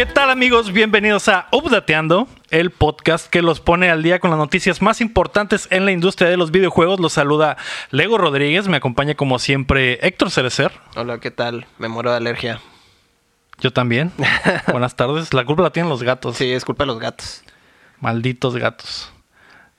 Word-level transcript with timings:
¿Qué 0.00 0.06
tal 0.06 0.30
amigos? 0.30 0.72
Bienvenidos 0.72 1.28
a 1.28 1.46
Updateando, 1.52 2.26
el 2.48 2.70
podcast 2.70 3.28
que 3.28 3.42
los 3.42 3.60
pone 3.60 3.90
al 3.90 4.02
día 4.02 4.18
con 4.18 4.30
las 4.30 4.38
noticias 4.38 4.80
más 4.80 5.02
importantes 5.02 5.68
en 5.70 5.84
la 5.84 5.92
industria 5.92 6.30
de 6.30 6.38
los 6.38 6.50
videojuegos. 6.50 7.00
Los 7.00 7.12
saluda 7.12 7.58
Lego 7.90 8.16
Rodríguez, 8.16 8.66
me 8.66 8.78
acompaña 8.78 9.14
como 9.14 9.38
siempre 9.38 9.98
Héctor 10.00 10.30
Cerecer. 10.30 10.72
Hola, 10.96 11.20
¿qué 11.20 11.30
tal? 11.30 11.66
Me 11.76 11.88
muero 11.88 12.12
de 12.12 12.16
alergia. 12.16 12.62
Yo 13.58 13.74
también. 13.74 14.10
Buenas 14.72 14.96
tardes. 14.96 15.34
La 15.34 15.44
culpa 15.44 15.64
la 15.64 15.70
tienen 15.70 15.90
los 15.90 16.02
gatos. 16.02 16.38
Sí, 16.38 16.50
es 16.50 16.64
culpa 16.64 16.84
de 16.84 16.86
los 16.86 16.98
gatos. 16.98 17.44
Malditos 18.00 18.56
gatos. 18.56 19.12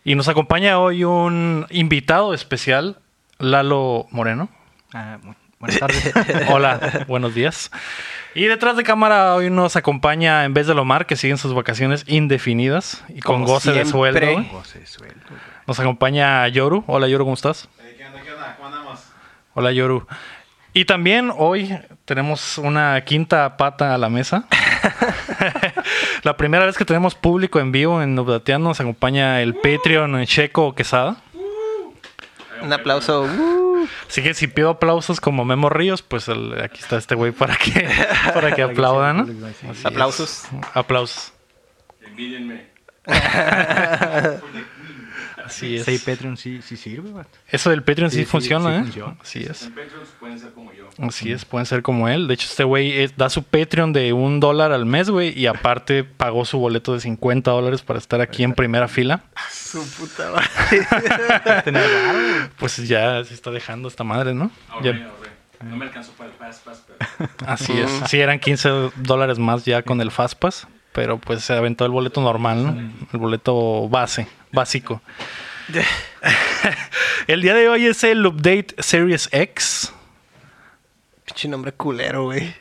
Y 0.03 0.13
nos 0.13 0.27
acompaña 0.27 0.77
hoy 0.77 1.03
un 1.03 1.65
invitado 1.71 2.35
especial, 2.35 2.99
Lalo 3.39 4.05
Moreno. 4.11 4.49
Ah, 4.93 5.17
buenas 5.61 5.79
tardes. 5.79 6.13
Hola, 6.49 7.05
buenos 7.07 7.33
días. 7.33 7.71
Y 8.33 8.45
detrás 8.45 8.75
de 8.77 8.83
cámara 8.83 9.35
hoy 9.35 9.49
nos 9.49 9.75
acompaña 9.75 10.43
en 10.45 10.53
vez 10.53 10.67
de 10.67 10.73
Lomar, 10.73 11.05
que 11.05 11.15
siguen 11.15 11.37
sus 11.37 11.53
vacaciones 11.53 12.03
indefinidas 12.07 13.03
y 13.09 13.19
con 13.21 13.41
Como 13.41 13.53
goce 13.53 13.71
de 13.71 13.85
sueldo. 13.85 14.19
güey. 14.19 14.49
Goce, 14.49 14.85
sueldo. 14.85 15.15
Nos 15.67 15.79
acompaña 15.79 16.47
Yoru. 16.47 16.83
Hola 16.87 17.07
Yoru, 17.07 17.23
¿cómo 17.25 17.35
estás? 17.35 17.69
¿Qué 17.97 18.05
onda? 18.05 18.21
¿Qué 18.21 18.31
onda? 18.33 18.55
¿Cómo 18.57 18.67
andamos? 18.69 18.99
Hola 19.53 19.71
Yoru. 19.71 20.07
Y 20.73 20.85
también 20.85 21.31
hoy 21.37 21.77
tenemos 22.05 22.57
una 22.57 23.01
quinta 23.01 23.57
pata 23.57 23.93
a 23.93 23.97
la 23.97 24.07
mesa. 24.09 24.45
la 26.23 26.37
primera 26.37 26.65
vez 26.65 26.77
que 26.77 26.85
tenemos 26.85 27.13
público 27.15 27.59
en 27.59 27.73
vivo 27.73 28.01
en 28.01 28.17
Updateando 28.17 28.69
nos 28.69 28.79
acompaña 28.79 29.41
el 29.41 29.55
Patreon 29.55 30.25
Checo 30.25 30.73
Quesada. 30.73 31.17
Un 32.61 32.71
aplauso. 32.71 33.27
Así 34.07 34.21
que 34.23 34.33
si 34.33 34.47
pido 34.47 34.69
aplausos 34.71 35.19
como 35.21 35.45
Memo 35.45 35.69
Ríos, 35.69 36.01
pues 36.01 36.27
el- 36.27 36.59
aquí 36.61 36.79
está 36.81 36.97
este 36.97 37.15
güey 37.15 37.31
para 37.31 37.55
que, 37.57 37.87
para 38.33 38.53
que 38.55 38.61
aplaudan, 38.63 39.17
¿no? 39.17 39.47
Así 39.47 39.67
es. 39.71 39.85
aplausos. 39.85 40.43
Aplausos. 40.73 41.33
Envídenme. 42.05 42.65
Así 45.55 45.75
es. 45.77 45.85
Sí, 45.85 45.97
Patreon 45.99 46.37
sí, 46.37 46.61
sí 46.61 46.77
sirve, 46.77 47.11
vato. 47.11 47.29
Eso 47.47 47.69
del 47.69 47.83
Patreon 47.83 48.09
sí, 48.11 48.17
Sí, 48.17 48.23
sí, 48.23 48.29
funciona, 48.29 48.69
sí 48.69 48.75
¿eh? 48.75 48.81
funciona. 48.83 49.15
Así 49.21 49.39
es. 49.43 49.63
En 49.63 49.69
Patreons 49.73 50.09
pueden 50.19 50.39
ser 50.39 50.51
como 50.53 50.73
yo. 50.73 50.89
Así 51.07 51.31
es, 51.31 51.45
pueden 51.45 51.65
ser 51.65 51.81
como 51.81 52.09
él. 52.09 52.27
De 52.27 52.33
hecho, 52.33 52.47
este 52.49 52.63
güey 52.63 53.01
es- 53.01 53.15
da 53.17 53.29
su 53.29 53.43
Patreon 53.43 53.93
de 53.93 54.13
un 54.13 54.39
dólar 54.39 54.71
al 54.71 54.85
mes, 54.85 55.09
güey, 55.09 55.37
y 55.37 55.47
aparte 55.47 56.03
pagó 56.03 56.45
su 56.45 56.57
boleto 56.59 56.93
de 56.93 56.99
50 56.99 57.49
dólares 57.51 57.81
para 57.81 57.99
estar 57.99 58.21
aquí 58.21 58.43
en 58.43 58.53
primera 58.53 58.87
fila. 58.87 59.21
Su 59.51 59.83
puta 59.97 60.31
madre. 60.31 61.81
Pues 62.57 62.77
ya 62.87 63.23
se 63.23 63.33
está 63.33 63.51
dejando 63.51 63.87
esta 63.87 64.03
madre, 64.03 64.33
¿no? 64.33 64.51
Ahorré, 64.69 64.99
Ya- 64.99 65.05
ahorré. 65.05 65.31
No 65.63 65.77
me 65.77 65.85
alcanzó 65.85 66.11
para 66.13 66.29
el 66.31 66.35
Pass 66.35 66.59
Pass, 66.65 66.83
pero... 66.87 67.29
así 67.45 67.71
es. 67.79 67.89
Sí, 68.09 68.19
eran 68.19 68.39
15 68.39 68.89
dólares 68.95 69.37
más 69.37 69.63
ya 69.63 69.83
con 69.83 70.01
el 70.01 70.09
Fastpass, 70.09 70.67
pero 70.91 71.17
pues 71.17 71.43
se 71.43 71.53
aventó 71.53 71.85
el 71.85 71.91
boleto 71.91 72.21
normal, 72.21 72.63
¿no? 72.63 72.91
El 73.13 73.19
boleto 73.19 73.87
base, 73.89 74.27
básico. 74.51 75.01
el 77.27 77.41
día 77.41 77.53
de 77.53 77.69
hoy 77.69 77.85
es 77.85 78.03
el 78.03 78.25
Update 78.25 78.75
Series 78.79 79.29
X. 79.31 79.93
Pinche 81.25 81.47
nombre 81.47 81.71
culero, 81.71 82.25
güey. 82.25 82.53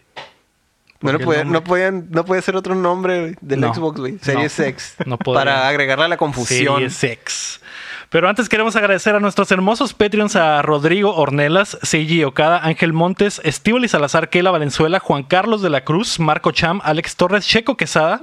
No, 1.00 1.12
no, 1.12 1.64
podían, 1.64 2.08
no 2.10 2.24
puede 2.26 2.42
ser 2.42 2.56
otro 2.56 2.74
nombre 2.74 3.34
del 3.40 3.60
No. 3.60 3.74
Xbox, 3.74 4.00
güey. 4.00 4.18
Series 4.20 4.58
No. 4.58 4.64
X. 4.66 4.96
Para 5.24 5.66
agregarle 5.66 6.04
a 6.04 6.08
la 6.08 6.18
confusión. 6.18 6.74
Series 6.74 7.04
X. 7.04 7.60
Pero 8.10 8.28
antes 8.28 8.48
queremos 8.48 8.74
agradecer 8.74 9.14
a 9.14 9.20
nuestros 9.20 9.52
hermosos 9.52 9.94
Patreons 9.94 10.34
a 10.34 10.62
Rodrigo 10.62 11.14
Ornelas, 11.14 11.78
Seiji 11.82 12.24
Okada, 12.24 12.58
Ángel 12.58 12.92
Montes, 12.92 13.40
Estíbal 13.44 13.84
y 13.84 13.88
Salazar, 13.88 14.30
Keila 14.30 14.50
Valenzuela, 14.50 14.98
Juan 14.98 15.22
Carlos 15.22 15.62
de 15.62 15.70
la 15.70 15.84
Cruz, 15.84 16.18
Marco 16.18 16.50
Cham, 16.50 16.80
Alex 16.82 17.14
Torres, 17.14 17.46
Checo 17.46 17.76
Quesada, 17.76 18.20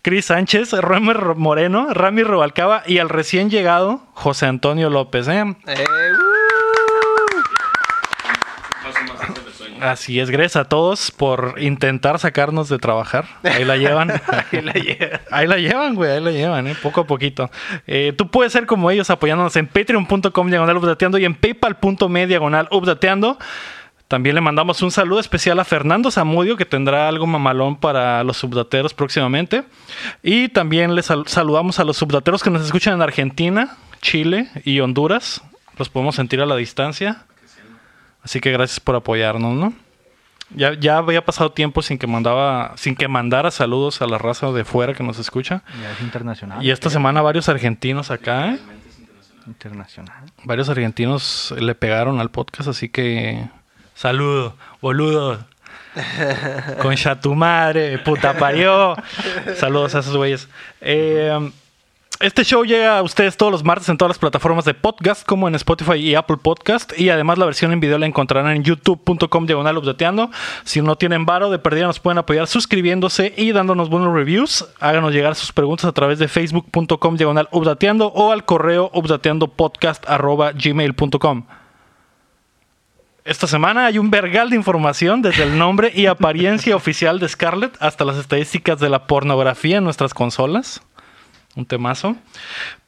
Cris 0.00 0.24
Sánchez, 0.24 0.72
Romer 0.72 1.34
Moreno, 1.34 1.92
Rami 1.92 2.22
Robalcaba 2.22 2.82
y 2.86 2.96
al 2.96 3.10
recién 3.10 3.50
llegado 3.50 4.00
José 4.14 4.46
Antonio 4.46 4.88
López. 4.88 5.28
¿eh? 5.28 5.40
Eh, 5.40 5.44
uh. 5.44 5.56
Paso 8.82 9.04
más 9.06 9.20
antes 9.20 9.44
del 9.44 9.52
sueño. 9.52 9.67
Así 9.80 10.18
es, 10.20 10.30
gracias 10.30 10.56
a 10.56 10.64
todos 10.68 11.10
por 11.10 11.54
intentar 11.58 12.18
sacarnos 12.18 12.68
de 12.68 12.78
trabajar. 12.78 13.26
Ahí 13.42 13.64
la 13.64 13.76
llevan. 13.76 14.10
Ahí 14.52 14.60
la 14.62 14.72
lleva. 14.72 15.20
Ahí 15.30 15.46
la 15.46 15.56
llevan, 15.58 15.94
güey, 15.94 16.10
ahí 16.10 16.20
la 16.20 16.30
llevan, 16.30 16.66
¿eh? 16.66 16.74
poco 16.82 17.02
a 17.02 17.06
poquito. 17.06 17.50
Eh, 17.86 18.12
tú 18.16 18.28
puedes 18.30 18.52
ser 18.52 18.66
como 18.66 18.90
ellos 18.90 19.10
apoyándonos 19.10 19.54
en 19.56 19.66
patreon.com 19.66 20.48
diagonal 20.50 20.76
updateando 20.76 21.18
y 21.18 21.24
en 21.24 21.34
paypal.me 21.34 22.26
diagonal 22.26 22.68
updateando. 22.70 23.38
También 24.08 24.34
le 24.34 24.40
mandamos 24.40 24.80
un 24.80 24.90
saludo 24.90 25.20
especial 25.20 25.60
a 25.60 25.64
Fernando 25.66 26.10
Zamudio, 26.10 26.56
que 26.56 26.64
tendrá 26.64 27.08
algo 27.08 27.26
mamalón 27.26 27.76
para 27.76 28.24
los 28.24 28.38
subdateros 28.38 28.94
próximamente. 28.94 29.64
Y 30.22 30.48
también 30.48 30.94
les 30.94 31.06
sal- 31.06 31.24
saludamos 31.28 31.78
a 31.78 31.84
los 31.84 31.98
subdateros 31.98 32.42
que 32.42 32.48
nos 32.48 32.64
escuchan 32.64 32.94
en 32.94 33.02
Argentina, 33.02 33.76
Chile 34.00 34.48
y 34.64 34.80
Honduras. 34.80 35.42
Los 35.78 35.90
podemos 35.90 36.16
sentir 36.16 36.40
a 36.40 36.46
la 36.46 36.56
distancia. 36.56 37.24
Así 38.22 38.40
que 38.40 38.52
gracias 38.52 38.80
por 38.80 38.96
apoyarnos, 38.96 39.54
¿no? 39.54 39.72
Ya, 40.50 40.72
ya 40.74 40.96
había 40.98 41.24
pasado 41.24 41.52
tiempo 41.52 41.82
sin 41.82 41.98
que 41.98 42.06
mandaba, 42.06 42.72
sin 42.76 42.96
que 42.96 43.06
mandara 43.06 43.50
saludos 43.50 44.00
a 44.00 44.06
la 44.06 44.16
raza 44.16 44.50
de 44.50 44.64
fuera 44.64 44.94
que 44.94 45.02
nos 45.02 45.18
escucha. 45.18 45.62
Ya 45.80 45.92
es 45.92 46.00
internacional. 46.00 46.64
Y 46.64 46.70
esta 46.70 46.88
semana 46.88 47.20
varios 47.20 47.48
argentinos 47.48 48.10
acá, 48.10 48.54
¿eh? 48.54 48.58
Internacional. 49.46 50.24
Varios 50.44 50.68
argentinos 50.68 51.54
le 51.58 51.74
pegaron 51.74 52.20
al 52.20 52.30
podcast, 52.30 52.68
así 52.68 52.88
que 52.88 53.46
saludo, 53.94 54.56
boludo. 54.80 55.44
Concha 56.82 57.20
tu 57.20 57.34
madre, 57.34 57.98
puta 57.98 58.36
parió. 58.36 58.94
Saludos 59.56 59.94
a 59.94 59.98
esos 60.00 60.16
güeyes. 60.16 60.48
Eh, 60.80 61.50
este 62.20 62.44
show 62.44 62.64
llega 62.64 62.98
a 62.98 63.02
ustedes 63.02 63.36
todos 63.36 63.52
los 63.52 63.62
martes 63.62 63.88
en 63.88 63.96
todas 63.96 64.10
las 64.10 64.18
plataformas 64.18 64.64
de 64.64 64.74
podcast, 64.74 65.24
como 65.24 65.46
en 65.46 65.54
Spotify 65.54 65.94
y 65.94 66.14
Apple 66.16 66.38
Podcast. 66.38 66.98
Y 66.98 67.10
además 67.10 67.38
la 67.38 67.44
versión 67.44 67.72
en 67.72 67.78
video 67.78 67.96
la 67.96 68.06
encontrarán 68.06 68.56
en 68.56 68.64
youtube.com 68.64 69.46
diagonal 69.46 69.78
updateando. 69.78 70.30
Si 70.64 70.82
no 70.82 70.96
tienen 70.96 71.26
varo 71.26 71.48
de 71.48 71.60
perdida, 71.60 71.86
nos 71.86 72.00
pueden 72.00 72.18
apoyar 72.18 72.48
suscribiéndose 72.48 73.32
y 73.36 73.52
dándonos 73.52 73.88
buenos 73.88 74.12
reviews. 74.12 74.66
Háganos 74.80 75.12
llegar 75.12 75.36
sus 75.36 75.52
preguntas 75.52 75.84
a 75.84 75.92
través 75.92 76.18
de 76.18 76.26
facebook.com 76.26 77.16
diagonal 77.16 77.48
updateando 77.52 78.08
o 78.08 78.32
al 78.32 78.44
correo 78.44 78.90
updateandopodcast 78.94 80.08
arroba 80.08 80.50
gmail.com. 80.52 81.46
Esta 83.24 83.46
semana 83.46 83.86
hay 83.86 83.98
un 83.98 84.10
vergal 84.10 84.50
de 84.50 84.56
información 84.56 85.22
desde 85.22 85.44
el 85.44 85.58
nombre 85.58 85.92
y 85.94 86.06
apariencia 86.06 86.74
oficial 86.76 87.20
de 87.20 87.28
Scarlett 87.28 87.76
hasta 87.78 88.04
las 88.04 88.16
estadísticas 88.16 88.80
de 88.80 88.88
la 88.88 89.06
pornografía 89.06 89.76
en 89.76 89.84
nuestras 89.84 90.14
consolas. 90.14 90.82
Un 91.58 91.66
temazo. 91.66 92.14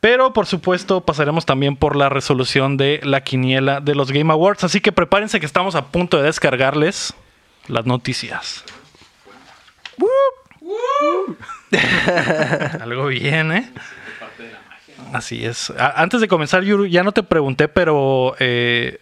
Pero 0.00 0.32
por 0.32 0.46
supuesto 0.46 1.00
pasaremos 1.00 1.44
también 1.44 1.74
por 1.76 1.96
la 1.96 2.08
resolución 2.08 2.76
de 2.76 3.00
la 3.02 3.22
quiniela 3.24 3.80
de 3.80 3.96
los 3.96 4.12
Game 4.12 4.32
Awards. 4.32 4.62
Así 4.62 4.80
que 4.80 4.92
prepárense 4.92 5.40
que 5.40 5.46
estamos 5.46 5.74
a 5.74 5.86
punto 5.86 6.16
de 6.18 6.22
descargarles 6.22 7.12
las 7.66 7.84
noticias. 7.84 8.64
Algo 12.80 13.06
bien, 13.06 13.52
¿eh? 13.52 13.70
Así 15.12 15.44
es. 15.44 15.70
A- 15.70 16.00
antes 16.02 16.20
de 16.20 16.28
comenzar, 16.28 16.62
Yuru, 16.62 16.86
ya 16.86 17.02
no 17.02 17.12
te 17.12 17.22
pregunté, 17.22 17.68
pero 17.68 18.36
eh, 18.38 19.00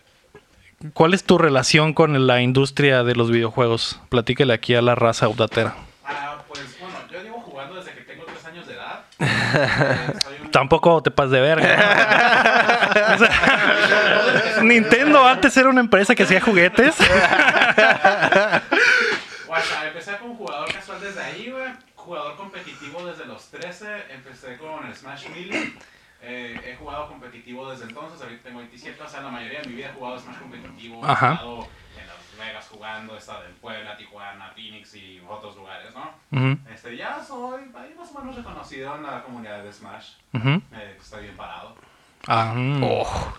¿cuál 0.95 1.12
es 1.15 1.25
tu 1.25 1.37
relación 1.39 1.93
con 1.93 2.27
la 2.27 2.41
industria 2.41 3.05
de 3.05 3.15
los 3.15 3.31
videojuegos? 3.31 4.01
Platícale 4.09 4.55
aquí 4.55 4.75
a 4.75 4.83
la 4.83 4.95
raza 4.95 5.28
updatera. 5.28 5.75
Ah, 6.07 6.42
pues 6.48 6.78
bueno, 6.81 6.97
yo 7.13 7.22
llevo 7.22 7.41
jugando 7.41 7.75
desde 7.77 7.92
que 7.92 8.01
tengo 8.03 8.25
3 8.25 8.45
años 8.47 8.66
de 8.66 8.75
edad. 8.75 9.01
Eh, 9.01 9.04
soy 9.04 9.04
un... 9.04 9.07
Tampoco 10.53 11.03
te 11.03 11.10
pases 11.10 11.32
de 11.32 11.41
verga. 11.41 12.74
O 13.15 13.18
sea, 13.18 14.62
Nintendo 14.62 15.26
antes 15.26 15.56
era 15.56 15.68
una 15.68 15.80
empresa 15.80 16.15
que 16.15 16.24
hacía 16.24 16.41
juguetes. 16.41 16.94
Sea, 19.68 19.86
empecé 19.86 20.16
como 20.18 20.34
jugador 20.36 20.72
casual 20.72 21.00
desde 21.00 21.22
ahí, 21.22 21.50
güey. 21.50 21.72
Jugador 21.94 22.36
competitivo 22.36 23.06
desde 23.06 23.24
los 23.26 23.48
13. 23.50 23.86
Empecé 24.15 24.56
con 24.56 24.86
el 24.86 24.94
Smash 24.94 25.28
Melee. 25.28 25.72
Eh, 26.22 26.60
he 26.65 26.76
jugado 26.76 27.09
competitivo 27.09 27.70
desde 27.70 27.84
entonces. 27.84 28.20
Ahorita 28.20 28.42
tengo 28.44 28.59
27. 28.59 29.03
O 29.03 29.09
sea, 29.09 29.20
la 29.20 29.30
mayoría 29.30 29.60
de 29.60 29.68
mi 29.68 29.74
vida 29.76 29.88
he 29.88 29.92
jugado 29.92 30.18
Smash 30.18 30.38
competitivo. 30.38 31.00
He 31.03 31.10
Ajá. 31.10 31.36
jugado 31.36 31.68
Vegas 32.39 32.69
jugando. 32.71 33.15
He 33.15 33.19
estado 33.19 33.45
en 33.45 33.55
Puebla, 33.55 33.97
Tijuana, 33.97 34.51
Phoenix 34.55 34.95
y 34.95 35.21
otros 35.29 35.57
lugares, 35.57 35.89
¿no? 35.95 36.59
Este, 36.73 36.97
ya 36.97 37.23
soy 37.23 37.63
ahí 37.77 37.95
más 37.99 38.11
o 38.15 38.21
menos 38.21 38.37
reconocido 38.37 38.97
en 38.97 39.03
la 39.03 39.23
comunidad 39.23 39.63
de 39.63 39.73
Smash. 39.73 40.13
Eh, 40.35 40.97
estoy 41.01 41.23
bien 41.25 41.37
parado. 41.37 41.75
Ah, 42.27 42.53
mm. 42.55 42.83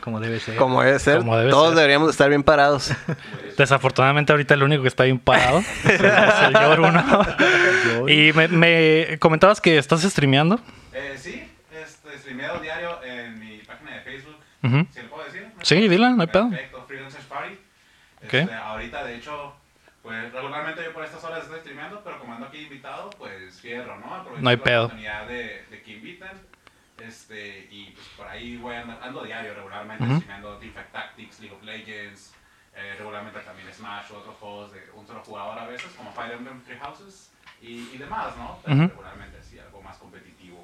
Como 0.03 0.19
debe 0.19 0.39
ser. 0.39 0.55
Como 0.55 0.81
debe 0.81 0.97
ser. 0.99 1.19
Como 1.19 1.37
debe 1.37 1.51
Todos 1.51 1.69
ser. 1.69 1.75
deberíamos 1.77 2.07
de 2.07 2.11
estar 2.11 2.27
bien 2.29 2.43
parados. 2.43 2.91
Desafortunadamente 3.57 4.31
ahorita 4.31 4.53
el 4.55 4.63
único 4.63 4.81
que 4.81 4.87
está 4.87 5.03
bien 5.03 5.19
parado 5.19 5.59
es 5.83 5.99
el, 5.99 6.05
es 6.05 6.41
el 6.47 6.53
Yoru, 6.53 6.91
¿no? 6.91 8.09
Y 8.09 8.33
me, 8.33 8.47
me 8.47 9.17
comentabas 9.19 9.61
que 9.61 9.77
estás 9.77 10.01
streameando. 10.01 10.59
Eh, 10.93 11.15
sí, 11.17 11.47
este, 11.71 12.17
streameo 12.17 12.59
diario 12.59 13.03
en 13.03 13.39
mi 13.39 13.57
página 13.59 13.95
de 13.95 14.01
Facebook. 14.01 14.37
Ujú. 14.63 14.87
¿Sí 14.91 15.01
lo 15.03 15.09
puedo 15.09 15.25
decir? 15.25 15.47
Sí, 15.61 15.87
dila, 15.87 16.09
no 16.11 16.21
hay 16.21 16.27
pedo. 16.27 16.49
Perfecto, 16.49 16.78
Este, 18.37 18.53
ahorita, 18.53 19.03
de 19.03 19.15
hecho, 19.15 19.53
pues 20.01 20.31
regularmente 20.31 20.83
yo 20.83 20.93
por 20.93 21.03
estas 21.03 21.23
horas 21.23 21.43
estoy 21.43 21.59
streameando, 21.59 22.01
pero 22.03 22.19
como 22.19 22.33
ando 22.33 22.45
aquí 22.47 22.59
invitado, 22.59 23.09
pues 23.11 23.59
fierro, 23.59 23.97
¿no? 23.99 24.13
Aprovecho 24.15 24.41
No 24.43 24.49
hay 24.49 24.57
la 24.57 24.63
pedo. 24.63 24.83
oportunidad 24.85 25.27
de, 25.27 25.65
de 25.69 25.81
que 25.83 25.91
inviten. 25.91 26.31
Este, 26.97 27.67
y 27.71 27.91
pues 27.91 28.05
por 28.17 28.27
ahí 28.27 28.57
voy 28.57 28.75
ando, 28.75 28.97
ando 29.01 29.23
diario 29.23 29.53
regularmente 29.53 30.03
streameando 30.03 30.57
Teamfight 30.57 30.91
Tactics, 30.91 31.39
League 31.39 31.55
of 31.55 31.63
Legends, 31.63 32.33
eh, 32.75 32.95
regularmente 32.97 33.39
también 33.39 33.73
Smash 33.73 34.11
o 34.11 34.17
otros 34.17 34.35
juegos 34.35 34.73
de 34.73 34.83
un 34.93 35.07
solo 35.07 35.21
jugador 35.23 35.57
a 35.59 35.65
veces, 35.65 35.91
como 35.93 36.11
Fire 36.11 36.33
Emblem 36.33 36.61
Three 36.63 36.77
Houses 36.79 37.31
y, 37.61 37.89
y 37.93 37.97
demás, 37.97 38.35
¿no? 38.37 38.59
Pero 38.65 38.87
regularmente 38.87 39.37
algo 39.65 39.81
más 39.81 39.97
competitivo 39.97 40.57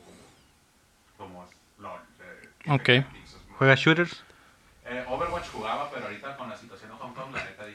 como, 1.17 1.29
como 1.29 1.47
LOL. 1.79 1.99
eh, 2.19 2.49
Teamfight 2.63 2.81
Ok. 2.81 3.05
Tactics, 3.05 3.29
es 3.33 3.47
más- 3.47 3.57
¿Juegas 3.57 3.79
shooters? 3.79 4.23
eh, 4.87 5.05
Overwatch 5.07 5.47
jugaba, 5.49 5.89
pero 5.89 6.05
ahorita 6.05 6.35
con 6.37 6.49
la 6.49 6.55
situación 6.57 6.91
de 6.91 6.97
Hong 6.97 7.13
Kong, 7.13 7.33
la 7.33 7.43
neta 7.45 7.65
dije, 7.65 7.74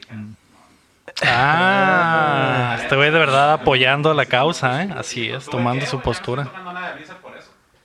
Ah, 1.23 2.77
este 2.81 2.95
güey 2.95 3.11
de 3.11 3.19
verdad 3.19 3.53
apoyando 3.53 4.13
la 4.13 4.25
causa, 4.25 4.83
¿eh? 4.83 4.89
Así 4.97 5.29
es, 5.29 5.45
tomando 5.45 5.85
su 5.85 5.99
postura. 5.99 6.47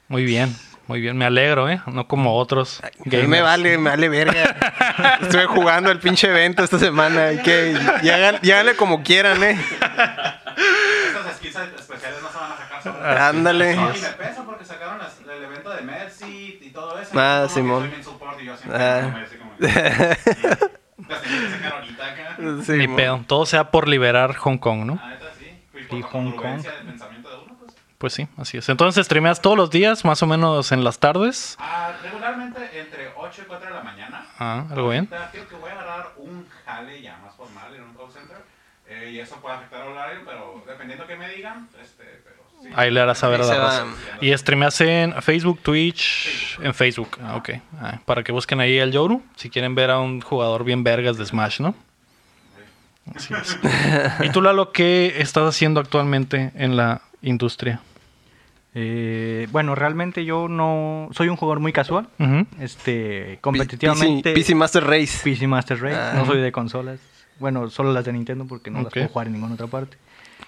Muy 0.08 0.24
bien, 0.24 0.54
muy 0.86 1.00
bien. 1.00 1.16
Me 1.16 1.24
alegro, 1.24 1.68
¿eh? 1.68 1.80
No 1.86 2.06
como 2.06 2.36
otros 2.36 2.80
A 2.82 2.90
mí 3.04 3.26
me 3.26 3.40
vale, 3.40 3.76
me 3.78 3.90
vale 3.90 4.08
verga. 4.08 4.56
Estuve 5.22 5.46
jugando 5.46 5.90
el 5.90 5.98
pinche 5.98 6.28
evento 6.28 6.62
esta 6.62 6.78
semana. 6.78 7.32
Y 7.32 7.42
que 7.42 7.76
lléganle 8.42 8.76
como 8.76 9.02
quieran, 9.02 9.42
eh. 9.42 9.58
Estas 11.08 11.36
skills 11.36 11.56
especiales 11.78 12.22
no 12.22 12.30
se 12.30 12.38
van 12.38 12.52
a 12.52 12.56
sacar. 12.56 13.18
Ándale. 13.18 13.76
No, 13.76 13.94
y 13.94 14.00
me 14.00 14.08
pesa 14.08 14.44
porque 14.44 14.64
sacaron 14.64 14.98
el 15.24 15.44
evento 15.44 15.70
de 15.70 15.82
Mercy 15.82 16.58
y 16.62 16.70
todo 16.70 16.98
eso. 17.00 17.10
Ah, 17.18 17.46
Simón. 17.50 17.92
Ah. 18.72 19.24
Las 21.08 21.20
que 21.20 21.50
sacar 21.50 21.72
ahorita 21.74 22.06
acá. 22.06 22.36
Sí, 22.64 22.72
Ni 22.72 22.88
pedo. 22.88 23.24
Todo 23.26 23.46
sea 23.46 23.70
por 23.70 23.88
liberar 23.88 24.34
Hong 24.36 24.58
Kong, 24.58 24.84
¿no? 24.84 24.94
La 24.96 25.10
neta 25.10 25.26
sí. 25.38 25.46
Y 25.96 26.02
Hong 26.02 26.32
congruencia 26.32 26.72
del 26.72 26.86
pensamiento 26.86 27.30
de 27.30 27.36
uno, 27.44 27.56
pues. 27.60 27.74
Pues 27.98 28.12
sí, 28.12 28.28
así 28.36 28.58
es. 28.58 28.68
Entonces, 28.68 29.06
streameas 29.06 29.40
todos 29.40 29.56
los 29.56 29.70
días, 29.70 30.04
más 30.04 30.22
o 30.22 30.26
menos 30.26 30.70
en 30.72 30.84
las 30.84 30.98
tardes. 30.98 31.56
Ah, 31.58 31.92
regularmente 32.02 32.80
entre 32.80 33.08
8 33.16 33.42
y 33.42 33.44
4 33.46 33.68
de 33.68 33.74
la 33.74 33.82
mañana. 33.82 34.26
Ah, 34.38 34.64
algo 34.70 34.90
bien. 34.90 35.06
Creo 35.06 35.48
que 35.48 35.54
voy 35.56 35.70
a 35.70 35.72
agarrar 35.74 36.12
un 36.16 36.46
jale 36.66 37.00
ya 37.00 37.16
más 37.18 37.34
formal 37.36 37.74
en 37.74 37.82
un 37.84 37.94
call 37.94 38.10
center. 38.12 38.36
eh, 38.88 39.10
y 39.12 39.18
eso 39.20 39.36
puede 39.36 39.56
afectar 39.56 39.82
el 39.86 39.92
horario, 39.92 40.20
pero 40.26 40.62
dependiendo 40.66 41.06
que 41.06 41.16
me 41.16 41.28
digan, 41.30 41.68
sí. 41.72 41.95
Ahí 42.74 42.90
le 42.90 43.00
harás 43.00 43.18
saber 43.18 43.40
a 43.40 43.44
la 43.44 43.56
raza. 43.56 43.84
Y 44.20 44.36
streameas 44.36 44.80
en 44.80 45.14
Facebook, 45.22 45.60
Twitch, 45.62 46.58
en 46.62 46.74
Facebook. 46.74 47.18
Ah, 47.22 47.36
ok. 47.36 47.50
Ah, 47.80 48.00
para 48.04 48.22
que 48.22 48.32
busquen 48.32 48.60
ahí 48.60 48.78
el 48.78 48.92
Yoru, 48.92 49.22
si 49.36 49.50
quieren 49.50 49.74
ver 49.74 49.90
a 49.90 49.98
un 49.98 50.20
jugador 50.20 50.64
bien 50.64 50.84
vergas 50.84 51.16
de 51.16 51.24
Smash, 51.24 51.60
¿no? 51.60 51.74
Así 53.14 53.34
es. 53.34 53.58
¿Y 54.22 54.30
tú, 54.30 54.42
Lalo, 54.42 54.72
qué 54.72 55.14
estás 55.18 55.48
haciendo 55.48 55.80
actualmente 55.80 56.52
en 56.54 56.76
la 56.76 57.02
industria? 57.22 57.80
Eh, 58.74 59.48
bueno, 59.52 59.74
realmente 59.74 60.26
yo 60.26 60.48
no 60.48 61.08
soy 61.12 61.28
un 61.28 61.36
jugador 61.36 61.60
muy 61.60 61.72
casual. 61.72 62.08
Este, 62.60 63.38
competitivamente. 63.40 64.34
PC, 64.34 64.40
PC 64.40 64.54
Master 64.54 64.84
Race. 64.84 65.18
PC 65.24 65.46
Master 65.46 65.80
Race. 65.80 65.96
Ah. 65.96 66.12
No 66.14 66.26
soy 66.26 66.42
de 66.42 66.52
consolas. 66.52 67.00
Bueno, 67.38 67.70
solo 67.70 67.92
las 67.92 68.04
de 68.04 68.12
Nintendo 68.12 68.44
porque 68.46 68.70
no 68.70 68.82
las 68.82 68.92
puedo 68.92 69.08
jugar 69.08 69.28
en 69.28 69.34
ninguna 69.34 69.54
otra 69.54 69.66
parte. 69.66 69.96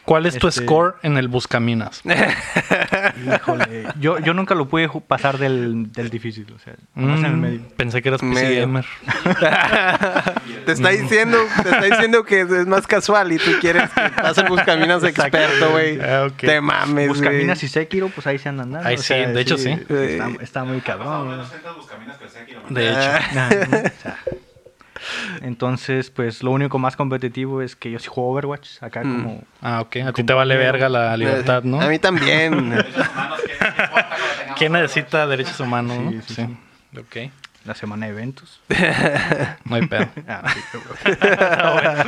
¿Cuál 0.05 0.25
es 0.25 0.39
tu 0.39 0.49
Este- 0.49 0.63
score 0.63 0.97
en 1.03 1.19
el 1.19 1.29
Buscaminas? 1.29 2.01
Híjole, 3.27 3.87
yo, 4.01 4.19
yo 4.21 4.33
nunca 4.33 4.55
lo 4.55 4.67
pude 4.67 4.89
pasar 5.07 5.37
del, 5.37 5.93
del 5.93 6.09
difícil, 6.09 6.47
o 6.55 6.59
sea, 6.59 6.75
nomás 6.95 7.19
en 7.21 7.25
el 7.27 7.33
Mm, 7.33 7.41
medio. 7.41 7.61
Pensé 7.77 8.01
que 8.01 8.09
eras 8.09 8.21
PC 8.23 8.61
gamer. 8.61 8.87
Te 10.65 10.73
está 10.73 10.89
diciendo, 10.91 11.39
te 11.63 11.69
está 11.69 11.85
diciendo 11.85 12.25
que 12.25 12.41
es 12.43 12.67
más 12.67 12.87
casual 12.87 13.33
y 13.33 13.39
tú 13.39 13.51
quieres 13.61 13.89
que 13.91 14.11
pase 14.11 14.41
el 14.43 14.49
Buscaminas 14.49 15.03
experto, 15.05 15.71
güey. 15.71 15.99
Ah. 16.01 16.29
Te 16.37 16.61
mames, 16.61 16.95
güey. 16.95 17.09
Buscaminas 17.09 17.63
y 17.63 17.69
Sekiro, 17.69 18.09
pues 18.09 18.27
ahí 18.27 18.39
se 18.39 18.49
andan 18.49 18.73
dando. 18.73 18.89
Ahí 18.89 18.97
sí, 18.99 19.05
sea, 19.05 19.29
de 19.29 19.41
hecho 19.41 19.57
sí. 19.59 19.71
Está, 19.71 20.31
está 20.41 20.65
muy 20.65 20.81
pasado 20.81 20.99
cabrón. 20.99 21.29
menos 21.31 21.47
¿no? 21.49 21.53
gente 21.53 21.69
buscaminas 21.77 22.17
que 22.19 22.25
el 22.25 22.31
Sekiro. 22.31 22.61
De 22.69 22.89
hecho. 22.91 22.99
Ah. 23.01 23.21
Nah, 23.35 23.49
¿no? 23.51 23.79
O 23.79 24.03
sea, 24.03 24.19
entonces, 25.43 26.11
pues 26.11 26.43
lo 26.43 26.51
único 26.51 26.79
más 26.79 26.97
competitivo 26.97 27.63
es 27.63 27.77
que 27.77 27.91
yo 27.91 27.99
sí 27.99 28.09
juego 28.09 28.31
Overwatch. 28.33 28.83
Acá 28.83 29.03
Mm. 29.05 29.23
como... 29.23 29.43
Ah, 29.63 29.81
ok. 29.81 29.97
A 30.07 30.13
ti 30.13 30.25
te 30.25 30.33
vale 30.33 30.57
verga 30.57 30.89
la 30.89 31.17
libertad, 31.17 31.63
¿no? 31.63 31.81
A 31.81 31.89
mí 31.89 31.99
también. 31.99 32.71
Derechos 32.71 33.07
humanos, 33.09 33.41
¿qué- 33.47 33.53
qué 33.59 33.67
importa 33.67 34.17
que 34.17 34.23
lo 34.23 34.29
tengamos 34.39 34.59
¿Quién 34.59 34.73
necesita 34.73 35.27
derechos 35.27 35.61
humanos? 35.61 35.99
no? 35.99 36.11
Sí, 36.11 36.35
sí, 36.35 36.57
Ok. 36.99 37.31
La 37.65 37.75
semana 37.75 38.07
de 38.07 38.13
eventos. 38.13 38.61
No 39.65 39.77
hay 39.77 39.87
pedo. 39.87 40.09
Ah, 40.27 40.43
sí, 40.55 40.61
pero- 41.21 42.05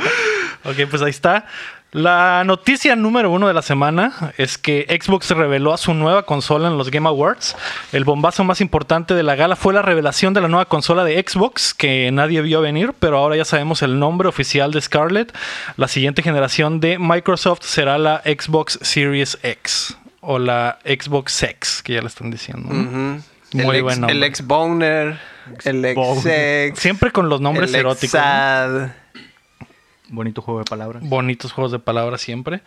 Ok, 0.63 0.89
pues 0.89 1.01
ahí 1.01 1.09
está. 1.11 1.45
La 1.93 2.43
noticia 2.45 2.95
número 2.95 3.31
uno 3.31 3.49
de 3.49 3.53
la 3.53 3.61
semana 3.61 4.33
es 4.37 4.57
que 4.57 4.85
Xbox 4.89 5.29
reveló 5.31 5.73
a 5.73 5.77
su 5.77 5.93
nueva 5.93 6.23
consola 6.25 6.69
en 6.69 6.77
los 6.77 6.89
Game 6.89 7.07
Awards. 7.09 7.57
El 7.91 8.05
bombazo 8.05 8.45
más 8.45 8.61
importante 8.61 9.13
de 9.13 9.23
la 9.23 9.35
gala 9.35 9.57
fue 9.57 9.73
la 9.73 9.81
revelación 9.81 10.33
de 10.33 10.39
la 10.39 10.47
nueva 10.47 10.69
consola 10.69 11.03
de 11.03 11.21
Xbox, 11.21 11.73
que 11.73 12.09
nadie 12.13 12.41
vio 12.41 12.61
venir, 12.61 12.93
pero 12.97 13.17
ahora 13.17 13.35
ya 13.35 13.43
sabemos 13.43 13.81
el 13.81 13.99
nombre 13.99 14.29
oficial 14.29 14.71
de 14.71 14.79
Scarlett. 14.79 15.35
La 15.75 15.89
siguiente 15.89 16.21
generación 16.21 16.79
de 16.79 16.97
Microsoft 16.97 17.63
será 17.63 17.97
la 17.97 18.21
Xbox 18.23 18.79
Series 18.81 19.37
X 19.43 19.97
o 20.21 20.39
la 20.39 20.79
Xbox 20.85 21.43
X, 21.43 21.81
que 21.83 21.95
ya 21.95 22.01
le 22.01 22.07
están 22.07 22.31
diciendo. 22.31 22.69
Muy 22.69 23.63
el 23.63 23.75
ex, 23.75 23.83
buen 23.83 23.99
nombre. 23.99 24.17
El 24.17 24.23
ex 24.23 24.47
Boner. 24.47 25.19
El 25.65 25.83
ex. 25.83 26.21
Sex. 26.21 26.79
Siempre 26.79 27.11
con 27.11 27.27
los 27.27 27.41
nombres 27.41 27.71
el 27.71 27.75
ex 27.75 27.79
eróticos. 27.81 28.21
¿no? 28.21 29.00
Bonito 30.11 30.41
juego 30.41 30.59
de 30.59 30.65
palabras. 30.65 31.01
Bonitos 31.03 31.53
juegos 31.53 31.71
de 31.71 31.79
palabras 31.79 32.19
siempre. 32.19 32.61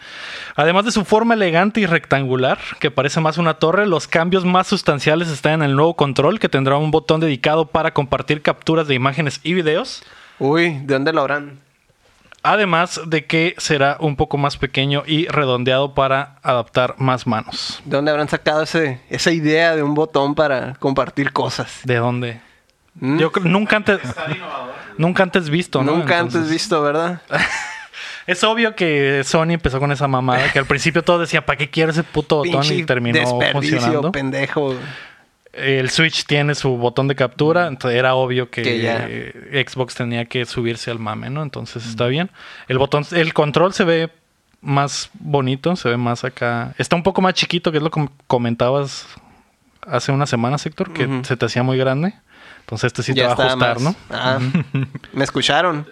Además 0.56 0.86
de 0.86 0.92
su 0.92 1.04
forma 1.04 1.34
elegante 1.34 1.80
y 1.80 1.86
rectangular, 1.86 2.58
que 2.80 2.90
parece 2.90 3.20
más 3.20 3.36
una 3.36 3.54
torre, 3.54 3.86
los 3.86 4.08
cambios 4.08 4.46
más 4.46 4.66
sustanciales 4.66 5.28
están 5.28 5.52
en 5.52 5.70
el 5.70 5.76
nuevo 5.76 5.94
control, 5.94 6.40
que 6.40 6.48
tendrá 6.48 6.78
un 6.78 6.90
botón 6.90 7.20
dedicado 7.20 7.66
para 7.66 7.92
compartir 7.92 8.40
capturas 8.40 8.88
de 8.88 8.94
imágenes 8.94 9.40
y 9.44 9.52
videos. 9.52 10.02
Uy, 10.38 10.70
¿de 10.84 10.94
dónde 10.94 11.12
lo 11.12 11.20
habrán? 11.20 11.60
Además 12.42 13.00
de 13.06 13.26
que 13.26 13.54
será 13.58 13.98
un 14.00 14.16
poco 14.16 14.38
más 14.38 14.56
pequeño 14.56 15.02
y 15.06 15.26
redondeado 15.28 15.94
para 15.94 16.36
adaptar 16.42 16.94
más 16.98 17.26
manos. 17.26 17.82
¿De 17.84 17.96
dónde 17.96 18.10
habrán 18.10 18.28
sacado 18.28 18.62
ese, 18.62 19.00
esa 19.10 19.32
idea 19.32 19.76
de 19.76 19.82
un 19.82 19.94
botón 19.94 20.34
para 20.34 20.74
compartir 20.74 21.32
cosas? 21.32 21.80
¿De 21.84 21.96
dónde? 21.96 22.40
¿Mm? 23.00 23.18
Yo 23.18 23.32
creo- 23.32 23.46
nunca 23.46 23.76
antes, 23.76 24.00
nunca 24.98 25.22
antes 25.22 25.50
visto, 25.50 25.82
¿no? 25.82 25.92
Nunca 25.96 26.18
antes 26.18 26.48
visto, 26.50 26.82
¿verdad? 26.82 27.20
Es 28.26 28.42
obvio 28.42 28.74
que 28.74 29.20
Sony 29.22 29.50
empezó 29.50 29.78
con 29.78 29.92
esa 29.92 30.08
mamada, 30.08 30.50
que 30.50 30.58
al 30.58 30.64
principio 30.64 31.02
todos 31.02 31.20
decían, 31.20 31.42
¿para 31.44 31.58
qué 31.58 31.68
quiero 31.68 31.90
ese 31.90 32.02
puto 32.04 32.36
botón? 32.36 32.52
Pinche 32.62 32.74
Y 32.76 32.84
terminó 32.84 33.18
funcionando. 33.52 34.12
pendejo. 34.12 34.74
El 35.52 35.90
Switch 35.90 36.24
tiene 36.24 36.54
su 36.54 36.70
botón 36.78 37.06
de 37.06 37.14
captura, 37.16 37.66
entonces 37.66 37.98
era 37.98 38.14
obvio 38.14 38.48
que, 38.50 38.62
eh, 38.64 39.64
Xbox 39.68 39.94
tenía 39.94 40.24
que 40.24 40.46
subirse 40.46 40.90
al 40.90 40.98
mame, 40.98 41.28
¿no? 41.28 41.42
Entonces 41.42 41.86
está 41.86 42.06
bien. 42.06 42.30
El 42.66 42.78
botón, 42.78 43.04
el 43.12 43.34
control 43.34 43.74
se 43.74 43.84
ve 43.84 44.10
más 44.62 45.10
bonito, 45.20 45.76
se 45.76 45.90
ve 45.90 45.98
más 45.98 46.24
acá. 46.24 46.72
Está 46.78 46.96
un 46.96 47.02
poco 47.02 47.20
más 47.20 47.34
chiquito, 47.34 47.70
que 47.72 47.76
es 47.76 47.84
lo 47.84 47.90
que 47.90 48.08
comentabas 48.26 49.06
hace 49.86 50.12
unas 50.12 50.30
semanas, 50.30 50.64
Héctor, 50.64 50.94
que 50.94 51.20
se 51.24 51.36
te 51.36 51.44
hacía 51.44 51.62
muy 51.62 51.76
grande. 51.76 52.14
Entonces 52.64 52.86
este 52.88 53.02
sí 53.02 53.14
te 53.14 53.22
va 53.22 53.30
a 53.30 53.32
ajustar, 53.34 53.80
más- 53.80 53.82
¿no? 53.82 53.94
Ah, 54.10 54.38
¿Me 55.12 55.24
escucharon? 55.24 55.86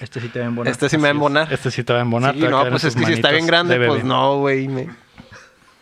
Este 0.00 0.20
sí 0.20 0.28
te 0.28 0.40
ven 0.40 0.54
bonito. 0.54 0.70
Este 0.70 0.88
sí 0.88 0.96
me 0.96 1.04
va 1.04 1.08
a 1.08 1.10
embonar. 1.12 1.52
Este 1.52 1.70
sí 1.70 1.84
te 1.84 1.92
va 1.92 1.98
a 2.00 2.02
embonar. 2.02 2.34
Sí, 2.34 2.40
te 2.40 2.48
va 2.48 2.60
a 2.60 2.64
no, 2.64 2.70
pues 2.70 2.84
es 2.84 2.94
que 2.96 3.06
si 3.06 3.12
está 3.14 3.30
bien 3.30 3.46
grande, 3.46 3.78
de 3.78 3.86
pues 3.88 4.04
no, 4.04 4.36
güey. 4.38 4.68
Me, 4.68 4.88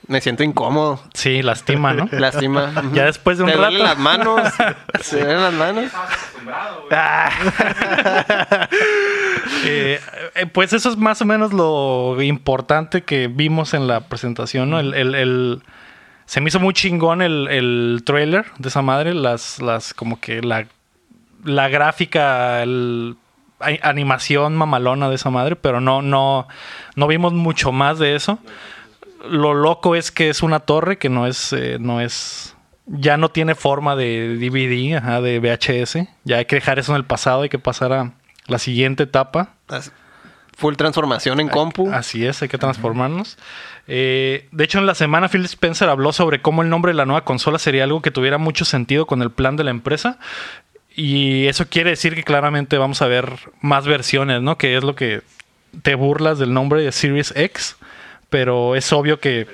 me 0.07 0.21
siento 0.21 0.43
incómodo. 0.45 1.03
Sí, 1.15 1.43
lastima, 1.43 1.93
¿no? 1.93 2.09
Lástima. 2.13 2.73
Ya 2.93 3.07
después 3.07 3.39
de 3.39 3.45
un 3.45 3.51
¿Te 3.51 3.57
duelen 3.57 3.81
rato. 3.81 3.85
las 3.95 3.99
manos? 3.99 4.41
¿Se 5.03 5.19
duelen 5.21 5.43
las 5.43 5.53
manos? 5.55 5.85
Estabas 5.87 6.13
acostumbrado, 6.13 6.77
güey. 6.83 6.89
Ah. 6.93 8.69
Eh, 9.65 10.01
eh, 10.35 10.47
pues 10.47 10.73
eso 10.73 10.89
es 10.91 10.97
más 10.97 11.21
o 11.23 11.25
menos 11.25 11.53
lo 11.53 12.21
importante 12.23 13.03
que 13.03 13.29
vimos 13.29 13.75
en 13.75 13.87
la 13.87 14.01
presentación, 14.09 14.71
¿no? 14.71 14.81
El, 14.81 14.95
el- 14.95 15.15
el- 15.15 15.63
se 16.27 16.41
me 16.41 16.49
hizo 16.49 16.61
muy 16.61 16.75
chingón 16.75 17.23
el, 17.23 17.49
el 17.49 18.03
trailer 18.05 18.47
de 18.59 18.69
esa 18.69 18.83
madre, 18.83 19.15
las, 19.15 19.61
las 19.61 19.95
como 19.95 20.21
que 20.21 20.43
la, 20.43 20.67
la 21.45 21.69
gráfica, 21.69 22.63
el, 22.63 23.17
animación 23.83 24.57
mamalona 24.57 25.09
de 25.09 25.15
esa 25.15 25.31
madre, 25.31 25.57
pero 25.57 25.81
no, 25.81 26.03
no, 26.03 26.49
no 26.97 27.07
vimos 27.07 27.33
mucho 27.33 27.73
más 27.73 27.99
de 27.99 28.15
eso. 28.15 28.39
Lo 29.29 29.55
loco 29.55 29.95
es 29.95 30.11
que 30.11 30.29
es 30.29 30.43
una 30.43 30.61
torre 30.61 30.99
que 30.99 31.09
no 31.09 31.27
es, 31.27 31.53
eh, 31.53 31.79
no 31.81 32.01
es, 32.01 32.57
ya 32.87 33.17
no 33.17 33.31
tiene 33.31 33.55
forma 33.55 33.95
de 33.95 34.37
DVD, 34.37 34.97
ajá, 34.97 35.21
de 35.21 35.39
VHS. 35.39 36.09
Ya 36.25 36.39
hay 36.39 36.45
que 36.47 36.57
dejar 36.57 36.79
eso 36.79 36.93
en 36.93 36.97
el 36.97 37.05
pasado, 37.05 37.43
hay 37.43 37.49
que 37.49 37.59
pasar 37.59 37.93
a 37.93 38.13
la 38.47 38.59
siguiente 38.59 39.05
etapa. 39.05 39.55
Full 40.63 40.77
transformación 40.77 41.41
en 41.41 41.49
compu. 41.49 41.91
Así 41.91 42.25
es, 42.25 42.41
hay 42.41 42.47
que 42.47 42.57
transformarnos. 42.57 43.37
Eh, 43.89 44.47
de 44.53 44.63
hecho, 44.63 44.79
en 44.79 44.87
la 44.87 44.95
semana 44.95 45.29
Phil 45.29 45.45
Spencer 45.45 45.89
habló 45.89 46.13
sobre 46.13 46.41
cómo 46.41 46.63
el 46.63 46.69
nombre 46.69 46.93
de 46.93 46.97
la 46.97 47.05
nueva 47.05 47.25
consola 47.25 47.59
sería 47.59 47.83
algo 47.83 48.01
que 48.01 48.13
tuviera 48.13 48.39
mucho 48.39 48.65
sentido 48.65 49.05
con 49.05 49.23
el 49.23 49.33
plan 49.33 49.57
de 49.57 49.65
la 49.65 49.73
empresa. 49.73 50.21
Y 50.95 51.49
eso 51.49 51.67
quiere 51.69 51.91
decir 51.91 52.15
que 52.15 52.23
claramente 52.23 52.79
vamos 52.79 53.03
a 53.03 53.09
ver 53.09 53.41
más 53.61 53.89
versiones, 53.89 54.41
¿no? 54.41 54.57
Que 54.57 54.77
es 54.77 54.85
lo 54.85 54.95
que 54.95 55.23
te 55.83 55.97
burlas 55.97 56.39
del 56.39 56.55
nombre 56.55 56.81
de 56.81 56.93
Series 56.93 57.33
X, 57.35 57.75
pero 58.31 58.77
es 58.77 58.93
obvio 58.93 59.19
que 59.19 59.49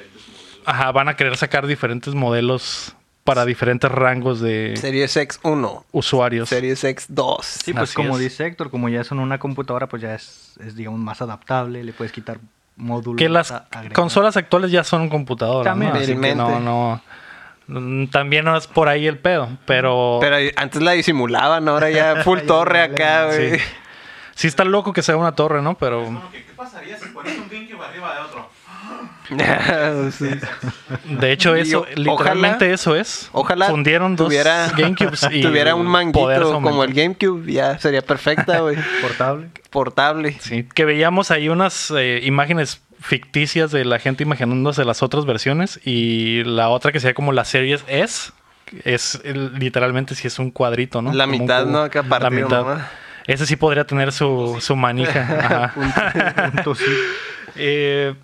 ajá, 0.66 0.92
van 0.92 1.08
a 1.08 1.16
querer 1.16 1.38
sacar 1.38 1.66
diferentes 1.66 2.14
modelos 2.14 2.94
para 3.28 3.44
diferentes 3.44 3.90
rangos 3.90 4.40
de 4.40 4.75
Series 4.76 5.16
X 5.16 5.38
1, 5.42 5.85
usuarios. 5.92 6.49
Series 6.49 6.82
X 6.82 7.06
2. 7.11 7.44
Sí, 7.47 7.73
pues 7.73 7.90
Así 7.90 7.94
como 7.94 8.16
es. 8.16 8.20
dice 8.25 8.47
Héctor, 8.47 8.70
como 8.70 8.88
ya 8.88 9.04
son 9.04 9.18
una 9.18 9.38
computadora, 9.38 9.87
pues 9.87 10.00
ya 10.02 10.14
es, 10.14 10.54
es, 10.64 10.75
digamos, 10.75 10.99
más 10.99 11.20
adaptable, 11.20 11.85
le 11.85 11.92
puedes 11.92 12.11
quitar 12.12 12.38
módulos. 12.76 13.18
que 13.18 13.28
las 13.28 13.50
agregar. 13.50 13.92
consolas 13.92 14.37
actuales 14.37 14.70
ya 14.70 14.82
son 14.85 15.08
computadoras, 15.08 15.64
También. 15.70 15.92
¿no? 15.92 15.99
Así 15.99 16.16
que 16.16 16.35
no, 16.35 16.58
no. 16.61 18.08
También 18.11 18.47
no 18.47 18.56
es 18.56 18.66
por 18.66 18.88
ahí 18.88 19.06
el 19.06 19.18
pedo, 19.18 19.49
pero, 19.66 20.18
Pero 20.23 20.37
antes 20.56 20.80
la 20.80 20.92
disimulaban, 20.92 21.68
ahora 21.68 21.90
ya 21.90 22.16
full 22.25 22.40
torre 22.47 22.80
acá, 22.80 23.26
güey. 23.26 23.58
sí. 23.58 23.64
Sí 24.35 24.47
está 24.47 24.64
loco 24.64 24.92
que 24.92 25.02
sea 25.02 25.16
una 25.16 25.32
torre, 25.32 25.61
¿no? 25.61 25.76
Pero 25.76 26.23
¿Qué 26.30 26.44
pasaría 26.56 26.97
si 26.97 27.08
pones 27.08 27.37
un 27.37 27.49
GameCube 27.49 27.85
arriba 27.85 28.14
de 28.14 28.20
otro? 28.20 28.49
Sí. 30.12 30.28
de 31.04 31.32
hecho 31.32 31.54
eso, 31.54 31.87
literalmente 31.94 32.64
ojalá- 32.64 32.75
eso 32.75 32.97
es. 32.97 33.28
Ojalá 33.32 33.66
fundieron 33.66 34.16
dos 34.16 34.28
tuviera, 34.28 34.68
GameCubes 34.76 35.28
y 35.32 35.42
tuviera 35.42 35.75
un 35.75 35.87
manguito 35.87 36.52
como 36.62 36.85
el. 36.85 36.94
GameCube, 36.94 37.52
ya 37.52 37.78
sería 37.78 38.02
perfecta, 38.02 38.61
güey. 38.61 38.76
portable. 39.02 39.49
Portable. 39.70 40.37
Sí, 40.40 40.66
que 40.75 40.85
veíamos 40.85 41.30
ahí 41.30 41.49
unas 41.49 41.90
eh, 41.97 42.20
imágenes 42.25 42.80
ficticias 43.00 43.70
de 43.70 43.85
la 43.85 43.99
gente 43.99 44.23
imaginándose 44.25 44.85
las 44.85 45.02
otras 45.02 45.25
versiones 45.25 45.78
y 45.85 46.42
la 46.44 46.68
otra 46.68 46.90
que 46.90 46.99
sería 47.00 47.14
como 47.14 47.32
la 47.32 47.44
Series 47.44 47.85
S 47.87 48.32
es 48.85 49.20
literalmente 49.25 50.14
si 50.14 50.26
es 50.26 50.38
un 50.38 50.50
cuadrito, 50.50 51.00
¿no? 51.00 51.12
La 51.12 51.26
Como 51.26 51.38
mitad. 51.38 51.64
¿no? 51.66 51.78
Acá 51.82 52.02
La 52.02 52.08
partido, 52.08 52.47
mitad. 52.49 52.62
¿no? 52.76 52.80
Ese 53.26 53.47
sí 53.47 53.56
podría 53.56 53.85
tener 53.87 54.11
su, 54.12 54.56
su 54.61 54.75
manija. 54.75 55.20
Ajá. 55.75 56.50
Punto 56.52 56.75
sí. 56.75 56.85
Eh, 57.56 58.14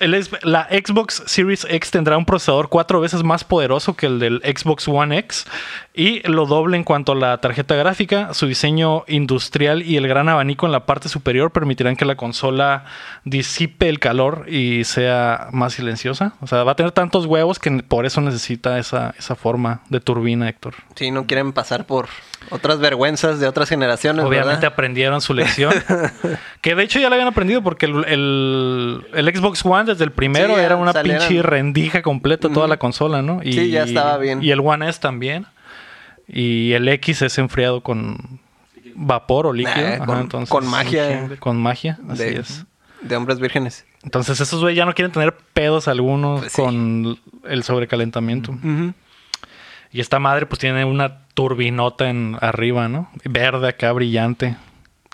la 0.00 0.68
Xbox 0.70 1.22
Series 1.26 1.66
X 1.68 1.90
tendrá 1.90 2.16
un 2.16 2.24
procesador 2.24 2.68
cuatro 2.68 3.00
veces 3.00 3.22
más 3.22 3.44
poderoso 3.44 3.94
que 3.94 4.06
el 4.06 4.18
del 4.18 4.40
Xbox 4.40 4.88
One 4.88 5.18
X 5.18 5.46
y 5.94 6.26
lo 6.28 6.46
doble 6.46 6.76
en 6.76 6.84
cuanto 6.84 7.12
a 7.12 7.14
la 7.14 7.38
tarjeta 7.38 7.74
gráfica. 7.74 8.32
Su 8.32 8.46
diseño 8.46 9.04
industrial 9.08 9.82
y 9.82 9.96
el 9.96 10.08
gran 10.08 10.28
abanico 10.28 10.66
en 10.66 10.72
la 10.72 10.86
parte 10.86 11.08
superior 11.08 11.50
permitirán 11.50 11.96
que 11.96 12.04
la 12.04 12.16
consola 12.16 12.84
disipe 13.24 13.88
el 13.88 13.98
calor 13.98 14.46
y 14.48 14.84
sea 14.84 15.48
más 15.52 15.74
silenciosa. 15.74 16.34
O 16.40 16.46
sea, 16.46 16.64
va 16.64 16.72
a 16.72 16.76
tener 16.76 16.92
tantos 16.92 17.26
huevos 17.26 17.58
que 17.58 17.70
por 17.82 18.06
eso 18.06 18.20
necesita 18.20 18.78
esa, 18.78 19.14
esa 19.18 19.34
forma 19.36 19.82
de 19.90 20.00
turbina, 20.00 20.48
Héctor. 20.48 20.74
Sí, 20.94 21.10
no 21.10 21.26
quieren 21.26 21.52
pasar 21.52 21.86
por 21.86 22.08
otras 22.50 22.78
vergüenzas 22.80 23.38
de 23.38 23.46
otras 23.46 23.68
generaciones, 23.68 24.24
Obviamente 24.24 24.54
¿verdad? 24.62 24.72
aprendieron 24.72 25.20
su 25.20 25.34
lección. 25.34 25.72
que 26.62 26.74
de 26.74 26.82
hecho 26.82 26.98
ya 26.98 27.08
la 27.10 27.16
habían 27.16 27.28
aprendido 27.28 27.62
porque 27.62 27.86
el, 27.86 28.04
el- 28.06 29.06
el 29.12 29.36
Xbox 29.36 29.64
One 29.64 29.84
desde 29.84 30.04
el 30.04 30.12
primero 30.12 30.54
Sí, 30.54 30.60
era 30.60 30.76
una 30.76 30.92
salieron. 30.92 31.26
pinche 31.28 31.42
rendija 31.42 32.02
completa 32.02 32.48
toda 32.48 32.66
la 32.66 32.78
consola, 32.78 33.22
¿no? 33.22 33.40
Y, 33.42 33.52
Sí, 33.52 33.70
ya 33.70 33.84
estaba 33.84 34.16
bien. 34.18 34.42
Y 34.42 34.50
el 34.50 34.60
One 34.60 34.88
S 34.88 34.98
también. 35.00 35.46
Y 36.26 36.72
el 36.72 36.88
X 36.88 37.22
es 37.22 37.38
enfriado 37.38 37.82
con 37.82 38.40
vapor 38.94 39.46
o 39.46 39.52
líquido. 39.52 39.76
Nah, 39.86 39.94
Ajá, 39.96 40.06
con- 40.06 40.18
entonces, 40.20 40.48
con 40.50 40.66
magia. 40.66 41.28
Con 41.38 41.56
magia, 41.60 41.98
así 42.08 42.22
De, 42.24 42.40
es. 42.40 42.64
de 43.02 43.16
hombres 43.16 43.38
vírgenes. 43.40 43.84
Entonces 44.02 44.40
esos 44.40 44.60
güeyes 44.60 44.76
ya 44.78 44.84
no 44.86 44.94
quieren 44.94 45.12
tener 45.12 45.36
pedos 45.52 45.86
algunos 45.88 46.40
Pues 46.40 46.52
sí. 46.52 46.62
con 46.62 47.18
el 47.48 47.62
sobrecalentamiento. 47.64 48.56
Y 49.92 50.00
esta 50.00 50.18
madre 50.18 50.46
pues 50.46 50.58
tiene 50.58 50.84
una 50.84 51.26
turbinota 51.34 52.08
en 52.08 52.36
arriba, 52.40 52.88
¿no? 52.88 53.10
Verde 53.24 53.68
acá, 53.68 53.92
brillante. 53.92 54.56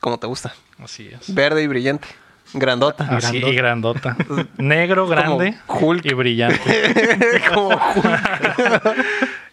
Como 0.00 0.18
te 0.18 0.26
gusta. 0.26 0.54
Así 0.78 1.08
es. 1.08 1.34
Verde 1.34 1.62
y 1.62 1.66
brillante. 1.66 2.08
Grandota. 2.52 3.04
Así 3.10 3.38
y 3.38 3.54
grandota. 3.54 4.16
Negro, 4.58 5.08
grande 5.08 5.56
Hulk. 5.66 6.04
y 6.04 6.14
brillante. 6.14 7.40
como 7.54 7.68
Hulk. 7.68 8.96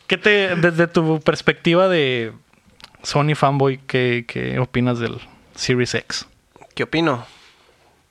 ¿Qué 0.08 0.18
te, 0.18 0.56
desde 0.56 0.88
tu 0.88 1.20
perspectiva 1.22 1.88
de 1.88 2.34
Sony 3.02 3.36
fanboy, 3.36 3.80
qué, 3.88 4.26
qué 4.28 4.60
opinas 4.60 5.00
del 5.00 5.20
Series 5.56 5.96
X? 5.96 6.28
¿Qué 6.76 6.84
opino? 6.84 7.26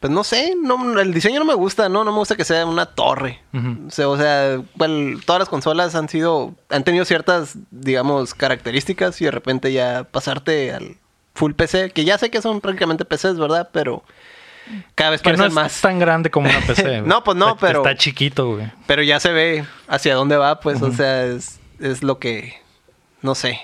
Pues 0.03 0.13
no 0.13 0.25
sé, 0.25 0.57
no, 0.61 0.99
el 0.99 1.15
diseño 1.15 1.39
no 1.39 1.45
me 1.45 1.55
gusta, 1.55 1.89
¿no? 1.89 2.03
No 2.03 2.11
me 2.11 2.19
gusta 2.19 2.35
que 2.35 2.45
sea 2.45 2.67
una 2.67 2.87
torre. 2.87 3.39
O 3.87 3.89
sea, 3.89 4.09
o 4.09 4.17
sea, 4.19 4.61
bueno, 4.75 5.21
todas 5.25 5.39
las 5.39 5.49
consolas 5.49 5.95
han 5.95 6.09
sido, 6.09 6.57
han 6.71 6.83
tenido 6.83 7.05
ciertas, 7.05 7.55
digamos, 7.71 8.35
características 8.35 9.21
y 9.21 9.27
de 9.27 9.31
repente 9.31 9.73
ya 9.73 10.03
pasarte 10.11 10.73
al 10.73 10.97
full 11.35 11.53
PC, 11.53 11.93
que 11.93 12.05
ya 12.05 12.19
sé 12.19 12.33
que 12.33 12.43
son 12.43 12.61
prácticamente 12.61 13.05
PCs, 13.05 13.39
¿verdad? 13.39 13.69
Pero 13.73 14.03
cada 14.97 15.11
vez 15.13 15.23
Que 15.23 15.35
no 15.35 15.45
es 15.47 15.53
más. 15.53 15.81
tan 15.81 16.01
grande 16.01 16.33
como 16.33 16.49
una 16.51 16.59
PC. 16.67 17.03
No, 17.07 17.23
pues 17.23 17.37
no, 17.37 17.57
pero- 17.57 17.79
Está 17.87 17.97
chiquito, 17.97 18.57
güey. 18.57 18.73
Pero 18.89 19.03
ya 19.05 19.21
se 19.21 19.31
ve 19.31 19.65
hacia 19.87 20.17
dónde 20.17 20.37
va, 20.37 20.59
pues, 20.59 20.83
o 20.83 20.91
sea, 20.91 21.25
es, 21.27 21.61
es 21.79 22.03
lo 22.03 22.19
que, 22.19 22.55
no 23.21 23.37
sé, 23.37 23.61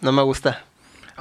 no 0.00 0.10
me 0.10 0.22
gusta. 0.22 0.64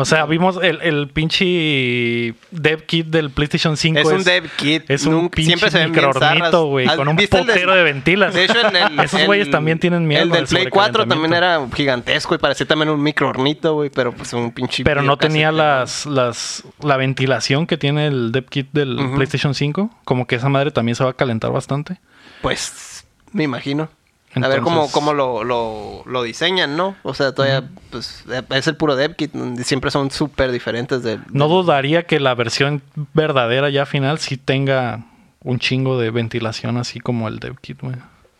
O 0.01 0.05
sea, 0.05 0.25
vimos 0.25 0.57
el, 0.63 0.81
el 0.81 1.09
pinche 1.09 2.33
dev 2.51 2.85
kit 2.85 3.07
del 3.07 3.29
PlayStation 3.31 3.75
5. 3.75 3.99
Es 3.99 4.05
un 4.07 4.23
dev 4.23 4.49
kit. 4.55 4.89
Es 4.89 5.05
un 5.05 5.13
nunca- 5.13 5.35
pinche 5.35 5.57
siempre 5.69 5.71
se 5.71 6.19
zarras. 6.19 6.55
güey. 6.55 6.87
¿Has- 6.87 6.95
Con 6.95 7.09
un 7.09 7.17
potero 7.17 7.75
de 7.75 7.83
ventilas. 7.83 8.33
De 8.33 8.45
hecho, 8.45 8.55
el- 8.61 8.99
Esos 9.03 9.25
güeyes 9.25 9.51
también 9.51 9.77
tienen 9.77 10.07
miedo. 10.07 10.23
El 10.23 10.31
del 10.31 10.45
Play 10.45 10.67
4 10.67 11.05
también 11.05 11.33
era 11.33 11.59
gigantesco 11.75 12.33
y 12.33 12.37
parecía 12.37 12.65
también 12.65 12.89
un 12.89 13.03
microornito, 13.03 13.73
güey, 13.73 13.89
pero 13.89 14.13
pues 14.13 14.31
un 14.33 14.51
pinche... 14.51 14.83
Pero 14.85 15.01
no 15.01 15.17
tenía 15.17 15.51
las, 15.51 16.05
las, 16.05 16.63
la 16.81 16.95
ventilación 16.95 17.67
que 17.67 17.77
tiene 17.77 18.07
el 18.07 18.31
dev 18.31 18.45
kit 18.45 18.69
del. 18.71 18.97
PlayStation 19.15 19.53
5. 19.53 19.89
Como 20.05 20.27
que 20.27 20.35
esa 20.35 20.47
madre 20.47 20.71
también 20.71 20.95
se 20.95 21.03
va 21.03 21.09
a 21.09 21.13
calentar 21.13 21.51
bastante. 21.51 21.99
Pues, 22.41 23.05
me 23.33 23.43
imagino. 23.43 23.89
A 24.35 24.47
ver 24.47 24.61
cómo, 24.61 24.91
cómo 24.91 25.13
lo, 25.13 25.43
lo, 25.43 26.03
lo 26.05 26.23
diseñan, 26.23 26.77
¿no? 26.77 26.95
O 27.03 27.13
sea, 27.13 27.33
todavía, 27.33 27.67
pues, 27.89 28.25
es 28.51 28.67
el 28.67 28.75
puro 28.75 28.95
dev 28.95 29.15
kit. 29.15 29.31
Siempre 29.63 29.91
son 29.91 30.11
súper 30.11 30.51
diferentes 30.51 31.03
del... 31.03 31.21
No 31.31 31.47
dudaría 31.47 32.03
que 32.03 32.19
la 32.19 32.35
versión 32.35 32.81
verdadera 33.13 33.69
ya 33.69 33.85
final 33.85 34.19
sí 34.19 34.37
tenga 34.37 35.05
un 35.43 35.59
chingo 35.59 35.99
de 35.99 36.11
ventilación 36.11 36.77
así 36.77 36.99
como 36.99 37.27
el 37.27 37.39
dev 37.39 37.59
kit, 37.59 37.81
güey. 37.81 37.95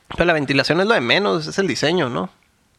Pero 0.09 0.25
la 0.25 0.33
ventilación 0.33 0.79
es 0.81 0.87
lo 0.87 0.93
de 0.93 1.01
menos, 1.01 1.47
es 1.47 1.59
el 1.59 1.67
diseño, 1.67 2.09
¿no? 2.09 2.29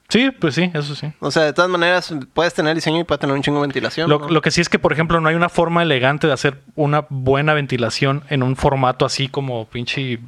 Sí, 0.09 0.31
pues 0.33 0.57
sí, 0.57 0.71
eso 0.75 0.97
sí. 0.97 1.13
O 1.21 1.31
sea, 1.31 1.45
de 1.45 1.53
todas 1.53 1.71
maneras, 1.71 2.13
puedes 2.33 2.53
tener 2.53 2.75
diseño 2.75 2.99
y 3.01 3.05
puedes 3.05 3.21
tener 3.21 3.35
un 3.35 3.43
chingo 3.43 3.59
de 3.59 3.69
ventilación. 3.69 4.11
Lo, 4.11 4.19
¿no? 4.19 4.29
lo 4.29 4.43
que 4.43 4.51
sí 4.51 4.61
es 4.61 4.69
que, 4.69 4.81
por 4.81 4.93
ejemplo, 4.93 5.21
no 5.21 5.29
hay 5.29 5.37
una 5.37 5.49
forma 5.49 5.83
elegante 5.83 6.27
de 6.27 6.33
hacer 6.33 6.61
una 6.75 7.07
buena 7.09 7.55
ventilación 7.55 8.25
en 8.29 8.43
un 8.43 8.57
formato 8.57 9.07
así 9.07 9.29
como 9.29 9.67
pinche 9.67 10.19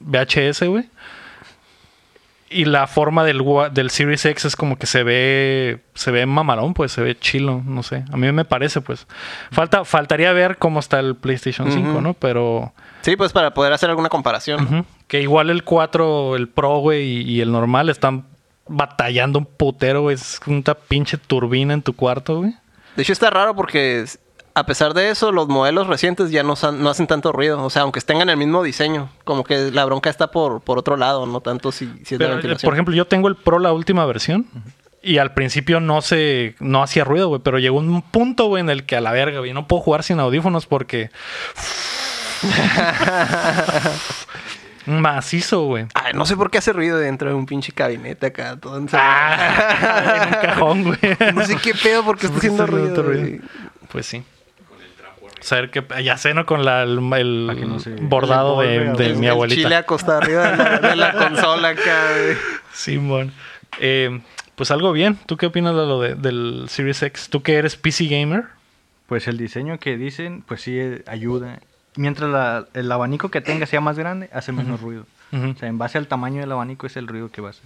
VHS, 0.00 0.62
güey. 0.68 0.88
Y 2.50 2.64
la 2.64 2.86
forma 2.86 3.24
del, 3.24 3.42
del 3.72 3.90
Series 3.90 4.24
X 4.24 4.46
es 4.46 4.56
como 4.56 4.78
que 4.78 4.86
se 4.86 5.02
ve 5.02 5.80
se 5.94 6.10
ve 6.10 6.24
mamalón, 6.24 6.72
pues 6.72 6.92
se 6.92 7.02
ve 7.02 7.18
chilo, 7.18 7.60
no 7.64 7.82
sé. 7.82 8.04
A 8.10 8.16
mí 8.16 8.30
me 8.32 8.44
parece, 8.46 8.80
pues. 8.80 9.06
Falta 9.50 9.84
faltaría 9.84 10.32
ver 10.32 10.56
cómo 10.56 10.80
está 10.80 10.98
el 11.00 11.14
PlayStation 11.14 11.70
5, 11.70 11.90
Ujú. 11.90 12.00
¿no? 12.00 12.14
Pero 12.14 12.72
Sí, 13.02 13.16
pues 13.16 13.32
para 13.32 13.52
poder 13.52 13.72
hacer 13.74 13.90
alguna 13.90 14.08
comparación. 14.08 14.86
que 15.08 15.20
igual 15.20 15.50
el 15.50 15.62
4, 15.64 16.36
el 16.36 16.48
Pro, 16.48 16.78
güey, 16.78 17.02
y, 17.04 17.20
y 17.22 17.40
el 17.42 17.52
normal 17.52 17.90
están 17.90 18.24
batallando 18.66 19.38
un 19.38 19.44
putero, 19.46 20.02
güey. 20.02 20.14
Es 20.14 20.40
una 20.46 20.74
pinche 20.74 21.16
turbina 21.18 21.74
en 21.74 21.82
tu 21.82 21.94
cuarto, 21.94 22.38
güey. 22.38 22.54
De 22.96 23.02
hecho, 23.02 23.12
está 23.12 23.30
raro 23.30 23.54
porque 23.54 24.04
a 24.58 24.66
pesar 24.66 24.94
de 24.94 25.10
eso, 25.10 25.32
los 25.32 25.48
modelos 25.48 25.86
recientes 25.86 26.30
ya 26.30 26.42
no, 26.42 26.54
hacen 26.54 27.06
tanto 27.06 27.32
ruido. 27.32 27.62
O 27.62 27.70
sea, 27.70 27.82
aunque 27.82 28.00
tengan 28.00 28.28
el 28.28 28.36
mismo 28.36 28.62
diseño, 28.62 29.10
como 29.24 29.44
que 29.44 29.70
la 29.70 29.84
bronca 29.84 30.10
está 30.10 30.30
por, 30.30 30.60
por 30.60 30.78
otro 30.78 30.96
lado, 30.96 31.26
no 31.26 31.40
tanto 31.40 31.72
si, 31.72 31.86
si 32.04 32.14
es 32.14 32.18
de 32.18 32.18
Pero, 32.18 32.32
eh, 32.32 32.36
ventilación. 32.36 32.68
por 32.68 32.74
ejemplo, 32.74 32.94
yo 32.94 33.06
tengo 33.06 33.28
el 33.28 33.36
Pro, 33.36 33.58
la 33.58 33.72
última 33.72 34.04
versión. 34.06 34.46
Y 35.00 35.18
al 35.18 35.32
principio 35.32 35.78
no 35.78 36.02
se... 36.02 36.56
No 36.58 36.82
hacía 36.82 37.04
ruido, 37.04 37.28
güey. 37.28 37.40
Pero 37.40 37.60
llegó 37.60 37.78
un 37.78 38.02
punto, 38.02 38.46
güey, 38.46 38.62
en 38.62 38.68
el 38.68 38.84
que 38.84 38.96
a 38.96 39.00
la 39.00 39.12
verga, 39.12 39.38
güey. 39.38 39.52
No 39.52 39.68
puedo 39.68 39.80
jugar 39.80 40.02
sin 40.02 40.18
audífonos 40.18 40.66
porque... 40.66 41.10
Macizo, 44.86 45.66
güey. 45.66 45.86
Ay, 45.94 46.12
no 46.14 46.26
sé 46.26 46.36
por 46.36 46.50
qué 46.50 46.58
hace 46.58 46.72
ruido 46.72 46.98
dentro 46.98 47.28
de 47.28 47.34
un 47.34 47.46
pinche 47.46 47.72
gabinete 47.76 48.26
acá, 48.26 48.56
todo. 48.56 48.84
Ah, 48.92 50.16
en 50.22 50.28
un 50.28 50.34
cajón, 50.42 50.84
güey. 50.84 50.98
No 51.34 51.46
sé 51.46 51.56
qué 51.56 51.74
pedo 51.74 52.04
porque 52.04 52.26
está 52.26 52.34
¿Por 52.34 52.40
qué 52.40 52.46
haciendo 52.48 52.66
ruido. 52.66 53.02
ruido? 53.02 53.42
Pues 53.92 54.06
sí. 54.06 54.24
Saber 55.40 55.70
que 55.70 55.84
ya 56.02 56.16
sé, 56.18 56.34
¿no? 56.34 56.46
Con 56.46 56.64
la, 56.64 56.82
el, 56.82 56.98
el 57.12 57.44
Para 57.46 57.58
que 57.58 57.66
no 57.66 57.78
se- 57.78 57.94
bordado 57.96 58.60
de, 58.60 58.88
a- 58.90 58.92
mi 59.14 59.26
el 59.26 59.30
abuelita. 59.32 59.62
chile 59.62 59.76
acostado 59.76 60.18
arriba 60.18 60.50
de 60.50 60.56
la, 60.56 60.78
de 60.80 60.96
la 60.96 61.12
consola 61.12 61.68
acá, 61.70 62.06
güey. 62.24 62.36
Simón. 62.72 63.32
Eh, 63.80 64.20
pues 64.54 64.70
algo 64.70 64.92
bien. 64.92 65.18
¿Tú 65.26 65.36
qué 65.36 65.46
opinas 65.46 65.72
de 65.74 65.86
lo 65.86 66.00
de- 66.00 66.14
del 66.14 66.66
Series 66.68 67.02
X? 67.02 67.28
¿Tú 67.30 67.42
que 67.42 67.56
eres 67.56 67.76
PC 67.76 68.06
gamer? 68.06 68.44
Pues 69.06 69.28
el 69.28 69.38
diseño 69.38 69.78
que 69.78 69.96
dicen, 69.96 70.42
pues 70.46 70.62
sí 70.62 70.78
eh, 70.78 71.02
ayuda. 71.06 71.60
Mientras 71.96 72.30
la- 72.30 72.66
el 72.74 72.90
abanico 72.92 73.30
que 73.30 73.40
tenga 73.40 73.66
sea 73.66 73.80
más 73.80 73.98
grande, 73.98 74.28
hace 74.32 74.52
menos 74.52 74.80
ruido. 74.80 75.06
O 75.32 75.58
sea, 75.58 75.68
en 75.68 75.78
base 75.78 75.98
al 75.98 76.06
tamaño 76.08 76.40
del 76.40 76.52
abanico 76.52 76.86
es 76.86 76.96
el 76.96 77.06
ruido 77.06 77.30
que 77.30 77.40
va 77.40 77.48
a 77.48 77.50
hacer. 77.50 77.64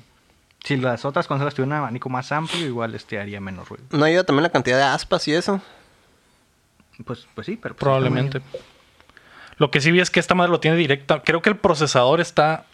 Si 0.64 0.76
las 0.76 1.04
otras 1.04 1.26
consolas 1.26 1.54
tuvieran 1.54 1.78
un 1.78 1.82
abanico 1.84 2.08
más 2.08 2.30
amplio, 2.32 2.64
igual 2.66 2.94
este 2.94 3.18
haría 3.18 3.40
menos 3.40 3.68
ruido. 3.68 3.84
No 3.90 4.04
ayuda 4.04 4.24
también 4.24 4.44
la 4.44 4.50
cantidad 4.50 4.76
de 4.78 4.84
aspas 4.84 5.26
y 5.28 5.34
eso. 5.34 5.60
Pues, 7.04 7.26
pues 7.34 7.46
sí, 7.46 7.58
pero... 7.60 7.74
pues, 7.74 7.80
Probablemente. 7.80 8.40
Lo 9.58 9.70
que 9.70 9.80
sí 9.80 9.90
vi 9.92 10.00
es 10.00 10.10
que 10.10 10.20
esta 10.20 10.34
madre 10.34 10.50
lo 10.50 10.60
tiene 10.60 10.76
directa. 10.76 11.22
Creo 11.22 11.42
que 11.42 11.50
el 11.50 11.56
procesador 11.56 12.20
está 12.20 12.64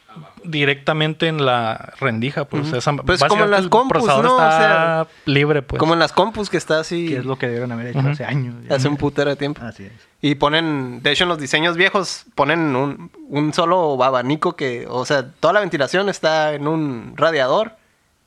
directamente 0.44 1.28
en 1.28 1.44
la 1.44 1.92
rendija. 2.00 2.44
Pues, 2.46 2.72
esa- 2.72 2.94
Pues 2.96 3.22
como 3.24 3.44
en 3.44 3.50
las 3.50 3.60
el 3.64 3.68
compus, 3.70 3.90
procesador 4.04 4.24
¿no? 4.24 4.36
O 4.36 4.40
está 4.40 4.58
sea, 4.58 5.06
libre, 5.26 5.62
pues. 5.62 5.78
Como 5.78 5.92
en 5.94 5.98
las 6.00 6.12
compus 6.12 6.48
que 6.50 6.56
está 6.56 6.80
así 6.80 7.08
Que 7.08 7.18
es 7.18 7.24
lo 7.26 7.36
que 7.36 7.46
debieron 7.46 7.72
haber 7.72 7.88
hecho 7.88 8.00
hace 8.08 8.24
años. 8.24 8.54
ya. 8.68 8.76
hace 8.76 8.88
un 8.88 8.96
putero 8.96 9.30
de 9.30 9.36
tiempo. 9.36 9.60
Así 9.62 9.84
es. 9.84 9.92
Y 10.20 10.34
ponen, 10.36 11.00
de 11.02 11.12
hecho 11.12 11.24
en 11.24 11.28
los 11.28 11.38
diseños 11.38 11.76
viejos, 11.76 12.24
ponen 12.34 12.74
un, 12.74 13.10
un 13.28 13.52
solo 13.52 14.02
abanico 14.02 14.56
que, 14.56 14.86
o 14.88 15.04
sea, 15.04 15.30
toda 15.30 15.52
la 15.52 15.60
ventilación 15.60 16.08
está 16.08 16.54
en 16.54 16.66
un 16.66 17.12
radiador. 17.16 17.76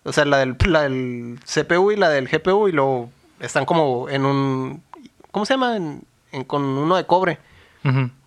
O 0.03 0.13
sea, 0.13 0.25
la 0.25 0.37
del, 0.37 0.55
la 0.67 0.83
del 0.83 1.39
CPU 1.45 1.91
y 1.91 1.95
la 1.97 2.09
del 2.09 2.27
GPU 2.27 2.67
y 2.67 2.71
luego 2.71 3.11
están 3.39 3.65
como 3.65 4.07
en 4.09 4.25
un, 4.25 4.83
¿cómo 5.31 5.45
se 5.45 5.53
llama? 5.53 5.75
En- 5.77 6.03
en- 6.31 6.43
con 6.43 6.63
uno 6.63 6.95
de 6.95 7.05
cobre. 7.05 7.39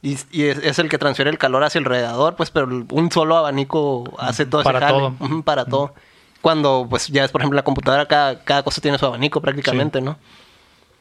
Y, 0.02 0.18
y 0.32 0.42
es, 0.46 0.58
es 0.58 0.78
el 0.80 0.88
que 0.88 0.98
transfiere 0.98 1.30
el 1.30 1.38
calor 1.38 1.62
hacia 1.62 1.78
el 1.78 1.84
radiador, 1.84 2.34
pues, 2.34 2.50
pero 2.50 2.66
un 2.66 3.10
solo 3.12 3.36
abanico 3.36 4.02
hace 4.18 4.46
todo 4.46 4.64
Para 4.64 4.78
ese 4.78 4.86
jale. 4.88 4.98
todo. 5.18 5.42
Para 5.44 5.64
todo. 5.64 5.94
Cuando, 6.42 6.86
pues, 6.90 7.06
ya 7.08 7.24
es, 7.24 7.30
por 7.30 7.40
ejemplo, 7.40 7.56
la 7.56 7.62
computadora, 7.62 8.06
cada, 8.06 8.42
cada 8.42 8.62
cosa 8.64 8.80
tiene 8.80 8.98
su 8.98 9.06
abanico 9.06 9.40
prácticamente, 9.40 10.00
¿no? 10.00 10.18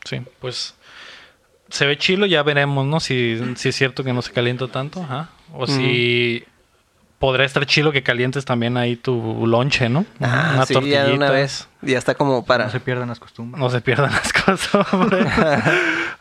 Sí, 0.06 0.22
pues 0.40 0.76
se 1.70 1.86
ve 1.88 1.98
chilo, 1.98 2.28
ya 2.28 2.44
veremos, 2.44 2.86
¿no? 2.86 3.00
Si, 3.00 3.42
si 3.56 3.70
es 3.70 3.76
cierto 3.76 4.04
que 4.04 4.14
no 4.14 4.22
se 4.22 4.32
calienta 4.32 4.68
tanto. 4.68 5.04
O 5.52 5.66
si 5.66 6.44
podrá 7.24 7.46
estar 7.46 7.66
chilo 7.66 7.94
que 7.94 8.04
calientes 8.04 8.44
también 8.44 8.76
ahí 8.76 8.98
tu 8.98 9.48
lonche, 9.48 9.88
¿no? 9.88 10.06
Ah, 10.20 10.52
Una 10.56 10.66
sí, 10.66 10.74
ya 10.74 11.06
de 11.06 11.14
una 11.14 11.28
tortillita. 11.28 11.32
vez. 11.32 11.70
Ya 11.82 11.98
está 11.98 12.16
como 12.16 12.44
para... 12.44 12.66
No 12.66 12.70
se 12.70 12.82
pierdan 12.82 13.08
las 13.08 13.22
costumbres. 13.22 13.62
No 13.62 13.70
se 13.70 13.80
pierdan 13.80 14.12
las 14.12 14.34
costumbres. 14.46 15.26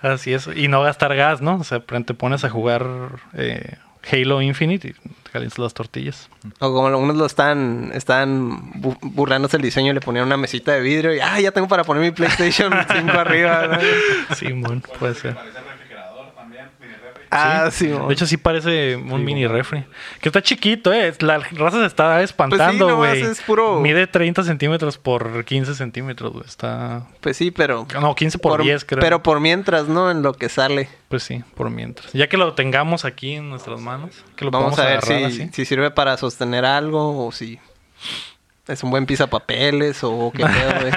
Así 0.00 0.32
es. 0.32 0.49
Y 0.54 0.68
no 0.68 0.80
gastar 0.82 1.16
gas, 1.16 1.40
¿no? 1.42 1.56
O 1.56 1.64
sea, 1.64 1.80
te 1.80 2.14
pones 2.14 2.44
a 2.44 2.50
jugar 2.50 2.87
eh, 3.35 3.78
Halo 4.12 4.42
Infinite 4.42 4.88
y 4.90 4.94
calientas 5.32 5.59
las 5.59 5.75
tortillas. 5.75 6.28
O 6.61 6.73
como 6.73 6.87
algunos 6.87 7.16
lo 7.16 7.26
están, 7.26 7.90
están 7.94 8.73
bu- 8.75 8.97
burlándose 9.02 9.56
el 9.56 9.62
diseño 9.64 9.90
y 9.90 9.94
le 9.94 10.00
ponían 10.00 10.25
una 10.26 10.37
mesita 10.37 10.71
de 10.71 10.82
vidrio 10.82 11.14
y 11.16 11.18
ah, 11.18 11.40
ya 11.40 11.50
tengo 11.50 11.66
para 11.66 11.82
poner 11.82 12.02
mi 12.04 12.12
PlayStation 12.12 12.73
5 12.92 13.11
arriba. 13.18 13.66
¿no? 13.66 13.78
Sí, 14.37 14.52
bueno, 14.52 14.82
puede 15.00 15.14
ser. 15.16 15.35
Parece 15.35 15.59
refrigerador 15.61 16.32
también, 16.37 16.66
mini 16.80 16.92
refri. 16.94 17.21
Ah, 17.34 17.70
sí. 17.72 17.86
De 17.88 18.12
hecho, 18.12 18.26
sí 18.26 18.36
parece 18.36 18.96
un 18.96 19.24
mini 19.24 19.46
refri. 19.46 19.84
Que 20.20 20.28
está 20.28 20.42
chiquito, 20.42 20.92
¿eh? 20.92 21.14
La 21.20 21.38
raza 21.38 21.80
se 21.80 21.86
está 21.86 22.22
espantando, 22.22 22.88
nomás 22.88 23.08
güey. 23.18 23.22
es 23.22 23.40
puro- 23.40 23.80
Mide 23.80 24.06
30 24.06 24.42
centímetros 24.44 24.98
por 24.98 25.44
15 25.44 25.74
centímetros, 25.74 26.32
güey. 26.32 26.44
Está... 26.44 27.06
pues 27.20 27.36
sí, 27.36 27.50
pero 27.50 27.86
No, 28.00 28.14
15 28.14 28.38
por, 28.38 28.62
10, 28.62 28.84
creo. 28.84 29.00
Pero 29.00 29.22
por 29.22 29.40
mientras, 29.40 29.88
¿no? 29.88 30.10
En 30.10 30.22
lo 30.22 30.34
que 30.34 30.48
sale. 30.48 30.88
Pues 31.08 31.22
sí, 31.22 31.42
por 31.54 31.70
mientras. 31.70 32.12
Ya 32.12 32.28
que 32.28 32.36
lo 32.36 32.52
tengamos 32.54 33.04
aquí 33.04 33.32
en 33.34 33.48
nuestras 33.50 33.80
manos, 33.80 34.24
que 34.36 34.44
lo 34.44 34.50
Vamos 34.50 34.78
a 34.78 34.84
ver 34.84 34.98
agarrar 34.98 35.30
si, 35.30 35.48
si 35.48 35.64
sirve 35.64 35.90
para 35.90 36.16
sostener 36.16 36.64
algo 36.64 37.26
o 37.26 37.32
si 37.32 37.58
es 38.68 38.82
un 38.82 38.90
buen 38.90 39.06
pisapapeles 39.06 39.98
o 40.04 40.30
qué 40.36 40.44
pedo, 40.46 40.80
güey. 40.80 40.92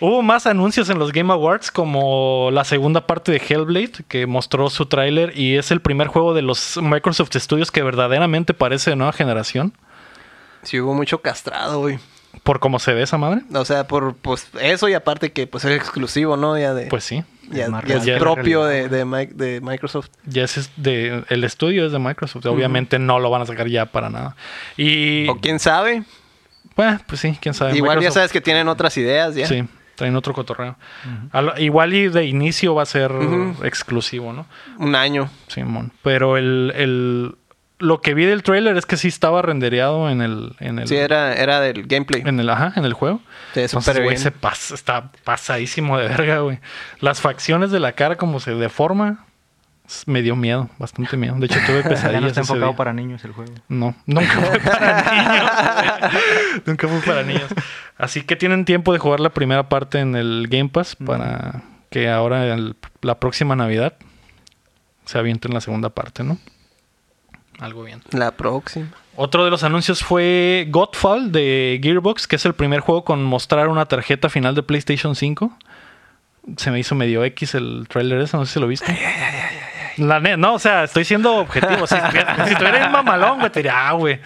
Hubo 0.00 0.22
más 0.22 0.46
anuncios 0.46 0.90
en 0.90 0.98
los 0.98 1.12
Game 1.12 1.32
Awards, 1.32 1.70
como 1.70 2.50
la 2.52 2.64
segunda 2.64 3.06
parte 3.06 3.32
de 3.32 3.38
Hellblade, 3.38 4.04
que 4.08 4.26
mostró 4.26 4.70
su 4.70 4.86
tráiler 4.86 5.36
y 5.38 5.56
es 5.56 5.70
el 5.70 5.80
primer 5.80 6.08
juego 6.08 6.34
de 6.34 6.42
los 6.42 6.78
Microsoft 6.82 7.30
Studios 7.34 7.70
que 7.70 7.82
verdaderamente 7.82 8.54
parece 8.54 8.90
de 8.90 8.96
nueva 8.96 9.12
generación. 9.12 9.74
Sí 10.62 10.80
hubo 10.80 10.94
mucho 10.94 11.20
castrado, 11.20 11.80
güey. 11.80 11.98
Por 12.42 12.58
cómo 12.58 12.78
se 12.78 12.92
ve 12.94 13.02
esa 13.02 13.16
madre. 13.16 13.42
O 13.54 13.64
sea, 13.64 13.86
por 13.86 14.16
pues 14.16 14.48
eso 14.60 14.88
y 14.88 14.94
aparte 14.94 15.32
que 15.32 15.46
pues 15.46 15.64
es 15.64 15.76
exclusivo, 15.76 16.36
¿no? 16.36 16.58
Ya 16.58 16.74
de... 16.74 16.86
Pues 16.86 17.04
sí. 17.04 17.22
ya, 17.50 17.68
es 17.86 18.04
ya 18.04 18.18
propio 18.18 18.64
de, 18.64 19.60
Microsoft. 19.62 20.08
Ya 20.26 20.44
es 20.44 20.70
de 20.76 21.24
el 21.28 21.44
estudio 21.44 21.86
es 21.86 21.92
de 21.92 21.98
Microsoft. 21.98 22.44
Obviamente 22.46 22.98
no 22.98 23.20
lo 23.20 23.30
van 23.30 23.42
a 23.42 23.46
sacar 23.46 23.68
ya 23.68 23.86
para 23.86 24.10
nada. 24.10 24.36
Y 24.76 25.28
O 25.28 25.40
quién 25.40 25.60
sabe. 25.60 26.02
bueno, 26.76 27.00
pues 27.06 27.20
sí, 27.20 27.38
quién 27.40 27.54
sabe. 27.54 27.76
Igual 27.76 28.00
ya 28.00 28.10
sabes 28.10 28.32
que 28.32 28.40
tienen 28.40 28.68
otras 28.68 28.96
ideas 28.96 29.34
ya. 29.34 29.46
Sí, 29.46 29.64
traen 29.94 30.16
otro 30.16 30.32
cotorreo. 30.34 30.76
Igual 31.58 31.94
y 31.94 32.08
de 32.08 32.24
inicio 32.26 32.74
va 32.74 32.82
a 32.82 32.86
ser 32.86 33.12
exclusivo, 33.62 34.32
¿no? 34.32 34.46
Un 34.78 34.94
año. 34.94 35.30
Simón. 35.48 35.92
Pero 36.02 36.36
el, 36.36 36.72
el 36.76 37.34
lo 37.78 38.00
que 38.00 38.14
vi 38.14 38.24
del 38.24 38.42
trailer 38.42 38.76
es 38.76 38.86
que 38.86 38.96
sí 38.96 39.08
estaba 39.08 39.42
rendereado 39.42 40.08
en 40.08 40.22
el 40.22 40.54
en 40.60 40.78
el 40.78 40.88
Sí, 40.88 40.96
era, 40.96 41.34
era 41.34 41.60
del 41.60 41.86
gameplay. 41.86 42.22
en 42.24 42.38
el 42.40 42.48
ajá, 42.48 42.72
en 42.76 42.84
el 42.84 42.92
juego. 42.92 43.20
Sí, 43.52 43.60
Entonces, 43.60 44.02
güey, 44.02 44.16
se 44.16 44.30
pasa, 44.30 44.74
está 44.74 45.10
pasadísimo 45.24 45.98
de 45.98 46.08
verga, 46.08 46.38
güey. 46.38 46.60
Las 47.00 47.20
facciones 47.20 47.70
de 47.70 47.80
la 47.80 47.92
cara 47.92 48.16
como 48.16 48.40
se 48.40 48.54
deforma 48.54 49.26
me 50.06 50.22
dio 50.22 50.34
miedo, 50.36 50.68
bastante 50.78 51.16
miedo. 51.16 51.34
De 51.38 51.46
hecho, 51.46 51.58
tuve 51.66 51.76
Ya 51.82 51.82
no 51.82 51.88
pesadillas 51.90 52.24
está 52.24 52.40
enfocado 52.40 52.68
día. 52.68 52.76
para 52.76 52.92
niños 52.92 53.24
el 53.24 53.32
juego. 53.32 53.52
No, 53.68 53.94
nunca 54.06 54.40
fue 54.40 54.60
para 54.60 55.02
niños. 55.12 56.22
nunca 56.66 56.88
fue 56.88 57.00
para 57.00 57.22
niños. 57.22 57.46
Así 57.98 58.22
que 58.22 58.36
tienen 58.36 58.64
tiempo 58.64 58.92
de 58.92 58.98
jugar 58.98 59.20
la 59.20 59.30
primera 59.30 59.68
parte 59.68 60.00
en 60.00 60.16
el 60.16 60.46
Game 60.48 60.68
Pass 60.70 60.96
para 60.96 61.62
que 61.90 62.08
ahora 62.10 62.52
el- 62.54 62.76
la 63.02 63.20
próxima 63.20 63.54
Navidad 63.56 63.94
se 65.04 65.18
avienten 65.18 65.52
la 65.54 65.60
segunda 65.60 65.90
parte, 65.90 66.24
¿no? 66.24 66.38
Algo 67.60 67.84
bien. 67.84 68.02
La 68.10 68.32
próxima. 68.32 68.88
Otro 69.16 69.44
de 69.44 69.50
los 69.50 69.62
anuncios 69.62 70.02
fue 70.02 70.66
Godfall 70.70 71.30
de 71.30 71.78
Gearbox, 71.80 72.26
que 72.26 72.34
es 72.36 72.44
el 72.46 72.54
primer 72.54 72.80
juego 72.80 73.04
con 73.04 73.22
mostrar 73.22 73.68
una 73.68 73.84
tarjeta 73.86 74.28
final 74.28 74.56
de 74.56 74.64
PlayStation 74.64 75.14
5. 75.14 75.56
Se 76.56 76.70
me 76.72 76.80
hizo 76.80 76.96
medio 76.96 77.22
X 77.24 77.54
el 77.54 77.86
trailer 77.88 78.20
ese, 78.22 78.36
no 78.36 78.44
sé 78.44 78.54
si 78.54 78.60
lo 78.60 78.66
viste. 78.66 78.92
La 79.96 80.20
no, 80.20 80.54
o 80.54 80.58
sea, 80.58 80.84
estoy 80.84 81.04
siendo 81.04 81.36
objetivo. 81.36 81.86
Si, 81.86 81.94
estuviera- 81.94 82.46
si 82.86 82.92
mamalón, 82.92 83.38
güey, 83.38 83.50
te 83.50 83.60
diría, 83.60 83.88
ah, 83.88 83.92
güey, 83.92 84.20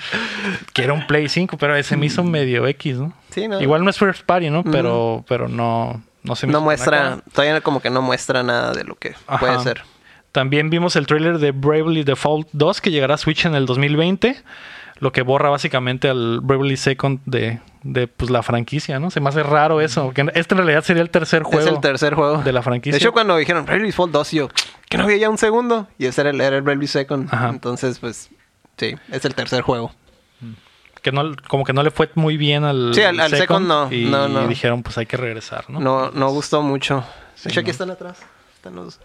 quiero 0.73 0.95
un 0.95 1.07
Play 1.07 1.29
5, 1.29 1.57
pero 1.59 1.81
se 1.83 1.97
me 1.97 2.07
hizo 2.07 2.25
medio 2.25 2.67
X, 2.67 2.97
¿no? 2.97 3.13
Sí, 3.31 3.49
¿no? 3.49 3.61
Igual 3.61 3.85
no 3.85 3.91
es 3.91 3.99
first 3.99 4.25
party, 4.25 4.51
¿no? 4.51 4.65
Pero, 4.65 5.25
pero 5.29 5.49
no, 5.49 6.03
no 6.23 6.37
se 6.37 6.47
me 6.47 6.53
No 6.53 6.61
muestra, 6.61 7.19
todavía 7.33 7.61
como 7.61 7.81
que 7.81 7.91
no 7.91 8.03
muestra 8.03 8.43
nada 8.43 8.73
de 8.73 8.85
lo 8.85 8.95
que 8.97 9.15
Ajá. 9.27 9.39
puede 9.39 9.59
ser. 9.61 9.83
También 10.33 10.71
vimos 10.71 10.95
el 10.97 11.07
trailer 11.07 11.39
de 11.39 11.53
Bravely 11.53 12.05
Default 12.05 12.49
2 12.53 12.81
que 12.81 12.91
llegará 12.91 13.15
a 13.15 13.19
Switch 13.19 13.47
en 13.47 13.55
el 13.55 13.67
2020. 13.67 14.37
Lo 15.01 15.13
que 15.13 15.23
borra 15.23 15.49
básicamente 15.49 16.09
al 16.09 16.41
Bravely 16.43 16.77
Second 16.77 17.21
de, 17.25 17.61
de 17.85 18.09
pues, 18.09 18.31
la 18.31 18.43
franquicia, 18.43 18.99
¿no? 18.99 19.11
Se 19.11 19.21
me 19.21 19.29
hace 19.29 19.43
raro 19.45 19.81
eso. 19.81 20.07
Porque 20.07 20.27
este 20.35 20.55
en 20.55 20.59
realidad 20.59 20.83
sería 20.83 21.03
el 21.03 21.11
tercer 21.11 21.45
juego. 21.45 21.61
es 21.67 21.73
el 21.73 21.81
tercer 21.81 22.15
juego. 22.15 22.39
de 22.43 22.53
la 22.53 22.63
franquicia. 22.63 22.99
De 22.99 23.05
hecho, 23.05 23.13
cuando 23.13 23.37
dijeron 23.37 23.65
Bravely 23.65 23.87
Default 23.87 24.13
2, 24.13 24.31
yo, 24.33 24.49
que 24.89 24.99
no 24.99 25.05
había 25.05 25.17
ya 25.19 25.31
un 25.31 25.39
segundo. 25.39 25.87
Y 25.99 26.07
ese 26.07 26.21
era 26.23 26.31
el, 26.31 26.41
era 26.41 26.57
el 26.57 26.63
Bravely 26.63 26.87
Second. 26.87 27.29
Ajá. 27.33 27.49
Entonces, 27.51 27.99
pues, 27.99 28.31
sí, 28.77 28.95
es 29.11 29.25
el 29.25 29.35
tercer 29.35 29.63
juego. 29.63 29.93
Que 31.03 31.13
no, 31.13 31.33
como 31.47 31.65
que 31.65 31.73
no 31.73 31.83
le 31.85 31.91
fue 31.93 32.11
muy 32.17 32.37
bien 32.37 32.65
al, 32.65 32.93
Sí, 32.95 33.03
al- 33.03 33.21
al 33.21 33.31
Second 33.31 33.69
no, 33.69 33.93
Y 33.93 34.07
no, 34.07 34.27
no. 34.29 34.49
dijeron, 34.49 34.83
pues 34.83 34.99
hay 34.99 35.07
que 35.07 35.17
regresar, 35.17 35.71
¿no? 35.71 35.79
No, 35.79 36.11
no 36.11 36.31
gustó 36.31 36.61
mucho. 36.61 37.05
Sí, 37.37 37.45
de 37.45 37.51
hecho, 37.51 37.61
aquí 37.61 37.71
están 37.71 37.91
atrás. 37.91 38.19
Están 38.57 38.75
los... 38.75 38.99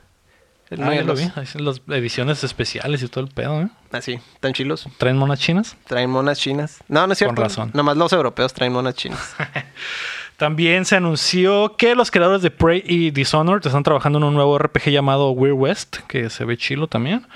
el 0.72 0.82
Ah, 0.82 0.96
ya 0.96 1.02
lo 1.02 1.08
los- 1.10 1.20
vi. 1.20 1.32
Ahí 1.36 1.44
están 1.44 1.64
las 1.66 1.82
ediciones 1.90 2.44
especiales 2.44 3.04
y 3.04 3.08
todo 3.10 3.24
el 3.24 3.30
pedo, 3.30 3.62
¿eh? 3.62 3.70
Así, 3.92 4.20
están 4.34 4.54
chilos. 4.54 4.88
¿Traen 4.98 5.18
monas 5.18 5.40
chinas? 5.40 5.78
Traen 5.86 6.10
monas 6.10 6.40
chinas. 6.40 6.80
No, 6.88 7.06
no 7.06 7.14
es 7.14 7.20
cierto. 7.20 7.36
Con 7.36 7.44
razón. 7.44 7.72
Nomás 7.76 7.96
los 7.96 8.12
europeos 8.12 8.52
traen 8.54 8.74
monas 8.74 8.96
chinas. 8.96 9.36
También 10.38 10.86
se 10.86 10.96
anunció 10.96 11.76
que 11.78 11.96
los 11.96 12.12
creadores 12.12 12.42
de 12.42 12.52
Prey 12.52 12.84
y 12.86 13.12
Dishonored 13.12 13.66
están 13.66 13.84
trabajando 13.84 14.18
en 14.18 14.26
un 14.26 14.34
nuevo 14.34 14.58
RPG 14.58 14.90
llamado 14.90 15.32
Weird 15.32 15.56
West, 15.56 15.98
que 16.08 16.30
se 16.30 16.46
ve 16.46 16.58
chilo 16.58 16.88
también. 16.88 17.28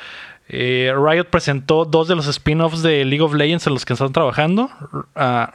Eh, 0.49 0.93
Riot 0.95 1.25
presentó 1.25 1.85
dos 1.85 2.07
de 2.07 2.15
los 2.15 2.27
spin-offs 2.27 2.81
de 2.81 3.03
League 3.05 3.21
of 3.21 3.33
Legends 3.33 3.67
en 3.67 3.73
los 3.73 3.85
que 3.85 3.93
están 3.93 4.13
trabajando. 4.13 4.69
Ah, 5.15 5.53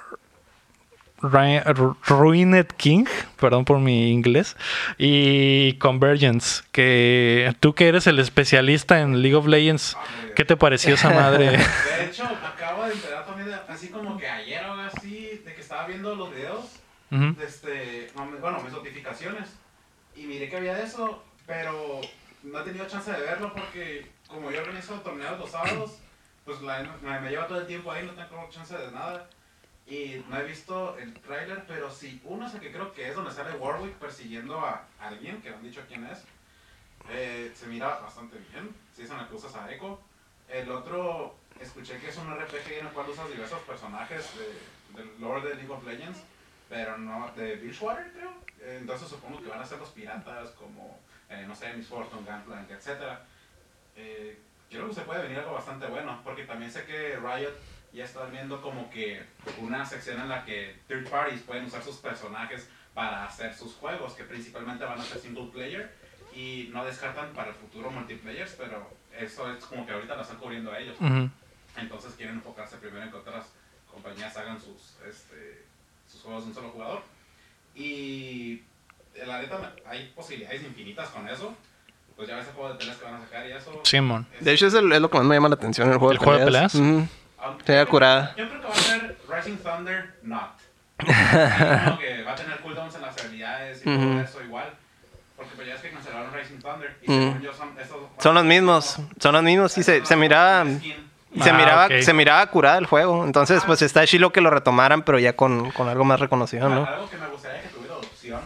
Ruined 1.22 2.66
King, 2.76 3.04
perdón 3.38 3.64
por 3.64 3.78
mi 3.78 4.10
inglés, 4.10 4.56
y 4.98 5.74
Convergence, 5.74 6.62
que 6.72 7.54
tú 7.60 7.74
que 7.74 7.88
eres 7.88 8.06
el 8.06 8.18
especialista 8.18 9.00
en 9.00 9.22
League 9.22 9.36
of 9.36 9.46
Legends, 9.46 9.96
¿qué 10.34 10.44
te 10.44 10.56
pareció 10.56 10.94
esa 10.94 11.10
madre? 11.10 11.50
De 11.98 12.04
hecho, 12.06 12.24
acabo 12.24 12.84
de 12.84 12.94
enterar 12.94 13.24
también, 13.24 13.50
así 13.68 13.88
como 13.88 14.16
que 14.18 14.26
ayer 14.28 14.64
o 14.66 14.74
así, 14.74 15.40
de 15.44 15.54
que 15.54 15.60
estaba 15.60 15.86
viendo 15.86 16.14
los 16.16 16.34
videos, 16.34 16.61
Ujú. 17.12 17.34
de 17.38 17.44
este, 17.46 18.10
bueno, 18.40 18.60
mis 18.62 18.72
notificaciones, 18.72 19.50
y 20.16 20.24
miré 20.26 20.48
que 20.48 20.56
había 20.56 20.82
eso, 20.82 21.22
pero 21.46 22.00
no 22.42 22.60
he 22.60 22.64
tenido 22.64 22.86
chance 22.88 23.12
de 23.12 23.20
verlo 23.20 23.52
porque 23.52 24.10
como 24.26 24.50
yo 24.50 24.60
organizo 24.60 24.94
torneos 25.00 25.38
los 25.38 25.50
sábados, 25.50 25.98
pues 26.44 26.60
la- 26.62 26.82
me, 27.02 27.20
me 27.20 27.30
lleva 27.30 27.46
todo 27.46 27.60
el 27.60 27.66
tiempo 27.66 27.92
ahí, 27.92 28.04
no 28.06 28.12
tengo 28.14 28.48
chance 28.50 28.76
de 28.76 28.90
nada. 28.90 29.28
Y 29.86 30.24
no 30.28 30.38
he 30.38 30.44
visto 30.44 30.96
el 30.96 31.12
tráiler, 31.14 31.64
pero 31.66 31.90
sí, 31.90 32.20
uno 32.24 32.46
es 32.46 32.54
el 32.54 32.60
que 32.60 32.70
creo 32.72 32.92
que 32.92 33.08
es 33.08 33.14
donde 33.16 33.32
sale 33.32 33.56
Warwick 33.56 33.94
persiguiendo 33.96 34.58
a 34.60 34.86
alguien, 35.00 35.42
que 35.42 35.50
no 35.50 35.56
han 35.56 35.62
dicho 35.64 35.82
quién 35.88 36.06
es. 36.06 36.20
Eh, 37.10 37.52
se 37.54 37.66
mira 37.66 37.98
bastante 37.98 38.38
bien, 38.52 38.74
si 38.94 39.02
es 39.02 39.10
en 39.10 39.18
el 39.18 39.26
que 39.26 39.34
usas 39.34 39.54
a 39.56 39.70
Echo. 39.72 40.00
El 40.48 40.70
otro, 40.70 41.34
escuché 41.60 41.98
que 41.98 42.08
es 42.10 42.16
un 42.16 42.30
RPG 42.32 42.78
en 42.78 42.86
el 42.86 42.92
cual 42.92 43.10
usas 43.10 43.28
diversos 43.28 43.58
personajes 43.62 44.24
de, 44.38 45.02
del 45.02 45.20
lore 45.20 45.48
de 45.48 45.54
League 45.56 45.70
of 45.72 45.84
Legends, 45.84 46.18
pero 46.72 46.96
no 46.96 47.30
de 47.36 47.56
Beachwater, 47.56 48.10
creo. 48.12 48.32
Entonces 48.64 49.06
supongo 49.06 49.42
que 49.42 49.48
van 49.48 49.60
a 49.60 49.66
ser 49.66 49.78
los 49.78 49.90
piratas 49.90 50.52
como, 50.52 50.98
eh, 51.28 51.44
no 51.46 51.54
sé, 51.54 51.70
Miss 51.74 51.86
Fortune, 51.86 52.22
Gunplank, 52.22 52.70
etc. 52.70 53.18
eh, 53.94 54.38
creo 54.70 54.88
que 54.88 54.94
se 54.94 55.02
puede 55.02 55.22
venir 55.22 55.38
algo 55.38 55.52
bastante 55.52 55.86
bueno, 55.86 56.22
porque 56.24 56.44
también 56.44 56.72
sé 56.72 56.86
que 56.86 57.16
Riot 57.16 57.52
ya 57.92 58.06
está 58.06 58.24
viendo 58.24 58.62
como 58.62 58.88
que 58.88 59.22
una 59.58 59.84
sección 59.84 60.18
en 60.18 60.30
la 60.30 60.46
que 60.46 60.78
third 60.88 61.10
parties 61.10 61.42
pueden 61.42 61.66
usar 61.66 61.82
sus 61.82 61.96
personajes 61.96 62.66
para 62.94 63.26
hacer 63.26 63.54
sus 63.54 63.74
juegos, 63.74 64.14
que 64.14 64.24
principalmente 64.24 64.86
van 64.86 64.98
a 64.98 65.04
ser 65.04 65.18
single 65.18 65.50
player 65.52 65.94
y 66.34 66.70
no 66.72 66.86
descartan 66.86 67.34
para 67.34 67.50
el 67.50 67.54
futuro 67.54 67.90
multiplayers, 67.90 68.52
pero 68.52 68.88
eso 69.14 69.52
es 69.52 69.62
como 69.66 69.84
que 69.84 69.92
ahorita 69.92 70.16
lo 70.16 70.22
están 70.22 70.38
cubriendo 70.38 70.72
a 70.72 70.78
ellos. 70.78 70.96
Ujú. 70.98 71.28
Entonces 71.76 72.14
quieren 72.14 72.36
enfocarse 72.36 72.78
primero 72.78 73.04
en 73.04 73.10
que 73.10 73.18
otras 73.18 73.52
compañías 73.90 74.34
hagan 74.38 74.58
sus, 74.58 74.96
este, 75.06 75.71
sus 76.12 76.22
juegos 76.22 76.44
de 76.44 76.48
un 76.50 76.54
solo 76.54 76.68
jugador. 76.70 77.02
Y 77.74 78.62
eh, 79.14 79.24
la 79.26 79.40
neta, 79.40 79.72
hay 79.86 80.12
posibilidades 80.14 80.62
infinitas 80.62 81.08
con 81.08 81.28
eso. 81.28 81.54
Pues 82.16 82.28
ya 82.28 82.36
ves 82.36 82.46
el 82.46 82.52
juego 82.52 82.68
de 82.72 82.78
peleas 82.78 82.96
que 82.98 83.04
van 83.04 83.14
a 83.14 83.20
sacar 83.20 83.46
y 83.46 83.52
eso. 83.52 83.80
Simón. 83.84 84.26
es- 84.38 84.44
De 84.44 84.52
hecho, 84.52 84.66
es, 84.66 84.74
el- 84.74 84.92
es 84.92 85.00
lo 85.00 85.10
que 85.10 85.18
más 85.18 85.26
me 85.26 85.34
llama 85.34 85.48
la 85.48 85.54
atención 85.54 85.90
el 85.90 85.96
juego 85.98 86.12
¿El 86.12 86.18
juego 86.18 86.38
de 86.38 86.44
peleas? 86.44 86.74
Ujú. 86.74 87.08
aunque- 87.38 87.64
Sería 87.64 87.86
curada. 87.86 88.34
Yo 88.36 88.48
creo 88.48 88.60
que 88.60 88.66
va 88.66 88.72
a 88.72 88.76
ser 88.76 89.18
Rising 89.28 89.56
Thunder 89.56 90.14
Not. 90.22 90.50
Como 90.98 91.98
que 91.98 92.22
va 92.22 92.32
a 92.32 92.34
tener 92.36 92.58
cooldowns 92.60 92.94
en 92.94 93.02
las 93.02 93.18
habilidades 93.24 93.84
y 93.84 93.88
Ujú. 93.88 93.98
todo 94.10 94.20
eso 94.20 94.42
igual. 94.44 94.70
Porque 95.36 95.50
pues 95.56 95.66
ya 95.66 95.74
es 95.74 95.80
que 95.80 95.90
cancelaron 95.90 96.32
Rising 96.32 96.58
Thunder. 96.60 96.96
Y 97.02 97.10
Ujú. 97.10 97.20
según 97.22 97.42
yo 97.42 97.52
son 97.54 97.78
estos. 97.80 97.98
Son 98.18 98.34
los 98.34 98.44
mismos, 98.44 98.96
son 99.18 99.32
los 99.34 99.42
mismos 99.42 99.78
y 99.78 99.82
se, 99.82 100.04
se 100.06 100.14
miraba... 100.16 100.64
se, 101.40 101.50
Ah, 101.50 101.52
miraba, 101.54 101.86
ok. 101.86 102.00
se 102.00 102.12
miraba 102.12 102.46
curada 102.48 102.78
el 102.78 102.86
juego. 102.86 103.24
Entonces, 103.24 103.64
pues 103.64 103.82
está 103.82 104.06
chilo 104.06 104.32
que 104.32 104.40
lo 104.40 104.50
retomaran, 104.50 105.02
pero 105.02 105.18
ya 105.18 105.34
con, 105.34 105.70
con 105.70 105.88
algo 105.88 106.04
más 106.04 106.20
reconocido, 106.20 106.68
¿no? 106.68 106.84
Algo 106.86 107.08
que 107.08 107.16
me 107.18 107.26
gustaría 107.28 107.62
que 107.62 107.68
tuviera 107.68 107.96
opción 107.96 108.40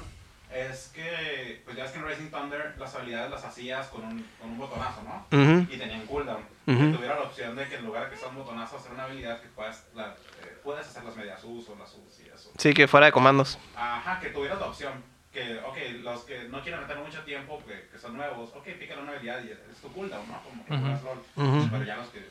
es 0.54 0.90
que, 0.94 1.62
pues 1.64 1.76
ya 1.76 1.84
es 1.84 1.90
que 1.90 1.98
en 1.98 2.04
Racing 2.06 2.30
Thunder 2.30 2.74
las 2.78 2.94
habilidades 2.94 3.30
las 3.30 3.44
hacías 3.44 3.88
con 3.88 4.02
un, 4.04 4.26
con 4.40 4.50
un 4.50 4.58
botonazo, 4.58 5.02
¿no? 5.02 5.26
Ujú. 5.36 5.66
Y 5.72 5.76
tenían 5.78 6.06
cooldown. 6.06 6.42
Ujú. 6.66 6.78
Que 6.78 6.96
tuviera 6.96 7.14
la 7.16 7.22
opción 7.22 7.54
de 7.56 7.68
que 7.68 7.76
en 7.76 7.84
lugar 7.84 8.04
de 8.04 8.10
que 8.10 8.16
sea 8.16 8.28
un 8.28 8.36
botonazo, 8.36 8.76
hacer 8.76 8.92
una 8.92 9.04
habilidad 9.04 9.40
que 9.40 9.48
puedas, 9.48 9.84
la, 9.94 10.06
eh, 10.42 10.56
puedes 10.64 10.86
hacer 10.86 11.04
las 11.04 11.16
medias 11.16 11.44
us 11.44 11.68
o 11.68 11.76
las 11.78 11.92
us 11.94 12.20
y 12.24 12.28
eso. 12.28 12.50
Sí, 12.56 12.72
que 12.72 12.88
fuera 12.88 13.06
de 13.06 13.12
comandos. 13.12 13.58
Ajá, 13.76 14.18
que 14.20 14.28
tuvieras 14.30 14.58
la 14.58 14.66
opción. 14.66 14.92
Que, 15.32 15.58
ok, 15.58 15.76
los 16.02 16.22
que 16.22 16.44
no 16.48 16.62
quieren 16.62 16.80
meter 16.80 16.96
mucho 16.96 17.20
tiempo, 17.20 17.62
que, 17.66 17.88
que 17.92 17.98
son 17.98 18.16
nuevos, 18.16 18.50
ok, 18.56 18.64
pícale 18.80 19.02
una 19.02 19.12
habilidad 19.12 19.44
y 19.44 19.50
es, 19.50 19.58
tu 19.82 19.92
cooldown, 19.92 20.26
¿no? 20.26 20.40
Como 20.42 20.64
que 20.64 20.72
Ujú. 20.72 20.82
juegas 20.82 21.02
LOL. 21.04 21.68
Pero 21.70 21.84
ya 21.84 21.96
los 21.96 22.08
que 22.08 22.26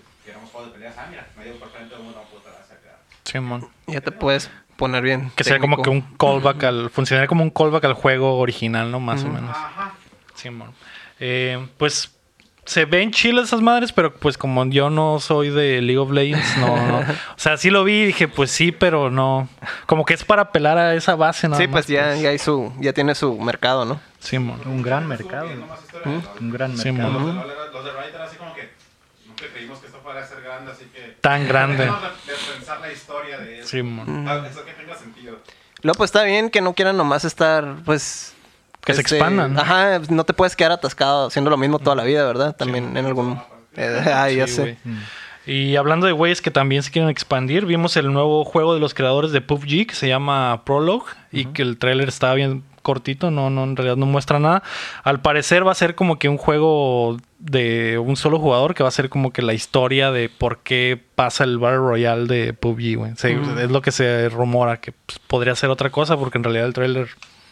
juego 0.56 0.68
de 0.68 0.74
peleas, 0.74 0.96
ah, 0.98 1.08
mira, 1.10 1.28
medio 1.38 1.54
perfectamente 1.56 1.96
una 1.96 2.22
puta 2.22 2.50
la. 2.50 2.66
Simón. 3.24 3.68
Ya 3.88 4.02
te 4.02 4.12
puedes 4.12 4.50
poner 4.78 5.04
bien. 5.04 5.32
Que 5.36 5.44
sea 5.44 5.60
como 5.60 5.78
que 5.78 5.84
técnico. 5.84 6.08
un 6.08 6.18
callback 6.18 6.64
al. 6.64 6.90
Funcionaría 6.90 7.28
como 7.28 7.44
un 7.44 7.50
callback 7.50 7.84
al 7.86 7.94
juego 7.94 8.38
original, 8.40 8.92
¿no? 8.92 9.00
Más 9.00 9.24
o 9.24 9.28
menos. 9.28 9.50
Ajá. 9.50 9.94
Simón. 10.36 10.72
Eh, 11.20 11.66
pues 11.78 12.12
se 12.66 12.86
ven 12.86 13.12
chilas 13.12 13.46
esas 13.46 13.62
madres, 13.62 13.92
pero 13.92 14.14
pues 14.16 14.38
como 14.38 14.66
yo 14.66 14.90
no 14.90 15.20
soy 15.20 15.50
de 15.50 15.82
League 15.82 16.00
of 16.00 16.12
Legends, 16.12 16.58
no, 16.58 16.76
no. 16.76 17.00
O 17.36 17.38
sea, 17.38 17.58
sí 17.58 17.70
lo 17.70 17.84
vi 17.84 17.94
y 18.02 18.06
dije, 18.08 18.28
pues 18.28 18.52
sí, 18.52 18.72
pero 18.72 19.10
no. 19.12 19.48
Como 19.86 20.04
que 20.06 20.14
es 20.16 20.24
para 20.24 20.44
apelar 20.44 20.78
a 20.78 20.94
esa 20.96 21.16
base, 21.16 21.48
¿no? 21.48 21.58
Sí, 21.58 21.68
pues 21.68 21.88
ya, 21.88 22.16
ya, 22.16 22.30
hay 22.30 22.40
su, 22.40 22.74
ya 22.80 22.92
tiene 22.94 23.14
su 23.16 23.38
mercado, 23.40 23.86
¿no? 23.86 24.00
Simón. 24.20 24.60
Un 24.66 24.82
gran 24.82 25.08
mercado. 25.08 25.48
LOL. 25.48 26.22
Un 26.42 26.52
gran 26.52 26.76
Sí, 26.78 26.92
mercado. 26.92 27.20
mon. 27.20 27.36
Los 27.36 27.48
de, 27.48 27.54
los 27.72 27.86
de 27.86 27.92
Riot 27.92 28.16
era 28.16 28.24
así 28.26 28.38
como 28.38 28.54
que 28.54 28.70
creímos 30.06 30.16
que 30.16 30.20
esto 30.22 30.22
fuera 30.22 30.22
a 30.22 30.28
ser 30.28 30.42
grande, 30.42 30.72
así 30.72 30.86
que... 30.86 31.18
Tan 31.22 31.48
grande. 31.48 31.86
De, 31.86 32.54
pensar 32.56 32.80
la 32.80 32.92
historia 32.92 33.38
de 33.40 33.60
eso. 33.60 33.68
Simón. 33.70 34.26
Ah, 34.28 34.46
Eso 34.50 34.64
que 34.64 34.74
tenga 34.74 34.96
sentido. 34.96 35.38
Luego, 35.82 35.98
pues 35.98 36.10
está 36.10 36.24
bien 36.24 36.50
que 36.50 36.62
no 36.62 36.74
quieran 36.74 36.98
nomás 36.98 37.26
estar, 37.26 37.76
pues. 37.86 38.34
Que 38.84 38.94
se 38.94 39.02
este, 39.02 39.16
expandan, 39.16 39.54
¿no? 39.54 39.62
Ajá, 39.62 40.00
no 40.10 40.24
te 40.24 40.34
puedes 40.34 40.56
quedar 40.56 40.72
atascado 40.72 41.28
haciendo 41.28 41.50
lo 41.50 41.58
mismo 41.58 41.80
toda 41.80 41.96
la 41.96 42.04
vida, 42.04 42.26
¿verdad? 42.26 42.56
También 42.56 42.96
en 42.96 43.06
algún. 43.06 43.42
Eh, 43.76 44.04
ah, 44.14 44.30
ya 44.30 44.48
Sí, 44.48 44.54
sé. 44.54 44.62
güey. 44.62 44.78
Y 45.48 45.76
hablando 45.76 46.08
de 46.08 46.12
güeyes 46.14 46.42
que 46.42 46.52
también 46.52 46.82
se 46.84 46.92
quieren 46.92 47.10
expandir, 47.10 47.66
vimos 47.66 47.98
el 47.98 48.12
nuevo 48.12 48.44
juego 48.46 48.74
de 48.74 48.80
los 48.80 48.94
creadores 48.94 49.32
de 49.32 49.42
PUBG 49.42 49.88
que 49.88 49.94
se 49.96 50.08
llama 50.08 50.64
Prologue 50.66 51.06
y 51.32 51.46
que 51.46 51.62
el 51.62 51.78
tráiler 51.78 52.08
estaba 52.10 52.34
bien 52.34 52.64
cortito, 52.82 53.32
no, 53.32 53.50
no, 53.50 53.64
en 53.64 53.76
realidad 53.76 53.96
no 53.98 54.06
muestra 54.06 54.40
nada. 54.40 54.62
Al 55.04 55.20
parecer 55.22 55.66
va 55.66 55.72
a 55.72 55.76
ser 55.76 55.96
como 55.96 56.20
que 56.20 56.30
un 56.30 56.38
juego 56.38 57.18
de 57.40 57.98
un 57.98 58.16
solo 58.16 58.40
jugador 58.40 58.74
que 58.76 58.84
va 58.84 58.90
a 58.90 58.92
ser 58.92 59.10
como 59.10 59.32
que 59.34 59.42
la 59.42 59.54
historia 59.54 60.12
de 60.12 60.30
por 60.30 60.60
qué 60.60 61.00
pasa 61.16 61.44
el 61.44 61.58
Battle 61.58 61.78
Royale 61.78 62.26
de 62.28 62.54
PUBG, 62.54 62.96
güey. 62.98 63.12
Se- 63.16 63.34
Es 63.34 63.72
lo 63.72 63.82
que 63.82 63.92
se 63.92 64.30
rumora, 64.30 64.78
que 64.82 64.92
pues, 64.94 65.20
podría 65.20 65.56
ser 65.56 65.70
otra 65.72 65.90
cosa 65.92 66.16
porque 66.18 66.38
en 66.38 66.44
realidad 66.44 66.66
el 66.68 66.74
tráiler 66.74 67.08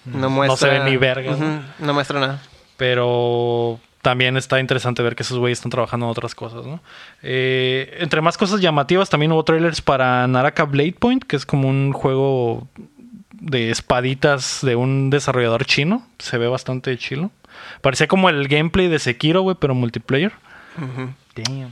No 0.05 0.29
muestra. 0.29 0.57
se 0.71 0.79
ve 0.79 0.89
ni 0.89 0.97
verga, 0.97 1.35
no 1.79 1.93
muestra 1.93 2.19
nada. 2.19 2.39
pero 2.77 3.79
también 4.03 4.35
está 4.35 4.59
interesante 4.59 5.01
ver 5.01 5.15
que 5.15 5.23
esos 5.23 5.39
güeyes 5.39 5.59
están 5.59 5.71
trabajando 5.71 6.05
en 6.05 6.11
otras 6.11 6.35
cosas, 6.35 6.65
¿no? 6.65 6.81
Eh, 7.23 7.97
entre 8.01 8.21
más 8.21 8.37
cosas 8.37 8.59
llamativas, 8.59 9.09
también 9.09 9.31
hubo 9.31 9.43
trailers 9.43 9.81
para 9.81 10.27
Naraka 10.27 10.65
Blade 10.65 10.97
Point, 10.99 11.23
que 11.23 11.37
es 11.37 11.45
como 11.45 11.69
un 11.69 11.93
juego 11.93 12.67
de 13.31 13.71
espaditas 13.71 14.59
de 14.61 14.75
un 14.75 15.09
desarrollador 15.09 15.65
chino. 15.65 16.05
Se 16.19 16.37
ve 16.37 16.47
bastante 16.47 16.97
chilo. 16.97 17.31
Parecía 17.81 18.07
como 18.07 18.27
el 18.29 18.49
gameplay 18.49 18.89
de 18.89 18.99
Sekiro, 18.99 19.41
güey, 19.41 19.55
pero 19.57 19.73
multiplayer. 19.73 20.33
Ujú. 20.77 21.13
Damn. 21.35 21.71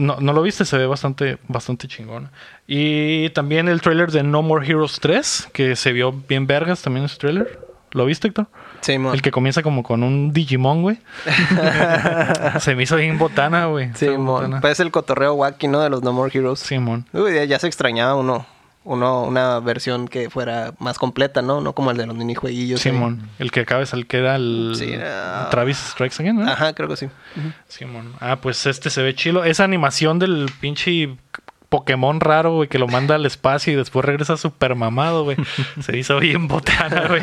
No, 0.00 0.18
no 0.20 0.32
lo 0.32 0.42
viste, 0.42 0.64
se 0.64 0.76
ve 0.76 0.86
bastante, 0.86 1.38
bastante 1.46 1.86
chingón. 1.86 2.30
Y 2.66 3.30
también 3.30 3.68
el 3.68 3.80
trailer 3.80 4.10
de 4.10 4.24
No 4.24 4.42
More 4.42 4.66
Heroes 4.66 4.98
3, 5.00 5.50
que 5.52 5.76
se 5.76 5.92
vio 5.92 6.10
bien 6.12 6.48
vergas 6.48 6.82
también 6.82 7.06
ese 7.06 7.16
trailer. 7.16 7.60
¿Lo 7.92 8.06
viste, 8.06 8.26
Héctor? 8.26 8.48
Sí. 8.80 8.92
El 8.92 9.22
que 9.22 9.30
comienza 9.30 9.62
como 9.62 9.82
con 9.82 10.02
un 10.02 10.32
Digimon, 10.32 10.82
güey. 10.82 10.98
se 12.60 12.74
me 12.74 12.82
hizo 12.84 12.96
bien 12.96 13.18
botana, 13.18 13.66
güey. 13.66 13.90
Sí, 13.94 14.08
botana. 14.08 14.60
Pues 14.60 14.80
el 14.80 14.90
cotorreo 14.90 15.34
wacky, 15.34 15.68
¿no? 15.68 15.80
De 15.80 15.90
los 15.90 16.02
No 16.02 16.12
More 16.12 16.30
Heroes. 16.36 16.60
Simón. 16.60 17.06
Uy, 17.12 17.34
ya, 17.34 17.44
ya 17.44 17.58
se 17.58 17.66
extrañaba 17.66 18.14
uno, 18.14 18.46
uno, 18.84 19.22
una 19.24 19.60
versión 19.60 20.08
que 20.08 20.30
fuera 20.30 20.72
más 20.78 20.98
completa, 20.98 21.42
¿no? 21.42 21.60
No 21.60 21.74
como 21.74 21.90
el 21.90 21.96
de 21.96 22.06
los 22.06 22.16
minijueguillos. 22.16 22.84
ahí. 22.84 22.92
Simón. 22.92 23.28
El 23.38 23.50
que 23.50 23.60
acaba 23.60 23.84
de 23.84 24.04
que 24.04 24.18
era 24.18 24.36
el 24.36 24.72
Sí, 24.76 24.94
Travis 25.50 25.76
Strikes 25.76 26.16
Again, 26.22 26.36
¿no? 26.36 26.50
Ajá, 26.50 26.72
creo 26.72 26.88
que 26.88 26.96
sí. 26.96 27.08
Simón. 27.68 28.14
Ah, 28.20 28.36
pues 28.36 28.66
este 28.66 28.90
se 28.90 29.02
ve 29.02 29.14
chilo. 29.14 29.44
Esa 29.44 29.64
animación 29.64 30.18
del 30.18 30.50
pinche 30.60 31.16
Pokémon 31.70 32.20
raro, 32.20 32.56
güey, 32.56 32.68
que 32.68 32.78
lo 32.78 32.88
manda 32.88 33.14
al 33.14 33.24
espacio 33.24 33.72
y 33.72 33.76
después 33.76 34.04
regresa 34.04 34.36
súper 34.36 34.74
mamado, 34.74 35.24
güey. 35.24 35.36
Se 35.80 35.96
hizo 35.96 36.18
bien 36.18 36.48
botana, 36.48 37.06
güey. 37.08 37.22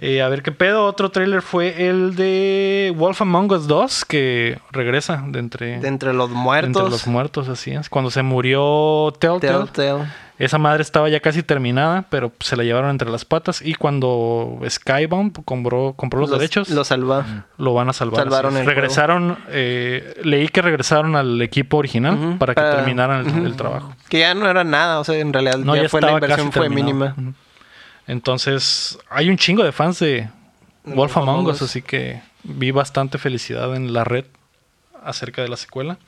Eh, 0.00 0.22
a 0.22 0.28
ver 0.28 0.42
qué 0.42 0.52
pedo. 0.52 0.84
Otro 0.84 1.10
tráiler 1.10 1.42
fue 1.42 1.88
el 1.88 2.14
de 2.14 2.92
Wolf 2.96 3.22
Among 3.22 3.50
Us 3.52 3.66
2, 3.66 4.04
que 4.04 4.58
regresa 4.70 5.24
de 5.26 5.38
entre, 5.40 5.80
De 5.80 5.88
entre 5.88 6.12
los 6.12 6.30
muertos. 6.30 6.68
entre 6.82 6.90
los 6.90 7.06
muertos, 7.06 7.48
así 7.48 7.72
es. 7.72 7.88
Cuando 7.88 8.10
se 8.10 8.22
murió 8.22 9.12
Telltale, 9.18 9.64
Telltale. 9.72 10.04
Esa 10.40 10.56
madre 10.56 10.80
estaba 10.82 11.10
ya 11.10 11.20
casi 11.20 11.42
terminada, 11.42 12.06
pero 12.08 12.32
se 12.40 12.56
la 12.56 12.64
llevaron 12.64 12.88
entre 12.88 13.10
las 13.10 13.26
patas. 13.26 13.60
Y 13.60 13.74
cuando 13.74 14.58
Skybound 14.66 15.44
compró, 15.44 15.92
compró 15.96 16.20
los, 16.20 16.30
derechos, 16.30 16.70
Lo 16.70 16.82
salva. 16.82 17.44
lo 17.58 17.74
van 17.74 17.90
a 17.90 17.92
salvar. 17.92 18.22
Salvaron 18.24 18.56
el 18.56 18.64
regresaron, 18.64 19.36
eh, 19.50 20.18
leí 20.24 20.48
que 20.48 20.62
regresaron 20.62 21.14
al 21.14 21.42
equipo 21.42 21.76
original 21.76 22.36
para 22.38 22.54
que 22.54 22.60
para- 22.62 22.76
terminaran 22.76 23.44
el, 23.46 23.54
trabajo. 23.54 23.94
Que 24.08 24.20
ya 24.20 24.34
no 24.34 24.48
era 24.48 24.64
nada, 24.64 24.98
o 24.98 25.04
sea, 25.04 25.18
en 25.18 25.30
realidad 25.32 25.58
No, 25.58 25.76
ya, 25.76 25.82
ya, 25.82 25.88
fue 25.90 26.00
la 26.00 26.12
inversión 26.12 26.50
fue 26.50 26.62
terminado. 26.62 27.14
mínima. 27.14 27.34
Entonces, 28.06 28.98
hay 29.10 29.28
un 29.28 29.36
chingo 29.36 29.62
de 29.62 29.72
fans 29.72 29.98
de 29.98 30.28
Wolf 30.84 31.16
Among 31.18 31.46
Us, 31.48 31.60
así 31.62 31.82
que 31.82 32.22
vi 32.44 32.70
bastante 32.70 33.18
felicidad 33.18 33.76
en 33.76 33.92
la 33.92 34.04
red 34.04 34.24
acerca 35.04 35.42
de 35.42 35.48
la 35.48 35.56
secuela. 35.56 35.98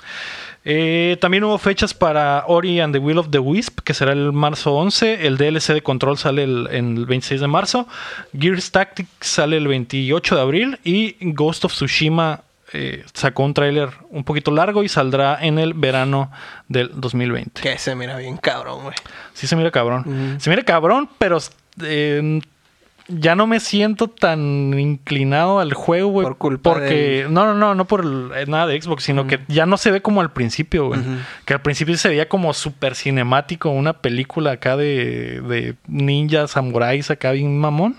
Eh, 0.65 1.17
también 1.21 1.45
hubo 1.45 1.59
fechas 1.59 1.95
para 1.95 2.45
Ori 2.47 2.81
and 2.81 2.95
the 2.95 2.99
Will 2.99 3.19
of 3.19 3.31
the 3.31 3.39
Wisp, 3.39 3.81
que 3.81 3.95
será 3.95 4.13
el 4.13 4.33
marzo 4.33 4.75
11. 4.75 5.27
El 5.27 5.37
DLC 5.37 5.75
de 5.75 5.83
Control 5.83 6.19
sale 6.19 6.45
el, 6.45 6.69
el 6.71 7.07
26 7.07 7.41
de 7.41 7.47
marzo. 7.47 7.89
Gears 8.39 8.71
Tactics 8.71 9.09
sale 9.21 9.57
el 9.57 9.69
28 9.69 10.37
de 10.37 10.41
abril. 10.41 10.79
Y 10.85 11.17
Ghost 11.21 11.65
of 11.65 11.73
Tsushima 11.73 12.43
eh, 12.75 13.05
sacó 13.13 13.43
un 13.43 13.53
tráiler 13.53 13.91
un 14.11 14.25
poquito 14.25 14.51
largo 14.51 14.83
y 14.83 14.89
saldrá 14.89 15.39
en 15.43 15.59
el 15.59 15.75
verano 15.75 16.31
del 16.69 16.91
2020. 16.95 17.61
Que 17.61 17.79
se 17.79 17.95
mira 17.95 18.17
bien 18.17 18.39
cabrón, 18.39 18.85
güey. 18.85 18.95
Sí 19.35 19.47
se 19.47 19.57
mira 19.57 19.71
cabrón. 19.71 20.39
Se 20.41 20.49
mira 20.49 20.63
cabrón, 20.63 21.11
pero 21.19 21.39
eh, 21.83 22.41
ya 23.09 23.35
no 23.35 23.47
me 23.47 23.61
siento 23.61 24.09
tan 24.09 24.79
inclinado 24.79 25.59
al 25.61 25.75
juego, 25.75 26.11
güey. 26.11 26.25
Por 26.27 26.37
culpa 26.39 26.73
Porque, 26.73 27.27
no, 27.29 27.45
no, 27.47 27.55
no, 27.55 27.75
no 27.75 27.85
por 27.87 28.05
el- 28.05 28.31
eh, 28.37 28.45
nada 28.47 28.67
de 28.67 28.81
Xbox, 28.81 29.03
sino 29.05 29.27
que 29.27 29.41
ya 29.49 29.67
no 29.67 29.77
se 29.77 29.91
ve 29.91 30.03
como 30.03 30.21
al 30.21 30.33
principio, 30.33 30.87
güey. 30.89 31.01
Que 31.45 31.55
al 31.55 31.61
principio 31.63 31.97
se 31.97 32.09
veía 32.09 32.29
como 32.29 32.53
súper 32.55 32.95
cinemático, 32.95 33.71
una 33.71 33.95
película 33.95 34.53
acá 34.53 34.77
de, 34.77 35.41
de 35.43 35.75
ninjas, 35.87 36.53
samuráis, 36.53 37.11
acá 37.11 37.33
bien 37.33 37.59
mamón. 37.59 37.97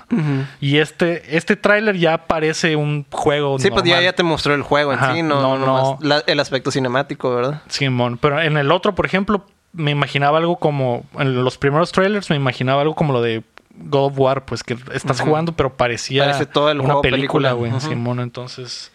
Y 0.61 0.77
este, 0.77 1.35
este 1.37 1.55
tráiler 1.55 1.97
ya 1.97 2.25
parece 2.27 2.75
un 2.75 3.05
juego 3.11 3.59
Sí, 3.59 3.69
pues 3.71 3.83
ya, 3.83 4.01
ya 4.01 4.13
te 4.13 4.23
mostró 4.23 4.53
el 4.55 4.61
juego 4.61 4.93
en 4.93 4.99
Ajá, 4.99 5.13
sí, 5.13 5.21
no, 5.23 5.41
no, 5.41 5.57
no, 5.57 5.97
la- 6.01 6.23
el 6.27 6.39
aspecto 6.39 6.71
cinemático, 6.71 7.33
¿verdad? 7.33 7.61
Simón, 7.67 8.17
pero 8.17 8.41
en 8.41 8.57
el 8.57 8.71
otro, 8.71 8.95
por 8.95 9.05
ejemplo, 9.05 9.45
me 9.73 9.91
imaginaba 9.91 10.37
algo 10.37 10.57
como, 10.57 11.03
en 11.17 11.43
los 11.43 11.57
primeros 11.57 11.91
trailers 11.91 12.29
me 12.29 12.35
imaginaba 12.35 12.81
algo 12.83 12.93
como 12.95 13.11
lo 13.11 13.21
de 13.21 13.41
God 13.75 14.11
of 14.11 14.19
War, 14.19 14.45
pues 14.45 14.63
que 14.63 14.77
estás 14.93 15.21
jugando, 15.21 15.53
pero 15.53 15.75
parecía 15.75 16.25
Parece 16.25 16.45
todo 16.45 16.69
el 16.69 16.79
una 16.79 17.01
película, 17.01 17.53
güey, 17.53 17.71
Ujú. 17.71 17.81
Simón, 17.81 18.19
entonces 18.19 18.91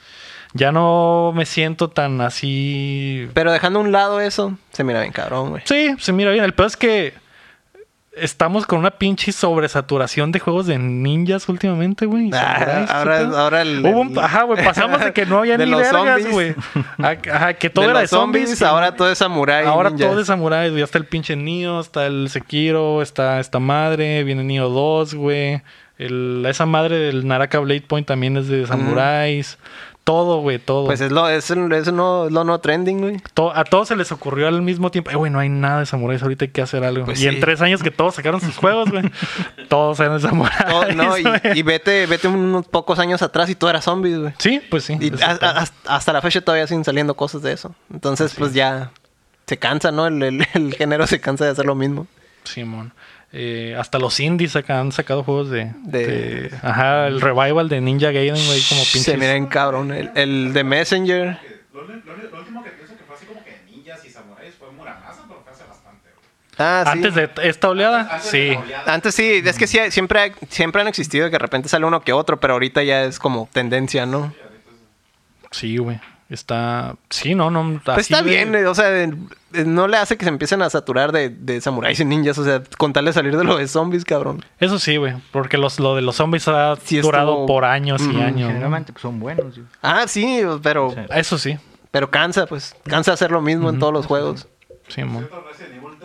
Ya 0.54 0.72
no 0.72 1.32
me 1.34 1.44
siento 1.46 1.90
tan 1.90 2.20
así. 2.20 3.28
Pero 3.34 3.52
dejando 3.52 3.80
a 3.80 3.82
un 3.82 3.92
lado 3.92 4.20
eso, 4.20 4.56
se 4.72 4.84
mira 4.84 5.00
bien 5.00 5.12
cabrón, 5.12 5.50
güey. 5.50 5.62
Sí, 5.66 5.94
se 5.98 6.12
mira 6.12 6.30
bien. 6.30 6.44
El 6.44 6.54
peor 6.54 6.68
es 6.68 6.76
que 6.76 7.14
estamos 8.20 8.66
con 8.66 8.78
una 8.78 8.90
pinche 8.90 9.32
sobresaturación 9.32 10.32
de 10.32 10.40
juegos 10.40 10.66
de 10.66 10.78
ninjas 10.78 11.48
últimamente, 11.48 12.06
güey. 12.06 12.30
Ah, 12.32 12.86
ahora, 12.88 13.28
ahora 13.40 13.62
el, 13.62 13.84
Hubo 13.84 14.00
un- 14.00 14.18
ajá, 14.18 14.42
güey, 14.44 14.64
pasamos 14.64 15.00
de 15.00 15.12
que 15.12 15.26
no 15.26 15.38
había 15.38 15.56
de 15.58 15.64
ni 15.66 15.70
los 15.70 15.80
vergas, 15.80 16.26
güey. 16.30 16.54
Ajá, 16.98 17.54
que 17.54 17.70
todo 17.70 17.84
de 17.84 17.90
era 17.92 18.00
de 18.00 18.08
zombies, 18.08 18.44
zombies. 18.44 18.58
que- 18.58 18.64
ahora 18.64 18.94
todo 18.96 19.10
es 19.10 19.18
samurai. 19.18 19.66
Ahora 19.66 19.94
todo 19.94 20.20
es 20.20 20.26
samuráis, 20.26 20.70
güey. 20.70 20.80
Ya 20.80 20.84
está 20.84 20.98
el 20.98 21.06
pinche 21.06 21.36
Nio, 21.36 21.80
está 21.80 22.06
el 22.06 22.28
Sekiro, 22.30 23.02
está 23.02 23.40
esta 23.40 23.58
madre, 23.58 24.24
viene 24.24 24.44
Nio 24.44 24.68
2, 24.68 25.14
güey. 25.14 25.62
El- 25.98 26.44
esa 26.48 26.64
madre 26.66 26.96
del 26.98 27.26
Naraka 27.26 27.58
Blade 27.58 27.80
Point 27.82 28.06
también 28.06 28.36
es 28.36 28.46
de 28.48 28.66
samuráis. 28.66 29.58
Todo, 30.08 30.40
güey, 30.40 30.58
todo. 30.58 30.86
Pues 30.86 31.02
es 31.02 31.12
lo, 31.12 31.28
es, 31.28 31.50
el- 31.50 31.70
es 31.70 31.92
no, 31.92 32.30
lo 32.30 32.42
no 32.42 32.60
trending, 32.60 32.98
güey. 33.02 33.16
To- 33.34 33.54
a 33.54 33.64
todos 33.64 33.88
se 33.88 33.94
les 33.96 34.10
ocurrió 34.10 34.48
al 34.48 34.62
mismo 34.62 34.90
tiempo. 34.90 35.10
Eh, 35.10 35.16
güey, 35.16 35.30
no 35.30 35.38
hay 35.38 35.50
nada 35.50 35.80
de 35.80 35.84
samuráis, 35.86 36.22
ahorita 36.22 36.46
hay 36.46 36.50
que 36.50 36.62
hacer 36.62 36.82
algo. 36.82 37.04
Pues 37.04 37.20
y 37.20 37.28
en 37.28 37.34
sí. 37.34 37.40
tres 37.40 37.60
años 37.60 37.82
que 37.82 37.90
todos 37.90 38.14
sacaron 38.14 38.40
sus 38.40 38.56
juegos, 38.56 38.90
güey, 38.90 39.02
todos 39.68 40.00
eran 40.00 40.18
samuráis. 40.18 40.64
Todo- 40.66 40.92
no, 40.94 41.12
y, 41.54 41.62
vete, 41.62 42.06
vete 42.06 42.26
unos 42.26 42.66
pocos 42.68 42.98
años 42.98 43.20
atrás 43.20 43.50
y 43.50 43.54
todo 43.54 43.68
era 43.68 43.82
zombies, 43.82 44.18
güey. 44.18 44.32
Sí, 44.38 44.62
pues 44.70 44.84
sí. 44.84 44.96
Y 44.98 45.12
a- 45.22 45.32
a- 45.42 45.64
hasta, 45.94 46.12
la 46.14 46.22
fecha 46.22 46.40
todavía 46.40 46.66
siguen 46.66 46.84
saliendo 46.84 47.14
cosas 47.14 47.42
de 47.42 47.52
eso. 47.52 47.74
Entonces, 47.92 48.34
pues 48.34 48.54
ya 48.54 48.92
se 49.46 49.58
cansa, 49.58 49.92
¿no? 49.92 50.06
El, 50.06 50.22
el- 50.22 50.46
el 50.54 50.74
género 50.74 51.06
se 51.06 51.20
cansa 51.20 51.44
de 51.44 51.50
hacer 51.50 51.66
lo 51.66 51.74
mismo. 51.74 52.06
Simón. 52.44 52.94
Eh, 53.32 53.76
hasta 53.78 53.98
los 53.98 54.18
indies 54.20 54.56
acá 54.56 54.80
han 54.80 54.90
sacado 54.90 55.22
juegos 55.22 55.50
de, 55.50 55.70
De- 55.82 56.06
de- 56.48 56.56
Ajá, 56.62 57.08
el 57.08 57.20
revival 57.20 57.68
de 57.68 57.80
Ninja 57.82 58.10
Gaiden, 58.10 58.34
güey, 58.46 58.62
como 58.68 58.80
pinches. 58.82 59.02
Se 59.04 59.16
miren 59.18 59.46
cabrón. 59.46 59.92
El, 59.92 60.10
el 60.14 60.52
de 60.54 60.64
Messenger. 60.64 61.38
Lo, 61.74 61.82
lo- 61.82 61.88
lo- 61.94 62.16
lo 62.30 62.38
último 62.38 62.64
que 62.64 62.70
pienso 62.70 62.96
que 62.96 63.04
fue 63.04 63.14
así 63.16 63.26
como 63.26 63.44
que 63.44 63.50
de 63.50 63.58
ninjas 63.70 64.02
y 64.06 64.10
samuráis 64.10 64.54
fue 64.58 64.70
Muramasa, 64.72 65.24
pero 65.28 65.42
fue 65.44 65.52
hace 65.52 65.64
bastante. 65.64 66.08
güey. 66.14 66.26
Ah, 66.56 66.84
sí. 66.86 66.90
Antes 66.92 67.14
de 67.14 67.30
esta 67.48 67.68
oleada, 67.68 68.00
Antes 68.00 68.22
de 68.24 68.30
sí. 68.30 68.56
oleada. 68.56 68.94
Antes 68.94 69.14
sí, 69.14 69.42
es 69.44 69.58
que 69.58 69.66
sí, 69.66 69.78
siempre, 69.90 70.32
siempre 70.48 70.80
han 70.80 70.88
existido 70.88 71.26
que 71.26 71.32
de 71.32 71.38
repente 71.38 71.68
sale 71.68 71.84
uno 71.84 72.00
que 72.00 72.14
otro, 72.14 72.40
pero 72.40 72.54
ahorita 72.54 72.82
ya 72.82 73.04
es 73.04 73.18
como 73.18 73.46
tendencia, 73.52 74.06
¿no? 74.06 74.32
Sí, 75.50 75.76
güey. 75.76 76.00
Está. 76.28 76.96
Sí, 77.08 77.34
no, 77.34 77.50
no. 77.50 77.80
Pues 77.84 77.98
está 78.10 78.22
de- 78.22 78.30
bien, 78.30 78.54
eh, 78.54 78.66
o 78.66 78.74
sea, 78.74 79.02
eh, 79.02 79.10
no 79.64 79.88
le 79.88 79.96
hace 79.96 80.18
que 80.18 80.24
se 80.24 80.28
empiecen 80.28 80.60
a 80.60 80.68
saturar 80.68 81.10
de, 81.10 81.30
de 81.30 81.60
samuráis 81.62 81.98
y 82.00 82.04
ninjas, 82.04 82.36
o 82.38 82.44
sea, 82.44 82.62
con 82.76 82.92
tal 82.92 83.06
de 83.06 83.14
salir 83.14 83.34
de 83.36 83.44
lo 83.44 83.56
de 83.56 83.66
zombies, 83.66 84.04
cabrón. 84.04 84.44
Eso 84.60 84.78
sí, 84.78 84.98
güey. 84.98 85.14
Porque 85.32 85.56
los, 85.56 85.80
lo 85.80 85.94
de 85.94 86.02
los 86.02 86.16
zombies 86.16 86.46
ha 86.48 86.76
Sí 86.76 87.00
durado 87.00 87.30
estuvo- 87.32 87.46
por 87.46 87.64
años 87.64 88.02
y 88.02 88.20
años. 88.20 88.48
Generalmente 88.48 88.92
pues, 88.92 89.00
son 89.02 89.18
buenos. 89.20 89.58
Ah, 89.80 90.04
sí, 90.06 90.42
pero, 90.62 90.90
Sí. 90.90 91.00
Eso 91.14 91.38
sí. 91.38 91.56
pero 91.90 92.10
cansa, 92.10 92.46
pues, 92.46 92.76
cansa 92.84 93.14
hacer 93.14 93.30
lo 93.30 93.40
mismo 93.40 93.70
en 93.70 93.78
todos 93.78 93.92
los 93.94 94.04
juegos. 94.04 94.48
Sí, 94.88 95.04
mon. 95.04 95.26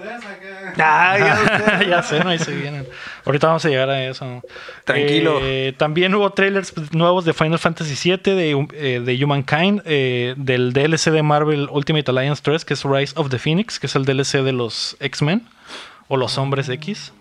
Otro 0.04 0.30
Resident 0.30 0.44
Evil 0.44 0.74
3 0.74 0.74
acá. 0.74 1.10
Ah, 1.12 1.18
ya 1.20 1.78
sé. 1.80 1.88
ya 1.90 2.04
sé, 2.04 2.20
no, 2.24 2.30
ahí 2.30 2.40
se 2.40 2.52
vienen. 2.56 2.88
Ahorita 3.26 3.48
vamos 3.48 3.66
a 3.66 3.70
llegar 3.70 3.90
a 3.90 4.04
eso. 4.04 4.42
Tranquilo. 4.86 5.40
Eh, 5.42 5.74
también 5.78 6.14
hubo 6.16 6.30
trailers 6.32 6.74
nuevos 6.94 7.26
de 7.26 7.34
Final 7.34 7.60
Fantasy 7.60 8.10
VII, 8.12 8.34
de, 8.36 8.68
eh, 8.74 9.00
de 9.04 9.24
Humankind, 9.26 9.82
eh, 9.86 10.34
del 10.38 10.74
DLC 10.74 11.12
de 11.12 11.24
Marvel 11.24 11.68
Ultimate 11.72 12.10
Alliance 12.12 12.42
3, 12.44 12.66
que 12.66 12.74
es 12.74 12.84
Rise 12.84 13.14
of 13.18 13.30
the 13.30 13.40
Phoenix, 13.40 13.80
que 13.80 13.88
es 13.88 13.96
el 13.96 14.06
DLC 14.06 14.42
de 14.44 14.52
los 14.54 14.98
X-Men, 15.00 15.48
o 16.08 16.18
los 16.18 16.38
Hombres 16.38 16.70
X. 16.70 17.14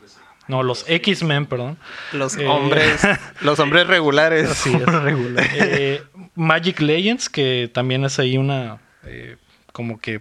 No, 0.49 0.65
los 0.65 0.85
X-Men, 0.89 1.47
perdón. 1.47 1.79
Los 2.13 2.37
Eh. 2.37 2.47
hombres, 2.47 3.01
los 3.43 3.59
hombres 3.61 3.87
regulares. 3.87 4.51
Es. 4.51 4.67
Eh, 5.55 6.03
Magic 6.35 6.81
Legends, 6.81 7.29
que 7.29 7.71
también 7.73 8.05
es 8.05 8.19
ahí 8.19 8.37
una 8.39 8.79
eh, 9.05 9.37
como 9.73 10.01
que 10.01 10.21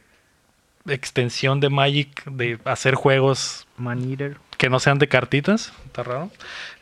extensión 0.88 1.60
de 1.60 1.70
Magic 1.70 2.24
de 2.26 2.60
hacer 2.66 2.96
juegos 2.96 3.68
Man 3.78 4.10
Eater. 4.10 4.38
que 4.58 4.70
no 4.70 4.80
sean 4.80 5.00
de 5.00 5.08
cartitas. 5.08 5.74
Está 5.86 6.04
raro. 6.04 6.32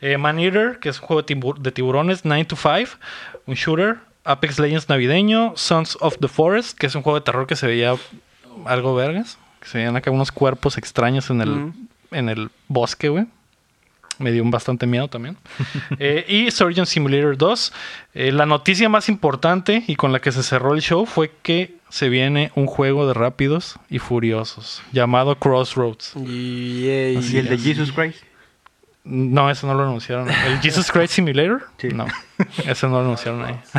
Eh, 0.00 0.16
Man 0.18 0.38
Eater, 0.38 0.78
que 0.80 0.88
es 0.90 1.00
un 1.00 1.06
juego 1.06 1.22
de, 1.22 1.34
tibu- 1.34 1.56
de 1.58 1.72
tiburones, 1.72 2.24
9 2.24 2.44
to 2.46 2.56
5, 2.56 2.90
un 3.46 3.54
shooter. 3.54 3.98
Apex 4.24 4.58
Legends 4.58 4.88
navideño. 4.88 5.54
Sons 5.56 5.96
of 6.00 6.18
the 6.20 6.28
Forest, 6.28 6.78
que 6.78 6.86
es 6.86 6.94
un 6.94 7.02
juego 7.02 7.18
de 7.18 7.24
terror 7.24 7.46
que 7.46 7.56
se 7.56 7.66
veía 7.66 7.94
algo 8.66 8.94
vergas. 8.94 9.38
Que 9.60 9.68
se 9.68 9.78
veían 9.78 9.96
acá 9.96 10.10
unos 10.10 10.30
cuerpos 10.30 10.76
extraños 10.78 11.30
en 11.30 11.40
el, 11.40 11.72
en 12.10 12.28
el 12.28 12.50
bosque, 12.68 13.08
güey. 13.08 13.26
Me 14.18 14.30
dio 14.32 14.42
un 14.42 14.50
bastante 14.50 14.86
miedo 14.86 15.08
también. 15.08 15.36
Eh, 15.98 16.24
y 16.28 16.50
Surgeon 16.50 16.86
Simulator 16.86 17.36
2. 17.38 17.72
Eh, 18.14 18.32
la 18.32 18.44
noticia 18.46 18.88
más 18.90 19.08
importante 19.08 19.82
y 19.86 19.96
con 19.96 20.12
la 20.12 20.20
que 20.20 20.32
se 20.32 20.42
cerró 20.42 20.74
el 20.74 20.82
show 20.82 21.06
fue 21.06 21.32
que 21.42 21.76
se 21.90 22.08
viene 22.08 22.50
un 22.54 22.66
juego 22.66 23.06
de 23.06 23.14
rápidos 23.14 23.76
y 23.90 23.98
furiosos 23.98 24.82
llamado 24.92 25.36
Crossroads. 25.36 26.14
¿Y 26.16 26.88
el 26.88 27.48
de 27.48 27.58
Jesus 27.58 27.92
Christ? 27.92 28.22
No, 29.02 29.50
eso 29.50 29.66
no 29.66 29.74
lo 29.74 29.82
anunciaron. 29.82 30.28
¿El 30.30 30.58
Jesus 30.62 30.90
Christ 30.92 31.14
Simulator? 31.14 31.66
Sí. 31.78 31.88
No, 31.88 32.06
eso 32.66 32.88
no 32.88 32.96
lo 32.96 33.00
anunciaron 33.00 33.44
ahí. 33.44 33.56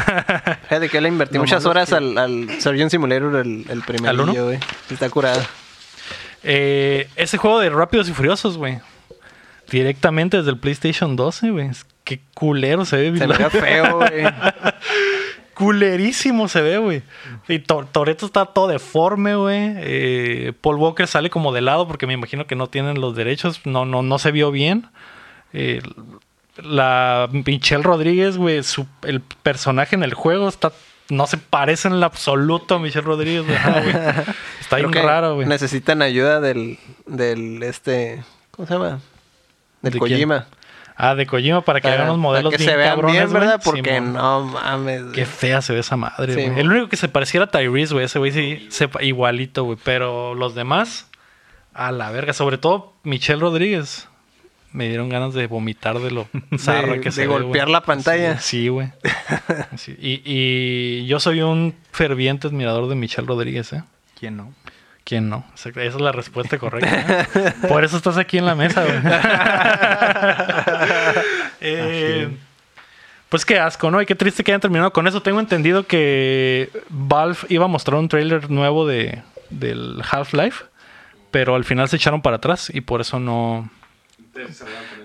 Fíjate 0.67 0.89
que 0.89 0.99
le 1.01 1.09
invertí 1.09 1.37
muchas 1.39 1.65
horas 1.65 1.89
que- 1.89 1.95
al, 1.95 2.17
al 2.17 2.61
Surgeon 2.61 2.89
Simulator, 2.89 3.35
el, 3.37 3.65
el 3.69 3.81
primer 3.83 4.09
¿Al 4.09 4.19
uno? 4.19 4.33
güey. 4.33 4.59
Está 4.89 5.09
curado. 5.09 5.41
Eh, 6.43 7.07
ese 7.15 7.37
juego 7.37 7.59
de 7.59 7.69
Rápidos 7.69 8.09
y 8.09 8.13
Furiosos, 8.13 8.57
güey. 8.57 8.79
Directamente 9.69 10.37
desde 10.37 10.49
el 10.49 10.57
PlayStation 10.57 11.15
12, 11.15 11.51
güey. 11.51 11.69
Qué 12.03 12.19
culero 12.33 12.83
se 12.83 12.97
ve. 13.11 13.17
Se 13.17 13.27
mira 13.27 13.49
feo, 13.51 13.97
güey. 13.99 14.23
Culerísimo 15.61 16.47
se 16.47 16.61
ve, 16.61 16.77
güey. 16.79 17.03
Y 17.47 17.59
Tor- 17.59 17.87
Toretto 17.91 18.25
está 18.25 18.45
todo 18.47 18.67
deforme, 18.67 19.35
güey. 19.35 19.73
Eh, 19.77 20.53
Paul 20.59 20.77
Walker 20.77 21.07
sale 21.07 21.29
como 21.29 21.53
de 21.53 21.61
lado 21.61 21.87
porque 21.87 22.07
me 22.07 22.13
imagino 22.13 22.47
que 22.47 22.55
no 22.55 22.67
tienen 22.67 22.99
los 22.99 23.15
derechos. 23.15 23.61
No, 23.65 23.85
no, 23.85 24.01
no 24.01 24.17
se 24.19 24.31
vio 24.31 24.51
bien. 24.51 24.87
Eh, 25.53 25.81
la 26.57 27.29
Michelle 27.31 27.83
Rodríguez, 27.83 28.37
güey, 28.37 28.63
su- 28.63 28.87
el 29.03 29.21
personaje 29.21 29.95
en 29.95 30.03
el 30.03 30.13
juego 30.13 30.47
está 30.49 30.71
no 31.09 31.27
se 31.27 31.37
parece 31.37 31.89
en 31.89 31.95
el 31.95 32.03
absoluto 32.03 32.75
a 32.75 32.79
Michelle 32.79 33.05
Rodríguez, 33.05 33.43
güey. 33.45 33.57
Güey. 33.83 33.95
Está 34.61 34.77
bien 34.77 34.93
raro, 34.93 35.35
güey. 35.35 35.47
Necesitan 35.47 36.01
ayuda 36.01 36.39
del, 36.39 36.79
del, 37.05 37.61
este, 37.63 38.23
¿cómo 38.51 38.65
se 38.67 38.73
llama? 38.73 38.99
Del 39.81 39.93
¿De 39.93 39.99
quién? 39.99 40.29
Ah, 41.03 41.15
de 41.15 41.25
Kojima 41.25 41.61
para 41.61 41.81
que 41.81 41.87
hagan 41.87 42.03
unos 42.05 42.19
modelos 42.19 42.53
para 42.53 42.57
que 42.57 42.63
bien 42.63 42.69
se 42.69 42.77
vean 42.77 42.89
cabrones, 42.91 43.17
bien, 43.17 43.33
¿verdad? 43.33 43.61
Porque 43.63 44.01
no 44.01 44.45
mames. 44.45 45.05
Qué 45.15 45.25
fea 45.25 45.59
se 45.63 45.73
ve 45.73 45.79
esa 45.79 45.97
madre, 45.97 46.33
güey. 46.35 46.59
El 46.59 46.69
único 46.69 46.89
que 46.89 46.95
se 46.95 47.07
pareciera 47.07 47.45
a 47.45 47.49
Tyrese, 47.49 47.95
güey. 47.95 48.05
Ese 48.05 48.19
güey 48.19 48.31
sí, 48.31 48.67
sepa 48.69 49.01
igualito, 49.01 49.63
güey. 49.63 49.79
Pero 49.83 50.35
los 50.35 50.53
demás, 50.53 51.09
a 51.73 51.91
la 51.91 52.11
verga. 52.11 52.33
Sobre 52.33 52.59
todo 52.59 52.93
Michelle 53.01 53.41
Rodríguez. 53.41 54.09
Me 54.73 54.89
dieron 54.89 55.09
ganas 55.09 55.33
de 55.33 55.47
vomitar 55.47 55.97
de 55.97 56.11
lo 56.11 56.27
zarra 56.59 56.93
de, 56.93 57.01
que 57.01 57.11
se 57.11 57.21
de 57.21 57.27
ve, 57.27 57.33
golpear 57.33 57.67
la 57.67 57.81
pantalla. 57.81 58.39
Sí, 58.39 58.67
güey. 58.67 58.91
Sí, 59.77 59.97
Y, 59.99 60.21
y 60.23 61.07
yo 61.07 61.19
soy 61.19 61.41
un 61.41 61.73
ferviente 61.91 62.47
admirador 62.47 62.87
de 62.87 62.93
Michelle 62.93 63.27
Rodríguez, 63.27 63.73
¿eh? 63.73 63.83
¿Quién 64.19 64.37
no? 64.37 64.53
¿Quién 65.03 65.29
no? 65.29 65.43
Esa 65.55 65.69
esa 65.69 65.81
es 65.81 65.95
la 65.95 66.11
respuesta 66.11 66.57
correcta. 66.57 67.27
¿eh? 67.35 67.53
Por 67.67 67.83
eso 67.83 67.97
estás 67.97 68.17
aquí 68.17 68.37
en 68.37 68.45
la 68.45 68.55
mesa, 68.55 68.83
güey. 68.83 68.97
Eh, 71.61 72.29
pues 73.29 73.45
qué 73.45 73.59
asco, 73.59 73.89
¿no? 73.91 74.01
Y 74.01 74.05
qué 74.05 74.15
triste 74.15 74.43
que 74.43 74.51
hayan 74.51 74.61
terminado 74.61 74.91
con 74.91 75.07
eso. 75.07 75.21
Tengo 75.21 75.39
entendido 75.39 75.87
que 75.87 76.69
Valve 76.89 77.39
iba 77.49 77.65
a 77.65 77.69
mostrar 77.69 77.97
un 77.99 78.09
trailer 78.09 78.49
nuevo 78.49 78.85
de, 78.85 79.21
del 79.49 80.01
Half-Life, 80.09 80.65
pero 81.29 81.55
al 81.55 81.63
final 81.63 81.87
se 81.87 81.95
echaron 81.95 82.21
para 82.21 82.37
atrás 82.37 82.71
y 82.73 82.81
por 82.81 82.99
eso 83.01 83.19
no... 83.19 83.69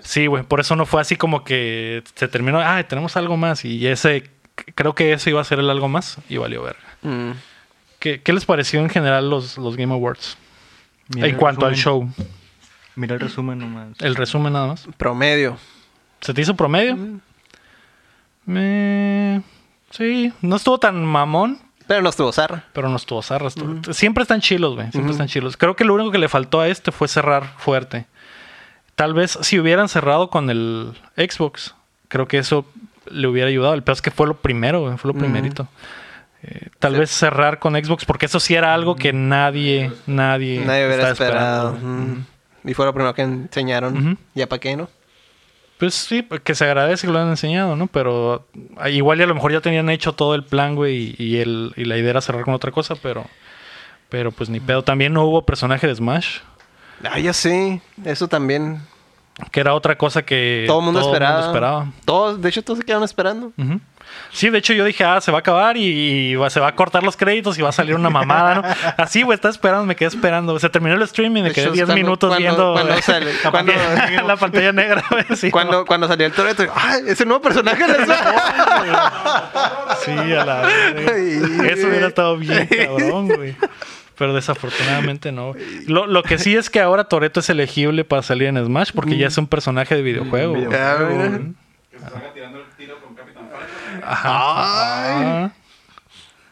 Sí, 0.01 0.25
güey, 0.25 0.43
por 0.43 0.59
eso 0.59 0.75
no 0.75 0.85
fue 0.85 1.01
así 1.01 1.15
como 1.15 1.43
que 1.43 2.03
se 2.15 2.27
terminó, 2.27 2.59
ah, 2.59 2.81
tenemos 2.83 3.17
algo 3.17 3.35
más 3.35 3.65
y 3.65 3.85
ese, 3.85 4.29
creo 4.73 4.95
que 4.95 5.13
ese 5.13 5.31
iba 5.31 5.41
a 5.41 5.43
ser 5.43 5.59
el 5.59 5.69
algo 5.69 5.89
más 5.89 6.17
y 6.29 6.37
valió 6.37 6.63
ver. 6.63 6.77
Mm. 7.01 7.31
¿Qué, 7.99 8.21
qué 8.21 8.33
les 8.33 8.45
pareció 8.45 8.79
en 8.79 8.89
general 8.89 9.29
los, 9.29 9.57
los 9.57 9.75
Game 9.75 9.93
Awards? 9.93 10.37
Mira 11.13 11.27
en 11.27 11.35
cuanto 11.35 11.65
al 11.65 11.75
show, 11.75 12.09
Mira 12.95 13.15
el 13.15 13.19
resumen 13.19 13.59
nomás. 13.59 13.89
el 13.99 14.15
resumen 14.15 14.53
nada 14.53 14.67
más. 14.67 14.87
Promedio. 14.97 15.57
¿Se 16.27 16.33
te 16.33 16.41
hizo 16.41 16.55
promedio? 16.57 16.97
Eh, 18.49 19.41
sí, 19.91 20.33
no 20.41 20.57
estuvo 20.57 20.77
tan 20.77 21.05
mamón, 21.05 21.57
Pero 21.87 22.01
no 22.01 22.09
estuvo 22.09 22.33
zarra. 22.33 22.65
pero 22.73 22.89
no 22.89 22.97
estuvo 22.97 23.21
zarra. 23.21 23.47
estuvo- 23.47 23.93
Siempre 23.93 24.23
están 24.23 24.41
chilos, 24.41 24.75
güey. 24.75 24.91
Siempre 24.91 25.13
están 25.13 25.27
chilos. 25.29 25.55
Creo 25.55 25.77
que 25.77 25.85
lo 25.85 25.93
único 25.93 26.11
que 26.11 26.17
le 26.17 26.27
faltó 26.27 26.59
a 26.59 26.67
este 26.67 26.91
fue 26.91 27.07
cerrar 27.07 27.45
fuerte. 27.57 28.07
Tal 28.95 29.13
vez 29.13 29.37
si 29.41 29.57
hubieran 29.57 29.87
cerrado 29.87 30.29
con 30.29 30.49
el 30.49 30.93
Xbox, 31.15 31.75
creo 32.09 32.27
que 32.27 32.39
eso 32.39 32.65
le 33.09 33.25
hubiera 33.27 33.47
ayudado. 33.47 33.73
El 33.73 33.83
peor 33.83 33.95
es 33.95 34.01
que 34.01 34.11
fue 34.11 34.27
lo 34.27 34.35
primero, 34.35 34.81
güey. 34.81 34.97
Fue 34.97 35.13
lo 35.13 35.17
primerito. 35.17 35.69
Eh, 36.43 36.67
tal 36.79 36.95
vez 36.97 37.09
cerrar 37.09 37.59
con 37.59 37.73
Xbox, 37.75 38.03
porque 38.03 38.25
eso 38.25 38.41
sí 38.41 38.53
era 38.53 38.73
algo 38.73 38.95
que 38.97 39.13
nadie, 39.13 39.93
nadie, 40.07 40.59
Nadie 40.65 40.87
hubiera 40.87 41.09
esperado. 41.11 41.75
esperando. 41.75 42.03
Mm. 42.11 42.25
Y 42.69 42.73
fue 42.73 42.85
lo 42.85 42.93
primero 42.93 43.13
que 43.13 43.21
enseñaron. 43.21 43.97
Ujú. 44.09 44.17
¿Ya 44.35 44.47
para 44.47 44.59
qué, 44.59 44.75
no? 44.75 44.89
Pues 45.77 45.93
sí, 45.93 46.27
que 46.43 46.55
se 46.55 46.65
agradece 46.65 47.05
que 47.05 47.13
lo 47.13 47.19
han 47.19 47.29
enseñado, 47.29 47.75
¿no? 47.75 47.87
Pero 47.87 48.47
ah, 48.77 48.89
igual 48.89 49.19
y 49.19 49.23
a 49.23 49.27
lo 49.27 49.35
mejor 49.35 49.51
ya 49.51 49.61
tenían 49.61 49.89
hecho 49.89 50.13
todo 50.13 50.33
el 50.33 50.43
plan, 50.43 50.75
güey, 50.75 51.15
y, 51.17 51.23
y 51.23 51.37
el, 51.37 51.73
y 51.75 51.85
la 51.85 51.97
idea 51.97 52.11
era 52.11 52.21
cerrar 52.21 52.43
con 52.43 52.53
otra 52.53 52.71
cosa, 52.71 52.95
pero... 52.95 53.25
Pero 54.09 54.31
pues 54.31 54.49
ni 54.49 54.61
pedo. 54.61 54.83
También 54.83 55.11
no 55.13 55.25
hubo 55.25 55.45
personaje 55.45 55.85
de 55.85 55.93
Smash, 55.93 56.37
Ah, 57.03 57.19
ya 57.19 57.33
sé. 57.33 57.81
Eso 58.03 58.27
también. 58.27 58.81
Que 59.51 59.59
era 59.59 59.73
otra 59.73 59.97
cosa 59.97 60.23
que 60.23 60.63
Todo 60.67 60.79
el 60.79 60.85
mundo 60.85 60.99
esperaba. 61.01 61.41
esperaba. 61.45 61.85
Todos, 62.05 62.41
de 62.41 62.49
hecho, 62.49 62.63
todos 62.63 62.79
se 62.79 62.85
quedaron 62.85 63.03
esperando. 63.03 63.51
Sí, 64.31 64.49
de 64.49 64.57
hecho 64.59 64.71
yo 64.73 64.85
dije, 64.85 65.03
ah, 65.03 65.19
se 65.19 65.31
va 65.31 65.39
a 65.39 65.41
acabar 65.41 65.75
y, 65.77 66.33
y 66.33 66.49
se 66.49 66.59
va 66.61 66.67
a 66.69 66.75
cortar 66.75 67.03
los 67.03 67.17
créditos 67.17 67.57
y 67.59 67.61
va 67.61 67.69
a 67.69 67.73
salir 67.73 67.93
una 67.93 68.09
mamada, 68.09 68.55
¿no? 68.55 68.63
Así, 69.03 69.21
güey, 69.21 69.35
estaba 69.35 69.51
esperando, 69.51 69.85
me 69.85 69.95
quedé 69.97 70.07
esperando. 70.07 70.57
Se 70.59 70.69
terminó 70.69 70.95
el 70.95 71.01
streaming, 71.03 71.43
me 71.43 71.49
De 71.49 71.53
quedé 71.55 71.65
hecho, 71.65 71.73
10 71.73 71.85
cuando- 71.87 72.01
minutos 72.03 72.29
cuando- 72.29 72.37
viendo 72.41 72.73
cuando 72.73 73.01
sale- 73.01 73.33
la, 73.43 73.51
cuando- 73.51 73.73
pantalla, 73.73 74.23
la 74.27 74.35
pantalla 74.37 74.71
negra. 74.71 75.03
sí, 75.35 75.51
Cuando, 75.51 75.85
cuando 75.85 76.07
salió 76.07 76.25
el 76.25 76.31
Toreto, 76.33 76.63
¡ay! 76.73 77.01
Ese 77.07 77.25
nuevo 77.25 77.41
personaje 77.41 77.83
de 77.85 78.05
Sí, 80.05 80.11
a 80.33 80.45
la 80.45 80.69
Eso 81.67 81.87
hubiera 81.87 82.07
estado 82.07 82.37
bien 82.37 82.67
cabrón, 82.67 83.27
güey. 83.27 83.55
Pero 84.17 84.33
desafortunadamente 84.33 85.31
no. 85.31 85.53
Lo, 85.85 86.07
lo 86.07 86.23
que 86.23 86.37
sí 86.39 86.55
es 86.55 86.69
que 86.69 86.79
ahora 86.79 87.03
Toreto 87.03 87.39
es 87.39 87.49
elegible 87.49 88.03
para 88.03 88.23
salir 88.23 88.47
en 88.47 88.57
Smash 88.65 88.91
porque 88.93 89.15
ya 89.17 89.27
es 89.27 89.37
un 89.37 89.45
personaje 89.47 89.95
de 89.95 90.01
videojuego. 90.01 90.55
Mm. 90.55 90.69
Ah, 90.73 90.97
mira. 91.09 91.39
Que 91.91 91.99
se 91.99 92.03
salga 92.09 92.33
tirando 92.33 92.59
el 92.59 92.65
tiro 92.77 92.99
con 92.99 93.13
Capitán 93.15 93.47
Falcon. 93.49 94.01
Ajá. 94.03 95.51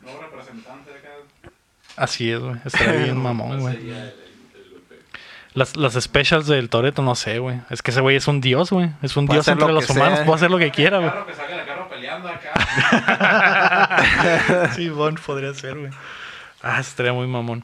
Nuevo 0.04 0.22
representante 0.22 0.92
de 0.92 0.98
acá. 1.00 1.10
Así 1.98 2.32
es, 2.32 2.40
güey. 2.40 2.56
Estaría 2.66 3.04
bien 3.04 3.18
mamón, 3.18 3.60
güey. 3.60 3.78
Las, 5.56 5.76
las 5.78 5.94
specials 5.94 6.48
del 6.48 6.70
Toreto, 6.70 7.02
no 7.02 7.16
sé, 7.16 7.40
güey. 7.40 7.62
Es 7.70 7.82
que 7.82 7.92
ese 7.92 8.02
güey 8.02 8.18
es 8.18 8.28
un 8.28 8.42
dios, 8.42 8.72
güey. 8.72 8.90
Es 9.02 9.16
un 9.16 9.26
Puede 9.26 9.38
dios 9.38 9.48
entre 9.48 9.68
lo 9.68 9.74
los 9.74 9.90
humanos. 9.90 10.18
sea. 10.18 10.26
Puede 10.26 10.36
hacer 10.36 10.52
lo 10.52 10.58
que 10.60 10.70
quiera, 10.70 11.00
güey. 11.00 11.12
Que 11.26 11.34
salga 11.34 11.58
de 11.58 11.66
carro 11.66 11.88
peleando 11.90 12.30
acá. 12.30 12.52
Sí, 14.76 14.90
Bon 14.90 15.16
podría 15.16 15.54
ser, 15.54 15.80
güey. 15.80 15.92
Ah, 16.68 16.80
estaría 16.80 17.14
muy 17.14 17.28
mamón. 17.28 17.64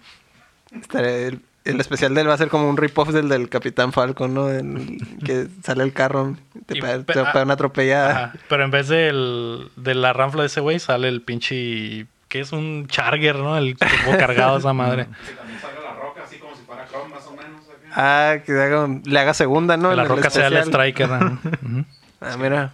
Estaré- 0.72 1.28
El, 1.28 1.42
el 1.66 1.80
especial 1.82 2.14
de 2.16 2.22
él 2.22 2.30
va 2.30 2.34
a 2.36 2.38
ser 2.38 2.50
como 2.50 2.70
un 2.70 2.78
rip-off 2.78 3.10
del 3.10 3.28
del 3.30 3.50
Capitán 3.50 3.92
Falcon, 3.94 4.34
¿no? 4.34 4.50
El- 4.50 4.98
que 5.26 5.48
sale 5.64 5.84
el 5.84 5.92
carro, 5.94 6.36
te 6.66 6.78
Y 6.78 6.82
pega, 6.82 7.44
una 7.44 7.54
atropellada. 7.56 8.10
Ajá. 8.26 8.34
Pero 8.48 8.64
en 8.64 8.72
vez 8.72 8.88
del, 8.88 9.70
de 9.76 9.96
la 9.96 10.14
ranfla 10.14 10.42
de 10.42 10.48
ese 10.48 10.60
güey, 10.62 10.80
sale 10.80 11.08
el 11.08 11.22
pinche. 11.22 12.06
que 12.28 12.40
es 12.40 12.52
un 12.54 12.88
charger, 12.88 13.36
¿no? 13.38 13.58
El 13.58 13.76
tuvo 13.78 14.18
cargado 14.18 14.58
esa 14.58 14.72
madre. 14.74 15.08
Que 15.26 15.34
también 15.34 15.60
salga 15.60 15.82
la 15.82 15.94
roca 16.00 16.22
así 16.26 16.38
como 16.38 16.56
si 16.56 16.62
fuera 16.64 16.86
Chrome 16.88 17.14
más 17.14 17.26
o 17.28 17.32
menos. 17.32 17.62
acá. 17.68 17.92
Ah, 17.96 18.38
que 18.46 18.52
haga 18.54 18.88
le 19.04 19.20
haga 19.20 19.34
segunda, 19.34 19.76
¿no? 19.78 19.90
Que 19.90 19.96
la 19.98 20.04
En 20.04 20.12
el 20.12 20.16
roca 20.16 20.30
sea 20.30 20.48
el 20.48 20.58
striker. 20.58 21.10
Ah, 22.22 22.38
mira. 22.40 22.72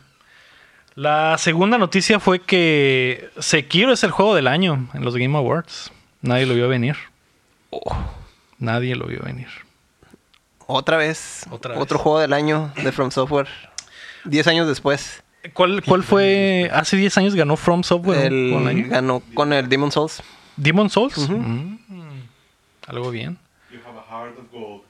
La 0.95 1.37
segunda 1.37 1.77
noticia 1.77 2.19
fue 2.19 2.39
que 2.39 3.29
Sekiro 3.39 3.93
es 3.93 4.03
el 4.03 4.11
juego 4.11 4.35
del 4.35 4.47
año 4.47 4.89
en 4.93 5.05
los 5.05 5.15
Game 5.15 5.37
Awards. 5.37 5.91
Nadie 6.21 6.45
lo 6.45 6.53
vio 6.55 6.67
venir. 6.67 6.95
Oh, 7.69 7.95
Nadie 8.59 8.95
lo 8.95 9.05
vio 9.07 9.19
venir. 9.21 9.47
otra 10.65 10.97
vez. 10.97 11.45
Otra 11.49 11.73
vez. 11.73 11.81
Otro 11.81 11.99
juego 11.99 12.19
del 12.19 12.33
año 12.33 12.71
de 12.83 12.91
From 12.91 13.11
Software. 13.11 13.47
Diez 14.25 14.47
años 14.47 14.67
después. 14.67 15.23
¿Cuál, 15.53 15.81
cuál 15.83 16.03
fue? 16.03 16.69
Hace 16.73 16.97
10 16.97 17.17
años 17.19 17.35
ganó 17.35 17.55
From 17.55 17.83
Software. 17.83 18.25
el. 18.25 18.51
¿Un 18.53 18.67
año? 18.67 18.85
ganó 18.89 19.21
con 19.33 19.53
el 19.53 19.69
Demon 19.69 19.91
Souls. 19.91 20.21
Demon 20.57 20.89
Souls. 20.89 21.29
Mm, 21.29 21.77
algo 22.87 23.11
bien. 23.11 23.37
You 23.71 23.79
have 23.87 23.97
a 23.97 24.03
heart 24.09 24.37
of 24.37 24.51
gold. 24.51 24.81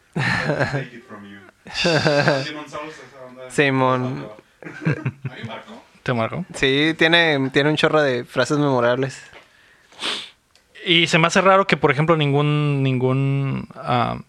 Take 0.71 0.95
it 0.95 1.03
from 1.07 1.25
you. 1.25 1.39
Demon 2.45 2.67
Souls, 2.69 2.95
marcó. 5.45 5.83
¿Te 6.03 6.13
marcó? 6.13 6.45
Sí, 6.55 6.95
tiene, 6.97 7.49
tiene 7.51 7.69
un 7.69 7.75
chorro 7.75 8.01
de 8.01 8.23
frases 8.23 8.57
memorables. 8.57 9.21
Y 10.87 11.07
se 11.07 11.17
me 11.17 11.27
hace 11.27 11.41
raro 11.41 11.67
que, 11.67 11.75
por 11.77 11.91
ejemplo, 11.91 12.15
ningún 12.15 12.81
ningún 12.83 13.67
ah, 13.75 14.19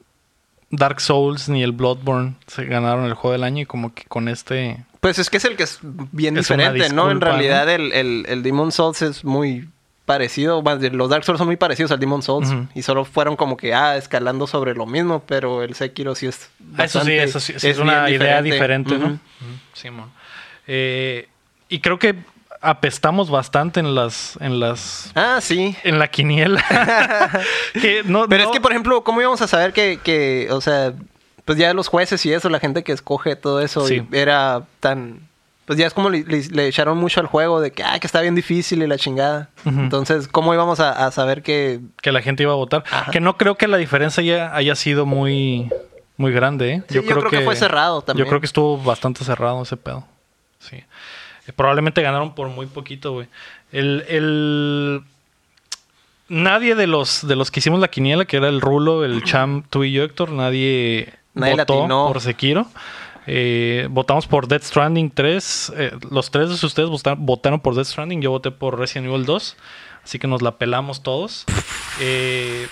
Dark 0.70 1.00
Souls 1.00 1.48
ni 1.48 1.62
el 1.62 1.72
Bloodborne 1.72 2.34
se 2.46 2.64
ganaron 2.64 3.04
el 3.04 3.14
juego 3.14 3.32
del 3.32 3.44
año 3.44 3.62
y 3.62 3.66
como 3.66 3.94
que 3.94 4.04
con 4.04 4.28
este... 4.28 4.84
Pues 5.00 5.18
es 5.18 5.30
que 5.30 5.36
es 5.36 5.44
el 5.44 5.56
que 5.56 5.62
es 5.62 5.78
bien 5.82 6.36
Es 6.36 6.50
una 6.50 6.72
diferente, 6.72 6.94
¿no? 6.94 7.10
En 7.10 7.20
realidad 7.20 7.66
¿no? 7.66 7.72
El, 7.72 7.92
el, 7.92 8.26
el 8.28 8.42
Demon 8.42 8.72
Souls 8.72 9.00
es 9.02 9.24
muy 9.24 9.68
parecido. 10.04 10.60
más 10.62 10.80
bien, 10.80 10.96
Los 10.96 11.10
Dark 11.10 11.22
Souls 11.24 11.38
son 11.38 11.46
muy 11.46 11.56
parecidos 11.56 11.92
al 11.92 12.00
Demon 12.00 12.22
Souls. 12.22 12.52
Y 12.74 12.82
solo 12.82 13.04
fueron 13.04 13.36
como 13.36 13.56
que, 13.56 13.72
ah, 13.74 13.96
escalando 13.96 14.46
sobre 14.48 14.74
lo 14.74 14.86
mismo. 14.86 15.22
Pero 15.26 15.62
el 15.62 15.74
Sekiro 15.74 16.14
sí 16.16 16.26
es. 16.26 16.50
Ah, 16.76 16.84
Eso 16.84 17.04
sí, 17.04 17.16
bastante- 17.16 17.22
eso 17.22 17.40
sí, 17.40 17.54
sí 17.56 17.68
es, 17.68 17.78
una 17.78 18.06
bien 18.06 18.20
idea 18.20 18.42
diferente, 18.42 18.98
¿no? 18.98 19.20
Simón. 19.74 20.10
Eh, 20.66 21.28
y 21.68 21.78
creo 21.80 21.98
que 21.98 22.16
apestamos 22.60 23.30
bastante 23.30 23.80
en 23.80 23.94
las... 23.94 24.36
En 24.40 24.60
las 24.60 25.10
Ah, 25.14 25.38
sí. 25.40 25.76
en 25.84 25.98
la 25.98 26.08
quiniela. 26.08 26.64
que 27.74 28.02
no, 28.04 28.28
Pero 28.28 28.44
no- 28.44 28.50
es 28.50 28.54
que, 28.54 28.60
por 28.60 28.72
ejemplo, 28.72 29.02
¿cómo 29.04 29.20
íbamos 29.20 29.40
a 29.42 29.48
saber 29.48 29.72
que, 29.72 29.98
que, 30.02 30.48
o 30.50 30.60
sea, 30.60 30.92
pues 31.44 31.58
ya 31.58 31.72
los 31.74 31.88
jueces 31.88 32.24
y 32.26 32.32
eso, 32.32 32.48
la 32.48 32.60
gente 32.60 32.82
que 32.84 32.92
escoge 32.92 33.36
todo 33.36 33.60
eso, 33.60 33.86
Sí. 33.86 34.02
y 34.10 34.16
era 34.16 34.64
tan... 34.80 35.26
Pues 35.66 35.78
ya 35.78 35.86
es 35.86 35.92
como 35.92 36.08
le, 36.08 36.24
le- 36.24 36.48
le 36.48 36.66
echaron 36.66 36.96
mucho 36.96 37.20
al 37.20 37.26
juego 37.26 37.60
de 37.60 37.72
que, 37.72 37.84
ah, 37.84 37.98
que 38.00 38.06
está 38.06 38.22
bien 38.22 38.34
difícil 38.34 38.82
y 38.82 38.86
la 38.86 38.96
chingada. 38.96 39.50
Entonces, 39.66 40.26
¿cómo 40.26 40.54
íbamos 40.54 40.80
a, 40.80 41.06
a 41.06 41.10
saber 41.10 41.42
que... 41.42 41.80
que 42.00 42.10
la 42.10 42.22
gente 42.22 42.42
iba 42.42 42.52
a 42.52 42.56
votar. 42.56 42.84
Ajá. 42.90 43.10
Que 43.10 43.20
no 43.20 43.36
creo 43.36 43.56
que 43.56 43.68
la 43.68 43.76
diferencia 43.76 44.22
ya 44.22 44.54
haya 44.56 44.74
sido 44.74 45.04
muy, 45.04 45.70
muy 46.16 46.32
grande. 46.32 46.72
¿eh? 46.72 46.82
Sí, 46.88 46.94
yo 46.94 47.04
creo 47.04 47.22
que 47.28 47.42
fue 47.42 47.54
cerrado 47.54 48.00
también. 48.00 48.24
Yo 48.24 48.28
creo 48.30 48.40
que 48.40 48.46
estuvo 48.46 48.78
bastante 48.78 49.24
cerrado 49.26 49.62
ese 49.62 49.76
pedo. 49.76 50.04
Sí. 50.58 50.82
Probablemente 51.52 52.02
ganaron 52.02 52.34
por 52.34 52.48
muy 52.48 52.66
poquito, 52.66 53.12
güey. 53.12 53.26
El, 53.72 54.04
el... 54.08 55.02
Nadie 56.28 56.74
de 56.74 56.86
los, 56.86 57.26
de 57.26 57.36
los 57.36 57.50
que 57.50 57.60
hicimos 57.60 57.80
la 57.80 57.88
quiniela, 57.88 58.24
que 58.26 58.36
era 58.36 58.48
el 58.48 58.60
Rulo, 58.60 59.04
el 59.04 59.22
Cham, 59.24 59.64
tú 59.68 59.84
y 59.84 59.92
yo, 59.92 60.04
Héctor, 60.04 60.30
nadie, 60.30 61.12
Nadie 61.34 61.52
votó 61.56 61.74
latinó. 61.74 62.08
por 62.08 62.20
Sekiro. 62.20 62.66
Eh, 63.30 63.88
votamos 63.90 64.26
por 64.26 64.48
Death 64.48 64.62
Stranding 64.62 65.10
3. 65.10 65.72
Eh, 65.76 65.92
los 66.10 66.30
tres 66.30 66.48
de 66.60 66.66
ustedes 66.66 66.88
votaron, 66.88 67.26
votaron 67.26 67.60
por 67.60 67.74
Death 67.74 67.86
Stranding. 67.86 68.22
Yo 68.22 68.30
voté 68.30 68.50
por 68.50 68.78
Resident 68.78 69.08
Evil 69.08 69.26
2. 69.26 69.56
Así 70.02 70.18
que 70.18 70.26
nos 70.26 70.40
la 70.40 70.56
pelamos 70.56 71.02
todos. 71.02 71.44
Eh, 72.00 72.68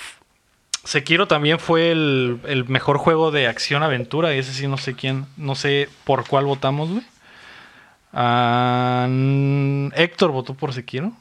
Sekiro 0.85 1.27
también 1.27 1.59
fue 1.59 1.91
el, 1.91 2.39
el 2.47 2.65
mejor 2.67 2.97
juego 2.97 3.31
de 3.31 3.49
acción-aventura. 3.49 4.35
Y 4.35 4.39
ese 4.39 4.55
sí 4.55 4.67
no 4.67 4.79
sé 4.79 4.95
quién, 4.95 5.27
no 5.37 5.55
sé 5.57 5.89
por 6.05 6.27
cuál 6.27 6.47
votamos, 6.47 6.89
güey. 6.91 7.03
Héctor 9.95 10.31
votó 10.33 10.55
por 10.55 10.73
Sekiro. 10.73 11.13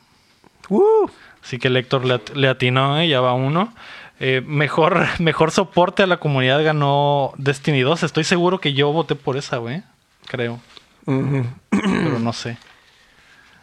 ¡Uh! 0.69 1.09
Así 1.43 1.59
que 1.59 1.67
el 1.67 1.77
Héctor 1.77 2.05
le, 2.05 2.15
at- 2.15 2.29
le 2.33 2.47
atinó, 2.47 2.99
¿eh? 2.99 3.07
ya 3.07 3.21
va 3.21 3.33
uno. 3.33 3.73
Eh, 4.19 4.41
mejor, 4.45 5.05
mejor 5.19 5.51
soporte 5.51 6.03
a 6.03 6.07
la 6.07 6.17
comunidad 6.17 6.63
ganó 6.63 7.33
Destiny 7.37 7.81
2. 7.81 8.03
Estoy 8.03 8.23
seguro 8.23 8.59
que 8.59 8.73
yo 8.73 8.91
voté 8.91 9.15
por 9.15 9.37
esa, 9.37 9.57
güey. 9.57 9.83
Creo. 10.27 10.59
Pero 11.05 12.19
no 12.19 12.33
sé. 12.33 12.57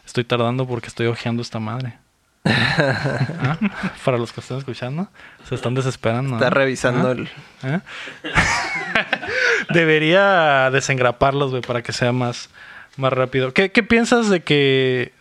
Estoy 0.06 0.24
tardando 0.24 0.66
porque 0.66 0.88
estoy 0.88 1.06
hojeando 1.06 1.42
esta 1.42 1.58
madre. 1.58 1.98
¿Ah? 2.44 3.56
Para 4.04 4.18
los 4.18 4.32
que 4.32 4.40
están 4.40 4.58
escuchando, 4.58 5.08
se 5.48 5.54
están 5.54 5.74
desesperando. 5.74 6.34
Está 6.34 6.50
revisando 6.50 7.08
¿Ah? 7.08 7.12
el... 7.12 7.28
¿Eh? 7.62 7.80
Debería 9.70 10.70
desengraparlos, 10.70 11.50
güey, 11.50 11.62
para 11.62 11.82
que 11.82 11.92
sea 11.92 12.12
más, 12.12 12.50
más 12.96 13.12
rápido. 13.12 13.52
¿Qué, 13.52 13.70
qué 13.70 13.82
piensas 13.82 14.28
de 14.28 14.42
que, 14.42 15.12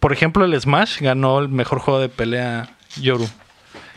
por 0.00 0.12
ejemplo, 0.12 0.44
el 0.44 0.58
Smash 0.60 1.00
ganó 1.00 1.38
el 1.40 1.48
mejor 1.48 1.78
juego 1.78 2.00
de 2.00 2.08
pelea 2.08 2.68
Yoru? 3.00 3.28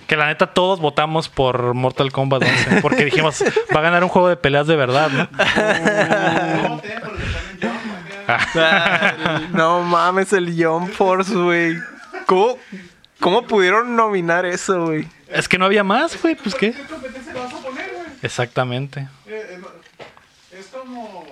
Que 0.08 0.16
la 0.18 0.26
neta 0.28 0.48
todos 0.48 0.80
votamos 0.80 1.30
por 1.30 1.74
Mortal 1.76 2.12
Kombat 2.12 2.44
11, 2.44 2.76
porque 2.82 3.06
dijimos, 3.06 3.44
va 3.76 3.80
a 3.80 3.84
ganar 3.84 4.04
un 4.04 4.10
juego 4.10 4.28
de 4.28 4.38
peleas 4.38 4.68
de 4.68 4.76
verdad, 4.76 5.10
¿no? 5.12 6.82
No 9.54 9.82
mames, 9.82 10.34
el 10.34 10.54
Jump 10.64 10.92
Force, 10.94 11.34
güey. 11.34 11.76
¿Cómo, 12.26 12.58
¿Cómo 13.20 13.48
pudieron 13.48 13.96
nominar 13.96 14.46
eso, 14.46 14.86
güey? 14.86 15.08
Es 15.30 15.48
que 15.48 15.58
no 15.58 15.66
había 15.66 15.84
más, 15.84 16.22
güey, 16.22 16.36
pues 16.36 16.56
qué. 16.56 16.74
¿Qué 16.74 16.84
competencia 16.84 17.34
le 17.34 17.40
vas 17.40 17.54
a 17.54 17.58
poner, 17.58 17.90
güey? 17.92 18.08
Exactamente. 18.22 19.08
Eh, 19.28 19.60
eh, 19.60 19.62
Es 20.60 20.68
como. 20.68 21.26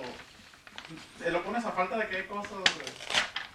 Eh, 1.28 1.32
Lo 1.32 1.42
pones 1.44 1.64
a 1.64 1.72
falta 1.72 1.96
de 1.96 2.08
que 2.08 2.16
hay 2.16 2.22
cosas. 2.24 2.50
güey. 2.52 2.88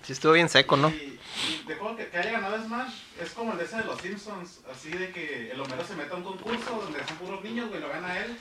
Sí 0.03 0.11
estuvo 0.13 0.33
bien 0.33 0.49
seco, 0.49 0.75
¿no? 0.75 0.89
Y, 0.89 1.17
y 1.47 1.63
de 1.65 1.75
juego 1.75 1.95
que, 1.95 2.07
que 2.09 2.17
haya 2.17 2.31
ganado 2.31 2.61
Smash 2.61 2.93
es 3.21 3.29
como 3.31 3.53
el 3.53 3.57
de 3.57 3.63
ese 3.63 3.77
de 3.77 3.85
los 3.85 3.99
Simpsons, 4.01 4.59
así 4.71 4.89
de 4.89 5.11
que 5.11 5.51
el 5.51 5.59
Homero 5.61 5.85
se 5.85 5.95
mete 5.95 6.11
a 6.13 6.17
un 6.17 6.23
concurso 6.23 6.71
donde 6.83 6.99
son 7.07 7.17
puros 7.17 7.41
niños, 7.43 7.69
güey, 7.69 7.79
lo 7.79 7.87
gana 7.89 8.17
él. 8.19 8.37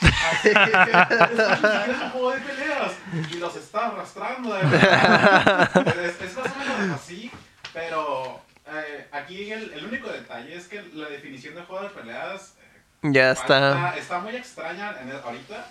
Así 0.00 0.48
que 0.50 1.56
Smash 1.58 1.90
es 1.90 1.98
un 2.00 2.10
juego 2.10 2.30
de 2.32 2.40
peleas 2.40 2.92
y 3.30 3.34
los 3.38 3.56
está 3.56 3.86
arrastrando. 3.88 4.54
de. 4.54 4.60
Es, 6.06 6.20
es 6.22 6.36
más 6.36 6.46
o 6.46 6.78
menos 6.78 7.00
así, 7.00 7.30
pero 7.72 8.40
eh, 8.68 9.08
aquí 9.10 9.50
el, 9.50 9.72
el 9.72 9.84
único 9.86 10.08
detalle 10.10 10.54
es 10.56 10.68
que 10.68 10.80
la 10.94 11.08
definición 11.08 11.56
de 11.56 11.62
juego 11.62 11.82
de 11.82 11.90
peleas 11.90 12.54
eh, 12.62 12.80
Ya 13.02 13.32
está. 13.32 13.68
Está, 13.72 13.96
está 13.98 14.18
muy 14.20 14.36
extraña 14.36 14.94
en 15.02 15.08
el- 15.10 15.16
ahorita 15.20 15.66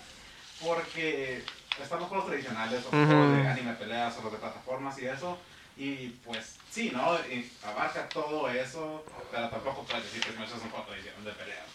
porque 0.64 1.42
están 1.82 2.00
los 2.00 2.08
juegos 2.08 2.26
tradicionales, 2.26 2.84
o 2.86 2.96
los 2.96 3.06
juegos 3.06 3.32
de 3.32 3.48
anime 3.48 3.72
peleas, 3.74 4.16
o 4.18 4.22
los 4.22 4.32
de 4.32 4.38
plataformas 4.38 5.00
y 5.00 5.06
eso. 5.06 5.38
Y 5.76 6.08
pues 6.26 6.56
sí, 6.70 6.90
¿no? 6.94 7.14
Y 7.30 7.50
abarca 7.64 8.08
todo 8.08 8.48
eso, 8.50 9.04
pero 9.30 9.48
tampoco 9.48 9.84
puedes 9.84 10.04
decir 10.04 10.20
que 10.22 10.32
Smash 10.32 10.48
es 10.48 10.62
un 10.62 10.70
juego 10.70 10.84
tradicional 10.86 11.24
de 11.24 11.32
peleas, 11.32 11.66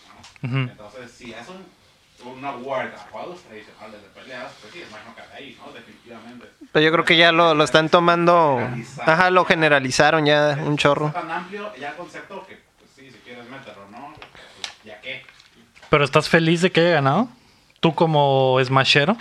¿no? 0.44 0.50
Ujú. 0.50 0.58
Entonces, 0.72 1.12
si 1.12 1.32
es 1.34 1.48
un, 1.50 2.32
un 2.32 2.46
award 2.46 2.94
a 2.94 3.00
juegos 3.12 3.42
tradicionales 3.44 4.02
de 4.02 4.08
peleas, 4.10 4.52
pues 4.62 4.74
sí, 4.74 4.84
Smash 4.88 5.06
no 5.08 5.16
cabe 5.16 5.34
ahí, 5.36 5.58
¿no? 5.66 5.72
Definitivamente. 5.74 6.48
Pero 6.72 6.86
yo 6.86 6.92
creo 6.92 7.06
que 7.06 7.18
ya 7.18 7.32
lo, 7.32 7.56
lo 7.56 7.64
están 7.64 7.90
tomando. 7.90 8.70
Ajá, 9.06 9.30
lo 9.32 9.46
generalizaron 9.46 10.26
ya 10.26 10.58
un 10.62 10.78
chorro. 10.78 11.12
Tan 11.12 11.32
amplio 11.32 11.74
ya 11.80 11.90
el 11.90 11.96
concepto 11.96 12.46
que, 12.48 12.56
pues 12.80 12.92
sí, 12.96 13.10
si 13.12 13.18
quieres 13.20 13.50
meterlo, 13.50 13.88
¿no? 13.92 14.14
Pues, 14.14 14.68
ya 14.84 15.00
qué. 15.02 15.24
¿Pero 15.90 16.04
estás 16.04 16.30
feliz 16.30 16.62
de 16.62 16.72
que 16.72 16.82
haya 16.82 16.92
ganado? 16.96 17.30
¿Tú 17.80 17.96
como 17.96 18.60
Smashero? 18.64 19.16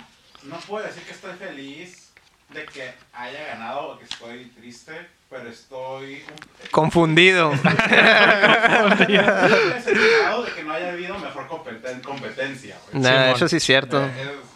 No 0.45 0.57
puedo 0.67 0.85
decir 0.85 1.03
que 1.03 1.11
estoy 1.11 1.33
feliz 1.35 2.09
de 2.53 2.65
que 2.65 2.91
haya 3.13 3.47
ganado 3.47 3.89
o 3.93 3.97
que 3.99 4.05
estoy 4.05 4.45
triste, 4.57 4.93
pero 5.29 5.49
estoy 5.49 6.23
un- 6.29 6.69
Confundido. 6.71 7.51
decepcionado 9.07 10.43
de 10.43 10.51
que 10.53 10.63
no 10.63 10.73
haya 10.73 10.91
habido 10.93 11.17
mejor 11.17 11.47
competen- 11.47 12.01
competencia. 12.01 12.77
Nah, 12.93 13.31
eso 13.31 13.47
sí 13.47 13.57
es 13.57 13.63
cierto. 13.63 14.03
Eh, 14.03 14.11
es- 14.21 14.55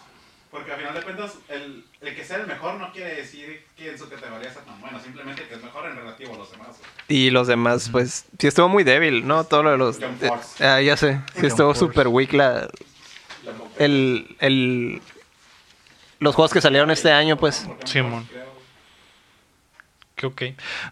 porque 0.52 0.72
al 0.72 0.80
final 0.80 0.96
de 0.96 1.02
cuentas, 1.04 1.34
el, 1.50 1.86
el 2.02 2.16
que 2.16 2.24
sea 2.26 2.38
el 2.38 2.48
mejor 2.48 2.74
no 2.76 2.92
quiere 2.92 3.14
decir 3.16 3.64
que 3.78 3.92
en 3.92 4.00
su 4.00 4.10
categoría 4.10 4.52
sea 4.52 4.64
tan 4.64 4.82
bueno, 4.82 5.00
simplemente 5.00 5.44
que 5.48 5.54
es 5.54 5.64
mejor 5.64 5.86
en 5.88 5.96
relativo 5.96 6.34
a 6.34 6.38
los 6.40 6.52
demás. 6.52 6.70
Y 7.08 7.30
los 7.30 7.48
demás, 7.48 7.90
pues, 7.92 8.26
sí 8.40 8.48
estuvo 8.48 8.68
muy 8.68 8.84
débil, 8.84 9.28
¿no? 9.28 9.44
Todo 9.44 9.62
lo 9.64 9.72
de 9.72 9.78
los... 9.78 10.00
Eh, 10.02 10.30
ah, 10.62 10.82
ya 10.82 10.98
sé. 10.98 11.22
Sí 11.40 11.46
estuvo 11.46 11.76
super 11.76 12.08
weak 12.08 12.34
la... 12.34 12.68
El... 13.78 14.36
el 14.40 15.02
los 16.20 16.36
juegos 16.36 16.52
que 16.54 16.62
salieron 16.62 16.92
este 16.92 17.12
año, 17.12 17.38
pues. 17.38 17.68
Simón. 17.86 18.28
Que 20.16 20.26
ok. 20.26 20.42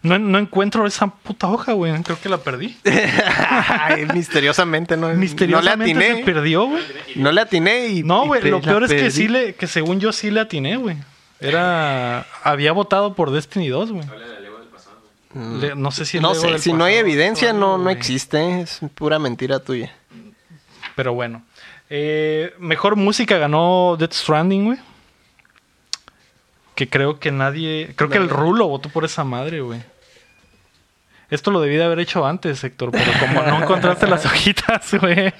No, 0.02 0.18
no 0.18 0.38
encuentro 0.38 0.86
esa 0.86 1.06
puta 1.08 1.48
hoja, 1.48 1.72
güey. 1.72 1.92
Creo 2.02 2.18
que 2.18 2.30
la 2.30 2.38
perdí. 2.38 2.76
Ay, 3.68 4.06
misteriosamente, 4.14 4.96
¿no? 4.96 5.08
Misteriosamente 5.08 5.92
no 5.94 6.00
le 6.00 6.16
se 6.16 6.24
perdió, 6.24 6.64
güey. 6.66 6.82
No 7.16 7.30
le 7.30 7.42
atiné 7.42 7.88
y... 7.88 8.02
No, 8.02 8.26
güey. 8.26 8.40
Lo 8.48 8.62
peor 8.62 8.84
es 8.84 8.90
que 8.90 8.96
perdí. 8.96 9.10
sí 9.10 9.28
le... 9.28 9.54
Que 9.54 9.66
según 9.66 10.00
yo 10.00 10.12
sí 10.12 10.30
le 10.30 10.40
atiné, 10.40 10.78
güey. 10.78 10.96
Era... 11.40 12.26
Había 12.42 12.72
votado 12.72 13.12
por 13.14 13.30
Destiny 13.30 13.68
2, 13.68 13.92
güey. 13.92 14.04
Le- 15.60 15.74
No 15.74 15.90
sé 15.90 16.06
si... 16.06 16.20
No 16.20 16.34
sé, 16.34 16.58
si 16.58 16.72
no 16.72 16.84
hay 16.84 16.94
evidencia, 16.94 17.52
no, 17.52 17.76
no 17.76 17.90
existe. 17.90 18.62
Es 18.62 18.80
pura 18.94 19.18
mentira 19.18 19.58
tuya. 19.58 19.92
Pero 20.96 21.12
bueno. 21.12 21.44
Eh, 21.90 22.54
mejor 22.58 22.96
música 22.96 23.36
ganó 23.36 23.96
Death 23.98 24.14
Stranding, 24.14 24.64
güey. 24.64 24.78
Que 26.78 26.88
creo 26.88 27.18
que 27.18 27.32
nadie. 27.32 27.92
Creo 27.96 28.08
que 28.08 28.18
el 28.18 28.28
Rulo 28.28 28.68
votó 28.68 28.88
por 28.88 29.04
esa 29.04 29.24
madre, 29.24 29.62
güey. 29.62 29.82
Esto 31.28 31.50
lo 31.50 31.60
debí 31.60 31.74
de 31.74 31.82
haber 31.82 31.98
hecho 31.98 32.24
antes, 32.24 32.62
Héctor, 32.62 32.92
pero 32.92 33.10
como 33.18 33.42
no 33.42 33.64
encontraste 33.64 34.06
las 34.06 34.24
hojitas, 34.26 34.94
güey. 34.94 35.34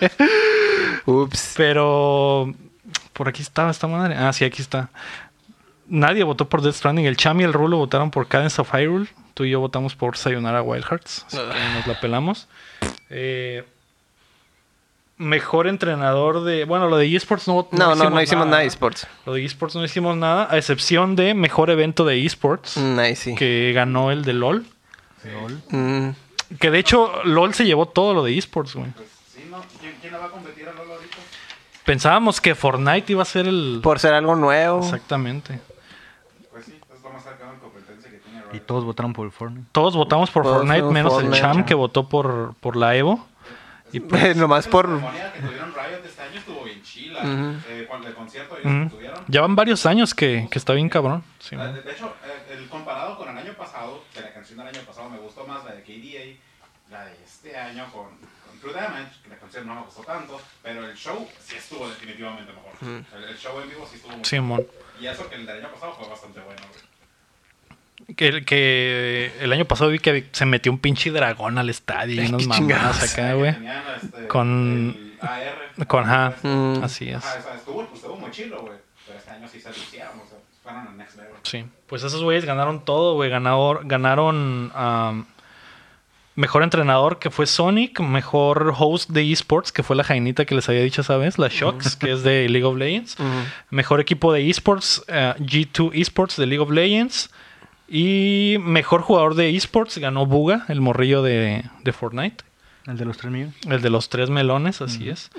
Ups. 1.07 1.55
Pero. 1.57 2.53
Por 3.13 3.29
aquí 3.29 3.43
estaba 3.43 3.71
esta 3.71 3.87
madre. 3.87 4.17
Ah, 4.17 4.33
sí, 4.33 4.45
aquí 4.45 4.61
está. 4.61 4.91
Nadie 5.87 6.25
votó 6.25 6.49
por 6.49 6.61
Death 6.61 6.75
Stranding. 6.75 7.07
El 7.07 7.17
Cham 7.17 7.41
y 7.41 7.45
el 7.45 7.53
Rulo 7.53 7.77
votaron 7.77 8.11
por 8.11 8.27
Cadence 8.27 8.61
of 8.61 8.75
Hyrule. 8.75 9.07
Tú 9.35 9.45
y 9.45 9.51
yo 9.51 9.61
votamos 9.61 9.95
por 9.95 10.17
Sayonara 10.17 10.61
Wild 10.61 10.87
Hearts. 10.87 11.25
Así 11.29 11.37
que 11.37 11.75
nos 11.77 11.87
la 11.87 12.01
pelamos. 12.01 12.49
Eh, 13.11 13.65
mejor 15.19 15.67
entrenador 15.67 16.45
de. 16.45 16.65
Bueno, 16.65 16.89
lo 16.89 16.97
de 16.97 17.15
eSports 17.15 17.47
no 17.49 17.69
No, 17.73 17.95
no, 17.95 18.11
no 18.11 18.23
hicimos 18.23 18.47
nada 18.47 18.61
de 18.61 18.67
esports. 18.67 19.07
Lo 19.27 19.35
de 19.35 19.45
eSports 19.45 19.75
no 19.77 19.85
hicimos 19.85 20.17
nada, 20.17 20.49
a 20.51 20.57
excepción 20.57 21.17
de 21.17 21.35
mejor 21.35 21.71
evento 21.71 22.05
de 22.05 22.25
eSports. 22.25 22.77
Mm, 22.77 22.99
ahí 22.99 23.17
sí. 23.17 23.35
Que 23.35 23.73
ganó 23.75 24.11
el 24.11 24.25
de 24.25 24.33
LOL. 24.33 24.65
Mm, 25.71 26.11
Que 26.59 26.71
de 26.71 26.79
hecho, 26.79 27.13
LOL 27.25 27.53
se 27.55 27.67
llevó 27.67 27.87
todo 27.87 28.15
lo 28.15 28.25
de 28.25 28.39
eSports, 28.39 28.75
güey. 28.75 28.91
Pues 28.93 29.09
sí, 29.35 29.43
¿no? 29.51 29.61
¿Quién, 29.81 29.95
quién 30.01 30.13
la 30.13 30.19
va 30.21 30.27
a 30.27 30.31
competir 30.31 30.69
a 30.69 30.73
LoL 30.73 30.91
ahorita? 30.91 31.17
Pensábamos 31.85 32.41
que 32.41 32.55
Fortnite 32.55 33.13
iba 33.13 33.23
a 33.23 33.27
ser 33.27 33.47
el. 33.47 33.81
por 33.83 33.99
ser 33.99 34.15
algo 34.15 34.35
nuevo. 34.37 34.81
Exactamente. 34.83 35.59
Pues 36.51 36.65
sí, 36.67 36.79
es 36.95 37.03
lo 37.03 37.11
más 37.11 37.25
cercano 37.25 37.55
en 37.55 37.61
competencia 37.61 38.11
que 38.11 38.19
tiene 38.19 38.43
Y 38.53 38.61
todos 38.61 38.85
votaron 38.85 39.13
por 39.13 39.27
el 39.27 39.33
Fortnite. 39.33 39.67
Todos 39.73 39.97
votamos 39.97 40.31
por 40.31 40.43
Todos 40.45 40.59
Fortnite, 40.59 40.83
menos 40.83 41.23
el. 41.23 41.31
Cham 41.33 41.65
que 41.65 41.75
votó 41.75 42.09
por, 42.09 42.55
por 42.61 42.77
la 42.77 42.95
Evo. 42.97 43.27
Y 43.93 44.01
pues, 44.01 44.37
Nomás 44.37 44.67
La 44.67 44.71
por... 44.73 44.87
que 45.33 45.41
tuvieron 45.41 45.73
Riot 45.75 46.05
este 46.05 46.23
año 46.23 46.39
estuvo 46.39 46.65
bien 46.65 46.83
chila. 46.83 47.21
Eh, 47.69 47.87
cuando 47.89 48.09
el 48.09 48.15
concierto 48.15 48.57
ellos 48.59 48.91
que 48.91 48.97
tuvieron. 48.97 49.25
Ya 49.29 49.41
van 49.41 49.57
varios 49.57 49.87
años 49.87 50.15
que, 50.15 50.49
que 50.51 50.59
está 50.59 50.73
bien 50.75 50.89
cabrón. 50.89 51.25
Sí, 51.39 51.57
de, 51.57 51.83
de 51.83 51.93
hecho, 51.93 52.15
eh, 52.25 52.55
el 52.59 52.69
comparado 52.69 53.17
con 53.17 53.29
el 53.29 53.39
año 53.39 53.55
pasado, 53.55 54.05
de 54.15 54.21
la 54.21 54.33
canción 54.33 54.59
del 54.59 54.69
año 54.69 54.81
pasado 54.83 55.09
me 55.11 55.19
gustó 55.19 55.47
más 55.47 55.65
la 55.65 55.73
de 55.73 55.83
KDA, 55.83 56.39
la 56.91 57.05
de 57.07 57.17
este 57.25 57.57
año 57.57 57.87
con, 57.93 58.07
con 58.47 58.59
True 58.61 58.73
Damage, 58.73 59.23
que 59.23 59.29
la 59.31 59.37
canción 59.39 59.67
no 59.67 59.75
me 59.75 59.83
gustó 59.83 60.03
tanto, 60.03 60.41
pero 60.63 60.85
el 60.87 60.97
show 60.97 61.29
sí 61.41 61.57
estuvo 61.57 61.89
definitivamente 61.89 62.53
mejor. 62.53 62.73
el, 63.17 63.25
el 63.25 63.37
show 63.39 63.61
en 63.61 63.69
vivo 63.69 63.87
sí 63.91 63.97
estuvo 63.97 64.13
muy 64.13 64.25
Simón. 64.25 64.67
Y 65.01 65.07
eso 65.07 65.29
que 65.29 65.37
el 65.37 65.47
del 65.47 65.65
año 65.65 65.73
pasado 65.73 65.93
fue 65.95 66.09
bastante 66.09 66.41
bueno. 66.41 66.61
güey. 66.73 66.88
Que, 68.17 68.43
que 68.45 69.33
el 69.41 69.53
año 69.53 69.67
pasado 69.67 69.91
vi 69.91 69.99
que 69.99 70.27
se 70.33 70.47
metió 70.47 70.73
un 70.73 70.79
pinche 70.79 71.11
dragón 71.11 71.59
al 71.59 71.69
estadio 71.69 72.23
y 72.23 72.27
qué 72.31 72.47
mamadas 72.47 73.13
acá, 73.13 73.35
güey. 73.35 73.55
este, 74.03 74.27
Con- 74.29 74.97
el 75.21 75.29
AR. 75.29 75.87
Con 75.87 76.05
ajá. 76.05 76.35
Mm. 76.43 76.83
Así 76.83 77.09
es. 77.11 77.17
Ajá, 77.17 77.37
o 77.39 77.43
sea, 77.43 77.55
estuvo, 77.55 77.83
estuvo 77.95 78.17
muy 78.17 78.31
chilo, 78.31 78.63
güey. 78.63 78.79
Pero 79.07 79.19
este 79.19 79.31
año 79.31 79.47
sí 79.49 79.61
se 79.61 79.69
lucieron, 79.69 80.21
o 80.21 80.27
sea, 80.29 80.39
fueron 80.63 80.89
al 80.89 80.97
next 80.97 81.17
level. 81.17 81.33
Sí, 81.43 81.65
pues 81.87 82.03
esos 82.03 82.23
güeyes 82.23 82.45
ganaron 82.47 82.85
todo, 82.85 83.15
güey. 83.15 83.29
Ganador, 83.31 83.83
ganaron 83.85 84.73
mejor 86.35 86.63
entrenador 86.63 87.19
que 87.19 87.31
fue 87.31 87.47
Sonic, 87.47 88.01
mejor 88.01 88.73
host 88.79 89.11
de 89.11 89.31
esports 89.33 89.73
que 89.73 89.83
fue 89.83 89.97
la 89.97 90.05
Jainita 90.05 90.45
que 90.45 90.55
les 90.55 90.69
había 90.69 90.83
dicho 90.83 91.01
esa 91.01 91.17
vez, 91.17 91.37
la 91.39 91.49
Shox, 91.49 91.97
que 91.97 92.13
es 92.13 92.23
de 92.23 92.49
League 92.49 92.65
of 92.65 92.77
Legends. 92.77 93.19
Ujú. 93.19 93.29
Mejor 93.71 94.01
equipo 94.01 94.33
de 94.33 94.49
esports, 94.49 95.05
eh, 95.09 95.35
G2 95.41 95.91
Esports 95.95 96.37
de 96.37 96.47
League 96.47 96.63
of 96.63 96.71
Legends. 96.71 97.31
Y 97.89 98.57
mejor 98.61 99.01
jugador 99.01 99.35
de 99.35 99.57
esports 99.57 99.97
ganó 99.99 100.27
Buga, 100.27 100.65
el 100.69 100.81
morrillo 100.81 101.23
de, 101.23 101.65
de 101.83 101.93
Fortnite. 101.93 102.45
El 102.87 102.97
de 102.97 103.05
los 103.05 103.17
3 103.19 103.33
millones. 103.33 103.55
El 103.69 103.83
de 103.83 103.91
los 103.91 104.09
tres 104.09 104.31
melones, 104.31 104.81
así 104.81 105.11
es. 105.11 105.31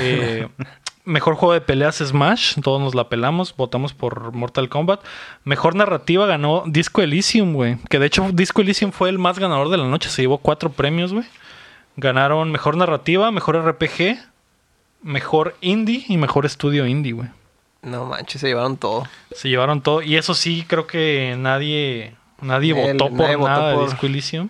Eh, 0.00 0.48
mejor 1.04 1.34
juego 1.34 1.52
de 1.52 1.60
peleas 1.60 1.96
Smash, 1.96 2.60
todos 2.62 2.80
nos 2.80 2.94
la 2.94 3.08
pelamos, 3.08 3.54
votamos 3.56 3.92
por 3.92 4.32
Mortal 4.32 4.68
Kombat. 4.68 5.00
Mejor 5.44 5.74
narrativa 5.74 6.26
ganó 6.26 6.64
Disco 6.66 7.02
Elysium, 7.02 7.52
güey. 7.52 7.76
Que 7.90 7.98
de 7.98 8.06
hecho 8.06 8.30
Disco 8.32 8.62
Elysium 8.62 8.90
fue 8.90 9.10
el 9.10 9.18
más 9.18 9.38
ganador 9.38 9.68
de 9.68 9.76
la 9.76 9.86
noche, 9.86 10.08
se 10.08 10.22
llevó 10.22 10.38
cuatro 10.38 10.70
premios, 10.72 11.12
güey. 11.12 11.26
Ganaron 11.96 12.50
mejor 12.50 12.76
narrativa, 12.76 13.30
mejor 13.30 13.62
RPG, 13.66 14.18
mejor 15.02 15.56
indie 15.60 16.04
y 16.08 16.16
mejor 16.16 16.46
estudio 16.46 16.86
indie, 16.86 17.12
güey. 17.12 17.28
No 17.84 18.06
manches, 18.06 18.40
se 18.40 18.48
llevaron 18.48 18.76
todo. 18.76 19.06
Se 19.32 19.48
llevaron 19.48 19.80
todo. 19.82 20.02
Y 20.02 20.16
eso 20.16 20.34
sí, 20.34 20.64
creo 20.66 20.86
que 20.86 21.36
nadie, 21.38 22.14
nadie 22.40 22.70
El- 22.72 22.96
votó 22.96 23.10
por 23.10 23.20
nadie 23.20 23.36
votó 23.36 23.50
nada 23.50 23.76
de 23.76 23.84
Disco 23.84 24.06
Elysium. 24.06 24.48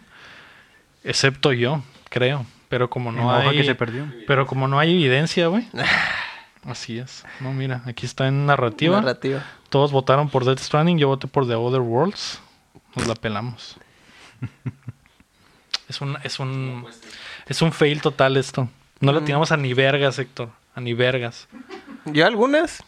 Excepto 1.02 1.52
yo, 1.52 1.82
creo. 2.10 2.46
Pero 2.68 2.88
como 2.90 3.12
no 3.12 3.30
la 3.30 3.50
hay... 3.50 3.56
que 3.58 3.64
se 3.64 3.74
perdió. 3.74 4.06
Pero 4.26 4.46
como 4.46 4.66
no 4.68 4.78
hay 4.78 4.92
evidencia, 4.92 5.46
güey. 5.48 5.66
Así 6.64 6.98
es. 6.98 7.24
No, 7.40 7.52
mira, 7.52 7.82
aquí 7.86 8.06
está 8.06 8.26
en 8.26 8.46
narrativa. 8.46 9.00
Narrativa. 9.00 9.44
Todos 9.68 9.92
votaron 9.92 10.28
por 10.30 10.44
Death 10.44 10.60
Stranding, 10.60 10.98
yo 10.98 11.08
voté 11.08 11.26
por 11.26 11.46
The 11.46 11.54
Other 11.56 11.80
Worlds. 11.82 12.40
Nos 12.96 13.06
la 13.06 13.14
pelamos. 13.14 13.76
es 15.88 16.00
un, 16.00 16.16
es 16.24 16.38
un, 16.40 16.86
es 17.46 17.62
un 17.62 17.72
fail 17.72 18.00
total 18.00 18.36
esto. 18.36 18.68
No 19.00 19.12
Mm. 19.12 19.14
le 19.16 19.20
tiramos 19.22 19.52
a 19.52 19.56
ni 19.56 19.74
vergas, 19.74 20.18
Héctor. 20.18 20.48
A 20.74 20.80
ni 20.80 20.94
vergas. 20.94 21.48
¿Yo 22.06 22.26
algunas? 22.26 22.82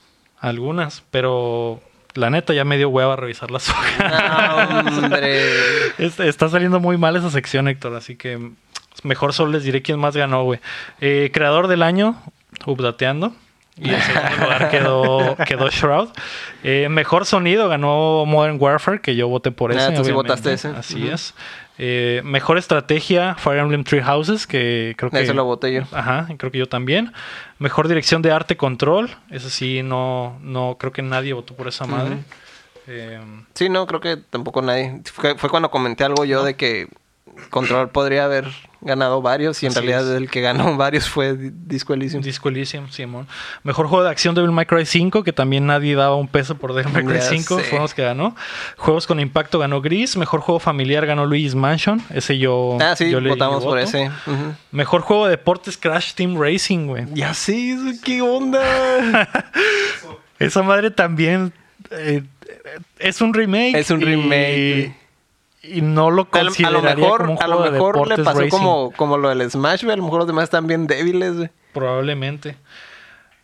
Algunas, 0.49 1.03
pero 1.11 1.81
la 2.15 2.31
neta 2.31 2.55
ya 2.55 2.65
me 2.65 2.77
dio 2.79 2.89
hueva 2.89 3.17
revisar 3.17 3.51
las 3.51 3.69
hojas. 3.71 3.99
No, 3.99 4.99
hombre. 5.05 5.41
Es- 5.99 6.21
Está 6.21 6.49
saliendo 6.49 6.81
muy 6.81 6.97
mal 6.99 7.17
esa 7.17 7.31
sección, 7.31 7.69
Héctor, 7.69 7.95
así 7.95 8.17
que 8.17 8.51
mejor 9.03 9.33
solo 9.33 9.53
les 9.53 9.65
diré 9.65 9.83
quién 9.83 9.99
más 9.99 10.17
ganó, 10.17 10.45
güey. 10.45 10.61
Eh, 11.01 11.31
creador 11.33 11.67
del 11.69 11.83
año, 11.83 12.17
Updateando. 12.65 13.33
Y 13.79 13.91
en 13.91 14.01
segundo 14.01 14.37
lugar 14.41 14.71
quedó, 14.71 15.37
quedó 15.47 15.69
Shroud. 15.69 16.09
Eh, 16.65 16.89
mejor 16.89 17.27
sonido 17.27 17.69
ganó 17.69 18.25
Modern 18.25 18.57
Warfare, 18.59 19.01
que 19.03 19.17
yo 19.17 19.29
voté 19.29 19.51
por 19.51 19.73
Ah, 19.73 19.89
ese. 19.89 19.93
tú 19.97 20.05
sí 20.05 20.13
votaste 20.13 20.53
ese. 20.55 20.69
Así 20.69 21.09
es. 21.09 21.35
Eh, 21.79 22.23
mejor 22.25 22.57
estrategia, 22.57 23.35
Fire 23.35 23.59
Emblem 23.59 23.85
Three 23.85 24.03
Houses, 24.03 24.47
que 24.47 24.95
creo 24.97 25.11
que. 25.11 25.35
Lo 25.35 25.45
voté 25.45 25.73
yo. 25.73 25.83
Ajá, 25.93 26.27
creo 26.39 26.51
que 26.51 26.59
yo 26.59 26.67
también. 26.67 27.13
Mejor 27.59 27.89
dirección 27.89 28.23
de 28.23 28.33
arte, 28.33 28.57
Control. 28.57 29.11
Ese 29.31 29.51
sí, 29.51 29.83
no, 29.83 30.39
no 30.41 30.77
creo 30.79 30.93
que 30.93 31.03
nadie 31.03 31.33
votó 31.35 31.55
por 31.55 31.69
esa 31.69 31.87
madre. 31.87 32.19
Eh, 32.87 33.21
Sí, 33.55 33.69
no, 33.69 33.87
creo 33.87 34.01
que 34.01 34.17
tampoco 34.17 34.63
nadie. 34.63 35.01
Fue, 35.13 35.37
fue 35.37 35.51
cuando 35.51 35.71
comenté 35.71 36.05
algo 36.05 36.25
yo 36.25 36.45
de 36.45 36.55
que 36.55 36.89
Control 37.51 37.91
podría 37.91 38.25
haber 38.25 38.47
ganado 38.87 39.21
varios 39.23 39.63
y 39.63 39.67
en 39.67 39.73
Así 39.73 39.81
realidad 39.81 40.11
es. 40.13 40.17
el 40.23 40.31
que 40.31 40.41
ganó 40.41 40.77
varios 40.79 41.09
fue 41.09 41.37
Di- 41.37 41.51
Disco 41.67 41.93
Elysium. 41.95 42.23
Disco 42.23 42.49
Elysium, 42.49 42.89
Simón. 42.91 43.27
Mejor 43.63 43.87
juego 43.89 44.05
de 44.05 44.11
acción 44.11 44.35
Devil 44.35 44.53
May 44.53 44.67
Cry 44.67 44.87
5, 44.87 45.23
que 45.25 45.33
también 45.33 45.67
nadie 45.67 45.95
daba 45.95 46.17
un 46.17 46.29
peso 46.29 46.57
por 46.57 46.73
Devil 46.75 46.93
May 46.93 47.05
Cry 47.05 47.17
Ya 47.17 47.23
5, 47.23 47.57
sé. 47.59 47.63
fueron 47.65 47.83
los 47.83 47.95
que 47.95 48.03
ganó. 48.05 48.35
Juegos 48.77 49.07
con 49.07 49.21
impacto 49.21 49.59
ganó 49.59 49.81
Gris. 49.83 50.17
Mejor 50.17 50.41
juego 50.41 50.59
familiar 50.61 51.05
ganó 51.07 51.27
Luigi's 51.27 51.55
Mansion. 51.55 52.01
Ese 52.15 52.39
yo. 52.39 52.79
Ah, 52.81 52.95
sí, 52.97 53.11
yo 53.11 53.21
votamos 53.21 53.65
por 53.65 53.79
ese. 53.79 54.11
Mejor 54.71 55.01
juego 55.03 55.25
de 55.27 55.33
deportes 55.33 55.77
Crash 55.77 56.15
Team 56.15 56.41
Racing, 56.41 56.87
güey. 56.87 57.05
Ya 57.15 57.35
sí, 57.35 57.77
¿qué 58.05 58.23
onda? 58.23 58.63
Esa 60.39 60.63
madre 60.63 60.91
también 60.91 61.53
eh, 61.91 62.23
es 62.99 63.21
un 63.21 63.33
remake. 63.33 63.75
es 63.77 63.91
un 63.91 64.01
remake. 64.01 64.93
Y, 64.93 64.95
no 65.83 66.11
lo 66.11 66.29
A 66.31 66.39
lo, 66.39 66.41
a 66.41 66.43
lo 66.43 66.49
consideraría 66.51 66.95
mejor, 66.97 67.21
como 67.21 67.33
un 67.33 67.43
a 67.43 67.47
lo 67.49 67.63
de 67.63 67.71
mejor 67.71 68.09
le 68.09 68.19
pasó 68.19 68.41
racing. 68.41 68.51
como, 68.51 68.93
como 68.93 69.19
lo 69.19 69.29
del 69.29 69.51
Smash, 69.51 69.83
güey. 69.85 69.95
A 69.95 69.97
lo 69.97 70.03
mejor 70.05 70.19
los 70.21 70.27
demás 70.27 70.45
están 70.45 70.67
bien 70.67 70.87
débiles, 70.87 71.37
güey. 71.37 71.51
Probablemente. 71.73 72.57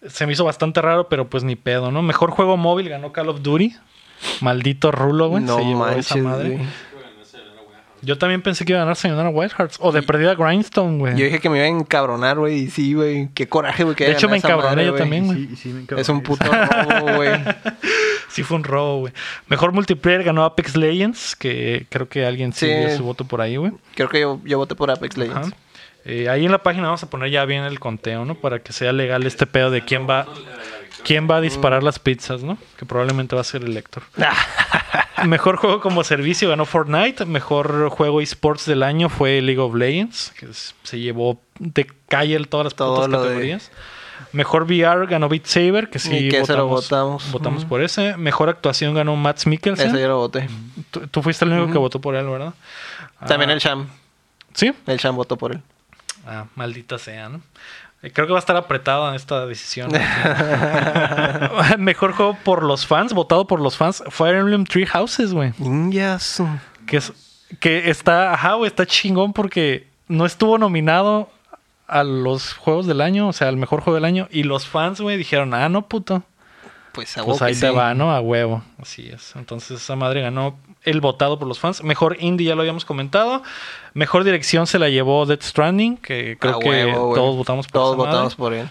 Se 0.06 0.26
me 0.26 0.32
hizo 0.32 0.44
bastante 0.44 0.80
raro, 0.82 1.08
pero 1.08 1.28
pues 1.28 1.44
ni 1.44 1.54
pedo, 1.56 1.90
¿no? 1.90 2.02
Mejor 2.02 2.30
juego 2.30 2.56
móvil 2.56 2.88
ganó 2.88 3.12
Call 3.12 3.28
of 3.28 3.42
Duty. 3.42 3.74
Maldito 4.40 4.90
rulo, 4.90 5.28
güey. 5.28 5.42
No 5.42 5.56
se 5.58 5.64
llevó 5.64 5.88
esa 5.88 6.16
madre. 6.18 6.56
güey. 6.56 6.66
Yo 8.04 8.18
también 8.18 8.42
pensé 8.42 8.64
que 8.64 8.72
iba 8.72 8.80
a 8.80 8.82
ganar 8.82 8.96
Sayonara 8.96 9.28
Whitehearts. 9.28 9.78
O 9.80 9.92
de 9.92 10.02
perdida 10.02 10.34
Grindstone, 10.34 10.98
güey. 10.98 11.16
Yo 11.16 11.24
dije 11.24 11.38
que 11.38 11.48
me 11.48 11.58
iba 11.58 11.66
a 11.66 11.68
encabronar, 11.68 12.36
güey. 12.36 12.62
Y 12.62 12.70
sí, 12.70 12.94
güey. 12.94 13.28
Qué 13.32 13.48
coraje, 13.48 13.84
güey. 13.84 13.94
que 13.94 14.06
De 14.06 14.12
hecho, 14.12 14.28
me 14.28 14.38
encabroné 14.38 14.70
madre, 14.70 14.86
yo 14.86 14.94
también, 14.94 15.26
güey. 15.26 15.46
Sí, 15.46 15.56
sí, 15.56 15.68
me 15.68 15.82
encabroné. 15.82 16.02
Es 16.02 16.08
un 16.08 16.20
puto 16.22 16.44
robo, 16.44 17.14
güey. 17.16 17.30
Sí 18.32 18.42
fue 18.42 18.56
un 18.56 18.64
robo, 18.64 19.00
güey. 19.00 19.12
Mejor 19.48 19.72
multiplayer 19.72 20.24
ganó 20.24 20.44
Apex 20.44 20.76
Legends, 20.76 21.36
que 21.36 21.86
creo 21.90 22.08
que 22.08 22.24
alguien 22.26 22.52
sí, 22.52 22.66
Sí. 22.66 22.72
dio 22.74 22.96
su 22.96 23.04
voto 23.04 23.24
por 23.24 23.40
ahí, 23.40 23.56
güey. 23.56 23.72
Creo 23.94 24.08
que 24.08 24.20
yo, 24.20 24.40
yo 24.44 24.58
voté 24.58 24.74
por 24.74 24.90
Apex 24.90 25.16
Ajá. 25.18 25.24
Legends. 25.24 25.56
Eh, 26.04 26.28
ahí 26.28 26.44
en 26.44 26.50
la 26.50 26.62
página 26.62 26.84
vamos 26.86 27.02
a 27.02 27.10
poner 27.10 27.30
ya 27.30 27.44
bien 27.44 27.62
el 27.64 27.78
conteo, 27.78 28.24
¿no? 28.24 28.34
Para 28.34 28.58
que 28.60 28.72
sea 28.72 28.92
legal 28.92 29.24
este 29.24 29.46
pedo 29.46 29.70
de 29.70 29.84
quién 29.84 30.08
va, 30.08 30.26
quién 31.04 31.28
va 31.30 31.36
a 31.36 31.40
disparar 31.40 31.82
las 31.84 31.98
pizzas, 32.00 32.42
¿no? 32.42 32.58
Que 32.76 32.86
probablemente 32.86 33.36
va 33.36 33.42
a 33.42 33.44
ser 33.44 33.62
el 33.62 33.76
Héctor. 33.76 34.02
Mejor 35.26 35.56
juego 35.56 35.80
como 35.80 36.02
servicio 36.02 36.48
ganó 36.48 36.64
Fortnite. 36.64 37.24
Mejor 37.26 37.88
juego 37.90 38.20
esports 38.20 38.66
del 38.66 38.82
año 38.82 39.08
fue 39.08 39.40
League 39.40 39.60
of 39.60 39.74
Legends, 39.74 40.32
que 40.36 40.48
se 40.82 40.98
llevó 40.98 41.40
de 41.60 41.86
calle 42.08 42.42
todas 42.46 42.64
las 42.64 42.74
Todo 42.74 42.96
putas 42.96 43.10
lo 43.10 43.18
de- 43.22 43.24
categorías. 43.28 43.70
Mejor 44.32 44.64
VR 44.64 45.06
ganó 45.06 45.28
Beat 45.28 45.46
Saber, 45.46 45.90
que 45.90 45.98
sí 45.98 46.28
que 46.28 46.40
ese 46.40 46.54
lo 46.54 46.66
votamos, 46.66 47.24
votamos. 47.24 47.32
votamos 47.32 47.64
por 47.64 47.82
ese. 47.82 48.16
Mejor 48.16 48.48
actuación 48.48 48.94
ganó 48.94 49.16
Matt 49.16 49.44
Mikkelsen. 49.46 49.88
Ese 49.88 50.00
yo 50.00 50.08
lo 50.08 50.18
voté. 50.18 50.48
Tú, 50.90 51.06
tú 51.08 51.22
fuiste 51.22 51.44
el 51.44 51.52
único 51.52 51.72
que 51.72 51.78
votó 51.78 52.00
por 52.00 52.14
él, 52.14 52.26
¿verdad? 52.26 52.54
También 53.26 53.50
Ah, 53.50 53.54
el 53.54 53.58
Sham. 53.60 53.88
¿Sí? 54.54 54.72
El 54.86 54.98
Sham 54.98 55.16
votó 55.16 55.36
por 55.36 55.52
él. 55.52 55.60
Ah, 56.26 56.46
maldita 56.54 56.98
sea, 56.98 57.28
¿no? 57.28 57.40
Eh, 58.02 58.10
Creo 58.12 58.26
que 58.26 58.32
va 58.32 58.38
a 58.38 58.40
estar 58.40 58.56
apretada 58.56 59.14
esta 59.14 59.46
decisión. 59.46 59.90
Mejor 61.78 62.12
juego 62.12 62.36
por 62.44 62.62
los 62.62 62.86
fans, 62.86 63.12
votado 63.12 63.46
por 63.46 63.60
los 63.60 63.76
fans, 63.76 64.02
Fire 64.10 64.36
Emblem 64.36 64.64
Three 64.64 64.86
Houses, 64.86 65.32
güey. 65.32 65.52
Ninjas. 65.58 66.42
Que, 66.86 66.96
es, 66.98 67.12
que 67.60 67.90
está, 67.90 68.32
ajá, 68.32 68.54
güey, 68.54 68.68
está 68.68 68.86
chingón 68.86 69.32
porque 69.32 69.86
no 70.08 70.26
estuvo 70.26 70.58
nominado 70.58 71.30
a 71.86 72.04
los 72.04 72.54
juegos 72.54 72.86
del 72.86 73.00
año, 73.00 73.28
o 73.28 73.32
sea, 73.32 73.48
al 73.48 73.56
mejor 73.56 73.80
juego 73.80 73.96
del 73.96 74.04
año. 74.04 74.28
Y 74.30 74.44
los 74.44 74.66
fans, 74.66 75.00
güey, 75.00 75.16
dijeron, 75.16 75.54
ah, 75.54 75.68
no, 75.68 75.88
puto. 75.88 76.22
Pues 76.92 77.16
a 77.16 77.24
Pues 77.24 77.40
ahí 77.42 77.54
sí. 77.54 77.66
va, 77.66 77.94
¿no? 77.94 78.12
A 78.12 78.20
huevo. 78.20 78.62
Así 78.78 79.08
es. 79.08 79.34
Entonces 79.36 79.80
esa 79.80 79.96
madre 79.96 80.20
ganó 80.20 80.58
el 80.82 81.00
votado 81.00 81.38
por 81.38 81.48
los 81.48 81.58
fans. 81.58 81.82
Mejor 81.82 82.16
indie, 82.20 82.48
ya 82.48 82.54
lo 82.54 82.60
habíamos 82.60 82.84
comentado. 82.84 83.42
Mejor 83.94 84.24
dirección 84.24 84.66
se 84.66 84.78
la 84.78 84.88
llevó 84.90 85.24
Death 85.24 85.42
Stranding, 85.42 85.96
que 85.96 86.36
creo 86.38 86.56
A 86.56 86.58
que 86.58 86.68
huevo, 86.68 87.14
todos 87.14 87.36
votamos 87.36 87.66
por 87.66 87.72
Todos 87.72 87.94
esa 87.94 87.98
madre. 87.98 88.10
votamos 88.10 88.34
por 88.34 88.52
él. 88.54 88.68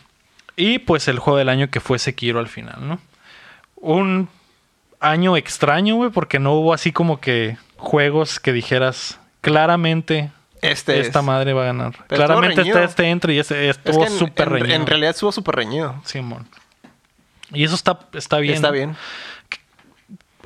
Y 0.56 0.80
pues 0.80 1.08
el 1.08 1.18
juego 1.18 1.38
del 1.38 1.50
año 1.50 1.70
que 1.70 1.80
fue 1.80 1.98
Sekiro 1.98 2.40
al 2.40 2.48
final, 2.48 2.88
¿no? 2.88 3.00
Un 3.76 4.30
año 5.00 5.36
extraño, 5.36 5.96
güey, 5.96 6.12
porque 6.12 6.38
no 6.38 6.54
hubo 6.54 6.74
así 6.74 6.92
como 6.92 7.20
que 7.20 7.58
juegos 7.78 8.40
que 8.40 8.54
dijeras 8.54 9.20
claramente 9.42 10.32
Este 10.62 11.00
esta 11.00 11.20
es. 11.20 11.26
madre 11.26 11.54
va 11.54 11.64
a 11.64 11.66
ganar. 11.66 11.94
Pero 12.08 12.26
claramente 12.26 12.62
está 12.62 12.84
este 12.84 13.10
entre 13.10 13.34
y 13.34 13.40
ese 13.40 13.70
Es 13.70 13.78
estuvo 13.78 14.02
que 14.06 14.12
en- 14.12 14.18
súper 14.20 14.50
reñido. 14.50 14.76
en 14.76 14.86
realidad 14.86 15.10
estuvo 15.12 15.32
súper 15.32 15.56
reñido. 15.56 15.96
Simón. 16.06 16.48
Y 17.54 17.64
eso 17.64 17.76
está, 17.76 18.00
está 18.14 18.38
bien. 18.38 18.56
Está 18.56 18.72
bien. 18.72 18.96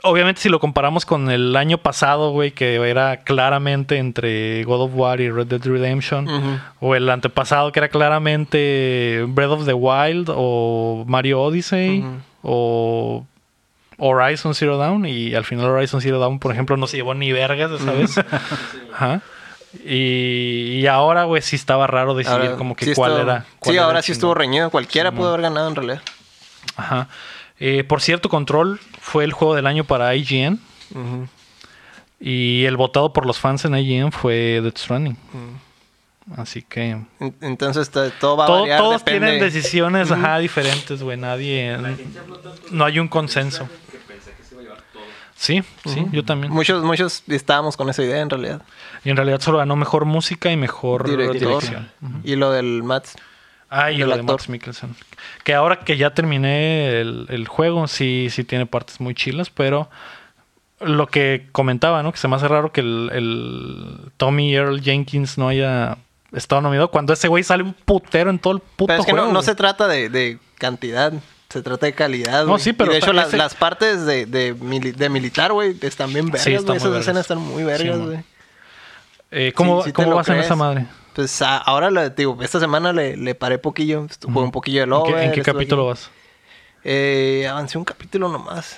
Obviamente, 0.03 0.39
si 0.41 0.49
lo 0.49 0.59
comparamos 0.59 1.03
con 1.05 1.32
el 1.32 1.55
año 1.55 1.80
pasado, 1.80 2.30
güey, 2.32 2.51
que 2.51 2.76
era 2.76 3.24
claramente 3.24 3.97
entre 3.97 4.63
God 4.63 4.82
of 4.84 4.91
War 4.93 5.20
y 5.20 5.32
Red 5.32 5.47
Dead 5.47 5.63
Redemption, 5.63 6.61
o 6.80 6.93
el 6.95 7.09
antepasado, 7.09 7.72
que 7.72 7.80
era 7.80 7.89
claramente 7.89 9.26
Breath 9.28 9.49
of 9.51 9.66
the 9.66 9.74
Wild 9.74 10.30
o 10.32 11.05
Mario 11.07 11.41
Odyssey, 11.41 12.05
o 12.43 13.26
Horizon 13.97 14.53
Zero 14.53 14.78
Dawn, 14.78 15.07
y 15.07 15.34
al 15.34 15.43
final 15.43 15.66
Horizon 15.72 16.01
Zero 16.01 16.20
Dawn, 16.20 16.38
por 16.38 16.51
ejemplo, 16.51 16.78
no 16.78 16.86
se 16.86 16.97
llevó 16.97 17.16
ni 17.16 17.32
vergas 17.32 17.72
esa 17.72 17.91
vez. 17.93 18.16
Ajá. 18.93 19.22
Y, 19.84 20.80
y 20.82 20.88
ahora, 20.88 21.23
güey, 21.26 21.41
sí 21.41 21.55
estaba 21.55 21.88
raro 21.88 22.13
decidir 22.15 22.41
Ahora, 22.41 22.55
como 22.57 22.76
que 22.76 22.86
sí 22.86 22.93
cuál 22.95 23.11
estuvo- 23.13 23.23
era. 23.32 23.45
cuál 23.59 23.73
Sí, 23.73 23.78
era 23.78 23.86
ahora 23.86 24.01
sí 24.01 24.11
estuvo 24.11 24.34
reñido. 24.34 24.69
Cualquiera 24.69 25.11
pudo 25.11 25.30
haber 25.30 25.41
ganado 25.41 25.67
en 25.69 25.76
realidad. 25.76 26.01
Ajá. 26.76 27.07
Eh, 27.59 27.84
por 27.84 28.01
cierto, 28.01 28.30
Control 28.30 28.80
fue 28.99 29.23
el 29.23 29.32
juego 29.34 29.55
del 29.55 29.67
año 29.67 29.84
para 29.84 30.13
IGN. 30.15 30.59
Ujú. 30.91 31.28
Y 32.19 32.65
el 32.65 32.78
votado 32.78 33.11
por 33.13 33.26
los 33.26 33.39
fans 33.39 33.65
en 33.65 33.76
IGN 33.76 34.11
fue 34.11 34.61
Death 34.63 34.78
Stranding. 34.78 35.17
Así 36.38 36.63
que. 36.63 36.89
En- 37.19 37.36
Entonces 37.41 37.89
to- 37.91 38.09
todo 38.19 38.36
va 38.38 38.45
a 38.45 38.47
todo- 38.47 38.59
variar. 38.61 38.80
todos 38.80 39.03
depende. 39.05 39.28
tienen 39.28 39.39
decisiones 39.41 40.11
ajá, 40.11 40.39
diferentes, 40.39 41.03
güey. 41.03 41.17
Nadie. 41.17 41.78
No 42.71 42.86
hay 42.86 42.97
un 42.99 43.07
consenso. 43.07 43.69
Sí, 45.38 45.63
sí, 45.86 46.05
yo 46.11 46.23
también. 46.23 46.51
Muchos, 46.53 46.81
muchos 46.83 47.23
estábamos 47.27 47.75
con 47.75 47.89
esa 47.89 48.01
idea 48.03 48.21
en 48.21 48.29
realidad. 48.29 48.61
Y 49.03 49.09
en 49.09 49.17
realidad 49.17 49.41
solo 49.41 49.57
ganó 49.57 49.75
mejor 49.75 50.05
música 50.05 50.49
y 50.51 50.55
mejor 50.57 51.09
Director. 51.09 51.38
dirección. 51.61 51.91
Y 52.23 52.36
lo 52.38 52.51
del 52.51 52.83
Mats. 52.83 53.15
Ah, 53.69 53.91
y 53.91 53.97
lo 53.97 54.07
de 54.07 54.13
actor. 54.13 54.36
Max 54.36 54.47
Mikkelsen. 54.47 54.95
Que 55.43 55.53
ahora 55.53 55.79
que 55.79 55.97
ya 55.97 56.13
terminé 56.13 57.01
el, 57.01 57.25
el 57.29 57.47
juego, 57.47 57.88
sí, 57.88 58.29
sí 58.31 58.43
tiene 58.45 58.65
partes 58.65 59.01
muy 59.01 59.13
chilas, 59.13 59.49
pero 59.49 59.89
lo 60.79 61.07
que 61.07 61.47
comentaba, 61.51 62.01
¿no? 62.01 62.11
Que 62.13 62.17
se 62.17 62.27
me 62.29 62.36
hace 62.38 62.47
raro 62.47 62.71
que 62.71 62.81
el, 62.81 63.09
el 63.13 64.11
Tommy 64.17 64.55
Earl 64.55 64.81
Jenkins 64.81 65.38
no 65.38 65.49
haya 65.49 65.97
estado 66.31 66.61
nominado 66.61 66.91
cuando 66.91 67.11
ese 67.11 67.27
güey 67.27 67.43
sale 67.43 67.63
un 67.63 67.73
putero 67.73 68.29
en 68.29 68.39
todo 68.39 68.53
el 68.53 68.59
puto 68.59 68.88
Pero 68.88 68.99
es 69.01 69.05
que 69.05 69.11
no, 69.11 69.17
juego. 69.19 69.33
no 69.33 69.39
güey. 69.39 69.45
se 69.45 69.55
trata 69.55 69.88
de, 69.88 70.09
de 70.09 70.39
cantidad. 70.57 71.11
Se 71.49 71.61
trata 71.61 71.85
de 71.85 71.93
calidad, 71.93 72.45
No, 72.45 72.57
sí, 72.57 72.73
pero 72.73 72.91
Y 72.91 72.93
de 72.95 72.99
hecho, 72.99 73.13
las, 73.13 73.27
ese- 73.29 73.37
las 73.37 73.55
partes 73.55 74.05
de, 74.05 74.25
de, 74.25 74.55
mili- 74.55 74.93
de 74.93 75.09
militar, 75.09 75.51
güey, 75.53 75.77
están 75.81 76.11
bien 76.11 76.25
vergas, 76.25 76.41
Sí, 76.43 76.53
están 76.53 76.75
Esas 76.77 76.93
escenas 76.95 77.21
están 77.21 77.37
muy 77.37 77.63
vergas, 77.63 77.97
Sí, 77.97 78.03
güey. 78.03 78.19
Eh, 79.31 79.53
¿Cómo, 79.55 79.81
Sí, 79.81 79.89
sí 79.89 79.93
te 79.93 80.03
cómo 80.03 80.15
vas 80.15 80.27
en 80.27 80.33
crees. 80.33 80.45
esa 80.47 80.55
madre? 80.55 80.85
Pues 81.13 81.41
a- 81.41 81.57
ahora, 81.57 82.09
digo, 82.09 82.37
esta 82.41 82.59
semana 82.59 82.91
le, 82.93 83.15
le 83.15 83.35
paré 83.35 83.57
poquillo. 83.57 84.05
Jugué 84.23 84.39
un 84.45 84.51
poquillo 84.51 84.79
de 84.79 84.83
¿En 84.83 84.89
Lover. 84.89 85.15
qué, 85.15 85.23
en 85.23 85.31
qué 85.31 85.41
capítulo 85.43 85.89
aquí. 85.91 86.01
vas? 86.01 86.11
Eh, 86.83 87.47
avancé 87.49 87.77
un 87.77 87.85
capítulo 87.85 88.27
nomás. 88.29 88.77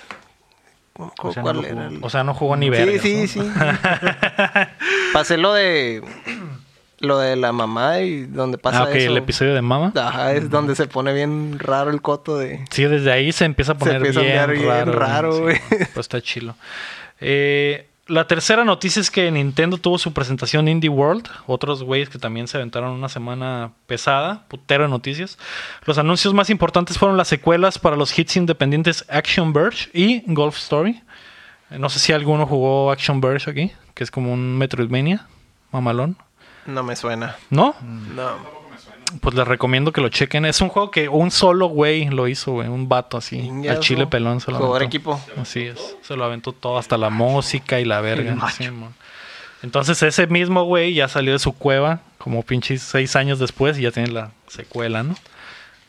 No 0.98 1.14
O 1.24 1.32
sea, 1.32 1.42
no 1.42 1.44
¿Cuál 1.44 1.56
lo 1.58 1.64
era? 1.64 1.74
jugó. 1.76 1.88
el- 1.98 2.04
O 2.04 2.10
sea, 2.10 2.24
no 2.24 2.34
jugó 2.34 2.56
ni 2.58 2.70
vergas, 2.70 3.02
Sí, 3.02 3.14
¿no? 3.16 3.28
sí, 3.28 3.40
sí. 3.40 3.52
Pasé 5.14 5.38
lo 5.38 5.54
de... 5.54 6.02
Lo 7.00 7.20
de 7.20 7.36
la 7.36 7.52
mamá 7.52 8.00
y 8.00 8.26
donde 8.26 8.58
pasa 8.58 8.84
Ah, 8.86 8.92
eso. 8.92 9.12
el 9.12 9.18
episodio 9.18 9.54
de 9.54 9.62
Mama. 9.62 9.94
Ajá, 9.96 10.34
es 10.34 10.50
donde 10.50 10.76
se 10.76 10.88
pone 10.88 11.14
bien 11.14 11.60
raro 11.60 11.92
el 11.92 12.02
coto 12.02 12.38
de... 12.38 12.66
Sí, 12.72 12.86
desde 12.86 13.12
ahí 13.12 13.32
se 13.32 13.46
empieza 13.46 13.74
a 13.74 13.76
Se 13.76 13.80
poner 13.80 13.98
empieza 13.98 14.22
bien, 14.22 14.50
bien 14.52 14.68
raro. 14.88 14.92
raro, 14.94 15.34
sí, 15.34 15.40
güey. 15.42 15.58
Pues 15.70 15.98
está 15.98 16.22
chilo. 16.22 16.56
Eh, 17.20 17.88
la 18.08 18.26
tercera 18.26 18.64
noticia 18.64 19.00
es 19.02 19.12
que 19.12 19.30
Nintendo 19.32 19.78
tuvo 19.78 19.98
su 20.00 20.14
presentación 20.14 20.68
Indie 20.68 20.90
World. 20.90 21.28
Otros 21.46 21.84
güeyes 21.84 22.10
que 22.10 22.18
también 22.20 22.48
se 22.48 22.58
aventaron 22.58 22.92
una 22.92 23.10
semana 23.10 23.74
pesada. 23.86 24.46
Putero 24.48 24.84
de 24.86 24.90
noticias. 24.90 25.38
Los 25.86 25.98
anuncios 25.98 26.34
más 26.34 26.50
importantes 26.50 26.98
fueron 26.98 27.18
las 27.18 27.28
secuelas 27.28 27.78
para 27.80 27.96
los 27.96 28.18
hits 28.18 28.38
independientes 28.38 29.06
Action 29.10 29.52
Verge 29.54 29.90
y 29.94 30.24
Golf 30.34 30.58
Story. 30.58 31.02
Eh, 31.70 31.78
No 31.80 31.90
sé 31.90 32.00
si 32.00 32.14
alguno 32.14 32.48
jugó 32.48 32.92
Action 32.92 33.20
Verge 33.20 33.52
aquí, 33.52 33.72
que 33.94 34.04
es 34.04 34.10
como 34.10 34.32
un 34.34 34.58
Metroidvania. 34.58 35.28
Mamalón. 35.72 36.18
No 36.68 36.84
me 36.84 36.96
suena. 36.96 37.36
¿No? 37.50 37.76
No. 37.82 38.58
Pues 39.22 39.36
les 39.36 39.48
recomiendo 39.48 39.94
que 39.94 40.02
lo 40.02 40.10
chequen. 40.10 40.46
Es 40.46 40.60
un 40.60 40.68
juego 40.68 40.92
que 40.92 41.08
un 41.08 41.32
solo 41.32 41.68
güey 41.68 42.10
lo 42.10 42.28
hizo, 42.28 42.52
güey. 42.52 42.68
Un 42.68 42.90
vato 42.90 43.18
así. 43.18 43.38
Chingazo. 43.42 43.78
Al 43.78 43.80
chile 43.80 44.06
pelón 44.08 44.42
se 44.42 44.52
lo 44.52 44.58
Jugador 44.58 44.78
aventó. 44.82 44.98
equipo. 44.98 45.22
Así 45.42 45.62
es. 45.64 45.96
Se 46.02 46.16
lo 46.18 46.26
aventó 46.26 46.52
todo, 46.52 46.78
hasta 46.78 46.98
la 46.98 47.10
música 47.10 47.80
y 47.80 47.86
la 47.86 48.02
verga. 48.02 48.36
Sí. 48.52 48.68
Entonces 49.64 50.04
ese 50.04 50.28
mismo 50.28 50.66
güey 50.66 50.94
ya 50.94 51.08
salió 51.08 51.32
de 51.34 51.40
su 51.40 51.54
cueva 51.54 52.02
como 52.18 52.44
pinches 52.44 52.82
seis 52.82 53.16
años 53.16 53.40
después 53.40 53.80
y 53.80 53.84
ya 53.84 53.92
tiene 53.92 54.12
la 54.12 54.32
secuela, 54.48 55.04
¿no? 55.04 55.16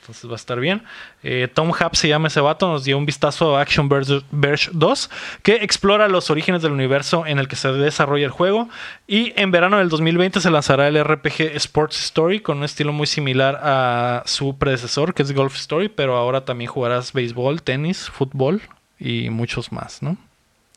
Entonces 0.08 0.30
va 0.30 0.32
a 0.32 0.36
estar 0.36 0.58
bien. 0.58 0.84
Eh, 1.22 1.48
Tom 1.52 1.70
Happ 1.78 1.94
se 1.94 2.08
llama 2.08 2.28
ese 2.28 2.40
vato, 2.40 2.66
nos 2.66 2.84
dio 2.84 2.96
un 2.96 3.04
vistazo 3.04 3.58
a 3.58 3.60
Action 3.60 3.90
Verge, 3.90 4.22
Verge 4.30 4.70
2, 4.72 5.10
que 5.42 5.56
explora 5.56 6.08
los 6.08 6.30
orígenes 6.30 6.62
del 6.62 6.72
universo 6.72 7.26
en 7.26 7.38
el 7.38 7.46
que 7.46 7.56
se 7.56 7.70
desarrolla 7.72 8.24
el 8.24 8.30
juego. 8.30 8.70
Y 9.06 9.38
en 9.38 9.50
verano 9.50 9.76
del 9.76 9.90
2020 9.90 10.40
se 10.40 10.50
lanzará 10.50 10.88
el 10.88 11.04
RPG 11.04 11.42
Sports 11.56 12.02
Story 12.06 12.40
con 12.40 12.56
un 12.56 12.64
estilo 12.64 12.94
muy 12.94 13.06
similar 13.06 13.60
a 13.62 14.22
su 14.24 14.56
predecesor, 14.56 15.12
que 15.12 15.22
es 15.22 15.32
Golf 15.32 15.54
Story, 15.56 15.90
pero 15.90 16.16
ahora 16.16 16.46
también 16.46 16.70
jugarás 16.70 17.12
béisbol, 17.12 17.60
tenis, 17.60 18.08
fútbol 18.08 18.62
y 18.98 19.28
muchos 19.28 19.72
más, 19.72 20.02
¿no? 20.02 20.16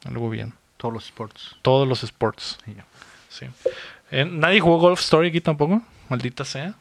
Algo 0.04 0.30
bien. 0.30 0.52
Todos 0.76 0.94
los 0.94 1.06
sports. 1.06 1.56
Todos 1.62 1.88
los 1.88 2.04
sports. 2.04 2.58
Sí. 3.30 3.46
Eh, 4.12 4.26
¿Nadie 4.26 4.60
jugó 4.60 4.78
Golf 4.78 5.00
Story 5.00 5.30
aquí 5.30 5.40
tampoco? 5.40 5.82
Maldita 6.10 6.44
sea. 6.44 6.74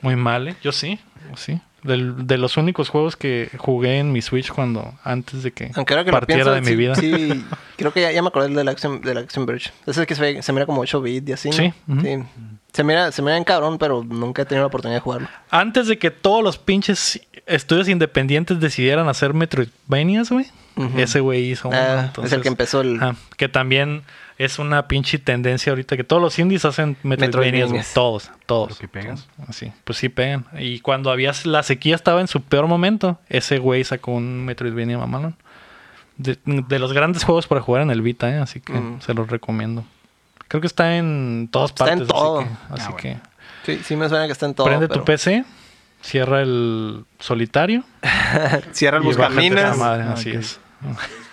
Muy 0.00 0.16
mal, 0.16 0.48
¿eh? 0.48 0.56
Yo 0.62 0.72
sí. 0.72 0.98
sí. 1.36 1.60
Del- 1.82 2.26
de 2.28 2.38
los 2.38 2.56
únicos 2.56 2.88
juegos 2.88 3.16
que 3.16 3.50
jugué 3.58 3.98
en 3.98 4.12
mi 4.12 4.22
Switch 4.22 4.50
cuando 4.52 4.94
antes 5.02 5.42
de 5.42 5.50
que 5.50 5.72
Aunque 5.74 5.96
que 6.04 6.12
partiera 6.12 6.44
pienso, 6.44 6.54
de 6.54 6.60
mi 6.60 6.76
vida. 6.76 6.94
Sí, 6.94 7.44
creo 7.76 7.92
que 7.92 8.02
ya, 8.02 8.12
ya 8.12 8.22
me 8.22 8.28
acordé 8.28 8.54
del 8.54 8.68
Action, 8.68 9.00
del 9.00 9.18
Action 9.18 9.44
Verge. 9.46 9.70
Ese 9.86 10.02
es 10.02 10.06
que 10.06 10.14
se, 10.42 10.52
mira 10.52 10.66
como 10.66 10.80
8 10.82 11.02
bits 11.02 11.28
y 11.28 11.32
así. 11.32 11.50
¿no? 11.50 11.56
Sí. 11.56 11.72
Sí. 12.02 12.18
Se 12.72 12.84
mira, 12.84 13.10
se 13.10 13.20
mira 13.20 13.36
en 13.36 13.44
cabrón, 13.44 13.78
pero 13.78 14.04
nunca 14.04 14.42
he 14.42 14.44
tenido 14.46 14.62
la 14.62 14.68
oportunidad 14.68 14.98
de 14.98 15.00
jugarlo. 15.02 15.28
Antes 15.50 15.88
de 15.88 15.98
que 15.98 16.10
todos 16.12 16.42
los 16.44 16.56
pinches 16.56 17.20
estudios 17.46 17.88
independientes 17.88 18.60
decidieran 18.60 19.08
hacer 19.08 19.34
Metroidvanias, 19.34 20.30
güey. 20.30 20.46
Ese 20.96 21.20
güey 21.20 21.50
hizo 21.50 21.68
uno. 21.68 21.76
Ah, 21.78 22.12
es 22.24 22.32
el 22.32 22.40
que 22.40 22.48
empezó 22.48 22.80
el... 22.80 22.96
Ajá, 22.96 23.16
que 23.36 23.48
también 23.48 24.04
es 24.44 24.58
una 24.58 24.88
pinche 24.88 25.18
tendencia 25.18 25.70
ahorita 25.72 25.96
que 25.96 26.04
todos 26.04 26.20
los 26.22 26.38
indies 26.38 26.64
hacen 26.64 26.96
Metroidvanias, 27.02 27.70
güey. 27.70 27.78
Metroidvanias. 27.80 27.94
Todos, 27.94 28.30
todos. 28.46 28.78
Que 28.78 28.88
pegan. 28.88 29.16
todos. 29.16 29.28
Así, 29.48 29.72
pues 29.84 29.98
sí 29.98 30.08
pegan. 30.08 30.46
Y 30.58 30.80
cuando 30.80 31.10
había 31.10 31.32
la 31.44 31.62
sequía 31.62 31.94
estaba 31.94 32.20
en 32.20 32.28
su 32.28 32.42
peor 32.42 32.66
momento, 32.66 33.18
ese 33.28 33.58
güey 33.58 33.84
sacó 33.84 34.12
un 34.12 34.44
Metroidvania 34.44 34.98
mamalón. 34.98 35.36
De, 36.18 36.38
de 36.44 36.78
los 36.78 36.92
grandes 36.92 37.24
juegos 37.24 37.46
para 37.46 37.60
jugar 37.62 37.82
en 37.82 37.90
el 37.90 38.02
Vita, 38.02 38.30
¿eh? 38.30 38.38
así 38.38 38.60
que 38.60 38.72
Mm. 38.74 39.00
se 39.00 39.14
los 39.14 39.28
recomiendo. 39.28 39.84
Creo 40.48 40.60
que 40.60 40.66
está 40.66 40.96
en 40.96 41.48
todas 41.50 41.70
Está 41.70 41.84
en 41.92 41.98
partes. 42.00 42.08
todo. 42.08 42.40
Así, 42.40 42.48
que, 42.48 42.74
así 42.74 42.82
Ah, 42.84 42.90
bueno. 42.90 42.96
que 43.64 43.76
Sí, 43.78 43.80
sí 43.84 43.96
me 43.96 44.08
suena 44.08 44.26
que 44.26 44.32
está 44.32 44.46
en 44.46 44.54
todo. 44.54 44.66
prende 44.66 44.88
pero- 44.88 45.00
tu 45.00 45.04
PC, 45.06 45.44
cierra 46.02 46.42
el 46.42 47.04
solitario 47.18 47.84
Cierra 48.72 48.98
el 48.98 49.04
buscaminas. 49.04 49.78
madre, 49.78 50.02
así 50.04 50.30
es. 50.30 50.60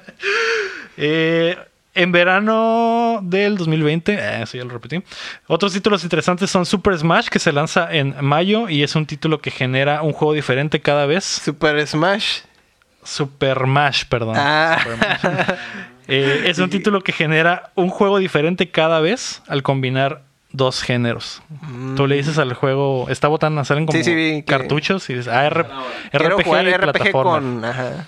Eh, 1.01 1.57
en 1.95 2.11
verano 2.11 3.21
del 3.23 3.57
2020, 3.57 4.13
eh, 4.13 4.43
eso 4.43 4.57
ya 4.57 4.65
lo 4.65 4.71
repetí. 4.71 5.01
Otros 5.47 5.71
títulos 5.71 6.03
interesantes 6.03 6.51
son 6.51 6.65
Super 6.65 6.97
Smash, 6.97 7.29
que 7.29 7.39
se 7.39 7.53
lanza 7.53 7.87
en 7.89 8.15
mayo 8.21 8.67
y 8.67 8.83
es 8.83 8.95
un 8.95 9.05
título 9.05 9.39
que 9.39 9.49
genera 9.49 10.01
un 10.01 10.11
juego 10.11 10.33
diferente 10.33 10.81
cada 10.81 11.05
vez. 11.05 11.23
Super 11.23 11.87
Smash. 11.87 12.41
Super 13.03 13.65
Mash, 13.65 14.05
perdón. 14.05 14.35
Ah. 14.37 14.79
Super 14.83 14.97
Mash. 14.97 15.57
Eh, 16.11 16.49
es 16.49 16.57
un 16.57 16.71
título 16.71 17.03
que 17.03 17.11
genera 17.11 17.69
un 17.75 17.89
juego 17.89 18.17
diferente 18.17 18.71
cada 18.71 18.99
vez 18.99 19.43
al 19.47 19.61
combinar 19.61 20.23
dos 20.51 20.81
géneros. 20.81 21.41
Tú 21.95 22.07
le 22.07 22.15
dices 22.15 22.37
al 22.37 22.53
juego, 22.53 23.07
esta 23.09 23.27
botana 23.27 23.63
salen 23.65 23.85
como 23.85 23.97
Mm. 23.97 24.03
Sí, 24.03 24.09
sí, 24.09 24.15
vi 24.15 24.31
que- 24.41 24.45
cartuchos 24.45 25.09
y 25.09 25.13
dices, 25.15 25.27
ah, 25.31 25.45
R- 25.45 25.65
Quiero 26.11 26.37
RPG, 26.37 26.43
jugar 26.45 26.67
y 26.67 26.71
RPG 26.73 26.81
plataforma. 26.91 27.31
con... 27.33 27.65
Ajá. 27.65 28.07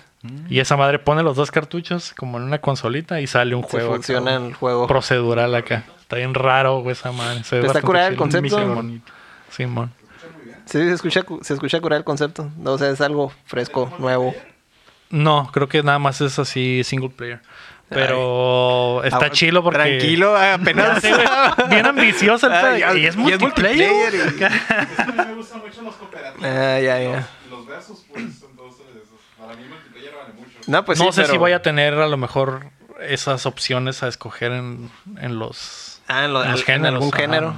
Y 0.49 0.59
esa 0.59 0.77
madre 0.77 0.99
pone 0.99 1.23
los 1.23 1.35
dos 1.35 1.49
cartuchos 1.49 2.13
como 2.15 2.37
en 2.37 2.43
una 2.43 2.59
consolita 2.59 3.21
y 3.21 3.27
sale 3.27 3.55
un 3.55 3.63
Se 3.63 3.69
juego. 3.69 3.93
funciona 3.93 4.35
acá, 4.35 4.45
el 4.45 4.53
juego. 4.53 4.85
procedural 4.87 5.55
acá. 5.55 5.83
Está 5.99 6.17
bien 6.17 6.33
raro, 6.35 6.81
güey, 6.81 6.93
esa 6.93 7.11
madre. 7.11 7.43
Se 7.43 7.59
ve 7.59 7.65
Está 7.65 7.81
curada 7.81 8.07
el 8.07 8.17
concepto. 8.17 8.59
Simón. 9.49 9.91
Sí, 10.65 10.77
se 10.77 10.91
escucha, 10.93 11.23
cu- 11.23 11.39
se 11.43 11.53
escucha 11.53 11.79
curar 11.81 11.97
el 11.97 12.03
concepto. 12.03 12.49
O 12.63 12.77
sea, 12.77 12.89
es 12.91 13.01
algo 13.01 13.31
fresco, 13.45 13.91
nuevo. 13.99 14.33
No, 15.09 15.49
creo 15.51 15.67
que 15.67 15.81
nada 15.83 15.99
más 15.99 16.21
es 16.21 16.37
así 16.39 16.83
single 16.83 17.09
player. 17.09 17.41
Pero 17.91 19.03
está 19.03 19.25
Ah, 19.25 19.31
chilo 19.31 19.61
porque. 19.63 19.79
Tranquilo, 19.79 20.35
apenas... 20.37 21.01
Sí, 21.01 21.09
güey, 21.09 21.69
bien 21.69 21.85
ambicioso 21.85 22.47
el 22.47 22.53
Ah, 22.53 22.61
pedo. 22.61 22.77
ya- 22.77 22.93
y 22.95 22.97
es 22.97 23.03
y 23.03 23.07
es 23.07 23.15
multiplayer. 23.17 23.91
multiplayer, 23.91 24.11
güey. 24.11 24.27
Es 24.27 24.33
que 24.33 24.45
a 24.45 25.05
mí 25.05 25.13
me 25.27 25.33
gustan 25.35 25.59
mucho 25.59 25.81
los 25.81 25.95
cooperativos. 25.95 26.45
Ah, 26.47 26.79
ya, 26.79 26.99
ya. 26.99 27.09
Los, 27.49 27.59
los 27.59 27.67
versus, 27.67 28.05
pues, 28.09 28.23
entonces, 28.23 28.85
para 29.37 29.53
mí 29.55 29.63
multiplayer 29.69 30.13
vale 30.15 30.33
mucho. 30.33 30.49
No, 30.67 30.85
pues 30.85 30.99
no 30.99 31.05
sí, 31.05 31.11
sé 31.13 31.21
pero- 31.23 31.33
si 31.33 31.37
voy 31.37 31.51
a 31.51 31.61
tener 31.61 31.93
a 31.95 32.07
lo 32.07 32.17
mejor 32.17 32.67
esas 33.01 33.45
opciones 33.45 34.03
a 34.03 34.07
escoger 34.07 34.51
en, 34.53 34.89
en 35.19 35.37
los. 35.39 36.01
Ah, 36.07 36.25
en, 36.25 36.33
lo- 36.33 36.43
en 36.43 36.51
los 36.51 36.61
en 36.61 36.65
géneros, 36.65 36.93
algún 36.95 37.09
ajá. 37.13 37.17
género. 37.21 37.55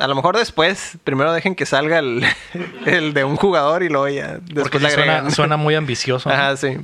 A 0.00 0.08
lo 0.08 0.14
mejor 0.16 0.36
después, 0.36 0.98
primero 1.04 1.32
dejen 1.32 1.54
que 1.54 1.66
salga 1.66 1.98
el, 2.00 2.24
el 2.86 3.14
de 3.14 3.22
un 3.24 3.36
jugador 3.36 3.82
y 3.84 3.88
luego 3.88 4.08
ya 4.08 4.38
Porque 4.40 4.54
después 4.54 4.72
sí 4.72 4.78
le 4.80 4.86
agregan. 4.88 5.16
suena, 5.20 5.30
suena 5.30 5.56
muy 5.56 5.74
ambicioso. 5.76 6.28
¿no? 6.28 6.34
Ajá, 6.34 6.56
sí. 6.56 6.78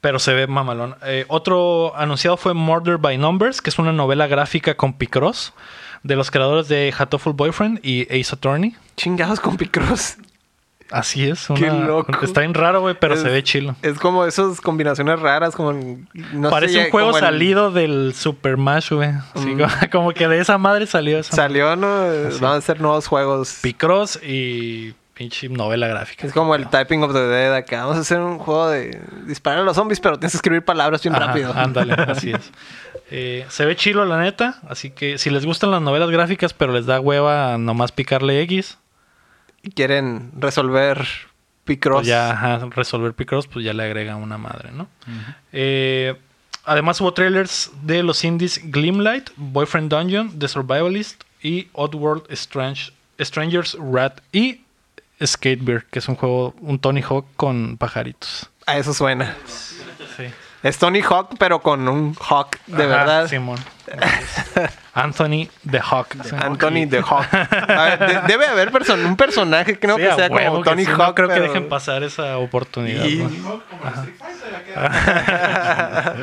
Pero 0.00 0.18
se 0.20 0.32
ve 0.32 0.46
mamalón. 0.46 0.94
Eh, 1.04 1.24
otro 1.28 1.96
anunciado 1.96 2.36
fue 2.36 2.54
Murder 2.54 2.98
by 2.98 3.18
Numbers, 3.18 3.60
que 3.60 3.70
es 3.70 3.78
una 3.78 3.92
novela 3.92 4.26
gráfica 4.28 4.76
con 4.76 4.92
Picross, 4.92 5.52
de 6.04 6.14
los 6.14 6.30
creadores 6.30 6.68
de 6.68 6.94
Hatoful 6.96 7.32
Boyfriend 7.32 7.80
y 7.84 8.02
Ace 8.04 8.32
Attorney. 8.34 8.76
Chingados 8.96 9.40
con 9.40 9.56
Picross. 9.56 10.16
Así 10.90 11.28
es. 11.28 11.48
Qué 11.54 11.64
una- 11.70 11.84
loco. 11.86 12.12
Está 12.24 12.40
bien 12.40 12.54
raro, 12.54 12.80
güey, 12.80 12.94
pero 12.98 13.14
Es- 13.14 13.20
se 13.20 13.28
ve 13.28 13.42
chilo. 13.42 13.76
Es 13.82 13.98
como 13.98 14.24
esas 14.24 14.60
combinaciones 14.60 15.20
raras, 15.20 15.54
como... 15.54 15.72
No 16.32 16.48
Parece 16.48 16.74
sé, 16.74 16.84
un 16.86 16.90
juego 16.92 17.10
el- 17.10 17.20
salido 17.22 17.70
del 17.70 18.14
Super 18.14 18.56
Mash, 18.56 18.92
güey. 18.92 19.10
Mm. 19.34 19.58
como, 19.58 19.68
como 19.92 20.10
que 20.12 20.28
de 20.28 20.38
esa 20.40 20.56
madre 20.56 20.86
salió 20.86 21.18
esa 21.18 21.34
Salió, 21.36 21.76
¿no? 21.76 22.04
Van 22.40 22.56
a 22.56 22.60
ser 22.62 22.80
nuevos 22.80 23.06
juegos. 23.06 23.58
Picross 23.60 24.18
y 24.22 24.94
pinche 25.18 25.48
novela 25.48 25.88
gráfica. 25.88 26.26
Es 26.28 26.32
como 26.32 26.54
el 26.54 26.68
Typing 26.68 27.02
of 27.02 27.12
the 27.12 27.18
Dead 27.26 27.52
acá. 27.52 27.80
Vamos 27.82 27.96
a 27.96 28.00
hacer 28.00 28.20
un 28.20 28.38
juego 28.38 28.68
de 28.68 29.00
disparar 29.26 29.58
a 29.58 29.62
los 29.64 29.74
zombies, 29.74 29.98
pero 29.98 30.16
tienes 30.16 30.32
que 30.32 30.36
escribir 30.36 30.64
palabras 30.64 31.02
bien 31.02 31.16
Ajá, 31.16 31.26
rápido. 31.26 31.52
Ándale, 31.52 31.92
así 32.08 32.30
es. 32.30 32.52
Eh, 33.10 33.44
se 33.48 33.64
ve 33.66 33.74
chilo, 33.74 34.04
la 34.04 34.20
neta. 34.20 34.60
Así 34.68 34.90
que 34.90 35.18
si 35.18 35.30
les 35.30 35.44
gustan 35.44 35.72
las 35.72 35.82
novelas 35.82 36.08
gráficas, 36.10 36.54
pero 36.54 36.72
les 36.72 36.86
da 36.86 37.00
hueva 37.00 37.58
nomás 37.58 37.90
picarle 37.90 38.40
X, 38.42 38.78
Y 39.64 39.72
quieren 39.72 40.30
resolver 40.38 41.04
Picross. 41.64 41.98
pues 42.02 42.06
ya 42.06 42.30
ajá, 42.30 42.68
resolver 42.70 43.12
Picross, 43.12 43.48
pues 43.48 43.64
ya 43.64 43.72
le 43.72 43.82
agrega 43.82 44.14
una 44.14 44.38
madre, 44.38 44.70
¿no? 44.72 44.86
Eh, 45.52 46.14
además 46.64 47.00
hubo 47.00 47.12
trailers 47.12 47.72
de 47.82 48.04
los 48.04 48.22
indies 48.22 48.60
Glimlight, 48.70 49.30
Boyfriend 49.36 49.90
Dungeon, 49.90 50.38
The 50.38 50.46
Survivalist 50.46 51.24
y 51.42 51.66
Oddworld 51.72 52.22
Strange, 52.30 52.92
Strangers 53.18 53.76
Rat 53.80 54.20
y 54.30 54.60
Skatebeard, 55.24 55.84
que 55.90 55.98
es 55.98 56.08
un 56.08 56.14
juego, 56.16 56.54
un 56.60 56.78
Tony 56.78 57.02
Hawk 57.02 57.26
con 57.36 57.76
pajaritos. 57.76 58.50
A 58.66 58.76
eso 58.78 58.92
suena. 58.94 59.34
Sí. 60.16 60.24
Es 60.62 60.76
Tony 60.78 61.00
Hawk, 61.02 61.36
pero 61.38 61.60
con 61.60 61.88
un 61.88 62.16
Hawk 62.20 62.56
de 62.66 62.82
Ajá, 62.84 62.86
verdad. 62.96 63.28
Simón. 63.28 63.58
Anthony 64.94 65.48
the 65.70 65.78
Hawk. 65.80 66.08
Anthony 66.36 66.88
the 66.90 67.00
Hawk. 67.00 67.26
A 67.32 67.84
ver, 67.84 67.98
de- 68.00 68.20
debe 68.26 68.46
haber 68.46 68.72
person- 68.72 69.04
un 69.06 69.16
personaje 69.16 69.78
que 69.78 69.86
no 69.86 69.94
Sí, 69.96 70.02
que 70.02 70.14
sea 70.16 70.28
como 70.28 70.62
que 70.62 70.70
Tony 70.70 70.84
sí, 70.84 70.90
Hawk. 70.90 70.98
No 70.98 71.14
creo 71.14 71.28
que 71.28 71.34
pero- 71.34 71.46
dejen 71.46 71.68
pasar 71.68 72.02
esa 72.02 72.38
oportunidad. 72.38 73.04
Y- 73.04 73.18
¿no? 73.18 73.28
Como 73.70 73.84
el 73.84 73.94
Street 73.94 74.16
Fighter, 74.18 74.54
acá. 74.56 76.14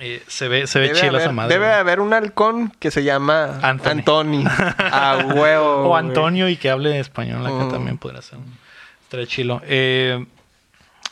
Eh, 0.00 0.22
se 0.26 0.48
ve, 0.48 0.66
se 0.66 0.80
ve 0.80 0.86
Debe 0.88 0.98
chila 0.98 1.08
haber, 1.10 1.20
esa 1.22 1.32
madre. 1.32 1.54
debe 1.54 1.66
güey. 1.66 1.78
haber 1.78 2.00
un 2.00 2.12
halcón 2.12 2.70
que 2.80 2.90
se 2.90 3.04
llama 3.04 3.60
Anthony. 3.62 3.90
Anthony. 3.90 4.44
A 4.78 5.18
huevo. 5.34 5.84
O 5.84 5.88
güey. 5.90 6.00
Antonio 6.04 6.48
y 6.48 6.56
que 6.56 6.68
hable 6.70 6.98
español 6.98 7.46
acá 7.46 7.64
Mm. 7.66 7.70
también 7.70 7.98
podría 7.98 8.20
ser. 8.22 8.38
Estaría 9.04 9.26
chilo. 9.26 9.62
Eh, 9.66 10.26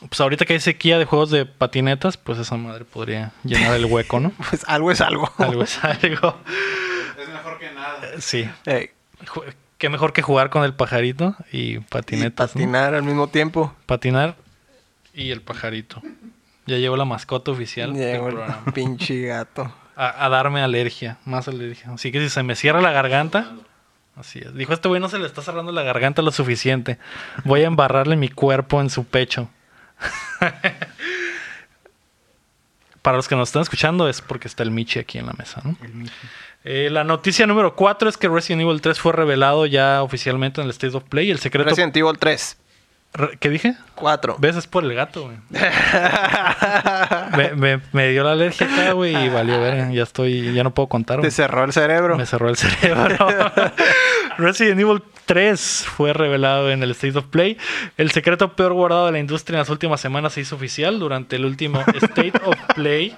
pues 0.08 0.20
ahorita 0.20 0.44
que 0.46 0.54
hay 0.54 0.60
sequía 0.60 0.98
de 0.98 1.04
juegos 1.04 1.30
de 1.30 1.46
patinetas, 1.46 2.16
pues 2.16 2.38
esa 2.38 2.56
madre 2.56 2.84
podría 2.84 3.30
llenar 3.44 3.74
el 3.76 3.84
hueco, 3.84 4.18
¿no? 4.18 4.32
Pues 4.50 4.64
algo 4.66 4.90
es 4.90 5.00
algo. 5.00 5.30
Algo 5.38 5.62
es 5.62 5.78
algo. 5.84 6.36
Es 7.22 7.28
mejor 7.28 7.58
que 7.60 7.70
nada. 7.72 8.00
Sí. 8.18 8.50
Ey, 8.66 8.90
Ju- 9.26 9.44
Qué 9.78 9.88
mejor 9.88 10.12
que 10.12 10.22
jugar 10.22 10.50
con 10.50 10.64
el 10.64 10.74
pajarito 10.74 11.34
y 11.52 11.74
y 11.76 11.78
patinetas. 11.80 12.50
¿no? 12.54 12.60
patinar 12.60 12.94
al 12.94 13.02
mismo 13.04 13.28
tiempo. 13.28 13.74
Patinar 13.86 14.34
y 15.14 15.30
el 15.30 15.40
pajarito. 15.40 16.00
Ya 16.66 16.78
llevo 16.78 16.96
la 16.96 17.04
mascota 17.04 17.50
oficial 17.50 17.92
del 17.92 18.12
Llegó 18.12 18.28
el 18.28 18.34
programa. 18.34 18.64
pinche 18.74 19.20
gato. 19.22 19.72
a, 19.96 20.24
a 20.24 20.28
darme 20.28 20.62
alergia, 20.62 21.18
más 21.24 21.48
alergia. 21.48 21.90
Así 21.92 22.12
que 22.12 22.20
si 22.20 22.28
se 22.28 22.42
me 22.42 22.54
cierra 22.54 22.80
la 22.80 22.92
garganta, 22.92 23.52
así 24.16 24.38
es. 24.38 24.54
Dijo 24.54 24.72
este 24.72 24.88
güey 24.88 25.00
no 25.00 25.08
se 25.08 25.18
le 25.18 25.26
está 25.26 25.42
cerrando 25.42 25.72
la 25.72 25.82
garganta 25.82 26.22
lo 26.22 26.30
suficiente. 26.30 26.98
Voy 27.44 27.62
a 27.62 27.66
embarrarle 27.66 28.16
mi 28.16 28.28
cuerpo 28.28 28.80
en 28.80 28.90
su 28.90 29.04
pecho. 29.04 29.48
Para 33.02 33.16
los 33.16 33.26
que 33.26 33.34
nos 33.34 33.48
están 33.48 33.62
escuchando 33.62 34.08
es 34.08 34.20
porque 34.20 34.46
está 34.46 34.62
el 34.62 34.70
Michi 34.70 35.00
aquí 35.00 35.18
en 35.18 35.26
la 35.26 35.32
mesa, 35.32 35.60
¿no? 35.64 35.76
El 35.82 35.92
Michi. 35.92 36.12
Eh, 36.64 36.88
la 36.90 37.02
noticia 37.02 37.46
número 37.48 37.74
4 37.74 38.08
es 38.08 38.16
que 38.16 38.28
Resident 38.28 38.62
Evil 38.62 38.80
3 38.80 39.00
fue 39.00 39.12
revelado 39.12 39.66
ya 39.66 40.02
oficialmente 40.04 40.60
en 40.60 40.66
el 40.66 40.70
State 40.70 40.96
of 40.96 41.02
Play. 41.04 41.28
El 41.32 41.40
secreto 41.40 41.70
Resident 41.70 41.96
Evil 41.96 42.16
3. 42.16 42.56
¿Qué 43.40 43.50
dije? 43.50 43.74
Cuatro. 43.94 44.36
¿Ves? 44.38 44.56
Es 44.56 44.66
por 44.66 44.84
el 44.84 44.94
gato, 44.94 45.24
güey. 45.24 45.36
me, 47.36 47.54
me- 47.54 47.80
me 47.92 48.08
dio 48.10 48.24
la 48.24 48.32
alergia 48.32 48.66
acá, 48.66 48.92
güey, 48.92 49.14
y 49.16 49.28
valió 49.28 49.60
ver. 49.60 49.90
Ya 49.92 50.02
estoy, 50.02 50.52
ya 50.54 50.64
no 50.64 50.72
puedo 50.72 50.88
contar, 50.88 51.20
Te 51.20 51.30
cerró 51.30 51.64
el 51.64 51.72
cerebro. 51.72 52.16
Me 52.16 52.26
cerró 52.26 52.48
el 52.48 52.56
cerebro. 52.56 53.16
Resident 54.38 54.80
Evil 54.80 55.02
3 55.26 55.84
fue 55.94 56.12
revelado 56.12 56.70
en 56.70 56.82
el 56.82 56.92
State 56.92 57.18
of 57.18 57.26
Play. 57.26 57.58
El 57.98 58.10
secreto 58.12 58.54
peor 58.56 58.72
guardado 58.72 59.06
de 59.06 59.12
la 59.12 59.18
industria 59.18 59.56
en 59.56 59.60
las 59.60 59.68
últimas 59.70 60.00
semanas 60.00 60.32
se 60.32 60.40
hizo 60.40 60.56
oficial. 60.56 60.98
Durante 60.98 61.36
el 61.36 61.44
último 61.44 61.80
State 61.94 62.32
of 62.44 62.56
Play 62.74 63.14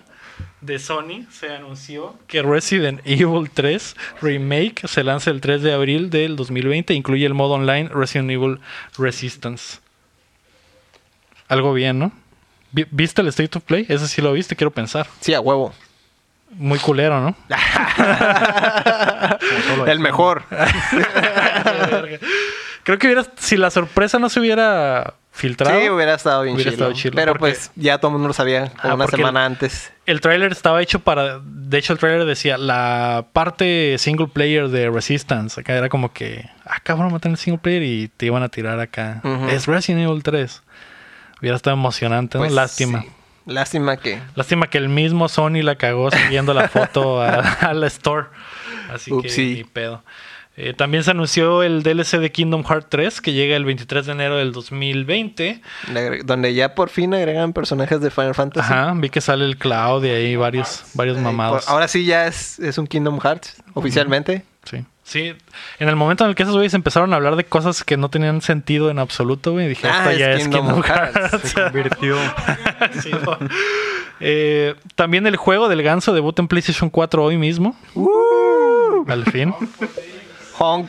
de 0.60 0.78
Sony 0.80 1.26
se 1.30 1.54
anunció 1.54 2.16
que 2.26 2.42
Resident 2.42 3.00
Evil 3.04 3.48
3 3.52 3.94
Remake 4.22 4.88
se 4.88 5.04
lanza 5.04 5.30
el 5.30 5.40
3 5.40 5.62
de 5.62 5.72
abril 5.72 6.10
del 6.10 6.34
2020. 6.36 6.94
Incluye 6.94 7.26
el 7.26 7.34
modo 7.34 7.54
online 7.54 7.88
Resident 7.94 8.30
Evil 8.30 8.58
Resistance. 8.98 9.78
Algo 11.48 11.72
bien, 11.74 11.98
¿no? 11.98 12.12
Vi- 12.72 12.86
¿Viste 12.90 13.20
el 13.22 13.28
State 13.28 13.58
of 13.58 13.64
Play? 13.64 13.86
Ese 13.88 14.08
sí 14.08 14.22
lo 14.22 14.32
viste, 14.32 14.56
quiero 14.56 14.70
pensar. 14.70 15.06
Sí, 15.20 15.34
a 15.34 15.40
huevo. 15.40 15.72
Muy 16.56 16.78
culero, 16.78 17.20
¿no? 17.20 17.36
el 19.86 19.98
mejor. 20.00 20.44
Creo 22.84 22.98
que 22.98 23.06
hubiera, 23.06 23.24
si 23.36 23.56
la 23.56 23.70
sorpresa 23.70 24.18
no 24.18 24.28
se 24.28 24.40
hubiera 24.40 25.14
filtrado, 25.32 25.80
Sí, 25.80 25.88
hubiera 25.88 26.14
estado 26.14 26.42
bien 26.42 26.54
Hubiera 26.54 26.70
chilo. 26.70 26.84
estado 26.84 26.92
chilo, 27.00 27.14
Pero 27.16 27.32
porque- 27.32 27.54
pues 27.54 27.70
ya 27.76 27.98
todo 27.98 28.10
el 28.10 28.12
mundo 28.12 28.28
lo 28.28 28.34
sabía 28.34 28.72
Ah, 28.78 28.94
una 28.94 29.06
semana 29.08 29.40
el- 29.40 29.46
antes. 29.52 29.90
el 30.06 30.20
tráiler 30.20 30.52
estaba 30.52 30.80
hecho 30.82 30.98
para... 31.00 31.40
De 31.42 31.78
hecho, 31.78 31.94
el 31.94 31.98
tráiler 31.98 32.24
decía 32.26 32.58
la 32.58 33.24
parte 33.32 33.96
single 33.98 34.28
player 34.28 34.68
de 34.68 34.90
Resistance. 34.90 35.60
Acá 35.60 35.72
era 35.74 35.88
como 35.88 36.12
que... 36.12 36.48
Ah, 36.66 36.78
cabrón, 36.82 37.10
matan 37.10 37.32
el 37.32 37.38
single 37.38 37.58
player 37.60 37.82
y 37.82 38.08
te 38.16 38.26
iban 38.26 38.42
a 38.42 38.48
tirar 38.50 38.78
acá. 38.80 39.22
Es 39.50 39.66
Resident 39.66 40.02
Evil 40.08 40.22
3. 40.22 40.62
Hubiera 41.44 41.56
estado 41.56 41.76
emocionante, 41.76 42.38
¿no? 42.38 42.42
Pues, 42.44 42.52
Lástima. 42.52 43.02
sí. 43.02 43.08
Lástima 43.46 43.98
que... 43.98 44.18
Lástima 44.36 44.68
que 44.68 44.78
el 44.78 44.88
mismo 44.88 45.28
Sony 45.28 45.62
la 45.62 45.76
cagó 45.76 46.10
siguiendo 46.10 46.54
la 46.54 46.68
foto 46.68 47.20
a, 47.22 47.40
a 47.40 47.74
la 47.74 47.86
store. 47.88 48.28
Así 48.92 49.10
que 49.10 49.16
Upsi. 49.16 49.54
ni 49.56 49.64
pedo. 49.64 50.02
Eh, 50.56 50.72
también 50.72 51.02
se 51.04 51.10
anunció 51.10 51.62
el 51.64 51.82
DLC 51.82 52.12
de 52.20 52.30
Kingdom 52.32 52.62
Hearts 52.64 52.86
3 52.88 53.20
que 53.20 53.32
llega 53.32 53.56
el 53.56 53.64
23 53.64 54.06
de 54.06 54.12
enero 54.12 54.36
del 54.36 54.52
2020. 54.52 55.60
le 55.92 56.00
agre- 56.00 56.22
Donde 56.24 56.54
ya 56.54 56.74
por 56.74 56.88
fin 56.90 57.12
agregan 57.12 57.52
personajes 57.52 58.00
de 58.00 58.10
Final 58.10 58.34
Fantasy. 58.34 58.72
Ajá, 58.72 58.92
vi 58.96 59.10
que 59.10 59.20
sale 59.20 59.44
el 59.44 59.58
Cloud 59.58 60.04
y 60.04 60.10
ahí 60.10 60.36
varios, 60.36 60.84
varios 60.94 61.18
Eh, 61.18 61.20
mamados. 61.20 61.64
por- 61.64 61.72
ahora 61.74 61.88
sí 61.88 62.04
ya 62.06 62.26
es, 62.28 62.58
es 62.60 62.78
un 62.78 62.86
Kingdom 62.86 63.18
Hearts, 63.20 63.62
oficialmente. 63.74 64.44
Sí. 64.62 64.84
Sí, 65.04 65.34
en 65.78 65.88
el 65.88 65.96
momento 65.96 66.24
en 66.24 66.30
el 66.30 66.34
que 66.36 66.44
esos 66.44 66.54
güeyes 66.54 66.72
empezaron 66.72 67.12
a 67.12 67.16
hablar 67.16 67.36
de 67.36 67.44
cosas 67.44 67.84
que 67.84 67.98
no 67.98 68.08
tenían 68.08 68.40
sentido 68.40 68.90
en 68.90 68.98
absoluto, 68.98 69.52
güey, 69.52 69.68
dije, 69.68 69.86
Ah, 69.86 69.98
esta 69.98 70.12
es 70.12 70.18
ya 70.18 70.30
es 70.32 70.48
Kingdom 70.48 70.82
Hearts. 70.82 71.50
Se 71.50 71.54
convirtió. 71.62 72.16
Sí, 73.02 73.10
no. 73.10 73.38
Eh, 74.20 74.74
también 74.94 75.26
el 75.26 75.36
juego 75.36 75.68
del 75.68 75.82
ganso 75.82 76.12
debuta 76.14 76.40
en 76.42 76.48
PlayStation 76.48 76.88
4 76.90 77.22
hoy 77.24 77.36
mismo. 77.36 77.76
Uh. 77.94 79.04
Al 79.08 79.24
fin. 79.26 79.54
Honk. 80.58 80.88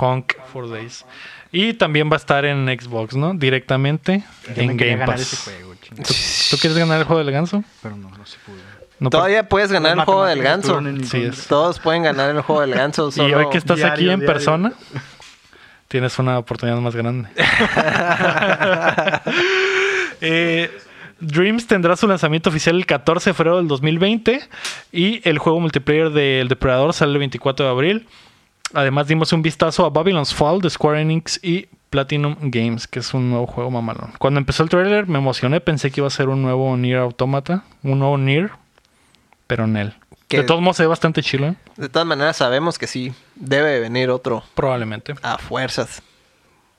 Honk 0.00 0.34
for 0.52 0.68
Days. 0.70 1.04
Y 1.50 1.74
también 1.74 2.10
va 2.10 2.14
a 2.14 2.18
estar 2.18 2.44
en 2.44 2.66
Xbox, 2.66 3.16
¿no? 3.16 3.34
Directamente 3.34 4.22
Yo 4.54 4.62
en 4.62 4.76
Game 4.76 4.92
ganar 4.92 5.06
Pass. 5.16 5.20
ese 5.20 5.36
juego. 5.36 5.74
¿Tú, 5.96 6.02
tú 6.50 6.56
quieres 6.58 6.78
ganar 6.78 6.98
el 7.00 7.04
juego 7.06 7.24
del 7.24 7.32
ganso? 7.32 7.64
Pero 7.82 7.96
no, 7.96 8.10
no 8.10 8.26
se 8.26 8.36
pudo. 8.44 8.58
No, 9.00 9.10
Todavía 9.10 9.48
puedes 9.48 9.70
ganar 9.70 9.96
el 9.96 10.04
juego 10.04 10.24
del 10.24 10.42
ganso. 10.42 10.80
Sí. 11.04 11.30
Todos 11.48 11.78
pueden 11.78 12.02
ganar 12.02 12.30
el 12.30 12.40
juego 12.42 12.62
del 12.62 12.74
ganso. 12.74 13.10
Solo... 13.10 13.28
Y 13.30 13.34
hoy 13.34 13.48
que 13.50 13.58
estás 13.58 13.76
diario, 13.76 13.92
aquí 13.94 14.10
en 14.10 14.20
diario. 14.20 14.26
persona, 14.26 14.72
tienes 15.88 16.18
una 16.18 16.38
oportunidad 16.38 16.78
más 16.78 16.94
grande. 16.96 17.28
Eh, 20.20 20.68
Dreams 21.20 21.68
tendrá 21.68 21.94
su 21.94 22.08
lanzamiento 22.08 22.50
oficial 22.50 22.74
el 22.74 22.86
14 22.86 23.30
de 23.30 23.34
febrero 23.34 23.58
del 23.58 23.68
2020 23.68 24.40
y 24.90 25.20
el 25.28 25.38
juego 25.38 25.60
multiplayer 25.60 26.10
del 26.10 26.48
Depredador 26.48 26.92
sale 26.92 27.12
el 27.12 27.18
24 27.18 27.66
de 27.66 27.70
abril. 27.70 28.08
Además 28.74 29.06
dimos 29.06 29.32
un 29.32 29.42
vistazo 29.42 29.86
a 29.86 29.90
Babylon's 29.90 30.34
Fall 30.34 30.60
de 30.60 30.70
Square 30.70 31.00
Enix 31.00 31.38
y 31.42 31.68
Platinum 31.90 32.36
Games, 32.40 32.86
que 32.86 32.98
es 32.98 33.14
un 33.14 33.30
nuevo 33.30 33.46
juego 33.46 33.70
mamalón. 33.70 34.12
Cuando 34.18 34.38
empezó 34.38 34.62
el 34.62 34.68
trailer 34.68 35.06
me 35.06 35.18
emocioné, 35.18 35.60
pensé 35.60 35.90
que 35.90 36.00
iba 36.00 36.08
a 36.08 36.10
ser 36.10 36.28
un 36.28 36.42
nuevo 36.42 36.76
Nier 36.76 36.98
Automata, 36.98 37.64
un 37.82 37.98
nuevo 37.98 38.18
Nier, 38.18 38.50
pero 39.48 39.64
en 39.64 39.76
él. 39.76 39.94
Que- 40.28 40.38
De 40.38 40.42
todos 40.44 40.60
modos 40.60 40.76
se 40.76 40.84
ve 40.84 40.86
bastante 40.88 41.22
chilo, 41.22 41.48
¿eh? 41.48 41.54
De 41.76 41.88
todas 41.88 42.06
maneras 42.06 42.36
sabemos 42.36 42.78
que 42.78 42.86
sí, 42.86 43.12
debe 43.34 43.80
venir 43.80 44.10
otro 44.10 44.44
probablemente. 44.54 45.14
a 45.22 45.38
fuerzas. 45.38 46.02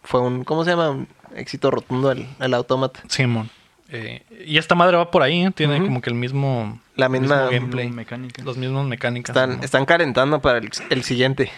Fue 0.03 0.21
un, 0.21 0.43
¿cómo 0.45 0.63
se 0.63 0.69
llama? 0.71 0.91
Un 0.91 1.07
éxito 1.35 1.69
rotundo 1.71 2.11
el, 2.11 2.27
el 2.39 2.53
autómata. 2.53 3.01
Simón. 3.09 3.49
Eh, 3.91 4.23
y 4.45 4.57
esta 4.59 4.75
madre 4.75 4.97
va 4.97 5.09
por 5.09 5.23
ahí, 5.23 5.43
¿eh? 5.45 5.51
tiene 5.51 5.79
como 5.79 5.99
que 5.99 6.11
el 6.11 6.15
mismo, 6.15 6.79
La 6.95 7.09
misma- 7.09 7.45
mismo 7.45 7.51
gameplay, 7.51 7.89
Mecánica. 7.89 8.43
los 8.43 8.55
mismos 8.55 8.85
mecánicas. 8.87 9.35
Están, 9.35 9.63
están 9.63 9.85
calentando 9.85 10.39
para 10.41 10.59
el, 10.59 10.69
el 10.91 11.03
siguiente. 11.03 11.51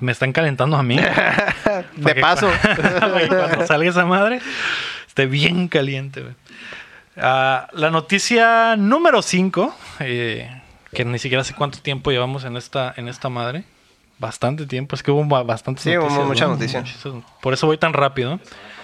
Me 0.00 0.12
están 0.12 0.32
calentando 0.32 0.76
a 0.76 0.84
mí. 0.84 0.96
De 1.96 2.14
paso. 2.14 2.48
Cuando 3.28 3.66
salga 3.66 3.90
esa 3.90 4.06
madre, 4.06 4.40
esté 5.08 5.26
bien 5.26 5.66
caliente, 5.66 6.20
güey. 6.20 6.34
Ah, 7.16 7.68
la 7.72 7.90
noticia 7.90 8.76
número 8.76 9.20
5, 9.22 9.74
que 9.98 11.04
ni 11.04 11.18
siquiera 11.18 11.44
sé 11.44 11.54
cuánto 11.54 11.78
tiempo 11.78 12.10
llevamos 12.10 12.44
en 12.44 12.56
esta, 12.56 12.92
en 12.96 13.08
esta 13.08 13.28
madre. 13.28 13.64
Bastante 14.18 14.66
tiempo, 14.66 14.94
es 14.94 15.02
que 15.02 15.10
hubo 15.10 15.24
ba- 15.24 15.42
bastantes 15.42 15.82
Sí, 15.82 15.90
hubo 15.96 16.02
noticias. 16.04 16.26
mucha 16.26 16.44
¿no? 16.46 16.52
noticia. 16.52 16.80
Muchísimas- 16.80 17.24
Por 17.40 17.52
eso 17.54 17.66
voy 17.66 17.76
tan 17.76 17.92
rápido. 17.92 18.38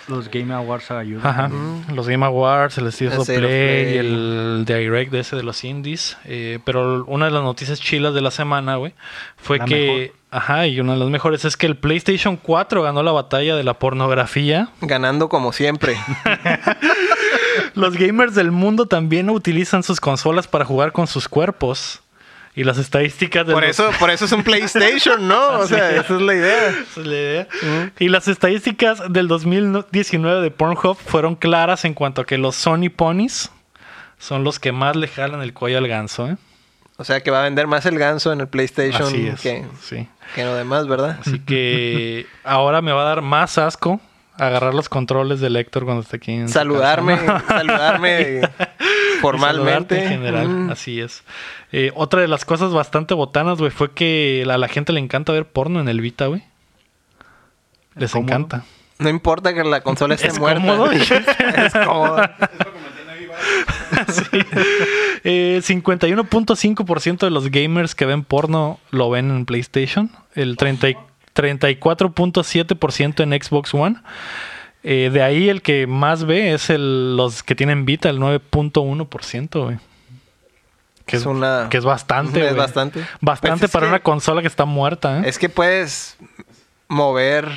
Los 0.09 0.31
Game 0.31 0.53
Awards 0.55 0.91
ayudan. 0.91 1.26
Ajá. 1.26 1.51
Los 1.95 2.09
Game 2.09 2.24
Awards, 2.24 2.79
el 2.79 2.87
of 2.87 2.97
Play, 3.26 3.39
Play. 3.39 3.95
y 3.95 3.99
el 3.99 4.64
Direct 4.66 5.12
de 5.12 5.20
ese 5.20 5.37
de 5.37 5.43
los 5.43 5.62
indies. 5.64 6.16
Eh, 6.24 6.59
pero 6.64 7.05
una 7.05 7.26
de 7.26 7.31
las 7.31 7.43
noticias 7.43 7.79
chilas 7.79 8.14
de 8.14 8.22
la 8.22 8.31
semana, 8.31 8.76
güey, 8.76 8.95
fue 9.37 9.59
La 9.59 9.64
que... 9.66 10.12
Ajá, 10.31 10.66
y 10.66 10.81
una 10.81 10.95
de 10.95 10.99
las 10.99 11.09
mejores 11.09 11.45
es 11.45 11.57
que 11.57 11.66
el 11.66 11.76
PlayStation 11.76 12.37
4 12.37 12.83
ganó 12.83 13.03
la 13.03 13.12
batalla 13.12 13.55
de 13.55 13.64
la 13.64 13.74
pornografía. 13.74 14.68
Ganando 14.81 15.29
como 15.29 15.53
siempre. 15.53 15.97
Los 17.75 17.95
gamers 17.97 18.35
del 18.35 18.51
mundo 18.51 18.87
también 18.87 19.31
utilizan 19.31 19.83
sus 19.83 20.01
consolas 20.01 20.47
para 20.49 20.64
jugar 20.64 20.93
con 20.93 21.07
sus 21.07 21.29
cuerpos. 21.29 22.01
Y 22.55 22.64
las 22.64 22.77
estadísticas 22.79 23.47
de 23.47 23.53
Por 23.53 23.62
los- 23.62 23.71
eso, 23.79 23.91
por 24.01 24.11
eso 24.11 24.25
es 24.25 24.33
un 24.33 24.43
PlayStation, 24.43 25.29
¿no? 25.29 25.61
O 25.61 25.66
sea, 25.69 25.91
esa 25.95 26.16
es 26.16 26.21
la 26.21 26.35
idea. 26.35 26.69
Esa 26.71 27.01
es 27.01 27.07
la 27.07 27.14
idea. 27.14 27.49
Y 28.01 28.09
las 28.09 28.27
estadísticas 28.27 29.01
del 29.12 29.29
2019 29.29 30.43
de 30.43 30.51
Pornhub 30.51 30.97
fueron 30.97 31.37
claras 31.37 31.85
en 31.85 31.95
cuanto 31.95 32.23
a 32.23 32.27
que 32.27 32.37
los 32.37 32.57
Sony 32.57 32.91
Ponies 32.95 33.53
son 34.19 34.43
los 34.43 34.59
que 34.59 34.73
más 34.73 34.97
le 34.97 35.07
jalan 35.07 35.41
el 35.43 35.53
cuello 35.55 35.79
al 35.79 35.87
ganso, 35.87 36.27
¿eh? 36.29 36.37
O 36.97 37.05
sea, 37.05 37.21
que 37.23 37.31
va 37.31 37.41
a 37.41 37.43
vender 37.45 37.69
más 37.69 37.87
el 37.87 37.97
ganso 37.97 38.33
en 38.33 38.41
el 38.41 38.49
PlayStation 38.49 39.03
Así 39.07 39.29
es. 39.29 39.41
que, 39.41 39.64
Sí. 39.81 40.09
que 40.35 40.43
lo 40.45 40.57
demás, 40.57 40.89
¿verdad? 40.89 41.19
Así 41.21 41.39
que 41.39 42.27
ahora 42.43 42.83
me 42.83 42.91
va 42.91 43.03
a 43.03 43.05
dar 43.05 43.23
más 43.23 43.57
asco 43.57 44.01
agarrar 44.39 44.74
los 44.74 44.89
controles 44.89 45.41
del 45.41 45.57
Héctor 45.57 45.84
cuando 45.84 46.03
esté 46.03 46.16
aquí. 46.16 46.32
en 46.32 46.49
Saludarme, 46.49 47.18
saludarme 47.49 48.41
Y 49.16 49.20
formalmente. 49.20 50.03
en 50.03 50.09
general, 50.09 50.49
Mm. 50.49 50.70
así 50.70 51.01
es. 51.01 51.24
Eh, 51.72 51.91
otra 51.95 52.20
de 52.20 52.28
las 52.28 52.45
cosas 52.45 52.72
bastante 52.72 53.14
botanas, 53.14 53.59
güey, 53.59 53.70
fue 53.70 53.91
que 53.93 54.45
a 54.49 54.57
la 54.59 54.68
gente 54.68 54.93
le 54.93 55.01
encanta 55.01 55.32
ver 55.32 55.47
porno 55.47 55.80
en 55.80 55.89
el 55.89 56.01
Vita, 56.01 56.26
güey. 56.26 56.43
Les 57.97 58.12
Cómodo. 58.12 58.28
encanta. 58.32 58.64
No 59.01 59.09
importa 59.09 59.55
que 59.55 59.64
la 59.64 59.80
consola 59.82 60.14
esté 60.16 60.28
Es 60.28 60.39
muerta. 60.39 60.61
cómodo. 60.61 60.91
es 60.93 61.72
cómodo. 61.84 62.22
Sí. 64.09 64.39
Eh, 65.24 65.61
51.5% 65.62 67.18
de 67.18 67.30
los 67.30 67.51
gamers 67.51 67.95
que 67.95 68.07
ven 68.07 68.24
porno 68.24 68.78
lo 68.91 69.11
ven 69.11 69.30
en 69.30 69.47
PlayStation. 69.47 70.11
El 70.34 70.57
30 70.57 70.91
y- 70.91 70.97
34.7% 71.39 73.22
en 73.22 73.43
Xbox 73.43 73.72
One. 73.74 73.97
Eh, 74.82 75.11
de 75.12 75.22
ahí 75.22 75.49
el 75.49 75.62
que 75.62 75.86
más 75.86 76.24
ve 76.24 76.53
es 76.55 76.70
el, 76.70 77.16
los 77.16 77.43
que 77.43 77.55
tienen 77.55 77.84
Vita, 77.84 78.09
el 78.11 78.18
9.1%, 78.20 79.64
güey. 79.64 79.78
Que 81.07 81.16
es, 81.16 81.24
una- 81.26 81.68
que 81.70 81.78
es 81.78 81.84
bastante, 81.84 82.47
es 82.49 82.57
bastante. 82.57 83.01
Bastante 83.20 83.61
Pues 83.61 83.70
es 83.70 83.72
para 83.72 83.89
una 83.89 84.01
consola 84.01 84.41
que 84.43 84.47
está 84.47 84.64
muerta, 84.66 85.18
¿eh? 85.20 85.22
Es 85.26 85.39
que 85.39 85.49
puedes 85.49 86.16
mover 86.86 87.49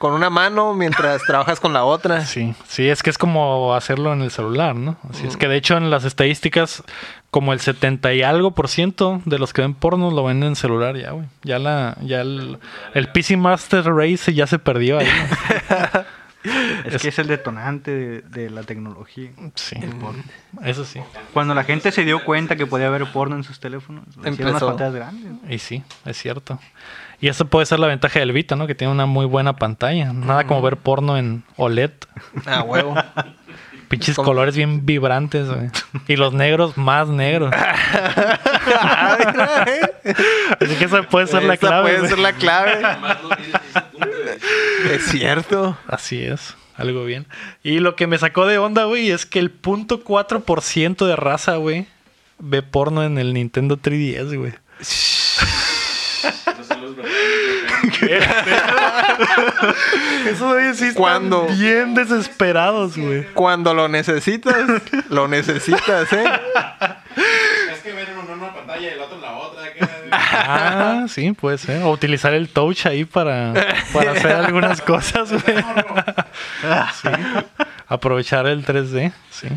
con 0.00 0.14
una 0.14 0.30
mano 0.30 0.72
mientras 0.72 1.22
trabajas 1.24 1.60
con 1.60 1.74
la 1.74 1.84
otra. 1.84 2.24
Sí, 2.24 2.54
sí, 2.66 2.88
es 2.88 3.02
que 3.02 3.10
es 3.10 3.18
como 3.18 3.74
hacerlo 3.74 4.14
en 4.14 4.22
el 4.22 4.30
celular, 4.30 4.74
¿no? 4.74 4.96
Así 5.10 5.26
es 5.26 5.36
que 5.36 5.46
de 5.46 5.56
hecho 5.58 5.76
en 5.76 5.90
las 5.90 6.06
estadísticas, 6.06 6.82
como 7.30 7.52
el 7.52 7.60
70 7.60 8.14
y 8.14 8.22
algo 8.22 8.52
por 8.52 8.68
ciento 8.68 9.20
de 9.26 9.38
los 9.38 9.52
que 9.52 9.60
ven 9.60 9.74
porno 9.74 10.10
lo 10.10 10.24
ven 10.24 10.42
en 10.42 10.56
celular 10.56 10.96
ya, 10.96 11.10
güey. 11.10 11.26
Ya 11.42 11.58
la, 11.58 11.98
ya 12.00 12.22
el, 12.22 12.58
el 12.94 13.08
PC 13.12 13.36
Master 13.36 13.84
Race 13.84 14.32
ya 14.32 14.46
se 14.46 14.58
perdió 14.58 15.00
ahí. 15.00 15.06
¿no? 15.06 16.00
Es, 16.86 17.02
que 17.02 17.08
es 17.08 17.18
el 17.18 17.26
detonante 17.26 17.90
de, 17.90 18.22
de 18.22 18.48
la 18.48 18.62
tecnología. 18.62 19.30
Sí, 19.56 19.76
eso 20.64 20.86
sí. 20.86 20.98
Cuando 21.34 21.54
la 21.54 21.64
gente 21.64 21.92
se 21.92 22.02
dio 22.02 22.24
cuenta 22.24 22.56
que 22.56 22.64
podía 22.66 22.86
haber 22.86 23.04
porno 23.12 23.36
en 23.36 23.44
sus 23.44 23.60
teléfonos, 23.60 24.04
hicieron 24.08 24.32
unas 24.32 24.40
Empezó. 24.40 24.66
pantallas 24.68 24.94
grandes. 24.94 25.32
Y 25.50 25.58
sí, 25.58 25.82
es 26.06 26.16
cierto. 26.16 26.58
Y 27.20 27.28
eso 27.28 27.44
puede 27.46 27.66
ser 27.66 27.78
la 27.80 27.86
ventaja 27.86 28.18
del 28.18 28.32
Vita, 28.32 28.56
¿no? 28.56 28.66
Que 28.66 28.74
tiene 28.74 28.92
una 28.92 29.06
muy 29.06 29.26
buena 29.26 29.56
pantalla. 29.56 30.12
Nada 30.12 30.46
como 30.46 30.62
ver 30.62 30.76
porno 30.78 31.18
en 31.18 31.42
OLED. 31.56 31.90
Ah, 32.46 32.62
huevo. 32.62 32.94
Pinches 33.88 34.14
colores 34.16 34.56
bien 34.56 34.86
vibrantes, 34.86 35.48
güey. 35.48 35.68
Y 36.06 36.14
los 36.16 36.32
negros 36.32 36.76
más 36.78 37.08
negros. 37.08 37.52
Así 40.60 40.74
que 40.78 40.84
esa 40.84 41.02
puede 41.02 41.26
ser 41.26 41.42
la 41.42 41.54
Esa 41.54 41.60
clave. 41.66 41.82
puede 41.82 41.98
güey. 41.98 42.08
ser 42.10 42.18
la 42.18 42.32
clave. 42.32 42.82
Es 44.92 45.04
cierto. 45.06 45.76
Así 45.88 46.22
es. 46.22 46.56
Algo 46.76 47.04
bien. 47.04 47.26
Y 47.62 47.80
lo 47.80 47.96
que 47.96 48.06
me 48.06 48.16
sacó 48.18 48.46
de 48.46 48.58
onda, 48.58 48.84
güey, 48.84 49.10
es 49.10 49.26
que 49.26 49.38
el 49.38 49.50
punto 49.50 50.02
4% 50.04 51.04
de 51.06 51.16
raza, 51.16 51.56
güey, 51.56 51.86
ve 52.38 52.62
porno 52.62 53.02
en 53.04 53.18
el 53.18 53.34
Nintendo 53.34 53.76
3DS, 53.76 54.38
güey. 54.38 54.52
No 56.24 56.64
son 56.64 56.82
los 56.82 56.96
verdaderos. 56.96 58.28
Eso, 60.26 60.48
güey, 60.48 60.74
sí 60.74 60.84
están 60.86 60.94
¿Cuándo? 60.94 61.46
bien 61.46 61.94
desesperados, 61.94 62.96
güey. 62.96 63.24
Cuando 63.34 63.74
lo 63.74 63.88
necesitas, 63.88 64.54
lo 65.08 65.28
necesitas, 65.28 66.12
¿eh? 66.12 66.24
Es 67.72 67.80
que 67.80 67.92
ven 67.92 68.06
uno 68.18 68.32
en 68.32 68.38
una 68.40 68.54
pantalla 68.54 68.80
y 68.80 68.86
el 68.94 69.00
otro 69.00 69.16
en 69.16 69.22
la 69.22 69.32
otra. 69.32 69.60
Ah, 70.12 71.04
sí, 71.08 71.32
puede 71.32 71.58
ser. 71.58 71.82
O 71.82 71.90
utilizar 71.90 72.34
el 72.34 72.48
touch 72.48 72.86
ahí 72.86 73.04
para, 73.04 73.52
para 73.92 74.12
hacer 74.12 74.32
algunas 74.32 74.80
cosas, 74.80 75.30
güey. 75.32 75.56
Aprovechar 77.92 78.46
el 78.46 78.64
3D, 78.64 79.12
sí. 79.30 79.48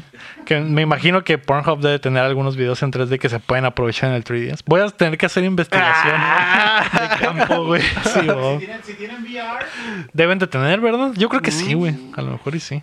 Que 0.45 0.59
me 0.59 0.81
imagino 0.81 1.23
que 1.23 1.37
Pornhub 1.37 1.79
debe 1.81 1.99
tener 1.99 2.23
algunos 2.23 2.55
videos 2.55 2.81
en 2.81 2.91
3D 2.91 3.19
que 3.19 3.29
se 3.29 3.39
pueden 3.39 3.63
aprovechar 3.65 4.09
en 4.09 4.15
el 4.15 4.23
3DS. 4.23 4.61
Voy 4.65 4.81
a 4.81 4.89
tener 4.89 5.19
que 5.19 5.27
hacer 5.27 5.43
investigación 5.43 6.19
de 6.19 7.17
campo, 7.19 7.65
güey. 7.65 7.81
Sí, 8.03 8.19
Si 8.21 8.25
tienen, 8.57 8.83
si 8.83 8.93
tienen 8.95 9.23
VR, 9.23 9.65
Deben 10.13 10.39
de 10.39 10.47
tener, 10.47 10.81
¿verdad? 10.81 11.11
Yo 11.15 11.29
creo 11.29 11.41
que 11.43 11.51
sí, 11.51 11.75
güey. 11.75 11.95
A 12.17 12.21
lo 12.23 12.31
mejor 12.31 12.55
y 12.55 12.59
sí. 12.59 12.81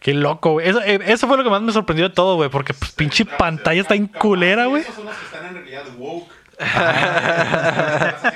Qué 0.00 0.12
loco, 0.12 0.50
güey. 0.52 0.68
Eso, 0.68 0.82
eh, 0.82 0.98
eso 1.06 1.28
fue 1.28 1.36
lo 1.36 1.44
que 1.44 1.50
más 1.50 1.62
me 1.62 1.72
sorprendió 1.72 2.08
de 2.08 2.14
todo, 2.14 2.34
güey. 2.34 2.50
Porque 2.50 2.74
pues, 2.74 2.90
pinche 2.90 3.24
pantalla 3.24 3.80
está 3.80 3.94
en 3.94 4.08
culera, 4.08 4.66
güey. 4.66 4.82
Esos 4.82 4.96
son 4.96 5.04
los 5.06 5.14
que 5.16 5.24
están 5.24 5.46
en 5.46 5.54
realidad 5.54 5.84
woke. 5.96 6.28
3D, 6.58 8.32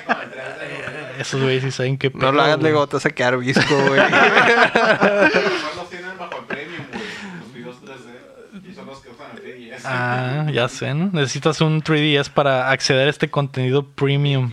Esos 1.20 1.40
güeyes 1.42 1.62
sí 1.64 1.70
saben 1.70 1.98
qué 1.98 2.10
No 2.14 2.32
lo 2.32 2.42
hagas 2.42 2.58
güey. 2.58 2.72
de 2.72 2.78
gotas 2.78 3.04
a 3.06 3.10
quedar 3.10 3.36
visco, 3.38 3.76
güey. 3.86 4.00
A 4.00 4.04
lo 4.04 4.10
mejor 4.10 5.76
los 5.76 5.90
tienen 5.90 6.16
bajo 6.18 6.38
el 6.38 6.44
premium, 6.46 6.84
güey. 6.92 7.02
Los 7.40 7.52
videos 7.54 7.76
3D. 7.82 8.70
Y 8.70 8.74
son 8.74 8.86
los 8.86 9.00
que 9.00 9.10
usan 9.10 9.26
el 9.36 9.42
3DS. 9.42 9.77
Ah, 9.90 10.46
ya 10.52 10.68
sé, 10.68 10.94
¿no? 10.94 11.10
Necesitas 11.12 11.60
un 11.60 11.82
3DS 11.82 12.30
para 12.30 12.70
acceder 12.70 13.06
a 13.06 13.10
este 13.10 13.30
contenido 13.30 13.86
premium. 13.86 14.52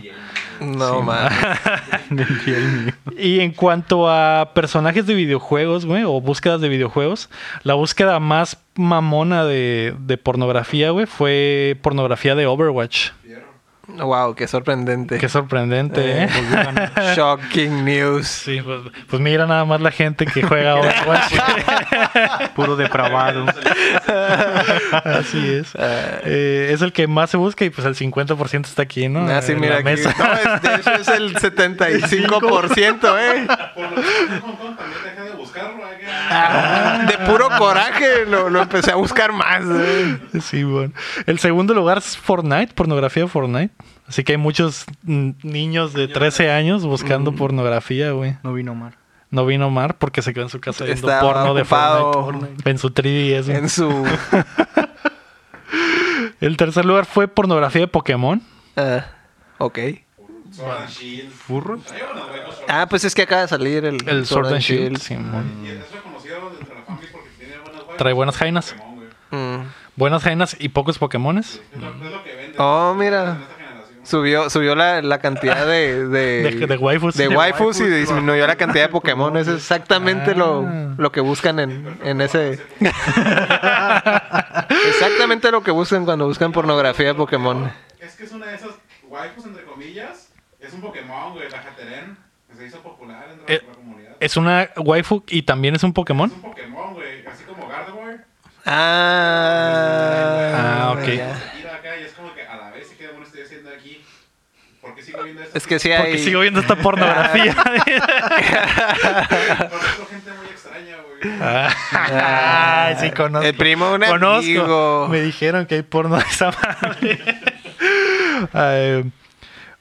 No, 0.60 1.02
man. 1.02 1.30
Y 3.18 3.40
en 3.40 3.52
cuanto 3.52 4.08
a 4.10 4.52
personajes 4.54 5.06
de 5.06 5.14
videojuegos, 5.14 5.86
güey, 5.86 6.04
o 6.04 6.20
búsquedas 6.20 6.60
de 6.60 6.68
videojuegos, 6.68 7.28
la 7.62 7.74
búsqueda 7.74 8.20
más 8.20 8.58
mamona 8.74 9.44
de, 9.44 9.94
de 9.98 10.16
pornografía, 10.18 10.90
güey, 10.90 11.06
fue 11.06 11.78
pornografía 11.82 12.34
de 12.34 12.46
Overwatch. 12.46 13.10
Wow, 13.88 14.34
qué 14.34 14.48
sorprendente. 14.48 15.18
Qué 15.18 15.28
sorprendente, 15.28 16.24
¿eh? 16.24 16.28
Shocking 17.16 17.84
news. 17.84 18.26
Sí, 18.26 18.60
pues, 18.60 18.80
pues 19.08 19.22
mira 19.22 19.46
nada 19.46 19.64
más 19.64 19.80
la 19.80 19.90
gente 19.92 20.26
que 20.26 20.42
juega 20.42 20.74
Overwatch. 20.76 21.32
Puro 22.56 22.74
depravado. 22.76 23.46
Así 25.04 25.54
es. 25.54 25.72
Eh, 25.78 26.70
es 26.72 26.82
el 26.82 26.92
que 26.92 27.06
más 27.06 27.30
se 27.30 27.36
busca 27.36 27.64
y 27.64 27.70
pues 27.70 27.86
el 27.86 27.94
50% 27.94 28.64
está 28.66 28.82
aquí, 28.82 29.08
¿no? 29.08 29.20
Ah, 29.28 29.40
sí, 29.40 29.54
mira 29.54 29.80
la 29.80 29.90
aquí. 29.92 30.02
No, 30.02 30.32
es- 30.34 30.62
de 30.62 30.74
hecho 30.74 30.92
es 30.92 31.08
el 31.08 31.34
75%, 31.36 33.16
¿eh? 33.18 33.46
Por 33.74 33.82
lo 33.84 33.94
que 33.94 34.02
también 34.02 34.76
dejé 35.04 35.22
de 35.22 35.30
buscarlo. 35.36 35.82
¿eh? 35.86 37.06
De 37.06 37.18
puro 37.30 37.48
coraje 37.58 38.26
lo, 38.26 38.50
lo 38.50 38.62
empecé 38.62 38.90
a 38.90 38.96
buscar 38.96 39.32
más. 39.32 39.62
¿eh? 39.64 40.18
Sí, 40.42 40.64
bueno. 40.64 40.92
El 41.26 41.38
segundo 41.38 41.72
lugar 41.74 41.98
es 41.98 42.16
Fortnite, 42.16 42.72
pornografía 42.74 43.24
de 43.24 43.28
Fortnite. 43.28 43.74
Así 44.08 44.22
que 44.24 44.32
hay 44.32 44.38
muchos 44.38 44.84
niños 45.04 45.92
de 45.92 46.06
13 46.08 46.50
años 46.50 46.84
buscando 46.84 47.32
Mm. 47.32 47.36
pornografía, 47.36 48.12
güey. 48.12 48.36
No 48.42 48.52
vino 48.52 48.74
Mar. 48.74 48.94
No 49.30 49.44
vino 49.44 49.68
Mar 49.70 49.96
porque 49.98 50.22
se 50.22 50.32
quedó 50.32 50.44
en 50.44 50.50
su 50.50 50.60
casa 50.60 50.84
viendo 50.84 51.08
porno 51.20 51.54
de 51.54 51.64
Fortnite. 51.64 52.70
En 52.70 52.78
su 52.78 52.90
3DS. 52.90 53.46
güey. 53.46 53.58
En 53.58 53.68
su. 53.68 53.88
El 56.40 56.56
tercer 56.56 56.84
lugar 56.84 57.06
fue 57.06 57.28
pornografía 57.28 57.82
de 57.82 57.88
Pokémon. 57.88 58.42
ah, 58.76 59.04
ok. 59.58 59.78
Sword 60.52 60.78
and 60.78 60.88
Shield. 60.88 61.32
Ah, 62.68 62.86
pues 62.88 63.04
es 63.04 63.14
que 63.14 63.22
acaba 63.22 63.42
de 63.42 63.48
salir 63.48 63.84
el, 63.84 63.98
El 64.08 64.24
Sword 64.26 64.46
and 64.52 64.60
Shield. 64.60 64.98
Simón. 64.98 65.50
Y 65.64 65.68
es 65.70 65.90
reconocido 65.92 66.36
la 66.60 66.66
fanbase 66.84 67.08
porque 67.12 67.28
tiene 67.38 67.58
buenas. 67.58 67.96
Trae 67.98 68.12
buenas 68.12 68.36
jainas. 68.36 68.76
Mm. 69.30 69.56
Buenas 69.96 70.22
jainas 70.22 70.56
y 70.58 70.68
pocos 70.68 70.98
Pokémones. 70.98 71.60
Es 71.74 71.80
lo, 71.80 71.88
es 71.90 72.12
lo 72.12 72.22
que 72.22 72.34
vende. 72.36 72.54
Oh, 72.58 72.94
mira. 72.96 73.38
Subió, 74.06 74.48
subió 74.50 74.74
la, 74.76 75.02
la 75.02 75.18
cantidad 75.18 75.66
de, 75.66 76.06
de, 76.08 76.42
De- 76.58 76.66
de 76.66 76.76
waifus. 76.76 77.16
de 77.16 77.28
De 77.28 77.36
waifus 77.36 77.80
y 77.80 77.84
disminuyó 77.86 78.46
la 78.46 78.54
cantidad 78.56 78.84
de 78.84 78.88
Pokémon. 78.90 79.36
Es 79.36 79.48
exactamente 79.48 80.34
lo, 80.34 80.64
Ah. 80.66 80.94
lo 80.96 81.10
que 81.12 81.20
buscan 81.20 81.58
en, 81.58 81.98
en 82.04 82.20
ese. 82.20 82.60
exactamente 84.88 85.50
lo 85.50 85.62
que 85.62 85.70
buscan 85.70 86.04
cuando 86.04 86.26
buscan 86.26 86.52
pornografía 86.52 87.08
de 87.08 87.14
Pokémon. 87.14 87.70
Es 88.00 88.14
que 88.14 88.24
es 88.24 88.32
una 88.32 88.46
de 88.46 88.54
esas 88.56 88.70
waifus, 89.08 89.44
entre 89.46 89.64
comillas. 89.64 90.30
Es 90.60 90.72
un 90.72 90.80
Pokémon, 90.80 91.32
güey, 91.34 91.48
la 91.50 91.58
Hateren. 91.58 92.16
Que 92.48 92.56
se 92.56 92.66
hizo 92.66 92.80
popular 92.80 93.26
entre 93.32 93.56
Eh, 93.56 93.62
la 93.66 93.74
comunidad. 93.74 94.16
Es 94.20 94.36
una 94.36 94.70
waifu 94.76 95.22
y 95.28 95.42
también 95.42 95.74
es 95.74 95.82
un 95.82 95.92
Pokémon. 95.92 96.30
Es 96.30 96.36
un 96.36 96.42
Pokémon, 96.42 96.94
güey. 96.94 97.26
Así 97.26 97.44
como 97.44 97.66
Gardevoir. 97.68 98.24
Ah, 98.64 100.52
Ah, 100.56 100.92
ok. 100.96 101.04
ya. 101.06 101.52
Ir 101.60 101.68
acá 101.68 101.96
y 102.00 102.04
es 102.04 102.12
como 102.12 102.34
que 102.34 102.42
a 102.46 102.56
la 102.56 102.70
vez, 102.70 102.88
¿qué 102.96 103.04
demonios 103.06 103.28
estoy 103.28 103.42
haciendo 103.44 103.70
aquí? 103.70 104.02
¿Por 104.80 104.94
qué 104.94 105.02
sigo 105.02 105.22
viendo 105.22 105.42
esto? 105.42 105.45
Es 105.56 105.66
que 105.66 105.78
sí 105.78 105.88
Porque 105.96 106.12
hay. 106.12 106.18
sigo 106.18 106.40
viendo 106.40 106.60
esta 106.60 106.76
pornografía. 106.76 107.54
Conozco 107.54 107.80
gente 110.10 110.30
muy 110.32 110.46
extraña, 110.50 110.96
güey. 111.02 111.16
Ah, 111.40 112.94
sí, 113.00 113.10
conozco. 113.10 113.46
El 113.46 113.54
primo 113.54 113.90
un 113.92 114.00
Conozco. 114.02 114.36
amigo. 114.38 115.08
Me 115.10 115.20
dijeron 115.22 115.66
que 115.66 115.76
hay 115.76 115.82
porno 115.82 116.16
de 116.16 116.22
esa 116.24 116.50
madre. 116.52 117.18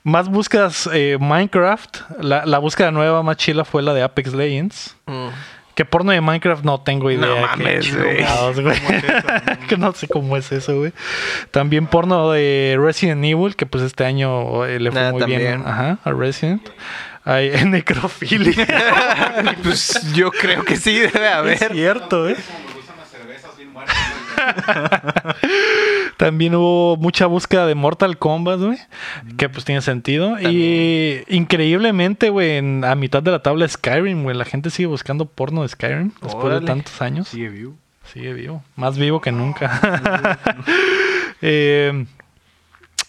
Más 0.03 0.30
búsquedas 0.30 0.88
eh, 0.93 1.17
Minecraft. 1.19 1.97
La, 2.19 2.45
la 2.45 2.59
búsqueda 2.59 2.91
nueva 2.91 3.23
más 3.23 3.38
chila 3.38 3.65
fue 3.65 3.82
la 3.82 3.93
de 3.93 4.03
Apex 4.03 4.34
Legends. 4.34 4.95
Mm. 5.07 5.28
Que 5.76 5.84
porno 5.86 6.11
de 6.13 6.21
Minecraft 6.21 6.63
no 6.63 6.80
tengo 6.82 7.11
idea. 7.11 7.26
No 7.28 7.41
mames, 7.41 7.93
güey. 7.93 8.17
que 9.67 9.76
no 9.78 9.91
sé 9.93 10.07
cómo 10.07 10.38
es 10.38 10.51
eso, 10.51 10.78
güey. 10.78 10.93
También 11.51 11.86
porno 11.88 12.32
de 12.32 12.78
Resident 12.80 13.23
Evil, 13.26 13.55
que 13.57 13.65
pues 13.65 13.84
este 13.84 14.05
año 14.05 14.65
eh, 14.65 14.80
le 14.80 14.91
fue 14.91 15.01
Ah, 15.01 15.11
muy 15.11 15.23
bien 15.26 15.41
también. 15.41 15.63
ajá, 15.67 15.97
a 16.03 16.11
Resident. 16.13 16.67
Hay 17.26 17.49
necrofilia. 17.65 18.65
Pues 19.63 20.13
yo 20.13 20.32
creo 20.32 20.63
que 20.63 20.78
sí 20.78 20.97
debe 20.97 21.26
es 21.28 21.34
haber. 21.34 21.71
cierto, 21.73 22.30
¿eh? 22.30 22.36
También 26.18 26.56
hubo 26.56 26.98
mucha 26.98 27.26
búsqueda 27.26 27.68
de 27.68 27.76
Mortal 27.76 28.18
Kombat, 28.18 28.60
güey. 28.60 28.78
Que 29.38 29.50
pues 29.50 29.66
tiene 29.66 29.82
sentido. 29.82 30.39
Y 30.39 31.24
increíblemente, 31.28 32.30
güey, 32.30 32.58
a 32.84 32.96
mitad 32.96 33.22
de 33.22 33.32
la 33.32 33.41
tabla 33.41 33.68
Skyrim, 33.68 34.24
güey. 34.24 34.36
La 34.36 34.46
gente 34.46 34.70
sigue 34.70 34.88
buscando 34.88 35.26
porno 35.26 35.64
de 35.64 35.70
Skyrim 35.70 36.12
después 36.22 36.60
de 36.60 36.66
tantos 36.66 37.02
años. 37.02 37.28
Sigue 37.28 37.50
vivo. 37.50 37.76
Sigue 38.14 38.34
vivo. 38.34 38.64
Más 38.76 38.98
vivo 38.98 39.22
que 39.22 39.32
nunca. 39.32 40.39
Eh, 41.41 42.06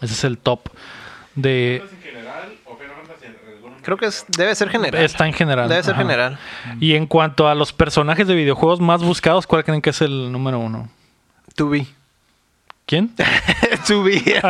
Ese 0.02 0.14
es 0.14 0.24
el 0.24 0.38
top 0.38 0.70
de... 1.36 1.78
¿Es 1.78 1.92
en 1.92 2.02
general 2.02 2.54
o 2.66 2.76
Final 2.78 2.96
Fantasy 2.96 3.26
alguno 3.56 3.76
en 3.77 3.77
Creo 3.88 3.96
que 3.96 4.08
es, 4.08 4.26
debe 4.38 4.54
ser 4.54 4.68
general. 4.68 5.02
Está 5.02 5.26
en 5.28 5.32
general. 5.34 5.70
Debe 5.70 5.82
ser 5.82 5.94
Ajá. 5.94 6.02
general. 6.04 6.38
Y 6.82 6.96
en 6.96 7.08
cuanto 7.08 7.48
a 7.48 7.56
los 7.56 7.72
personajes 7.72 8.28
de 8.28 8.36
videojuegos 8.36 8.82
más 8.82 9.02
buscados, 9.02 9.48
¿cuál 9.48 9.64
creen 9.64 9.82
que 9.82 9.92
es 9.92 10.02
el 10.02 10.30
número 10.30 10.60
uno? 10.60 10.90
To 11.56 11.70
be. 11.70 11.88
¿Quién? 12.86 13.16
to 13.88 14.04
be. 14.04 14.22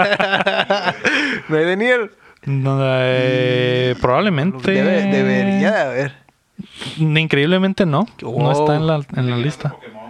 ¿No 1.50 1.58
hay? 1.58 2.10
No, 2.46 2.80
eh, 2.82 3.96
probablemente. 4.02 4.72
Debe- 4.72 5.12
debería 5.12 5.72
de 5.72 5.82
haber. 5.82 6.14
Increíblemente 6.98 7.86
no. 7.86 8.08
No 8.24 8.52
está 8.52 8.76
en 8.76 8.88
la, 8.88 9.02
en 9.16 9.30
la 9.30 9.38
lista. 9.38 9.70
Pokémon. 9.70 10.08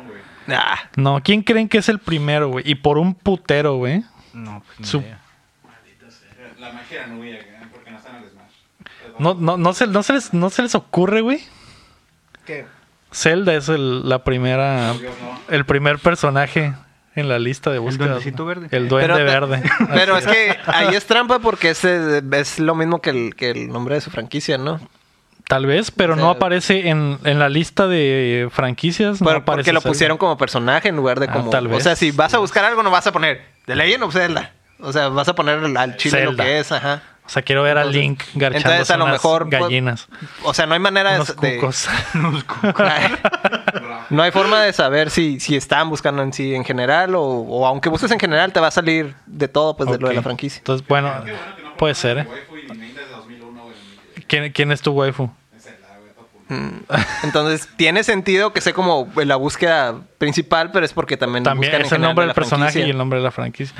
Ah, 0.48 0.78
No, 0.96 1.20
¿quién 1.22 1.42
creen 1.42 1.68
que 1.68 1.80
es 1.80 1.90
el 1.90 2.00
primero, 2.00 2.48
güey? 2.48 2.64
Y 2.66 2.76
por 2.76 2.98
un 2.98 3.14
putero, 3.14 3.76
güey. 3.76 4.06
No, 4.32 4.64
pues 4.78 4.88
Su- 4.88 5.00
idea. 5.02 5.20
La 6.60 6.72
magia 6.72 7.08
no 7.08 7.22
está 7.24 8.10
en 8.10 8.16
el 8.24 8.30
Smash. 8.30 9.07
No, 9.20 9.34
no, 9.34 9.58
no, 9.58 9.74
se, 9.74 9.88
no, 9.88 10.04
se 10.04 10.14
les, 10.14 10.34
no 10.34 10.50
se 10.50 10.62
les 10.64 10.76
ocurre, 10.76 11.22
güey. 11.22 11.42
¿Qué? 12.46 12.66
Zelda 13.12 13.54
es 13.56 13.70
el, 13.70 14.08
la 14.08 14.24
primera, 14.24 14.94
no. 14.94 15.00
el 15.50 15.66
primer 15.66 15.98
personaje 16.00 16.74
en 17.16 17.30
la 17.30 17.40
lista 17.40 17.72
de 17.72 17.80
búsqueda. 17.80 18.08
duendecito 18.10 18.46
verde. 18.46 18.68
El 18.72 18.90
duende 18.90 19.14
Pero 19.16 19.26
verde. 19.48 19.64
Pero 19.94 20.18
es 20.18 20.28
que 20.28 20.56
ahí 20.66 20.96
es 20.96 21.06
trampa 21.06 21.40
porque 21.40 21.70
es, 21.72 21.84
es 21.84 22.60
lo 22.60 22.76
mismo 22.76 23.02
que 23.02 23.10
el, 23.10 23.36
que 23.36 23.50
el 23.52 23.70
nombre 23.70 23.96
de 23.96 24.02
su 24.02 24.12
franquicia, 24.12 24.58
¿no? 24.58 24.80
Tal 25.48 25.66
vez, 25.66 25.92
pero 25.92 26.14
O 26.14 26.16
sea, 26.18 26.26
no 26.26 26.30
aparece 26.32 26.90
en, 26.90 27.20
en 27.24 27.40
la 27.40 27.48
lista 27.48 27.88
de 27.88 28.50
franquicias. 28.52 29.22
no 29.22 29.28
Pero 29.28 29.40
aparece 29.40 29.46
porque 29.60 29.74
lo 29.74 29.80
Zelda. 29.80 29.90
pusieron 29.94 30.18
como 30.18 30.38
personaje 30.38 30.90
en 30.90 30.98
lugar 30.98 31.22
de 31.22 31.28
Ah, 31.30 31.34
como... 31.34 31.50
tal 31.50 31.68
O 31.68 31.70
vez. 31.70 31.84
sea, 31.84 31.96
si 31.96 32.12
vas 32.12 32.34
a 32.34 32.40
buscar 32.40 32.66
algo 32.66 32.84
no 32.84 32.92
vas 32.92 33.08
a 33.08 33.14
poner 33.14 33.46
The 33.66 33.78
Legend 33.78 34.04
of 34.04 34.14
Zelda. 34.14 34.52
O 34.80 34.94
sea, 34.94 35.10
vas 35.10 35.28
a 35.28 35.36
poner 35.36 35.60
al 35.78 35.98
chile 35.98 36.20
Zelda. 36.20 36.32
lo 36.32 36.38
que 36.38 36.60
es, 36.60 36.72
ajá. 36.72 37.02
O 37.26 37.30
sea, 37.30 37.42
quiero 37.42 37.62
ver 37.64 37.78
a 37.78 37.82
Entonces- 37.82 38.02
Link 38.02 38.24
garchando 38.36 38.70
entonces, 38.70 38.92
a 38.92 38.98
lo 38.98 39.04
unas 39.04 39.16
mejor, 39.16 39.50
pues, 39.50 39.62
gallinas. 39.62 40.08
O 40.44 40.54
sea, 40.54 40.66
no 40.66 40.76
hay 40.76 40.80
manera 40.80 41.16
unos 41.16 41.36
de... 41.36 41.56
cucos. 41.58 41.90
no 44.10 44.24
hay 44.24 44.32
forma 44.32 44.62
de 44.62 44.72
saber 44.74 45.10
si, 45.10 45.40
si 45.40 45.56
están 45.56 45.90
buscando 45.90 46.22
en 46.22 46.32
sí 46.32 46.56
en 46.56 46.64
general 46.64 47.16
o, 47.16 47.22
o 47.24 47.66
aunque 47.66 47.90
busques 47.90 48.12
en 48.12 48.20
general 48.20 48.54
te 48.54 48.60
va 48.60 48.68
a 48.68 48.72
salir 48.72 49.14
de 49.26 49.48
todo 49.48 49.76
pues 49.76 49.90
de 49.92 49.98
lo 50.00 50.08
de 50.08 50.16
la 50.16 50.22
franquicia. 50.22 50.60
Entonces, 50.60 50.88
bueno, 50.88 51.12
puede 51.78 51.96
ser, 51.96 52.20
¿eh? 52.20 52.28
waifu 52.30 52.58
y 52.58 52.68
main 52.78 52.96
desde 52.96 53.10
2001, 53.12 53.62
güey. 53.64 53.76
¿Quién, 54.28 54.52
quién 54.54 54.72
es 54.72 54.82
tu 54.82 54.92
waifu? 54.92 55.30
En 55.54 55.60
Zelda, 55.60 55.88
güey, 56.00 56.14
todo 56.14 56.28
cool. 56.32 56.37
Mm. 56.37 56.37
Entonces, 57.24 57.68
tiene 57.76 58.04
sentido 58.04 58.54
que 58.54 58.62
sea 58.62 58.74
como 58.74 59.12
la 59.16 59.36
búsqueda 59.36 59.96
principal, 60.18 60.72
pero 60.72 60.86
es 60.86 60.94
porque 60.94 61.18
también 61.18 61.44
También 61.44 61.82
es 61.82 61.92
el 61.92 62.02
nombre 62.02 62.24
de 62.24 62.28
del 62.28 62.36
personaje 62.36 62.72
franquicia. 62.74 62.88
y 62.88 62.92
el 62.92 62.98
nombre 62.98 63.20
de 63.20 63.24
la 63.24 63.32
franquicia. 63.32 63.76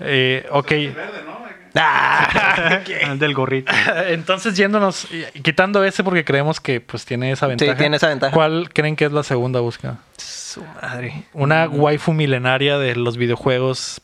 Eh, 0.00 0.46
ok. 0.50 0.70
El 0.72 0.92
verde, 0.94 1.22
¿no? 1.24 1.38
Ah, 1.74 2.80
El 3.02 3.18
del 3.18 3.34
gorrito. 3.34 3.70
Entonces, 4.08 4.56
yéndonos, 4.56 5.06
quitando 5.44 5.84
ese 5.84 6.02
porque 6.02 6.24
creemos 6.24 6.60
que 6.60 6.80
pues 6.80 7.04
tiene 7.04 7.30
esa 7.30 7.46
ventaja. 7.46 7.76
tiene 7.76 7.98
esa 7.98 8.08
ventaja. 8.08 8.32
¿Cuál 8.32 8.70
creen 8.72 8.96
que 8.96 9.04
es 9.04 9.12
la 9.12 9.22
segunda 9.22 9.60
búsqueda? 9.60 9.98
Su 10.16 10.64
madre. 10.82 11.24
Una 11.34 11.68
waifu 11.68 12.12
milenaria 12.14 12.78
de 12.78 12.96
los 12.96 13.16
videojuegos 13.16 14.00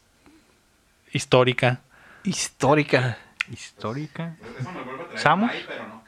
histórica. 1.13 1.81
Histórica. 2.23 3.19
Histórica. 3.53 4.37
Eso 4.61 4.71
me 4.71 4.83
vuelve 4.83 5.03
a 5.03 5.07
traer 5.07 5.21
¿Samus? 5.21 5.51
ahí, 5.51 5.65
pero 5.67 5.85
no. 5.89 6.04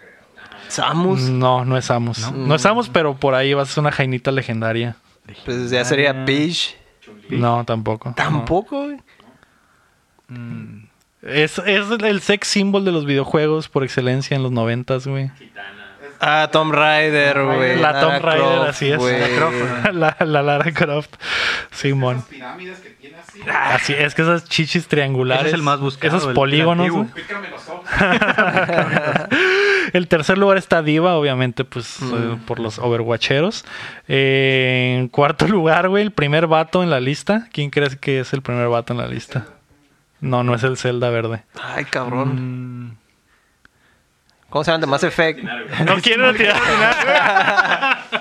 Samus. 0.77 1.23
No, 1.29 1.65
no 1.65 1.77
es 1.77 1.87
Samus. 1.87 2.33
No, 2.33 2.55
es 2.55 2.63
Samus, 2.63 2.89
pero 2.89 3.17
por 3.17 3.35
ahí 3.35 3.53
va 3.55 3.63
a 3.63 3.67
ser 3.67 3.81
una 3.81 3.93
jainita 3.93 4.31
legendaria. 4.33 4.97
Pues 5.45 5.71
ya 5.71 5.85
sería 5.85 6.25
Peach. 6.25 6.77
No, 7.29 7.65
tampoco. 7.65 8.13
Tampoco, 8.17 8.85
güey. 8.85 8.97
Mm, 10.29 10.83
No. 10.83 10.87
Es, 11.23 11.59
es 11.59 11.91
el 11.91 12.21
sex 12.21 12.47
symbol 12.47 12.85
de 12.85 12.93
los 12.93 13.05
videojuegos 13.05 13.69
por 13.69 13.83
excelencia 13.83 14.37
en 14.37 14.43
los 14.45 14.53
noventas, 14.53 15.07
güey. 15.07 15.31
Ah, 16.21 16.49
Tomb 16.53 16.73
Raider, 16.73 17.43
güey. 17.45 17.77
La 17.81 17.93
Raider, 17.93 18.23
Croft, 18.23 18.69
así 18.69 18.91
es. 18.91 19.01
La, 19.93 20.17
la 20.21 20.43
Lara 20.43 20.73
Croft. 20.73 21.15
Simón. 21.73 22.17
Esas 22.19 22.29
pirámides 22.29 22.79
que 22.79 22.91
tiene 22.91 22.96
así. 23.51 23.93
Es 23.93 24.15
que 24.15 24.23
esas 24.23 24.45
chichis 24.45 24.87
triangulares. 24.89 25.47
Ese 25.47 25.49
es 25.51 25.55
el 25.55 25.63
más 25.63 25.81
buscado, 25.81 26.17
Esos 26.17 26.33
polígonos. 26.35 27.09
El 29.93 30.09
tercer 30.09 30.37
lugar 30.39 30.59
está 30.59 30.83
Diva, 30.83 31.15
obviamente, 31.15 31.65
pues 31.65 31.99
eh, 32.03 32.37
por 32.47 32.59
los 32.59 32.79
overwatcheros. 32.79 33.65
Eh, 34.09 34.97
en 34.99 35.09
cuarto 35.09 35.47
lugar, 35.49 35.89
güey, 35.89 36.03
el 36.03 36.11
primer 36.13 36.47
vato 36.47 36.83
en 36.83 36.91
la 36.91 37.01
lista. 37.01 37.49
¿Quién 37.53 37.71
crees 37.71 37.97
que 37.97 38.21
es 38.21 38.33
el 38.33 38.43
primer 38.43 38.69
vato 38.69 38.93
en 38.93 38.99
la 38.99 39.07
lista? 39.07 39.47
No, 40.21 40.43
no 40.43 40.55
es 40.55 40.63
el 40.65 40.77
Zelda 40.77 41.11
verde. 41.11 41.45
Ay, 41.63 41.85
cabrón. 41.85 42.89
mm, 42.89 42.97
¿Cómo 44.51 44.65
se 44.65 44.71
llama? 44.71 44.81
De 44.81 44.87
Mass 44.87 45.05
Effect. 45.05 45.41
No 45.85 45.97
quiero 46.03 46.33
tirar 46.35 46.57
nada. 46.79 47.99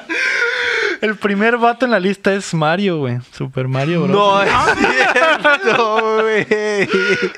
El 1.05 1.15
primer 1.17 1.57
vato 1.57 1.85
en 1.85 1.91
la 1.91 1.99
lista 1.99 2.33
es 2.33 2.51
Mario, 2.55 2.97
güey. 2.97 3.19
Super 3.31 3.67
Mario 3.67 4.01
Bros. 4.07 4.09
No, 4.11 4.41
es 4.41 4.49
cierto, 5.13 6.21
güey. 6.21 6.47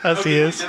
Así 0.04 0.34
es. 0.36 0.66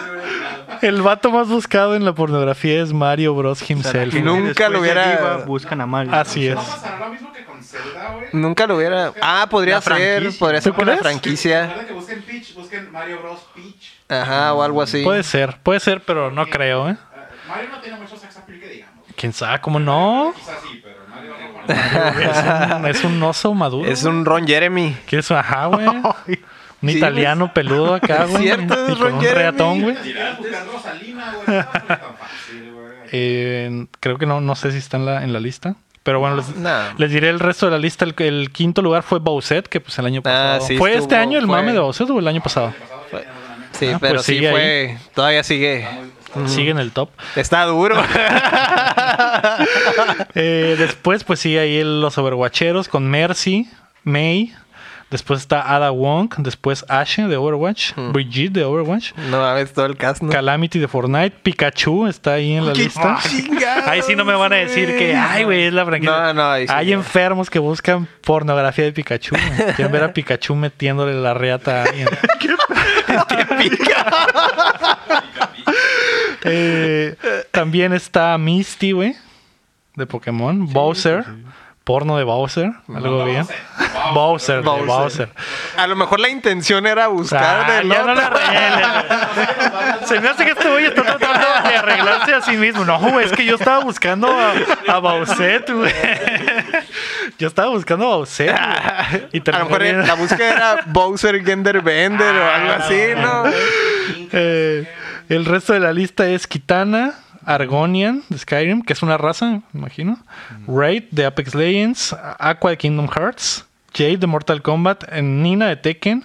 El 0.83 1.01
vato 1.03 1.31
más 1.31 1.49
buscado 1.49 1.95
en 1.95 2.05
la 2.05 2.13
pornografía 2.13 2.83
es 2.83 2.93
Mario 2.93 3.35
Bros. 3.35 3.69
himself. 3.71 4.13
que 4.13 4.21
Nunca 4.21 4.69
lo 4.69 4.81
hubiera- 4.81 5.17
Diva 5.17 5.37
buscan 5.47 5.81
a 5.81 5.87
Mario. 5.87 6.13
Así 6.13 6.49
es. 6.49 6.57
¿No 6.57 6.61
pasará 6.63 6.99
lo 6.99 7.09
mismo 7.13 7.33
que 7.33 7.45
con 7.45 7.63
Zelda, 7.63 8.11
güey? 8.15 8.27
Nunca 8.33 8.67
lo 8.67 8.77
hubiera. 8.77 9.13
Ah, 9.23 9.47
podría 9.49 9.77
La 9.77 9.81
ser. 9.81 10.33
Podría 10.37 10.61
ser 10.61 10.73
¿Tú 10.73 10.77
por 10.77 10.87
la 10.87 10.95
crees? 10.95 11.03
Franquicia. 11.03 11.75
que 11.87 11.93
busquen 11.93 12.23
Peach, 12.23 12.55
busquen 12.55 12.91
Mario 12.91 13.21
Bros. 13.23 13.39
Peach. 13.55 13.93
Ajá, 14.09 14.55
o 14.55 14.63
algo 14.65 14.83
así. 14.83 15.05
Puede 15.05 15.23
ser, 15.23 15.57
puede 15.63 15.79
ser, 15.79 16.01
pero 16.03 16.33
no 16.33 16.47
creo, 16.49 16.89
¿eh? 16.89 16.93
Eh, 16.93 16.97
Mario 17.49 17.69
no 17.71 17.81
tiene 17.81 17.97
mucho 17.99 18.17
sex 18.17 18.37
appeal 18.39 18.59
que 18.59 18.69
digamos. 18.69 19.05
¿Quién 19.17 19.33
sabe? 19.33 19.61
¿Cómo 19.61 19.79
no? 19.79 20.33
Quizás 20.37 20.57
sí, 20.63 20.81
pero. 20.83 20.88
Es 21.69 21.77
un, 22.79 22.87
es 22.87 23.05
un 23.05 23.23
oso 23.23 23.55
maduro. 23.55 23.91
Es 23.91 24.05
un 24.05 24.25
Ron 24.25 24.47
Jeremy. 24.47 24.97
¿Quieres 25.07 25.31
un 25.31 25.37
ajá, 25.39 25.67
güey? 25.67 25.87
Un 26.81 26.91
Sí, 26.91 26.99
italiano 26.99 27.53
peludo 27.53 27.95
acá, 27.95 28.23
Es 28.23 28.31
güey. 28.31 28.45
cierto, 28.45 28.75
es 28.75 28.93
y 28.93 28.93
con 28.93 29.01
Ron 29.03 29.13
un 29.15 29.21
Jeremy. 29.21 29.39
reatón, 29.41 29.83
güey. 29.83 29.97
Eh, 33.11 33.87
creo 34.01 34.19
que 34.19 34.27
no, 34.27 34.41
no 34.41 34.55
sé 34.55 34.71
si 34.73 34.79
está 34.79 34.97
en 34.99 35.07
la, 35.07 35.25
en 35.25 35.33
la 35.33 35.41
lista. 35.41 35.77
Pero 36.03 36.21
bueno, 36.21 36.43
les, 36.99 37.11
diré 37.11 37.29
el 37.31 37.41
resto 37.41 37.67
de 37.67 37.73
la 37.73 37.79
lista. 37.79 38.05
El, 38.05 38.15
el 38.19 38.51
quinto 38.51 38.83
lugar 38.83 39.03
fue 39.03 39.19
Bowsette, 39.19 39.67
que 39.69 39.81
pues 39.81 39.99
el 39.99 40.07
año 40.07 40.23
pasado. 40.23 40.57
Ah, 40.57 40.61
sí, 40.67 40.77
¿Fue 40.77 40.91
estuvo- 40.91 41.03
este 41.05 41.17
año 41.17 41.39
el 41.39 41.47
fue- 41.47 41.57
mame 41.57 41.73
de 41.73 41.79
Bowsette 41.81 42.11
o 42.11 42.19
el 42.19 42.29
año 42.29 42.41
pasado? 42.43 42.73
Sí, 43.73 43.87
Ah, 43.93 43.99
pero 44.01 44.15
pues 44.15 44.27
sí 44.27 44.39
fue. 44.39 44.97
Todavía 45.15 45.43
sigue. 45.43 45.87
Sigue 46.47 46.71
en 46.71 46.79
el 46.79 46.93
top. 46.93 47.11
Está 47.37 47.65
duro. 47.65 47.97
Eh, 50.35 50.77
después, 50.79 51.25
pues 51.25 51.41
sigue 51.41 51.59
ahí 51.59 51.83
los 51.83 52.17
Overwatcheros 52.17 52.89
con 52.89 53.09
Mercy, 53.11 53.69
May. 54.05 54.55
Después 55.11 55.41
está 55.41 55.75
Ada 55.75 55.91
Wong. 55.91 56.35
Después 56.39 56.85
Ashe 56.89 57.27
de 57.27 57.37
Overwatch. 57.37 57.95
Brigitte 58.13 58.53
de 58.53 58.65
Overwatch. 58.65 59.13
no 59.31 59.41
mames, 59.41 59.73
todo 59.73 59.87
el 59.87 59.97
cast, 59.97 60.23
¿no? 60.23 60.31
Calamity 60.31 60.79
de 60.79 60.87
Fortnite. 60.87 61.35
Pikachu 61.43 62.07
está 62.07 62.35
ahí 62.35 62.55
en 62.55 62.67
la 62.67 62.73
¡Qué 62.75 62.85
lista. 62.85 63.19
Ahí 63.87 64.03
sí 64.03 64.15
no 64.15 64.25
me 64.27 64.35
van 64.35 64.53
a 64.53 64.57
decir 64.57 64.97
que, 64.99 65.17
ay, 65.17 65.45
güey, 65.45 65.65
es 65.65 65.73
la 65.73 65.87
franquicia. 65.87 66.35
No, 66.35 66.35
no, 66.35 66.57
sí 66.59 66.67
Hay 66.69 66.93
enfermos 66.93 67.49
que 67.49 67.59
buscan 67.59 68.07
pornografía 68.23 68.85
de 68.85 68.93
Pikachu. 68.93 69.35
Quieren 69.77 69.91
ver 69.91 70.05
a 70.05 70.13
Pikachu 70.13 70.55
metiéndole 70.55 71.15
la 71.15 71.33
reata 71.33 71.83
a 71.83 71.85
alguien. 71.85 72.09
Eh, 76.49 77.17
también 77.51 77.93
está 77.93 78.37
Misty, 78.39 78.93
güey, 78.93 79.15
de 79.97 80.07
Pokémon. 80.07 80.67
Bowser. 80.73 81.25
Porno 81.85 82.19
de 82.19 82.25
Bowser. 82.25 82.71
Algo 82.95 83.25
bien. 83.25 83.47
Bowser, 84.15 84.57
de 84.57 84.63
Bowser. 84.63 84.87
Bowser. 84.87 85.29
A 85.77 85.87
lo 85.87 85.97
mejor 85.97 86.21
la 86.21 86.29
intención 86.29 86.87
era 86.87 87.07
buscar 87.09 87.65
Ah, 87.67 87.73
del 87.79 87.89
ya 87.89 88.03
no 88.03 88.13
otro. 88.13 88.15
la 88.15 88.29
rellenes, 88.31 88.87
güey. 88.93 90.07
Se 90.07 90.21
me 90.21 90.29
hace 90.29 90.45
que 90.45 90.51
este 90.51 90.69
güey 90.71 90.85
está 90.85 91.03
tratando 91.03 91.47
de 91.69 91.77
arreglarse 91.77 92.35
a 92.35 92.43
sí 92.43 92.59
mismo. 92.59 92.85
No, 92.85 92.99
güey, 92.99 93.25
es 93.25 93.33
que 93.33 93.47
yo 93.47 93.55
estaba 93.55 93.79
buscando 93.83 94.29
a, 94.29 94.53
a 94.87 94.99
Bowsette, 94.99 95.71
güey. 95.73 95.93
Yo 97.39 97.49
estaba 97.49 97.69
buscando 97.71 98.05
a 98.05 98.17
Bowsette. 98.17 98.53
güey. 98.53 99.27
Y 99.33 99.51
A 99.51 99.59
lo 99.59 99.65
mejor 99.65 99.83
la 100.07 100.15
búsqueda 100.15 100.51
era 100.51 100.77
Bowser 100.87 101.43
Gender 101.43 101.81
Bender 101.81 102.35
o 102.35 102.51
algo 102.51 102.73
así, 102.73 103.01
¿no? 103.17 103.45
Eh, 104.33 104.87
el 105.29 105.45
resto 105.45 105.73
de 105.73 105.81
la 105.81 105.93
lista 105.93 106.29
es 106.29 106.47
Kitana, 106.47 107.15
Argonian 107.45 108.23
de 108.29 108.39
Skyrim, 108.39 108.83
que 108.83 108.93
es 108.93 109.03
una 109.03 109.17
raza, 109.17 109.47
me 109.47 109.63
imagino. 109.81 110.19
Raid 110.67 111.05
de 111.11 111.25
Apex 111.25 111.55
Legends, 111.55 112.17
Aqua 112.39 112.71
de 112.71 112.79
Kingdom 112.79 113.09
Hearts, 113.09 113.67
Jade 113.95 114.19
de 114.19 114.27
Mortal 114.27 114.63
Kombat, 114.63 115.11
Nina 115.21 115.69
de 115.69 115.77
Tekken, 115.77 116.25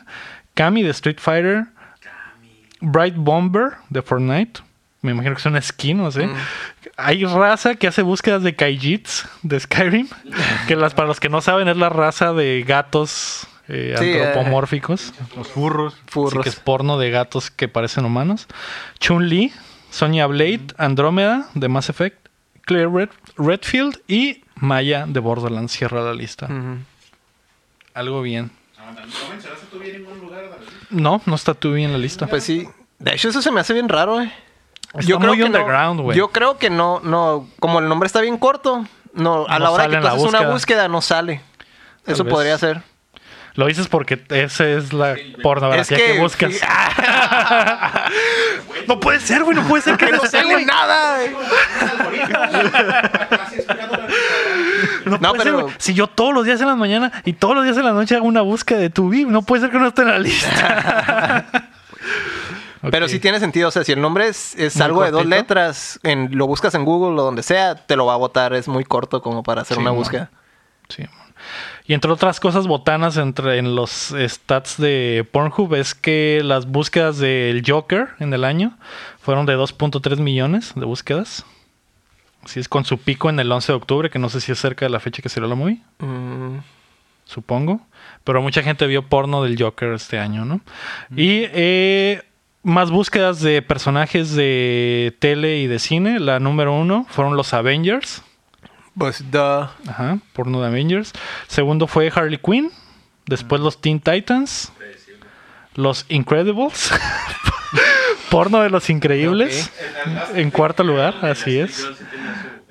Kami 0.54 0.84
de 0.84 0.90
Street 0.90 1.20
Fighter, 1.20 1.68
Bright 2.82 3.16
Bomber 3.16 3.74
de 3.90 4.02
Fortnite. 4.02 4.62
Me 5.02 5.12
imagino 5.12 5.36
que 5.36 5.40
es 5.40 5.46
una 5.46 5.62
skin, 5.62 5.98
no 5.98 6.12
sé. 6.12 6.30
Hay 6.96 7.26
raza 7.26 7.76
que 7.76 7.88
hace 7.88 8.02
búsquedas 8.02 8.44
de 8.44 8.56
Kaijits 8.56 9.28
de 9.42 9.60
Skyrim. 9.60 10.08
que 10.68 10.76
las, 10.76 10.94
para 10.94 11.08
los 11.08 11.20
que 11.20 11.30
no 11.30 11.42
saben, 11.42 11.68
es 11.68 11.78
la 11.78 11.90
raza 11.90 12.34
de 12.34 12.64
gatos 12.66 13.48
eh, 13.74 13.96
Sí, 13.98 14.06
eh. 14.06 14.26
antropomórficos. 14.26 15.14
Los 15.36 15.48
furros. 15.48 15.96
Así 16.28 16.38
que 16.44 16.50
es 16.50 16.56
porno 16.58 16.98
de 16.98 17.10
gatos 17.12 17.50
que 17.52 17.68
parecen 17.68 18.06
humanos. 18.06 18.48
Chun-Li, 19.00 19.52
Sonya 19.90 20.28
Blade, 20.28 20.68
Andrómeda 20.78 21.48
de 21.54 21.68
Mass 21.70 21.90
Effect, 21.90 22.28
Claire 22.62 22.90
Red- 22.90 23.10
Redfield 23.38 24.02
y 24.08 24.44
Maya 24.56 25.06
de 25.08 25.20
Borderlands 25.20 25.72
cierra 25.72 26.02
la 26.04 26.14
lista. 26.14 26.48
Algo 27.94 28.22
bien. 28.22 28.52
Aguanta, 28.78 29.04
¿No? 30.90 31.22
No, 31.26 31.36
está 31.36 31.54
tú 31.54 31.74
bien 31.74 31.88
en 31.88 31.94
la 31.94 32.00
lista. 32.00 32.28
Pues 32.28 32.44
sí. 32.44 32.68
De 33.00 33.14
hecho, 33.14 33.30
eso 33.30 33.42
se 33.42 33.52
me 33.52 33.60
hace 33.60 33.74
bien 33.74 33.90
raro, 33.90 34.22
eh. 34.22 34.32
Está 34.94 35.08
que 35.08 35.44
underground. 35.44 36.14
Yo 36.14 36.30
creo 36.30 36.58
que 36.58 36.70
no, 36.70 37.00
no, 37.04 37.48
como 37.60 37.80
el 37.80 37.88
nombre 37.90 38.06
está 38.08 38.22
bien 38.22 38.38
corto, 38.38 38.86
no, 39.14 39.46
a 39.48 39.58
No 39.58 39.66
la 39.66 39.72
hora 39.72 39.90
que 39.90 39.98
tú 39.98 40.08
haces 40.08 40.20
una 40.22 40.40
búsqueda. 40.42 40.52
búsqueda 40.52 40.88
no 40.88 41.02
sale. 41.02 41.42
Tal 42.04 42.14
Eso 42.14 42.24
vez. 42.24 42.34
podría 42.34 42.58
ser. 42.60 42.84
Lo 43.56 43.68
dices 43.68 43.88
porque 43.88 44.20
esa 44.30 44.68
es 44.68 44.94
la 44.94 45.16
pornografía 45.44 45.96
Es 45.98 46.04
que, 46.04 46.14
que- 46.14 46.20
buscas. 46.20 46.54
no 48.88 49.00
puede 49.00 49.20
ser, 49.20 49.44
güey. 49.44 49.56
No 49.56 49.64
puede 49.68 49.84
ser 49.84 49.96
que 49.96 50.12
no 50.12 50.26
sale 50.26 50.54
güey. 50.54 50.66
nada. 50.66 51.20
No, 55.06 55.18
No, 55.18 55.30
puede 55.30 55.44
ser, 55.44 55.52
pero- 55.54 55.62
güey. 55.64 55.76
Si 55.78 55.94
yo 55.94 56.08
todos 56.08 56.34
los 56.34 56.46
días 56.46 56.60
en 56.62 56.68
la 56.68 56.76
mañana 56.76 57.12
y 57.26 57.34
todos 57.34 57.56
los 57.56 57.64
días 57.64 57.78
en 57.78 57.86
la 57.86 57.92
noche 57.94 58.16
hago 58.16 58.26
una 58.26 58.42
búsqueda 58.42 58.80
de 58.80 58.90
tu 58.90 59.10
VIP, 59.10 59.30
no 59.30 59.42
puede 59.44 59.62
ser 59.62 59.72
que 59.72 59.80
no 59.80 59.88
esté 59.88 60.02
en 60.04 60.08
la 60.10 60.20
lista. 60.20 61.46
Pero 62.92 63.08
sí 63.08 63.20
tiene 63.20 63.40
sentido. 63.40 63.70
O 63.70 63.72
sea, 63.72 63.84
si 63.84 63.94
el 63.94 64.02
nombre 64.02 64.28
es, 64.28 64.56
es 64.56 64.80
algo 64.82 65.04
de 65.04 65.12
dos 65.12 65.26
letras, 65.26 66.00
en, 66.04 66.38
lo 66.38 66.48
buscas 66.48 66.74
en 66.76 66.84
Google 66.84 67.20
o 67.22 67.24
donde 67.24 67.44
sea, 67.44 67.76
te 67.76 67.96
lo 67.96 68.06
va 68.06 68.16
a 68.16 68.18
botar. 68.18 68.54
Es 68.54 68.68
muy 68.68 68.84
corto 68.84 69.22
como 69.22 69.42
para 69.44 69.62
hacer 69.62 69.78
Sí, 69.78 69.82
una 69.82 69.92
búsqueda. 69.92 70.30
Sí. 70.90 71.06
Y 71.86 71.94
entre 71.94 72.12
otras 72.12 72.40
cosas 72.40 72.68
botanas 72.68 73.18
entre, 73.18 73.58
en 73.58 73.76
los 73.76 74.14
stats 74.18 74.78
de 74.78 75.28
Pornhub 75.30 75.74
es 75.76 75.94
que 75.94 76.42
las 76.44 76.66
búsquedas 76.66 77.18
del 77.18 77.62
Joker 77.66 78.10
en 78.20 78.34
el 78.34 78.46
año 78.46 78.78
fueron 79.20 79.46
de 79.46 79.58
2.3 79.58 80.18
millones 80.18 80.74
de 80.76 80.86
búsquedas. 80.86 81.46
Así 82.44 82.60
es, 82.60 82.70
con 82.70 82.86
su 82.86 82.98
pico 82.98 83.30
en 83.30 83.40
el 83.40 83.52
11 83.52 83.72
de 83.72 83.76
octubre, 83.76 84.10
que 84.10 84.20
no 84.20 84.30
sé 84.30 84.42
si 84.42 84.52
es 84.52 84.60
cerca 84.60 84.86
de 84.86 84.90
la 84.90 85.00
fecha 85.00 85.22
que 85.22 85.30
salió 85.30 85.48
la 85.48 85.56
movie, 85.56 85.82
Mm, 86.00 86.58
supongo. 87.26 87.82
Pero 88.24 88.42
mucha 88.42 88.64
gente 88.64 88.88
vio 88.88 89.08
porno 89.08 89.44
del 89.44 89.62
Joker 89.62 89.94
este 89.94 90.20
año, 90.20 90.46
¿no? 90.46 90.62
Y 91.16 91.46
eh, 91.54 92.22
más 92.64 92.92
búsquedas 92.92 93.42
de 93.42 93.62
personajes 93.62 94.34
de 94.36 95.16
tele 95.20 95.60
y 95.60 95.68
de 95.68 95.80
cine. 95.80 96.20
La 96.20 96.40
número 96.40 96.74
uno 96.74 97.06
fueron 97.10 97.36
los 97.36 97.54
Avengers. 97.54 98.24
Pues, 98.98 99.32
duh. 99.32 99.68
Ajá, 99.88 100.20
porno 100.34 100.62
de 100.62 100.68
Avengers. 100.68 101.14
Segundo 101.48 101.88
fue 101.88 102.12
Harley 102.14 102.38
Quinn. 102.38 102.72
Después 103.26 103.62
los 103.62 103.80
Teen 103.82 104.00
Titans. 104.00 104.72
Los 105.76 106.06
Incredibles. 106.10 106.92
porno 108.30 108.62
de 108.62 108.70
los 108.70 108.90
Increíbles. 108.90 109.72
En 110.36 110.52
cuarto 110.52 110.84
lugar, 110.84 111.16
así 111.26 111.58
es. 111.58 111.88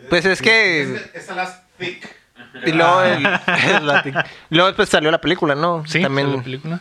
Pues 0.08 0.24
es 0.24 0.42
que. 0.42 1.10
Esta 1.14 1.34
las 1.34 1.62
thick. 1.78 2.21
Y 2.66 2.72
luego, 2.72 3.02
el, 3.02 3.22
la- 3.22 4.04
y 4.50 4.54
luego 4.54 4.66
después 4.68 4.88
salió 4.88 5.10
la 5.10 5.20
película, 5.20 5.54
¿no? 5.54 5.84
Sí, 5.86 6.02
También. 6.02 6.36
la 6.36 6.42
película. 6.42 6.80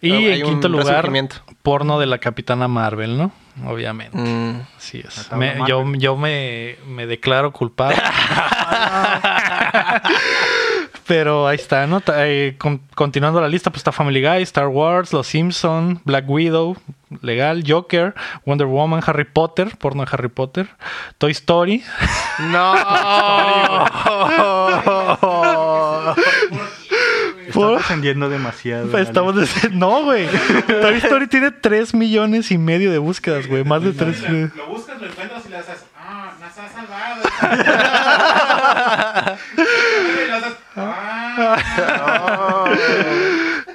Y 0.00 0.26
en 0.28 0.42
quinto 0.42 0.68
lugar, 0.68 1.08
porno 1.62 1.98
de 2.00 2.06
la 2.06 2.18
Capitana 2.18 2.66
Marvel, 2.68 3.16
¿no? 3.16 3.32
Obviamente. 3.66 4.16
Mm, 4.18 4.62
Así 4.76 5.00
es. 5.06 5.30
Me- 5.32 5.56
yo 5.68 5.84
yo 5.94 6.16
me, 6.16 6.76
me 6.86 7.06
declaro 7.06 7.52
culpable. 7.52 7.96
Pero 11.12 11.46
ahí 11.46 11.56
está, 11.56 11.86
¿no? 11.86 12.02
Eh, 12.16 12.54
con- 12.56 12.80
continuando 12.94 13.38
la 13.38 13.46
lista, 13.48 13.68
pues 13.68 13.80
está 13.80 13.92
Family 13.92 14.22
Guy, 14.26 14.40
Star 14.44 14.68
Wars, 14.68 15.12
Los 15.12 15.26
Simpson, 15.26 16.00
Black 16.06 16.24
Widow, 16.26 16.74
legal, 17.20 17.62
Joker, 17.68 18.14
Wonder 18.46 18.66
Woman, 18.66 19.02
Harry 19.06 19.24
Potter, 19.26 19.76
porno 19.76 20.06
de 20.06 20.10
Harry 20.10 20.28
Potter, 20.28 20.68
Toy 21.18 21.32
Story, 21.32 21.84
No. 22.50 22.74
Está 27.48 27.70
descendiendo 27.76 28.30
demasiado. 28.30 28.88
Pues 28.90 29.06
estamos 29.08 29.36
de- 29.36 29.46
No, 29.72 30.04
güey. 30.04 30.26
Toy 30.66 30.94
Story 30.94 31.26
tiene 31.26 31.50
3 31.50 31.92
millones 31.92 32.50
y 32.50 32.56
medio 32.56 32.90
de 32.90 32.96
búsquedas, 32.96 33.46
güey. 33.46 33.64
Más 33.64 33.82
de 33.82 33.92
3. 33.92 34.22
Lo 34.56 34.66
buscas, 34.68 34.98
lo 34.98 35.06
encuentras 35.08 35.44
y 35.44 35.48
le 35.50 35.56
haces. 35.58 35.84
Ah, 35.94 36.32
nos 36.40 36.58
has 36.58 36.72
salvado. 36.72 37.22
Ah. 40.76 42.66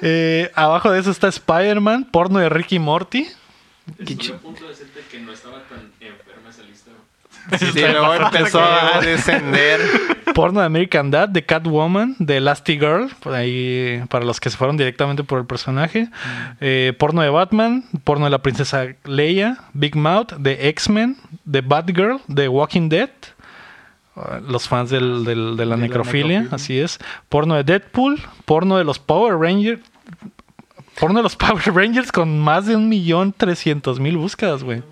Eh, 0.00 0.50
abajo 0.54 0.92
de 0.92 1.00
eso 1.00 1.10
está 1.10 1.26
Spider-Man, 1.28 2.04
porno 2.12 2.38
de 2.38 2.48
Ricky 2.48 2.78
Morty. 2.78 3.26
Estuve 3.98 4.36
a 4.36 4.38
punto 4.38 4.62
de 4.62 4.68
decirte 4.68 5.00
que 5.10 5.18
no 5.20 5.32
estaba 5.32 5.62
tan 5.64 5.90
enferma 6.00 6.50
esa 6.50 6.62
lista. 6.62 6.90
Sí, 7.58 7.80
luego 7.80 8.14
empezó 8.32 8.62
a 8.62 9.00
descender. 9.00 9.80
Porno 10.34 10.60
de 10.60 10.66
American 10.66 11.10
Dad, 11.10 11.28
de 11.30 11.44
Catwoman, 11.44 12.14
de 12.18 12.36
Elastigirl, 12.36 13.08
por 13.20 13.34
ahí 13.34 14.04
para 14.08 14.24
los 14.24 14.38
que 14.38 14.50
se 14.50 14.56
fueron 14.56 14.76
directamente 14.76 15.24
por 15.24 15.40
el 15.40 15.46
personaje. 15.46 16.10
Eh, 16.60 16.92
porno 16.96 17.22
de 17.22 17.30
Batman, 17.30 17.84
porno 18.04 18.26
de 18.26 18.30
la 18.30 18.38
princesa 18.38 18.86
Leia, 19.04 19.58
Big 19.72 19.96
Mouth, 19.96 20.34
de 20.34 20.68
X-Men, 20.68 21.16
de 21.44 21.60
Batgirl, 21.62 22.20
de 22.28 22.48
Walking 22.48 22.88
Dead. 22.88 23.10
Los 24.46 24.68
fans 24.68 24.90
del- 24.90 25.24
del- 25.24 25.56
de 25.56 25.64
la 25.66 25.74
De 25.74 25.80
la 25.82 25.86
necrofilia, 25.88 26.48
así 26.50 26.78
es. 26.78 26.98
Porno 27.28 27.54
de 27.54 27.64
Deadpool, 27.64 28.20
porno 28.44 28.76
de 28.78 28.84
los 28.84 28.98
Power 28.98 29.36
Rangers. 29.38 29.80
Porno 30.98 31.18
de 31.18 31.22
los 31.22 31.36
Power 31.36 31.74
Rangers 31.74 32.10
con 32.12 32.38
más 32.40 32.66
de 32.66 32.76
un 32.76 32.88
millón 32.88 33.32
trescientos 33.32 34.00
mil 34.00 34.16
búsquedas, 34.16 34.64
güey. 34.64 34.82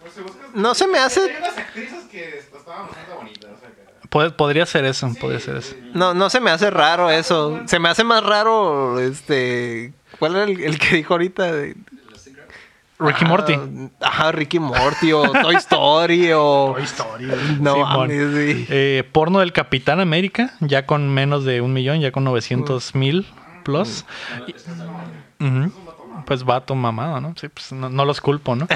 Pues 0.00 0.12
si 0.14 0.20
buscas- 0.22 0.54
No 0.54 0.74
se 0.74 0.86
me 0.86 0.98
hace. 0.98 1.20
Hay 1.20 1.36
unas 1.38 1.58
actrices 1.58 2.04
que 2.10 2.38
estaban 2.38 2.86
bastante 2.86 3.12
bonitas. 3.14 3.50
O 3.56 3.58
sea, 3.60 3.68
que... 3.70 4.08
Pod- 4.08 4.36
Podría 4.36 4.64
ser 4.66 4.84
eso, 4.84 5.10
podría 5.20 5.40
ser 5.40 5.56
eso. 5.56 5.74
No, 5.94 6.14
no 6.14 6.30
se 6.30 6.40
me 6.40 6.50
hace 6.50 6.70
raro 6.70 7.10
eso. 7.10 7.60
Se 7.66 7.78
me 7.78 7.88
hace 7.88 8.04
más 8.04 8.22
raro, 8.22 9.00
este... 9.00 9.92
¿Cuál 10.18 10.36
era 10.36 10.44
el, 10.44 10.60
el 10.62 10.78
que 10.78 10.96
dijo 10.96 11.14
ahorita? 11.14 11.50
Ricky 12.98 13.24
Ah, 13.24 13.28
Morty. 13.28 13.58
Ajá, 14.00 14.32
Ricky 14.32 14.58
Morty 14.58 15.12
o 15.12 15.30
Toy 15.30 15.54
Story 15.56 16.30
o... 16.32 16.72
Toy 16.74 16.84
Story. 16.84 17.26
No, 17.60 17.74
sí. 18.06 18.66
Eh, 18.68 19.04
porno 19.12 19.40
del 19.40 19.52
Capitán 19.52 20.00
América, 20.00 20.54
ya 20.60 20.86
con 20.86 21.12
menos 21.12 21.44
de 21.44 21.60
un 21.60 21.72
millón, 21.72 22.00
ya 22.00 22.10
con 22.12 22.24
900 22.24 22.94
mil 22.94 23.26
plus. 23.64 24.04
Y- 24.46 24.54
Ujú. 25.44 25.72
Pues 26.24 26.42
vato 26.44 26.74
mamado, 26.74 27.20
¿no? 27.20 27.34
Sí, 27.36 27.48
pues 27.48 27.70
no, 27.72 27.88
no 27.88 28.04
los 28.04 28.20
culpo, 28.20 28.56
¿no? 28.56 28.66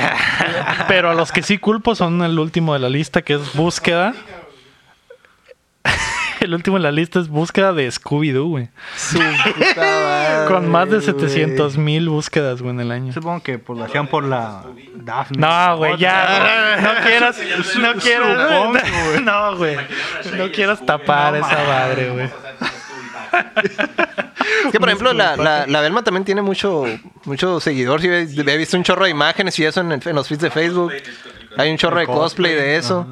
Pero 0.89 1.11
a 1.11 1.14
los 1.14 1.33
que 1.33 1.43
sí 1.43 1.59
culpo 1.59 1.95
son 1.97 2.23
el 2.23 2.39
último 2.39 2.75
de 2.75 2.79
la 2.79 2.89
lista, 2.89 3.23
que 3.23 3.35
es 3.35 3.55
búsqueda. 3.55 4.14
el 6.45 6.55
último 6.55 6.76
en 6.76 6.82
la 6.82 6.93
lista 6.93 7.20
es 7.20 7.28
búsqueda 7.28 7.72
de 7.72 7.88
Scooby-Doo, 7.88 8.49
güey. 8.49 8.68
Su 8.97 9.18
puta 9.18 9.76
madre, 9.76 10.47
Con 10.49 10.68
más 10.70 10.88
de 10.91 10.97
güey. 10.99 11.07
700 11.07 11.76
mil 11.78 12.09
búsquedas, 12.09 12.61
güey, 12.62 12.74
en 12.74 12.80
el 12.80 12.91
año. 12.93 13.12
Supongo 13.12 13.43
que 13.43 13.59
pues, 13.59 13.78
lo 13.78 13.84
hacían 13.84 14.07
por 14.07 14.24
la 14.24 14.64
Daphne. 14.97 15.38
No, 15.38 15.76
güey, 15.76 15.97
ya. 15.99 16.76
güey. 16.76 16.82
No 16.95 17.03
quieras, 17.07 17.38
no 17.78 17.95
quieras. 17.95 18.68
güey. 19.12 19.22
No, 19.22 19.57
güey. 19.57 19.76
No 20.36 20.51
quieras 20.53 20.84
tapar 20.84 21.36
esa 21.36 21.64
madre, 21.66 22.11
güey. 22.11 22.28
Es 24.66 24.72
que, 24.72 24.80
por 24.80 24.88
ejemplo, 24.88 25.12
la, 25.12 25.36
la, 25.36 25.66
la 25.66 25.80
Belma 25.80 26.03
también 26.03 26.24
tiene 26.24 26.43
mucho, 26.43 26.84
mucho 27.24 27.61
seguidor. 27.61 28.01
Sí, 28.01 28.09
he, 28.09 28.22
he 28.22 28.57
visto 28.57 28.76
un 28.76 28.82
chorro 28.82 29.05
de 29.05 29.11
imágenes 29.11 29.59
y 29.59 29.64
eso 29.64 29.80
en, 29.80 29.93
el- 29.93 30.03
en 30.07 30.16
los 30.16 30.26
feeds 30.28 30.43
de 30.43 30.51
Facebook. 30.51 30.93
Hay 31.57 31.70
un 31.70 31.76
chorro 31.76 32.01
de 32.01 32.07
cosplay 32.07 32.55
de 32.55 32.76
eso. 32.76 33.07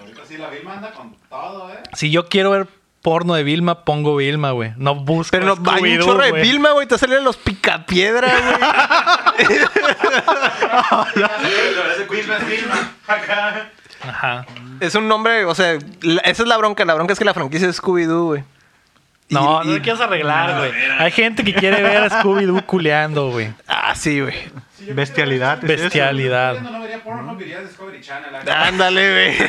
Ahorita 0.00 0.22
sí 0.26 0.36
la 0.38 0.48
Vilma 0.48 0.74
anda 0.74 0.92
con 0.92 1.14
todo, 1.28 1.70
¿eh? 1.72 1.78
Si 1.94 2.10
yo 2.10 2.28
quiero 2.28 2.50
ver 2.50 2.66
porno 3.02 3.34
de 3.34 3.42
Vilma, 3.44 3.84
pongo 3.84 4.16
Vilma, 4.16 4.50
güey. 4.50 4.72
No 4.76 4.94
busco 4.94 5.30
Pero 5.30 5.56
no, 5.56 5.70
hay 5.70 5.96
un 5.96 6.00
chorro 6.00 6.22
de. 6.24 6.32
Vilma, 6.42 6.72
güey. 6.72 6.86
Te 6.86 6.98
salen 6.98 7.24
los 7.24 7.36
picapiedra, 7.36 8.28
güey. 9.38 9.58
Ajá. 14.00 14.46
es 14.80 14.94
un 14.94 15.08
nombre, 15.08 15.44
o 15.44 15.54
sea, 15.54 15.78
la- 16.02 16.20
esa 16.22 16.42
es 16.42 16.48
la 16.48 16.56
bronca. 16.56 16.84
La 16.84 16.94
bronca 16.94 17.12
es 17.12 17.18
que 17.18 17.24
la 17.24 17.34
franquicia 17.34 17.68
es 17.68 17.82
Scooby-Doo, 17.82 18.24
güey. 18.26 18.44
No, 19.30 19.60
Y- 19.62 19.66
no 19.66 19.72
y- 19.74 19.76
lo 19.78 19.82
quieres 19.82 20.00
arreglar, 20.00 20.58
güey. 20.58 20.72
Hay 20.98 21.10
gente 21.10 21.44
que 21.44 21.52
quiere 21.54 21.82
ver 21.82 21.96
a 22.04 22.08
Scooby-Doo 22.22 22.64
culeando, 22.64 23.30
güey. 23.30 23.52
Ah, 23.66 23.94
sí, 23.94 24.20
güey. 24.20 24.34
Bestialidad. 24.94 25.60
Bestialidad. 25.62 26.60
No 26.60 26.80
vería 26.80 27.02
porno, 27.02 27.36
vería 27.36 27.60
Discovery 27.60 28.00
Channel. 28.00 28.34
Acá. 28.34 28.66
Ándale, 28.68 29.36
güey. 29.36 29.38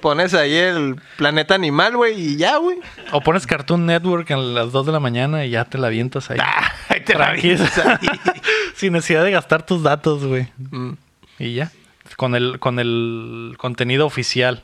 Pones 0.00 0.34
ahí 0.34 0.54
el 0.54 0.96
planeta 1.16 1.54
animal, 1.54 1.96
güey, 1.96 2.20
y 2.20 2.36
ya, 2.36 2.58
güey. 2.58 2.76
O 3.12 3.22
pones 3.22 3.46
Cartoon 3.46 3.86
Network 3.86 4.30
a 4.32 4.36
las 4.36 4.70
2 4.70 4.84
de 4.86 4.92
la 4.92 5.00
mañana 5.00 5.46
y 5.46 5.50
ya 5.50 5.64
te 5.64 5.78
la 5.78 5.86
avientas 5.86 6.30
ahí. 6.30 6.36
Ah, 6.42 6.70
ahí 6.90 7.00
te 7.00 7.14
la 7.14 7.28
Tranquilo. 7.30 7.64
avientas 7.64 7.86
ahí. 7.86 8.08
Sin 8.76 8.92
necesidad 8.92 9.24
de 9.24 9.30
gastar 9.30 9.64
tus 9.64 9.82
datos, 9.82 10.24
güey. 10.24 10.48
Mm. 10.58 10.92
Y 11.38 11.54
ya. 11.54 11.72
Con 12.16 12.34
el, 12.34 12.58
con 12.58 12.78
el 12.80 13.54
contenido 13.56 14.04
oficial. 14.04 14.62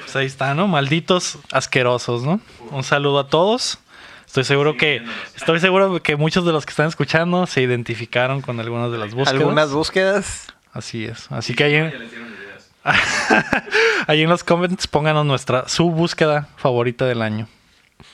pues 0.00 0.14
ahí 0.16 0.26
está, 0.26 0.54
¿no? 0.54 0.68
Malditos 0.68 1.38
asquerosos, 1.50 2.22
¿no? 2.22 2.40
Un 2.70 2.84
saludo 2.84 3.18
a 3.18 3.28
todos. 3.28 3.80
Estoy 4.28 4.44
seguro 4.44 4.76
que 4.76 5.02
estoy 5.36 5.58
seguro 5.58 6.00
que 6.02 6.14
muchos 6.16 6.44
de 6.44 6.52
los 6.52 6.64
que 6.66 6.70
están 6.70 6.86
escuchando 6.86 7.46
se 7.46 7.62
identificaron 7.62 8.40
con 8.42 8.60
algunas 8.60 8.92
de 8.92 8.98
las 8.98 9.14
búsquedas. 9.14 9.40
Algunas 9.40 9.72
búsquedas. 9.72 10.46
Así 10.72 11.06
es. 11.06 11.32
Así 11.32 11.54
que 11.54 11.64
ahí, 11.64 11.92
ahí 14.06 14.22
en 14.22 14.28
los 14.28 14.44
comments 14.44 14.86
pónganos 14.86 15.24
nuestra 15.26 15.66
su 15.68 15.90
búsqueda 15.90 16.48
favorita 16.56 17.06
del 17.06 17.22
año 17.22 17.48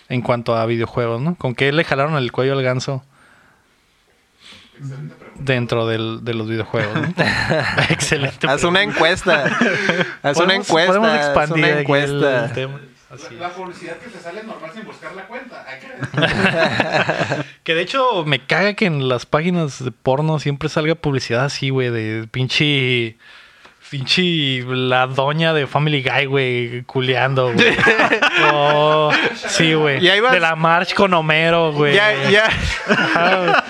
en 0.08 0.22
cuanto 0.22 0.56
a 0.56 0.64
videojuegos, 0.66 1.20
¿no? 1.20 1.34
¿Con 1.34 1.54
qué 1.54 1.72
le 1.72 1.84
jalaron 1.84 2.16
el 2.16 2.30
cuello 2.32 2.52
al 2.54 2.62
ganso? 2.62 3.04
Dentro 5.36 5.86
del- 5.86 6.24
de 6.24 6.34
los 6.34 6.48
videojuegos. 6.48 6.94
¿no? 6.94 7.14
Excelente. 7.90 8.46
Haz 8.48 8.64
una 8.64 8.82
encuesta. 8.82 9.44
Haz 10.22 10.36
una 10.38 10.54
encuesta. 10.54 10.86
podemos 10.92 11.08
haz 11.10 11.26
expandir 11.26 11.64
una 11.64 11.66
aquí 11.66 11.74
el- 11.74 11.80
encuesta. 11.80 12.44
el 12.46 12.52
tema. 12.52 12.80
Así 13.14 13.34
La, 13.34 13.48
la 13.48 13.54
publicidad 13.54 13.96
que 13.98 14.08
te 14.08 14.18
sale 14.18 14.42
normal 14.42 14.70
sin 14.74 14.84
buscar 14.84 15.14
la 15.14 15.26
cuenta. 15.26 15.66
Que 17.64 17.74
de 17.74 17.80
hecho 17.80 18.24
me 18.26 18.44
caga 18.44 18.74
que 18.74 18.84
en 18.86 19.08
las 19.08 19.24
páginas 19.24 19.82
de 19.82 19.90
porno 19.90 20.38
siempre 20.38 20.68
salga 20.68 20.94
publicidad 20.94 21.46
así, 21.46 21.70
güey, 21.70 21.90
de 21.90 22.28
pinche. 22.30 23.16
Pinche 23.98 24.64
la 24.66 25.06
doña 25.06 25.52
de 25.54 25.68
Family 25.68 26.02
Guy, 26.02 26.24
güey, 26.26 26.82
culeando, 26.82 27.52
güey. 27.52 27.76
Oh, 28.52 29.12
sí, 29.36 29.72
güey. 29.74 30.04
Y 30.04 30.10
De 30.10 30.40
la 30.40 30.56
March 30.56 30.94
con 30.94 31.14
Homero, 31.14 31.72
güey. 31.72 31.94
Ya, 31.94 32.12
ya. 32.28 32.50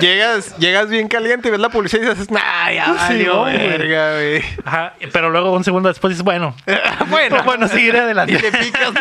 llegas, 0.00 0.56
llegas 0.56 0.88
bien 0.88 1.08
caliente 1.08 1.48
y 1.48 1.50
ves 1.50 1.60
la 1.60 1.68
publicidad 1.68 2.04
y 2.04 2.08
dices, 2.08 2.30
nah, 2.30 2.70
ya, 2.72 2.86
Sí, 2.86 3.12
valió 3.12 3.40
güey. 3.40 3.56
verga, 3.58 4.12
güey. 4.14 4.42
Ajá, 4.64 4.94
pero 5.12 5.28
luego 5.28 5.52
un 5.52 5.62
segundo 5.62 5.90
después 5.90 6.12
dices, 6.12 6.24
bueno, 6.24 6.56
bueno, 7.08 7.42
bueno, 7.44 7.68
seguiré 7.68 7.98
y 7.98 8.00
adelante. 8.00 8.32
le 8.40 8.52
picas, 8.52 8.94
¿no? 8.94 9.00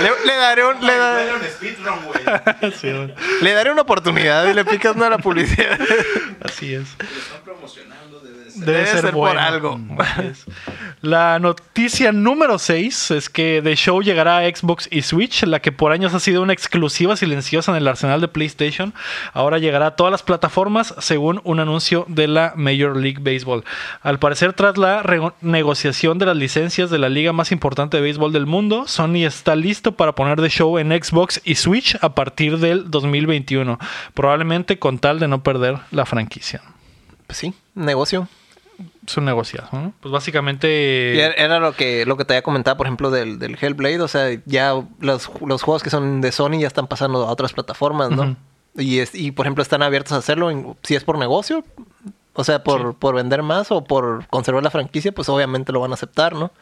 le, 0.00 0.10
le 0.26 0.36
daré 0.36 0.64
un, 0.66 0.86
le, 0.86 0.96
da- 0.96 1.22
Era 1.24 1.34
un 1.34 1.42
speedrun, 1.42 1.98
güey. 2.04 2.72
Sí, 2.80 2.92
güey. 2.92 3.12
le 3.42 3.52
daré 3.54 3.72
una 3.72 3.82
oportunidad 3.82 4.46
y 4.48 4.54
le 4.54 4.64
picas 4.64 4.94
no 4.94 5.04
a 5.04 5.10
la 5.10 5.18
publicidad. 5.18 5.78
Así 6.44 6.74
es. 6.74 6.94
Lo 6.98 7.04
están 7.18 7.40
promocionando, 7.44 8.20
debe 8.60 8.80
de 8.80 8.86
ser. 8.86 9.12
Por 9.12 9.36
algo. 9.38 9.80
Es. 10.22 10.46
La 11.00 11.38
noticia 11.38 12.12
número 12.12 12.58
6 12.58 13.10
es 13.12 13.30
que 13.30 13.60
The 13.64 13.74
Show 13.74 14.02
llegará 14.02 14.38
a 14.38 14.42
Xbox 14.42 14.86
y 14.90 15.02
Switch, 15.02 15.44
la 15.44 15.60
que 15.60 15.72
por 15.72 15.92
años 15.92 16.12
ha 16.12 16.20
sido 16.20 16.42
una 16.42 16.52
exclusiva 16.52 17.16
silenciosa 17.16 17.70
en 17.72 17.78
el 17.78 17.88
arsenal 17.88 18.20
de 18.20 18.28
PlayStation. 18.28 18.92
Ahora 19.32 19.58
llegará 19.58 19.86
a 19.86 19.96
todas 19.96 20.10
las 20.10 20.22
plataformas 20.22 20.94
según 20.98 21.40
un 21.44 21.58
anuncio 21.58 22.04
de 22.08 22.28
la 22.28 22.52
Major 22.54 22.96
League 22.96 23.18
Baseball. 23.20 23.64
Al 24.02 24.18
parecer, 24.18 24.52
tras 24.52 24.76
la 24.76 25.02
renegociación 25.02 26.18
de 26.18 26.26
las 26.26 26.36
licencias 26.36 26.90
de 26.90 26.98
la 26.98 27.08
liga 27.08 27.32
más 27.32 27.50
importante 27.50 27.96
de 27.96 28.02
béisbol 28.02 28.32
del 28.32 28.46
mundo, 28.46 28.86
Sony 28.86 29.24
está 29.24 29.56
listo 29.56 29.92
para 29.92 30.14
poner 30.14 30.40
The 30.40 30.50
Show 30.50 30.78
en 30.78 30.90
Xbox 30.90 31.40
y 31.44 31.54
Switch 31.54 31.96
a 32.02 32.14
partir 32.14 32.58
del 32.58 32.90
2021, 32.90 33.78
probablemente 34.12 34.78
con 34.78 34.98
tal 34.98 35.18
de 35.18 35.28
no 35.28 35.42
perder 35.42 35.78
la 35.90 36.04
franquicia. 36.04 36.60
Pues 37.26 37.38
sí, 37.38 37.54
negocio. 37.74 38.28
Es 39.10 39.16
un 39.16 39.24
negociazo, 39.24 39.68
¿no? 39.76 39.92
Pues 40.00 40.12
básicamente... 40.12 41.14
Y 41.16 41.20
era- 41.20 41.58
lo 41.58 41.72
que, 41.72 42.06
lo 42.06 42.16
que 42.16 42.24
te 42.24 42.34
había 42.34 42.42
comentado, 42.42 42.76
por 42.76 42.86
ejemplo, 42.86 43.10
del, 43.10 43.38
del 43.38 43.58
Hellblade. 43.60 44.00
O 44.00 44.08
sea, 44.08 44.28
ya 44.46 44.74
los, 45.00 45.30
los 45.44 45.62
juegos 45.62 45.82
que 45.82 45.90
son 45.90 46.20
de 46.20 46.30
Sony 46.32 46.58
ya 46.60 46.66
están 46.68 46.86
pasando 46.86 47.26
a 47.26 47.30
otras 47.32 47.52
plataformas, 47.52 48.10
¿no? 48.10 48.36
Y, 48.76 49.00
es, 49.00 49.14
y, 49.16 49.32
por 49.32 49.46
ejemplo, 49.46 49.62
están 49.62 49.82
abiertos 49.82 50.12
a 50.12 50.16
hacerlo. 50.18 50.50
en- 50.50 50.76
si 50.84 50.94
es 50.94 51.02
por 51.02 51.18
negocio, 51.18 51.64
o 52.34 52.44
sea, 52.44 52.62
por, 52.62 52.94
por 52.94 53.16
vender 53.16 53.42
más 53.42 53.72
o 53.72 53.82
por 53.82 54.26
conservar 54.28 54.62
la 54.62 54.70
franquicia, 54.70 55.10
pues 55.12 55.28
obviamente 55.28 55.72
lo 55.72 55.80
van 55.80 55.90
a 55.90 55.94
aceptar, 55.94 56.34
¿no? 56.34 56.52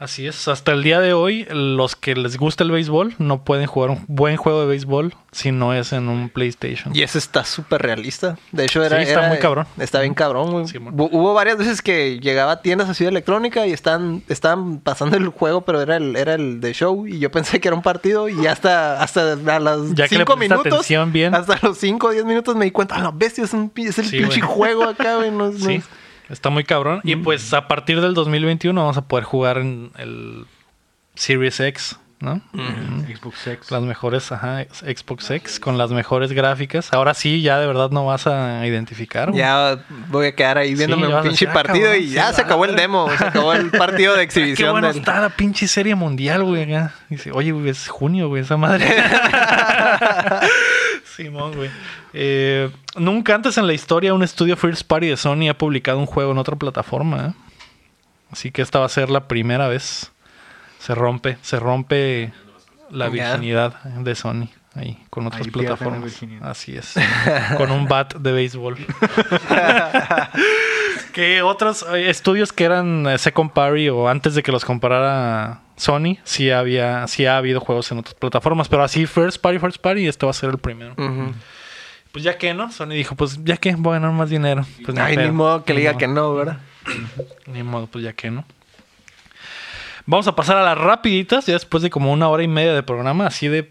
Así 0.00 0.26
es, 0.26 0.48
hasta 0.48 0.72
el 0.72 0.82
día 0.82 0.98
de 0.98 1.12
hoy 1.12 1.46
los 1.50 1.94
que 1.94 2.14
les 2.14 2.38
gusta 2.38 2.64
el 2.64 2.70
béisbol 2.70 3.14
no 3.18 3.44
pueden 3.44 3.66
jugar 3.66 3.90
un 3.90 4.02
buen 4.08 4.38
juego 4.38 4.62
de 4.62 4.66
béisbol 4.66 5.14
si 5.30 5.52
no 5.52 5.74
es 5.74 5.92
en 5.92 6.08
un 6.08 6.30
PlayStation. 6.30 6.96
Y 6.96 7.02
ese 7.02 7.18
está 7.18 7.44
súper 7.44 7.82
realista. 7.82 8.38
De 8.50 8.64
hecho, 8.64 8.82
era. 8.82 8.96
Sí, 8.96 9.02
está 9.02 9.20
era- 9.20 9.28
muy 9.28 9.36
cabrón. 9.38 9.66
Está 9.78 10.00
bien 10.00 10.14
cabrón, 10.14 10.52
güey. 10.52 10.66
Sí, 10.68 10.78
Hubo 10.78 11.34
varias 11.34 11.58
veces 11.58 11.82
que 11.82 12.18
llegaba 12.18 12.52
a 12.52 12.62
tiendas 12.62 12.88
así 12.88 13.04
de 13.04 13.10
electrónica 13.10 13.66
y 13.66 13.72
están, 13.72 14.22
estaban 14.28 14.78
pasando 14.80 15.18
el 15.18 15.28
juego, 15.28 15.66
pero 15.66 15.82
era 15.82 15.98
el, 15.98 16.16
era 16.16 16.32
el 16.32 16.62
de 16.62 16.72
show. 16.72 17.06
Y 17.06 17.18
yo 17.18 17.30
pensé 17.30 17.60
que 17.60 17.68
era 17.68 17.74
un 17.76 17.82
partido. 17.82 18.30
Y 18.30 18.46
hasta, 18.46 19.02
hasta 19.02 19.34
a 19.34 19.36
cinco 19.36 20.34
pusiste 20.34 20.36
minutos. 20.36 20.66
atención 20.66 21.12
bien. 21.12 21.34
Hasta 21.34 21.58
los 21.60 21.76
5 21.76 22.06
o 22.06 22.10
10 22.10 22.24
minutos 22.24 22.56
me 22.56 22.64
di 22.64 22.70
cuenta, 22.70 22.94
a 22.94 23.00
la 23.02 23.10
bestia, 23.10 23.44
es, 23.44 23.52
un, 23.52 23.70
es 23.76 23.98
el 23.98 24.06
Sí, 24.06 24.16
pinche 24.16 24.40
juego 24.40 24.84
acá. 24.84 25.18
No, 25.30 25.52
Sí, 25.52 25.82
está 26.30 26.50
muy 26.50 26.64
cabrón. 26.64 27.00
Y 27.04 27.16
pues 27.16 27.52
a 27.52 27.68
partir 27.68 28.00
del 28.00 28.14
2021 28.14 28.80
vamos 28.80 28.96
a 28.96 29.02
poder 29.08 29.24
jugar 29.24 29.58
en 29.58 29.90
el 29.98 30.46
Series 31.14 31.58
X, 31.60 31.98
¿no? 32.20 32.40
Xbox 33.08 33.46
X. 33.46 33.70
Las 33.70 33.82
mejores, 33.82 34.30
ajá, 34.30 34.62
Xbox 34.72 35.30
X 35.30 35.58
con 35.60 35.76
las 35.78 35.90
mejores 35.90 36.32
gráficas. 36.32 36.92
Ahora 36.92 37.14
sí, 37.14 37.42
ya 37.42 37.58
de 37.58 37.66
verdad 37.66 37.90
no 37.90 38.06
vas 38.06 38.26
a 38.26 38.66
identificar. 38.66 39.30
güey. 39.30 39.38
Ya 39.40 39.78
voy 40.08 40.26
a 40.28 40.34
quedar 40.34 40.58
ahí 40.58 40.74
viéndome 40.74 41.08
ya 41.08 41.16
un 41.16 41.22
pinche 41.22 41.46
decir, 41.46 41.48
ah, 41.48 41.52
partido 41.52 41.94
y 41.94 42.08
sí, 42.08 42.14
ya 42.14 42.32
se 42.32 42.42
acabó 42.42 42.64
el 42.66 42.76
demo. 42.76 43.08
Se 43.16 43.24
acabó 43.24 43.52
el 43.54 43.70
partido 43.72 44.12
de 44.12 44.18
Qué 44.20 44.24
exhibición. 44.24 44.72
bueno 44.72 44.88
del- 44.88 44.98
está 44.98 45.20
la 45.20 45.30
pinche 45.30 45.66
serie 45.66 45.94
mundial, 45.94 46.44
güey. 46.44 46.66
Dice, 47.08 47.32
oye, 47.32 47.52
güey, 47.52 47.68
es 47.70 47.88
junio, 47.88 48.28
güey, 48.28 48.42
esa 48.42 48.56
madre. 48.56 48.86
Simón, 51.16 51.54
güey. 51.56 51.70
Eh, 52.12 52.70
nunca 52.96 53.34
antes 53.34 53.56
en 53.58 53.66
la 53.66 53.72
historia 53.72 54.14
un 54.14 54.22
estudio 54.22 54.56
First 54.56 54.86
Party 54.86 55.08
de 55.08 55.16
Sony 55.16 55.48
ha 55.48 55.54
publicado 55.54 55.98
un 55.98 56.06
juego 56.06 56.32
en 56.32 56.38
otra 56.38 56.56
plataforma. 56.56 57.28
¿eh? 57.28 57.32
Así 58.30 58.50
que 58.50 58.62
esta 58.62 58.78
va 58.78 58.86
a 58.86 58.90
ser 58.90 59.10
la 59.10 59.28
primera 59.28 59.68
vez. 59.68 60.12
Se 60.78 60.94
rompe, 60.94 61.36
se 61.42 61.60
rompe 61.60 62.32
la 62.90 63.08
virginidad 63.08 63.82
de 63.84 64.14
Sony 64.14 64.48
ahí 64.74 64.98
con 65.10 65.26
otras 65.26 65.42
Ahí 65.42 65.50
plataformas. 65.50 66.22
Así 66.42 66.76
es. 66.76 66.94
con 67.56 67.70
un 67.70 67.86
bat 67.86 68.14
de 68.14 68.32
béisbol. 68.32 68.76
que 71.12 71.42
otros 71.42 71.84
eh, 71.92 72.10
estudios 72.10 72.52
que 72.52 72.64
eran 72.64 73.06
eh, 73.06 73.18
Second 73.18 73.52
Party 73.52 73.88
o 73.88 74.08
antes 74.08 74.34
de 74.34 74.42
que 74.42 74.52
los 74.52 74.64
comprara 74.64 75.60
Sony, 75.76 76.18
sí 76.24 76.50
había, 76.50 77.06
sí 77.08 77.26
ha 77.26 77.36
habido 77.36 77.60
juegos 77.60 77.90
en 77.92 77.98
otras 77.98 78.14
plataformas, 78.14 78.68
pero 78.68 78.82
así 78.82 79.06
First 79.06 79.40
Party, 79.40 79.58
First 79.58 79.80
Party, 79.80 80.06
este 80.06 80.26
va 80.26 80.30
a 80.30 80.34
ser 80.34 80.50
el 80.50 80.58
primero. 80.58 80.94
Pues 82.12 82.24
ya 82.24 82.36
que, 82.38 82.54
¿no? 82.54 82.72
Sony 82.72 82.88
dijo, 82.90 83.14
pues 83.14 83.38
ya 83.44 83.56
que 83.56 83.74
voy 83.76 83.96
a 83.96 84.00
ganar 84.00 84.12
más 84.12 84.30
dinero. 84.30 84.66
Pues 84.84 84.98
Ay, 84.98 85.16
ni 85.16 85.30
modo 85.30 85.64
que 85.64 85.74
le 85.74 85.80
diga 85.80 85.92
modo. 85.92 85.98
que 85.98 86.08
no, 86.08 86.34
¿verdad? 86.34 86.58
Ni 87.46 87.62
modo, 87.62 87.86
pues 87.86 88.04
ya 88.04 88.12
que 88.12 88.30
no. 88.30 88.44
Vamos 90.06 90.26
a 90.26 90.34
pasar 90.34 90.56
a 90.56 90.62
las 90.64 90.76
rapiditas, 90.76 91.46
ya 91.46 91.52
después 91.54 91.82
de 91.82 91.90
como 91.90 92.12
una 92.12 92.28
hora 92.28 92.42
y 92.42 92.48
media 92.48 92.74
de 92.74 92.82
programa, 92.82 93.26
así 93.26 93.46
de 93.46 93.70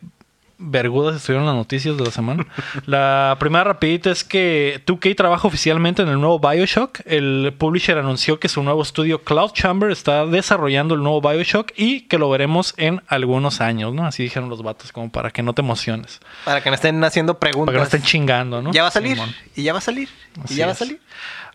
vergudas 0.60 1.16
estuvieron 1.16 1.46
las 1.46 1.56
noticias 1.56 1.98
de 1.98 2.04
la 2.04 2.12
semana. 2.12 2.46
la 2.86 3.38
primera 3.40 3.64
rapidita 3.64 4.12
es 4.12 4.24
que 4.24 4.82
2K 4.86 5.16
trabaja 5.16 5.48
oficialmente 5.48 6.02
en 6.02 6.10
el 6.10 6.20
nuevo 6.20 6.40
Bioshock. 6.40 7.00
El 7.06 7.54
publisher 7.58 7.98
anunció 7.98 8.40
que 8.40 8.50
su 8.50 8.62
nuevo 8.62 8.82
estudio 8.82 9.24
Cloud 9.24 9.52
Chamber 9.54 9.90
está 9.90 10.26
desarrollando 10.26 10.94
el 10.96 11.02
nuevo 11.02 11.22
Bioshock 11.22 11.72
y 11.76 12.02
que 12.02 12.18
lo 12.18 12.30
veremos 12.30 12.74
en 12.78 13.02
algunos 13.08 13.62
años, 13.62 13.94
¿no? 13.94 14.06
Así 14.06 14.24
dijeron 14.24 14.50
los 14.50 14.62
vatos, 14.62 14.92
como 14.92 15.10
para 15.10 15.32
que 15.32 15.42
no 15.42 15.54
te 15.54 15.62
emociones. 15.62 16.20
Para 16.44 16.62
que 16.62 16.70
no 16.70 16.76
estén 16.76 17.02
haciendo 17.04 17.40
preguntas. 17.40 17.68
Para 17.68 17.78
que 17.78 17.80
no 17.80 17.86
estén 17.86 18.04
chingando, 18.04 18.62
¿no? 18.62 18.72
Ya 18.72 18.82
va 18.82 18.90
a 18.90 18.92
salir. 18.92 19.16
Simón. 19.16 19.34
Y 19.56 19.64
ya 19.64 19.74
va 19.74 19.80
a 19.80 19.82
salir. 19.82 20.10
Y 20.50 20.56
ya 20.56 20.66
va 20.66 20.74
a 20.74 20.76
salir. 20.76 21.00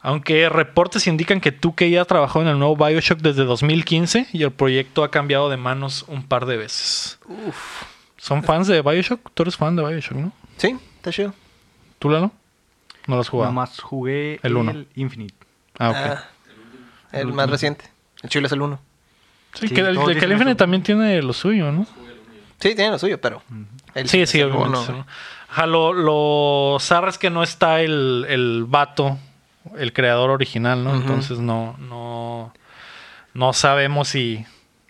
Aunque 0.01 0.51
reportes 0.51 1.07
indican 1.07 1.41
que 1.41 1.59
2K 1.59 1.91
ya 1.91 2.05
trabajó 2.05 2.43
en 2.43 2.49
el 2.49 2.59
nuevo 2.59 2.77
Bioshock 2.77 3.21
desde 3.21 3.45
2015 3.45 4.29
y 4.33 4.43
el 4.43 4.53
proyecto 4.53 5.03
ha 5.03 5.11
cambiado 5.11 5.49
de 5.49 5.57
manos 5.57 6.05
un 6.09 6.23
par 6.23 6.45
de 6.45 6.59
veces. 6.59 7.19
¿Son 8.25 8.43
fans 8.43 8.69
de 8.69 8.81
Bioshock? 8.81 9.21
Tú 9.35 9.43
eres 9.43 9.55
fan 9.55 9.77
de 9.77 9.85
Bioshock, 9.87 10.17
¿no? 10.17 10.33
Sí, 10.57 10.75
está 10.97 11.13
chido. 11.13 11.35
¿Tú, 11.99 12.09
Lalo? 12.09 12.33
No 13.07 13.17
lo 13.17 13.21
has 13.21 13.29
jugado. 13.29 13.51
Nomás 13.53 13.79
jugué 13.79 14.37
El 14.37 14.53
el, 14.53 14.57
uno. 14.57 14.85
Infinite. 14.95 15.35
Ah, 15.79 15.91
ok. 15.91 15.97
Ah, 15.99 16.25
el 17.13 17.35
más 17.35 17.51
reciente. 17.51 17.85
El 18.23 18.31
chile 18.31 18.47
es 18.47 18.53
el 18.53 18.63
uno. 18.63 18.81
sí, 19.53 19.69
sí, 19.69 19.75
que 19.75 19.83
el, 19.83 19.99
que 19.99 20.25
el 20.25 20.33
Infinite 20.33 20.53
eso. 20.53 20.57
también 20.57 20.83
tiene 20.83 21.21
lo 21.21 21.35
suyo, 21.35 21.71
¿no? 21.71 21.87
Sí, 22.61 22.75
tiene 22.75 22.93
lo 22.93 22.99
suyo, 22.99 23.21
pero. 23.21 23.43
el 23.95 24.09
Sí, 24.09 24.25
sí, 24.25 24.41
el 24.41 24.53
obviamente. 24.53 24.91
uno. 24.91 25.07
Ajá, 25.51 25.67
lo, 25.67 25.93
lo 25.93 26.79
zarra 26.81 27.11
es 27.11 27.19
que 27.19 27.29
no 27.29 27.43
está 27.43 27.83
el, 27.83 28.25
el 28.31 28.65
vato, 28.67 29.19
el 29.77 29.93
creador 29.93 30.31
original, 30.31 30.83
¿no? 30.83 30.95
Entonces 30.95 31.41
no, 31.41 31.77
no, 31.79 32.55
no 33.35 33.53
sabemos 33.53 34.09
si 34.09 34.47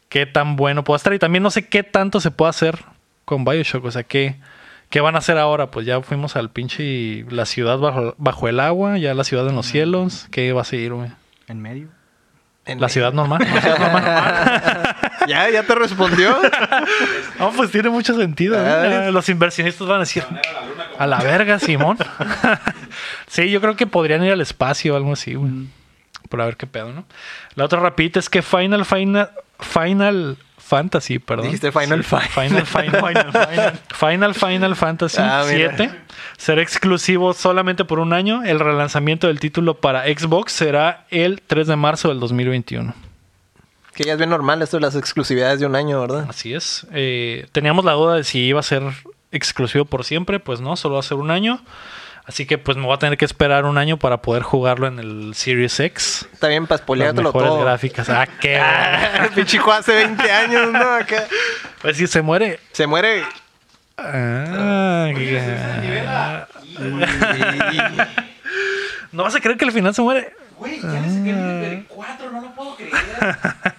qué 0.09 0.25
tan 0.25 0.55
bueno 0.55 0.85
puede 0.85 0.99
estar. 0.99 1.13
Y 1.13 1.19
también 1.19 1.43
no 1.43 1.51
sé 1.51 1.69
qué 1.69 1.83
tanto 1.83 2.21
se 2.21 2.31
puede 2.31 2.51
hacer 2.51 2.94
con 3.25 3.45
Bioshock. 3.45 3.85
O 3.85 3.91
sea, 3.91 4.03
¿qué, 4.05 4.37
qué 4.91 5.01
van 5.01 5.15
a 5.15 5.19
hacer 5.19 5.39
ahora? 5.39 5.71
Pues 5.71 5.87
ya 5.87 6.01
fuimos 6.03 6.37
al 6.37 6.51
pinche 6.51 7.25
la 7.31 7.47
ciudad 7.47 7.79
bajo, 7.79 8.15
bajo 8.19 8.49
el 8.49 8.61
agua, 8.61 8.99
ya 8.99 9.15
la 9.15 9.25
ciudad 9.25 9.49
en 9.49 9.55
los 9.57 9.67
cielos. 9.67 10.27
¿Qué 10.31 10.53
va 10.53 10.63
a 10.63 10.65
seguir, 10.65 10.93
güey? 10.93 11.11
En 11.49 11.61
medio. 11.61 11.89
En- 12.67 12.81
La 12.81 12.89
ciudad 12.89 13.13
normal. 13.13 13.41
la 13.55 13.61
ciudad 13.61 13.79
normal. 13.79 14.97
Ya, 15.27 15.49
ya 15.49 15.63
te 15.63 15.75
respondió. 15.75 16.37
No, 17.39 17.51
pues 17.53 17.71
tiene 17.71 17.89
mucho 17.89 18.15
sentido. 18.15 18.57
¿no? 18.63 18.65
Ah, 18.71 19.11
Los 19.11 19.29
inversionistas 19.31 19.87
van 19.89 19.97
a 19.97 20.01
decir, 20.01 20.23
a 20.99 21.07
la 21.07 21.19
verga, 21.21 21.59
Simón. 21.59 21.97
sí, 23.27 23.51
yo 23.51 23.61
creo 23.61 23.75
que 23.77 23.87
podrían 23.87 24.23
ir 24.25 24.33
al 24.33 24.41
espacio 24.41 24.93
o 24.95 24.97
algo 24.97 25.13
así, 25.15 25.35
güey. 25.35 25.51
Por 26.29 26.41
a 26.41 26.45
ver 26.47 26.57
qué 26.57 26.67
pedo, 26.67 26.93
¿no? 26.93 27.05
La 27.55 27.65
otra 27.65 27.81
rapidita 27.81 28.19
es 28.19 28.29
que 28.29 28.43
Final, 28.43 28.85
Final, 28.85 29.31
Final 29.61 30.37
Fantasy, 30.77 31.19
perdón. 31.21 31.45
Dijiste 31.47 31.71
Final 31.71 32.03
Sí, 32.05 32.17
Final. 32.35 32.67
Final, 32.67 32.67
Final, 32.67 33.33
Final, 33.33 33.79
Final, 33.95 34.35
Final 34.35 34.77
Fantasy 34.77 35.19
Ah, 35.21 35.45
mira. 35.49 35.75
7 35.77 35.91
será 36.37 36.63
exclusivo 36.63 37.33
solamente 37.33 37.85
por 37.85 38.01
un 38.01 38.13
año. 38.13 38.43
El 38.45 38.59
relanzamiento 38.59 39.29
del 39.29 39.39
título 39.39 39.75
para 39.75 40.05
Xbox 40.05 40.53
será 40.53 41.07
el 41.11 41.41
3 41.43 41.69
de 41.69 41.77
marzo 41.77 42.09
del 42.09 42.19
2021. 42.19 42.93
Que 43.95 44.03
ya 44.05 44.13
es 44.15 44.19
bien 44.19 44.31
normal 44.31 44.61
esto 44.63 44.77
de 44.79 44.81
las 44.81 44.97
exclusividades 44.97 45.61
de 45.61 45.67
un 45.67 45.77
año, 45.77 46.01
¿verdad? 46.01 46.27
Así 46.29 46.53
es. 46.53 46.87
Eh, 46.93 47.47
teníamos 47.53 47.85
la 47.85 47.93
duda 47.93 48.17
de 48.17 48.25
si 48.25 48.41
iba 48.41 48.59
a 48.59 48.65
ser 48.65 48.83
exclusivo 49.31 49.85
por 49.85 50.03
siempre. 50.05 50.41
Pues 50.41 50.61
no, 50.61 50.75
solo 50.75 50.95
va 50.95 51.01
a 51.01 51.05
ser 51.05 51.19
un 51.19 51.31
año. 51.31 51.61
Así 52.27 52.47
que 52.47 52.57
pues 52.57 52.77
me 52.79 52.85
voy 52.85 52.95
a 52.95 52.99
tener 52.99 53.19
que 53.19 53.25
esperar 53.27 53.67
un 53.67 53.77
año 53.77 53.99
para 53.99 54.23
poder 54.23 54.43
jugarlo 54.43 54.87
en 54.87 54.99
el 54.99 55.35
Series 55.35 55.79
X. 55.79 56.27
Está 56.33 56.49
bien 56.49 56.67
para 56.67 56.77
Las 56.79 56.85
spoileártelo 56.85 57.29
mejores 57.29 57.51
todo. 57.51 57.61
gráficas. 57.61 58.09
Ah, 58.09 58.27
qué. 58.41 58.59
Ah, 58.61 59.29
juego 59.35 59.73
hace 59.73 59.95
20 59.95 60.33
años, 60.33 60.73
¿no? 60.73 60.95
Acá. 60.95 61.25
Pues 61.83 61.97
si 61.99 62.07
se 62.07 62.23
muere. 62.23 62.61
Se 62.73 62.87
muere. 62.87 63.25
Ah, 63.99 65.11
no 69.13 69.23
vas 69.23 69.35
a 69.35 69.41
creer 69.41 69.57
que 69.57 69.65
al 69.65 69.73
final 69.73 69.95
se 69.95 70.03
muere. 70.03 70.33
Güey, 70.59 70.81
ya 70.81 70.89
le 70.89 71.09
saqué 71.09 71.31
el 71.31 71.47
nivel 71.61 71.85
4, 71.89 72.31
no 72.31 72.41
lo 72.41 72.55
puedo 72.55 72.77
creer. 72.77 72.93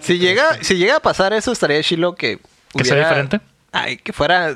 Si 0.00 0.18
llega, 0.18 0.62
si 0.62 0.76
llega 0.76 0.96
a 0.96 1.00
pasar 1.00 1.32
eso, 1.32 1.50
estaría 1.50 1.82
chilo 1.82 2.14
que. 2.14 2.38
¿Que 2.76 2.84
sea 2.84 2.98
diferente? 2.98 3.40
Ay, 3.72 3.96
que 3.96 4.12
fuera. 4.12 4.54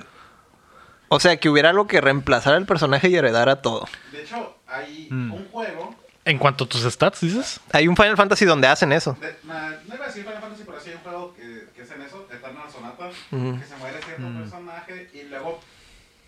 O 1.09 1.21
sea, 1.21 1.37
que 1.39 1.49
hubiera 1.49 1.71
algo 1.71 1.87
que 1.87 2.01
reemplazara 2.01 2.57
el 2.57 2.67
personaje 2.67 3.09
y 3.09 3.17
heredara 3.17 3.63
todo. 3.63 3.87
De 4.13 4.23
hecho, 4.23 4.57
hay 4.67 5.09
Mm. 5.11 5.33
un 5.33 5.49
juego. 5.51 5.95
En 6.25 6.39
cuanto 6.39 6.65
a 6.65 6.69
tus 6.69 6.83
stats, 6.83 7.21
dices. 7.23 7.59
Hay 7.73 7.89
un 7.89 7.97
Final 7.97 8.17
Fantasy 8.17 8.45
donde 8.45 8.67
hacen 8.69 8.93
eso. 8.93 9.17
de- 9.21 9.35
na- 9.45 9.79
no 9.87 9.95
iba 9.95 10.05
a 10.05 10.09
decir 10.09 10.25
Final 10.25 10.41
Fantasy, 10.43 10.65
pero 10.67 10.81
sí 10.81 10.91
hay 10.91 10.97
un 10.97 11.01
juego 11.03 11.35
que, 11.35 11.65
que 11.75 11.83
es 11.83 11.91
en 11.91 12.03
eso, 12.03 12.29
Eternal 12.31 12.71
Sonata, 12.71 13.09
que 13.09 13.37
se 13.67 13.77
muere 13.77 13.99
cierto 14.05 14.39
personaje 14.39 15.11
y 15.15 15.23
luego 15.23 15.61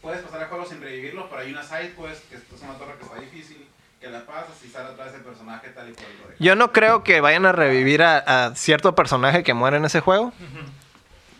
puedes 0.00 0.22
pasar 0.22 0.40
el 0.42 0.48
juego 0.48 0.64
sin 0.66 0.80
revivirlo, 0.80 1.28
pero 1.28 1.42
hay 1.42 1.50
una 1.52 1.62
side 1.62 1.94
quest 1.94 2.28
que 2.30 2.36
es 2.36 2.62
una 2.62 2.72
torre 2.78 2.94
que 2.98 3.04
está 3.04 3.20
difícil, 3.20 3.66
que 4.00 4.08
la 4.08 4.24
pasas 4.24 4.54
y 4.64 4.68
sale 4.70 4.88
otra 4.88 5.04
vez 5.04 5.14
el 5.14 5.20
personaje 5.20 5.68
tal 5.68 5.90
y 5.90 5.92
cual 5.92 6.06
lo. 6.30 6.34
Yo 6.42 6.54
no 6.56 6.72
creo 6.72 7.04
que 7.04 7.20
vayan 7.20 7.44
a 7.44 7.52
revivir 7.52 8.02
a, 8.02 8.46
a 8.46 8.54
cierto 8.56 8.94
personaje 8.94 9.42
que 9.42 9.52
muere 9.52 9.76
en 9.76 9.84
ese 9.84 10.00
juego. 10.00 10.32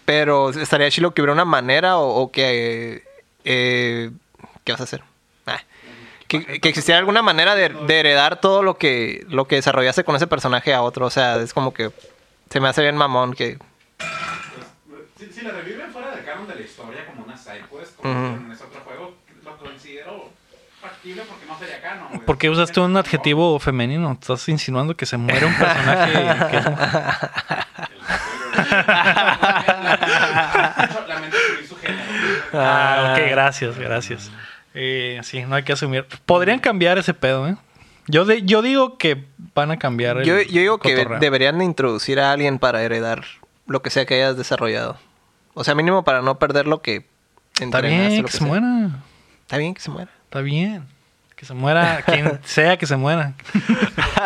Pero 0.05 0.51
estaría 0.51 0.91
chido 0.91 1.12
que 1.12 1.23
hubiera 1.23 1.33
una 1.33 1.45
manera 1.45 1.97
o, 1.99 2.21
o 2.21 2.33
que... 2.33 3.05
eh, 3.45 4.11
¿Qué 4.65 4.73
vas 4.73 4.81
a 4.81 4.85
hacer? 4.85 5.03
Ah. 5.47 5.61
Que, 6.29 6.61
que 6.61 6.69
existiera 6.69 6.99
alguna 6.99 7.23
manera 7.23 7.55
de, 7.55 7.69
de 7.71 8.01
heredar 8.01 8.41
todo 8.41 8.62
lo 8.62 8.79
que, 8.79 9.25
lo 9.29 9.47
que 9.47 9.57
desarrollaste 9.57 10.05
con 10.05 10.15
ese 10.17 10.27
personaje 10.29 10.73
a 10.75 10.83
otro. 10.83 11.07
O 11.07 11.11
sea, 11.11 11.37
es 11.37 11.53
como 11.53 11.75
que 11.75 11.91
se 12.51 12.61
me 12.61 12.69
hace 12.69 12.83
bien 12.83 12.97
mamón 12.97 13.35
que... 13.35 13.59
Si, 15.19 15.27
si 15.33 15.41
la 15.43 15.51
reviven 15.51 15.91
fuera 15.93 16.15
del 16.15 16.25
canon 16.25 16.47
de 16.49 16.55
la 16.55 16.61
historia 16.62 17.05
como 17.07 17.25
una 17.25 17.37
side 17.37 17.65
quest, 17.71 17.97
como 17.97 18.11
Ujú. 18.12 18.21
hicieron 18.23 18.47
en 18.47 18.53
ese 18.53 18.65
otro 18.65 18.81
juego, 18.83 19.15
lo 19.45 19.57
considero 19.59 20.31
factible 20.81 21.23
porque 21.29 21.45
no 21.47 21.59
sería 21.59 21.83
canon. 21.83 22.09
güey. 22.09 22.21
¿Por 22.21 22.39
qué 22.39 22.49
usaste 22.49 22.81
un 22.81 22.97
adjetivo 22.97 23.59
femenino? 23.59 24.12
Estás 24.12 24.49
insinuando 24.49 24.97
que 24.97 25.05
se 25.07 25.17
muere 25.19 25.45
un 25.47 25.55
personaje. 25.55 26.12
que- 26.12 26.61
De 28.61 28.67
hecho, 30.85 31.07
lamento 31.09 31.37
asumir 31.37 31.67
su 31.69 31.77
género. 31.77 32.03
Ah, 32.52 33.14
ok, 33.16 33.31
gracias, 33.31 33.78
gracias. 33.78 34.31
Eh, 34.74 35.20
sí, 35.22 35.43
no 35.44 35.55
hay 35.56 35.62
que 35.62 35.72
asumir. 35.72 36.06
Podrían 36.27 36.59
cambiar 36.59 36.98
ese 36.98 37.14
pedo, 37.14 37.48
¿eh? 37.48 37.56
Yo, 38.06 38.24
de- 38.24 38.43
yo 38.43 38.62
digo 38.62 38.98
que 38.98 39.24
van 39.55 39.70
a 39.70 39.78
cambiar 39.78 40.18
el 40.18 40.24
Yo, 40.24 40.40
yo 40.40 40.60
digo 40.60 40.78
que 40.78 41.06
deberían 41.20 41.59
de 41.59 41.64
introducir 41.64 42.18
a 42.20 42.32
alguien 42.32 42.59
para 42.59 42.82
heredar 42.82 43.24
lo 43.66 43.82
que 43.82 43.90
sea 43.90 44.05
que 44.06 44.14
hayas 44.14 44.36
desarrollado. 44.36 44.97
O 45.55 45.64
sea, 45.64 45.74
mínimo 45.74 46.02
para 46.05 46.22
no 46.22 46.39
perder 46.39 46.66
lo 46.66 46.82
que 46.82 47.06
Está 47.55 47.64
entrenaste, 47.64 48.09
bien 48.09 48.22
lo 48.22 48.27
que 48.27 48.32
se 48.32 48.39
sea. 48.39 48.47
muera. 48.47 48.89
Está 49.43 49.56
bien 49.59 49.74
que 49.74 49.81
se 49.81 49.90
muera. 49.90 50.10
Está 50.24 50.40
bien. 50.40 50.86
Que 51.36 51.47
se 51.47 51.55
muera 51.55 52.02
quien 52.05 52.39
sea 52.44 52.77
que 52.77 52.86
se 52.86 52.97
muera. 52.97 53.35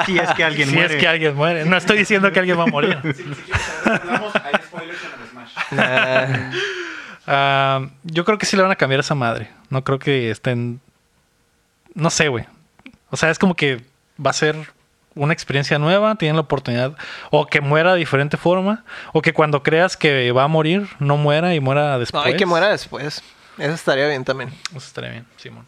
Si 0.06 0.18
es 0.18 0.30
que 0.34 0.44
alguien 0.44 0.68
si 0.68 0.74
muere. 0.74 0.94
es 0.94 1.00
que 1.00 1.06
alguien 1.08 1.34
muere. 1.36 1.64
No 1.64 1.76
estoy 1.76 1.96
diciendo 1.98 2.30
que 2.32 2.40
alguien 2.40 2.58
va 2.58 2.64
a 2.64 2.66
morir. 2.66 2.98
Si, 3.02 3.12
si 3.14 3.22
quieres 3.22 3.62
saber 3.84 4.00
hablamos, 4.02 4.34
hay 4.36 4.52
spoilers 4.66 4.98
en 5.02 5.22
el 5.22 5.28
Smash. 5.30 5.52
Ah, 5.78 6.50
Ah, 7.26 7.88
yo 8.02 8.24
creo 8.24 8.38
que 8.38 8.46
sí 8.46 8.56
le 8.56 8.62
van 8.62 8.72
a 8.72 8.76
cambiar 8.76 9.00
a 9.00 9.02
esa 9.02 9.14
madre. 9.14 9.50
No 9.70 9.84
creo 9.84 9.98
que 9.98 10.30
estén. 10.30 10.80
No 11.94 12.10
sé, 12.10 12.28
güey. 12.28 12.44
O 13.10 13.16
sea, 13.16 13.30
es 13.30 13.38
como 13.38 13.54
que 13.54 13.84
va 14.24 14.30
a 14.30 14.34
ser 14.34 14.56
una 15.14 15.32
experiencia 15.32 15.78
nueva. 15.78 16.16
Tienen 16.16 16.36
la 16.36 16.42
oportunidad. 16.42 16.96
O 17.30 17.46
que 17.46 17.60
muera 17.60 17.92
de 17.92 17.98
diferente 17.98 18.36
forma. 18.36 18.84
O 19.12 19.22
que 19.22 19.32
cuando 19.32 19.62
creas 19.62 19.96
que 19.96 20.32
va 20.32 20.44
a 20.44 20.48
morir, 20.48 20.88
no 20.98 21.16
muera 21.16 21.54
y 21.54 21.60
muera 21.60 21.92
no, 21.92 21.98
después. 22.00 22.26
hay 22.26 22.36
que 22.36 22.46
muera 22.46 22.68
después. 22.68 23.22
Eso 23.58 23.74
estaría 23.74 24.08
bien 24.08 24.24
también. 24.24 24.50
Eso 24.70 24.78
estaría 24.78 25.10
bien, 25.10 25.26
Simón. 25.36 25.66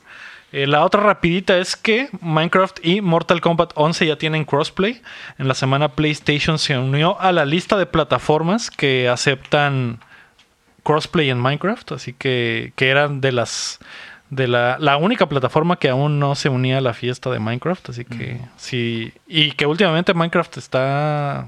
Eh, 0.52 0.66
la 0.66 0.84
otra 0.84 1.02
rapidita 1.02 1.58
es 1.58 1.76
que 1.76 2.08
Minecraft 2.20 2.78
y 2.84 3.00
Mortal 3.00 3.40
Kombat 3.40 3.72
11 3.74 4.06
ya 4.06 4.16
tienen 4.16 4.44
crossplay. 4.44 5.02
En 5.38 5.48
la 5.48 5.54
semana 5.54 5.90
PlayStation 5.90 6.58
se 6.58 6.78
unió 6.78 7.20
a 7.20 7.32
la 7.32 7.44
lista 7.44 7.76
de 7.76 7.86
plataformas 7.86 8.70
que 8.70 9.08
aceptan 9.08 10.00
crossplay 10.86 11.30
en 11.30 11.38
Minecraft, 11.40 11.92
así 11.92 12.12
que, 12.12 12.72
que 12.76 12.88
eran 12.90 13.20
de 13.20 13.32
las 13.32 13.78
de 14.30 14.48
la, 14.48 14.76
la 14.80 14.96
única 14.96 15.28
plataforma 15.28 15.76
que 15.76 15.88
aún 15.88 16.18
no 16.18 16.34
se 16.34 16.48
unía 16.48 16.78
a 16.78 16.80
la 16.80 16.94
fiesta 16.94 17.30
de 17.30 17.38
Minecraft, 17.38 17.90
así 17.90 18.04
que 18.04 18.40
sí 18.56 19.12
y 19.26 19.52
que 19.52 19.66
últimamente 19.66 20.14
Minecraft 20.14 20.56
está 20.56 21.46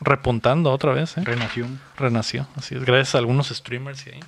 repuntando 0.00 0.70
otra 0.70 0.92
vez, 0.92 1.16
¿eh? 1.18 1.22
Renación. 1.24 1.80
renació. 1.96 2.46
Así 2.56 2.74
es, 2.74 2.84
gracias 2.84 3.14
a 3.14 3.18
algunos 3.18 3.48
streamers 3.48 4.06
y 4.06 4.10
ahí. 4.10 4.20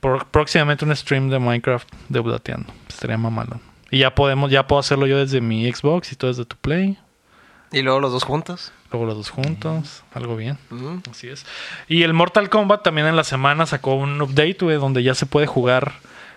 Por- 0.00 0.26
próximamente 0.26 0.84
un 0.84 0.94
stream 0.96 1.28
de 1.30 1.38
Minecraft 1.38 1.88
de 2.08 2.20
Budateando. 2.20 2.72
Estaría 2.88 3.18
mamalón. 3.18 3.60
Y 3.90 3.98
ya 4.00 4.14
podemos, 4.14 4.50
ya 4.50 4.66
puedo 4.66 4.80
hacerlo 4.80 5.06
yo 5.06 5.18
desde 5.18 5.40
mi 5.40 5.70
Xbox 5.70 6.12
y 6.12 6.16
todo 6.16 6.30
desde 6.30 6.44
tu 6.44 6.56
Play. 6.56 6.98
Y 7.72 7.82
luego 7.82 8.00
los 8.00 8.12
dos 8.12 8.24
juntos. 8.24 8.72
Luego 8.96 9.04
los 9.04 9.16
dos 9.16 9.28
juntos. 9.28 10.02
Algo 10.14 10.36
bien. 10.36 10.56
Así 11.10 11.28
es. 11.28 11.44
Y 11.86 12.02
el 12.02 12.14
Mortal 12.14 12.48
Kombat 12.48 12.82
también 12.82 13.06
en 13.06 13.14
la 13.14 13.24
semana 13.24 13.66
sacó 13.66 13.94
un 13.94 14.22
update, 14.22 14.56
güey, 14.62 14.78
donde 14.78 15.02
ya 15.02 15.14
se 15.14 15.26
puede 15.26 15.46
jugar 15.46 15.92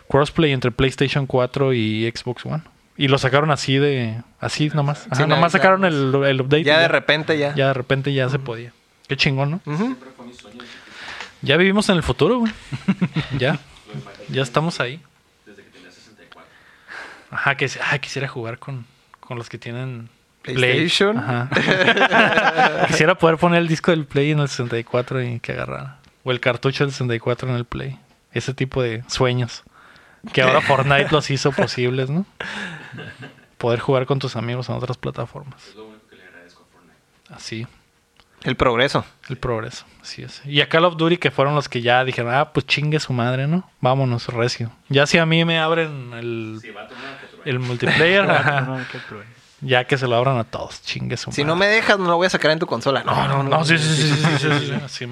crossplay 0.10 0.52
entre 0.52 0.72
PlayStation 0.72 1.26
4 1.26 1.72
y 1.72 2.12
Xbox 2.14 2.46
One. 2.46 2.64
Y 2.98 3.08
lo 3.08 3.18
sacaron 3.18 3.50
así 3.50 3.78
de. 3.78 4.22
Así 4.42 4.68
nomás. 4.74 5.06
Ajá, 5.06 5.16
Sí, 5.16 5.22
nomás 5.22 5.40
nada, 5.40 5.50
sacaron 5.52 5.86
el, 5.86 6.14
el 6.26 6.42
update. 6.42 6.66
Ya 6.66 6.80
de 6.80 6.90
repente 6.90 7.38
ya. 7.38 7.56
Ya 7.56 7.68
de 7.68 7.74
repente 7.74 8.14
ya 8.14 8.28
se 8.28 8.40
podía. 8.40 8.74
Qué 9.08 9.16
chingón, 9.16 9.52
¿no? 9.52 9.62
Ujú. 9.66 9.78
Siempre 9.86 10.10
fue 10.18 10.26
mi 10.26 10.34
sueño 10.34 10.60
Ya 11.42 11.56
vivimos 11.56 11.88
en 11.88 11.96
el 11.96 12.04
futuro, 12.04 12.40
güey. 12.40 12.52
ya. 13.40 13.58
Ya 14.28 14.42
estamos 14.42 14.82
ahí. 14.82 15.00
Desde 15.46 15.64
que 15.64 15.70
tenía 15.70 15.92
64. 15.92 16.52
Ajá, 17.32 17.56
que 17.56 17.70
ah, 17.90 17.98
quisiera 18.00 18.28
jugar 18.28 18.60
con, 18.60 18.86
con 19.22 19.38
los 19.38 19.48
que 19.48 19.58
tienen. 19.58 20.10
PlayStation. 20.42 21.18
Ajá. 21.18 21.50
quisiera 22.88 23.16
poder 23.16 23.38
poner 23.38 23.60
el 23.60 23.68
disco 23.68 23.92
del 23.92 24.06
Play 24.06 24.32
en 24.32 24.40
el 24.40 24.48
64 24.48 25.22
y 25.24 25.40
que 25.40 25.52
agarrara. 25.54 25.98
O 26.24 26.32
el 26.32 26.40
cartucho 26.40 26.84
del 26.84 26.92
64 26.92 27.50
en 27.50 27.56
el 27.56 27.66
Play. 27.66 27.98
Ese 28.32 28.54
tipo 28.54 28.82
de 28.82 29.04
sueños. 29.08 29.64
Que 30.34 30.42
ahora 30.42 30.62
Fortnite 30.62 31.10
los 31.12 31.30
hizo 31.32 31.52
posibles, 31.52 32.10
¿no? 32.10 32.26
Poder 33.58 33.80
jugar 33.80 34.06
con 34.06 34.20
tus 34.20 34.36
amigos 34.36 34.70
en 34.70 34.76
otras 34.76 34.98
plataformas. 34.98 35.68
Es 35.68 35.76
lo 35.76 35.86
único 35.88 36.08
que 36.08 36.16
le 36.18 36.24
agradezco 36.24 36.64
a 36.64 36.74
Fortnite. 36.74 37.34
Así, 37.34 37.68
El 38.44 38.56
progreso. 38.56 39.06
el 39.30 39.38
progreso. 39.38 39.86
Así 40.02 40.22
es. 40.24 40.42
Y 40.46 40.62
a 40.62 40.70
Call 40.70 40.86
of 40.86 40.98
Duty, 40.98 41.18
que 41.18 41.32
fueron 41.32 41.56
los 41.56 41.68
que 41.70 41.82
ya 41.82 42.04
dijeron, 42.04 42.34
ah, 42.34 42.52
pues 42.54 42.66
chingue 42.66 43.00
su 43.00 43.14
madre, 43.14 43.48
¿no? 43.48 43.70
Vámonos, 43.82 44.28
recio. 44.28 44.72
Ya 44.90 45.06
si 45.08 45.18
a 45.18 45.26
mí 45.26 45.44
me 45.46 45.60
abren 45.60 46.14
el, 46.14 46.60
Si 46.62 46.70
va 46.72 46.84
a 46.84 46.88
tomar 46.88 47.18
que 47.20 47.26
otro 47.28 47.42
el 47.46 47.60
multiplayer, 47.60 48.22
ajá. 48.32 48.86
Ya 49.62 49.86
que 49.86 49.98
se 49.98 50.08
lo 50.08 50.16
abran 50.16 50.38
a 50.38 50.44
todos, 50.46 50.82
chingues. 50.84 51.26
Si 51.32 51.44
no 51.44 51.56
me 51.56 51.68
dejas, 51.68 52.00
no 52.00 52.08
lo 52.08 52.16
voy 52.18 52.28
a 52.28 52.30
sacar 52.30 52.52
en 52.52 52.60
tu 52.60 52.66
consola. 52.66 53.04
No, 53.04 53.28
no, 53.28 53.44
no. 53.44 53.66
sí, 53.66 53.78
sí, 53.78 53.94
sí, 53.94 54.14
sí, 54.40 54.74
sí, 54.88 55.08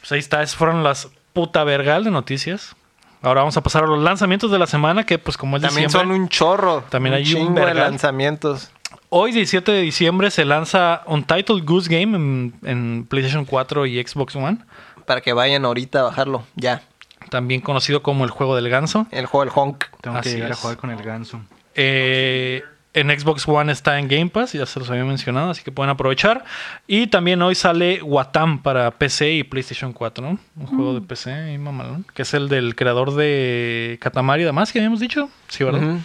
Pues 0.00 0.12
ahí 0.12 0.18
está, 0.18 0.42
esas 0.42 0.56
fueron 0.56 0.82
las 0.82 1.08
puta 1.32 1.64
vergal 1.64 2.04
de 2.04 2.10
noticias. 2.10 2.74
Ahora 3.22 3.42
vamos 3.42 3.56
a 3.56 3.62
pasar 3.62 3.84
a 3.84 3.86
los 3.86 4.02
lanzamientos 4.02 4.50
de 4.50 4.58
la 4.58 4.66
semana, 4.66 5.06
que 5.06 5.18
pues 5.18 5.36
como 5.36 5.56
el 5.56 5.62
También 5.62 5.90
son 5.90 6.10
un 6.10 6.28
chorro. 6.28 6.84
También 6.90 7.14
hay 7.14 7.22
un 7.22 7.28
chingo 7.28 7.64
de 7.64 7.74
lanzamientos. 7.74 8.70
Hoy, 9.08 9.30
17 9.30 9.70
de 9.70 9.80
diciembre, 9.80 10.30
se 10.30 10.44
lanza 10.44 11.02
Untitled 11.06 11.64
Goose 11.64 11.88
Game 11.88 12.52
en, 12.62 13.06
PlayStation 13.08 13.44
4 13.44 13.86
y 13.86 14.02
Xbox 14.02 14.34
One. 14.34 14.58
Para 15.06 15.20
que 15.20 15.32
vayan 15.32 15.64
ahorita 15.64 16.00
a 16.00 16.02
bajarlo, 16.04 16.44
ya. 16.56 16.82
También 17.30 17.60
conocido 17.60 18.02
como 18.02 18.24
el 18.24 18.30
juego 18.30 18.56
del 18.56 18.68
ganso. 18.68 19.06
El 19.10 19.26
juego 19.26 19.44
del 19.44 19.52
honk. 19.54 19.84
Tengo 20.00 20.20
que 20.20 20.30
llegar 20.30 20.50
es. 20.50 20.58
a 20.58 20.60
jugar 20.60 20.76
con 20.78 20.90
el 20.90 21.02
ganso. 21.02 21.40
Eh, 21.74 22.62
en 22.94 23.08
Xbox 23.18 23.48
One 23.48 23.72
está 23.72 23.98
en 23.98 24.06
Game 24.08 24.28
Pass, 24.28 24.52
ya 24.52 24.66
se 24.66 24.78
los 24.78 24.90
había 24.90 25.04
mencionado, 25.04 25.50
así 25.50 25.62
que 25.62 25.72
pueden 25.72 25.90
aprovechar. 25.90 26.44
Y 26.86 27.06
también 27.06 27.40
hoy 27.42 27.54
sale 27.54 28.02
Watam 28.02 28.62
para 28.62 28.90
PC 28.90 29.32
y 29.32 29.44
PlayStation 29.44 29.92
4, 29.92 30.22
¿no? 30.24 30.38
Un 30.56 30.66
juego 30.66 30.94
de 30.94 31.00
PC 31.00 31.52
y 31.54 31.58
mamalón, 31.58 32.04
que 32.14 32.22
es 32.22 32.34
el 32.34 32.48
del 32.48 32.74
creador 32.76 33.14
de 33.14 33.98
Katamari 34.00 34.44
Damacy, 34.44 34.78
habíamos 34.78 35.00
dicho. 35.00 35.30
Sí, 35.48 35.64
¿verdad? 35.64 35.98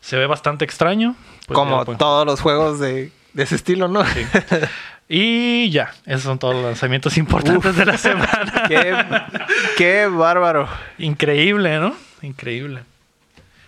Se 0.00 0.16
ve 0.16 0.26
bastante 0.26 0.64
extraño. 0.64 1.14
Pues 1.46 1.54
Como 1.56 1.78
ya, 1.78 1.84
pues. 1.84 1.98
todos 1.98 2.26
los 2.26 2.40
juegos 2.40 2.80
de, 2.80 3.12
de 3.32 3.42
ese 3.42 3.54
estilo, 3.54 3.88
¿no? 3.88 4.04
Sí. 4.04 4.20
Y 5.10 5.70
ya, 5.70 5.94
esos 6.04 6.22
son 6.24 6.38
todos 6.38 6.54
los 6.54 6.64
lanzamientos 6.64 7.16
importantes 7.16 7.74
de 7.76 7.86
la 7.86 7.96
semana. 7.96 8.64
Qué, 8.68 8.94
qué 9.78 10.06
bárbaro. 10.06 10.68
Increíble, 10.98 11.78
¿no? 11.78 11.94
Increíble. 12.20 12.82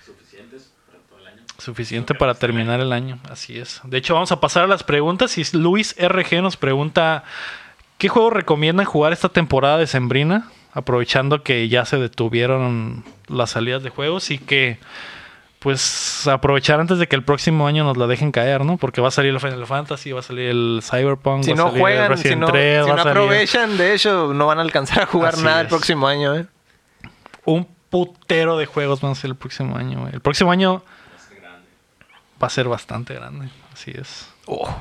Suficientes 0.05 0.70
para 0.87 0.99
todo 1.09 1.19
el 1.20 1.27
año. 1.28 1.43
Suficiente 1.61 2.15
para 2.15 2.35
terminar 2.35 2.81
el 2.81 2.93
año, 2.93 3.19
así 3.31 3.59
es. 3.59 3.81
De 3.85 3.99
hecho, 3.99 4.15
vamos 4.15 4.32
a 4.32 4.41
pasar 4.41 4.65
a 4.65 4.66
las 4.66 4.82
preguntas. 4.82 5.37
Y 5.39 5.45
Luis 5.57 5.95
RG 5.99 6.43
nos 6.43 6.57
pregunta: 6.57 7.24
¿Qué 7.99 8.09
juego 8.09 8.31
recomiendan 8.31 8.87
jugar 8.87 9.12
esta 9.12 9.28
temporada 9.28 9.78
de 9.78 9.87
Sembrina? 9.87 10.51
Aprovechando 10.73 11.43
que 11.43 11.69
ya 11.69 11.85
se 11.85 11.99
detuvieron 11.99 13.05
las 13.28 13.51
salidas 13.51 13.82
de 13.82 13.91
juegos 13.91 14.31
y 14.31 14.39
que, 14.39 14.78
pues, 15.59 16.27
aprovechar 16.28 16.81
antes 16.81 16.99
de 16.99 17.09
que 17.09 17.16
el 17.16 17.24
próximo 17.24 17.66
año 17.66 17.85
nos 17.85 17.97
la 17.97 18.07
dejen 18.07 18.32
caer, 18.32 18.65
¿no? 18.65 18.77
Porque 18.77 19.01
va 19.01 19.09
a 19.09 19.11
salir 19.11 19.32
el 19.32 19.41
Final 19.41 19.66
Fantasy, 19.66 20.12
va 20.12 20.20
a 20.20 20.23
salir 20.23 20.49
el 20.49 20.81
Cyberpunk, 20.82 21.45
Si 21.45 21.51
va 21.51 21.57
no 21.57 21.62
salir 21.65 21.77
el 21.77 21.82
juegan, 21.82 22.07
si 22.07 22.11
Resident 22.15 22.41
no, 22.41 22.47
3, 22.47 22.85
si 22.85 22.91
va 22.91 22.97
no 22.97 23.03
salir 23.03 23.19
aprovechan, 23.19 23.77
de 23.77 23.95
hecho, 23.95 24.32
no 24.32 24.47
van 24.47 24.59
a 24.59 24.62
alcanzar 24.62 25.03
a 25.03 25.07
jugar 25.07 25.35
Así 25.35 25.43
nada 25.43 25.61
el 25.61 25.66
próximo 25.66 26.07
año, 26.07 26.37
¿eh? 26.37 26.47
un 27.45 27.66
putero 27.91 28.57
de 28.57 28.66
juegos 28.66 29.01
van 29.01 29.12
a 29.12 29.15
ser 29.15 29.31
el 29.31 29.37
próximo 29.37 29.77
año. 29.77 30.01
güey. 30.01 30.15
El 30.15 30.20
próximo 30.20 30.51
año. 30.53 30.82
Va 32.43 32.47
a 32.47 32.51
ser 32.51 32.69
bastante 32.69 33.15
grande, 33.15 33.51
así 33.73 33.93
es. 33.95 34.29
Oh. 34.47 34.75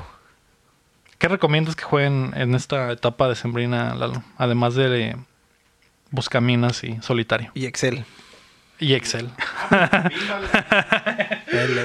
¿Qué 1.17 1.27
recomiendas 1.27 1.75
que 1.75 1.83
jueguen 1.83 2.31
en 2.35 2.55
esta 2.55 2.91
etapa 2.91 3.27
de 3.27 3.35
Sembrina, 3.35 3.93
Lalo? 3.95 4.23
Además 4.37 4.75
de 4.75 5.09
eh, 5.09 5.15
Buscaminas 6.11 6.83
y 6.83 6.99
Solitario. 7.01 7.51
Y 7.53 7.65
Excel. 7.65 8.05
Y 8.79 8.93
Excel. 8.93 9.29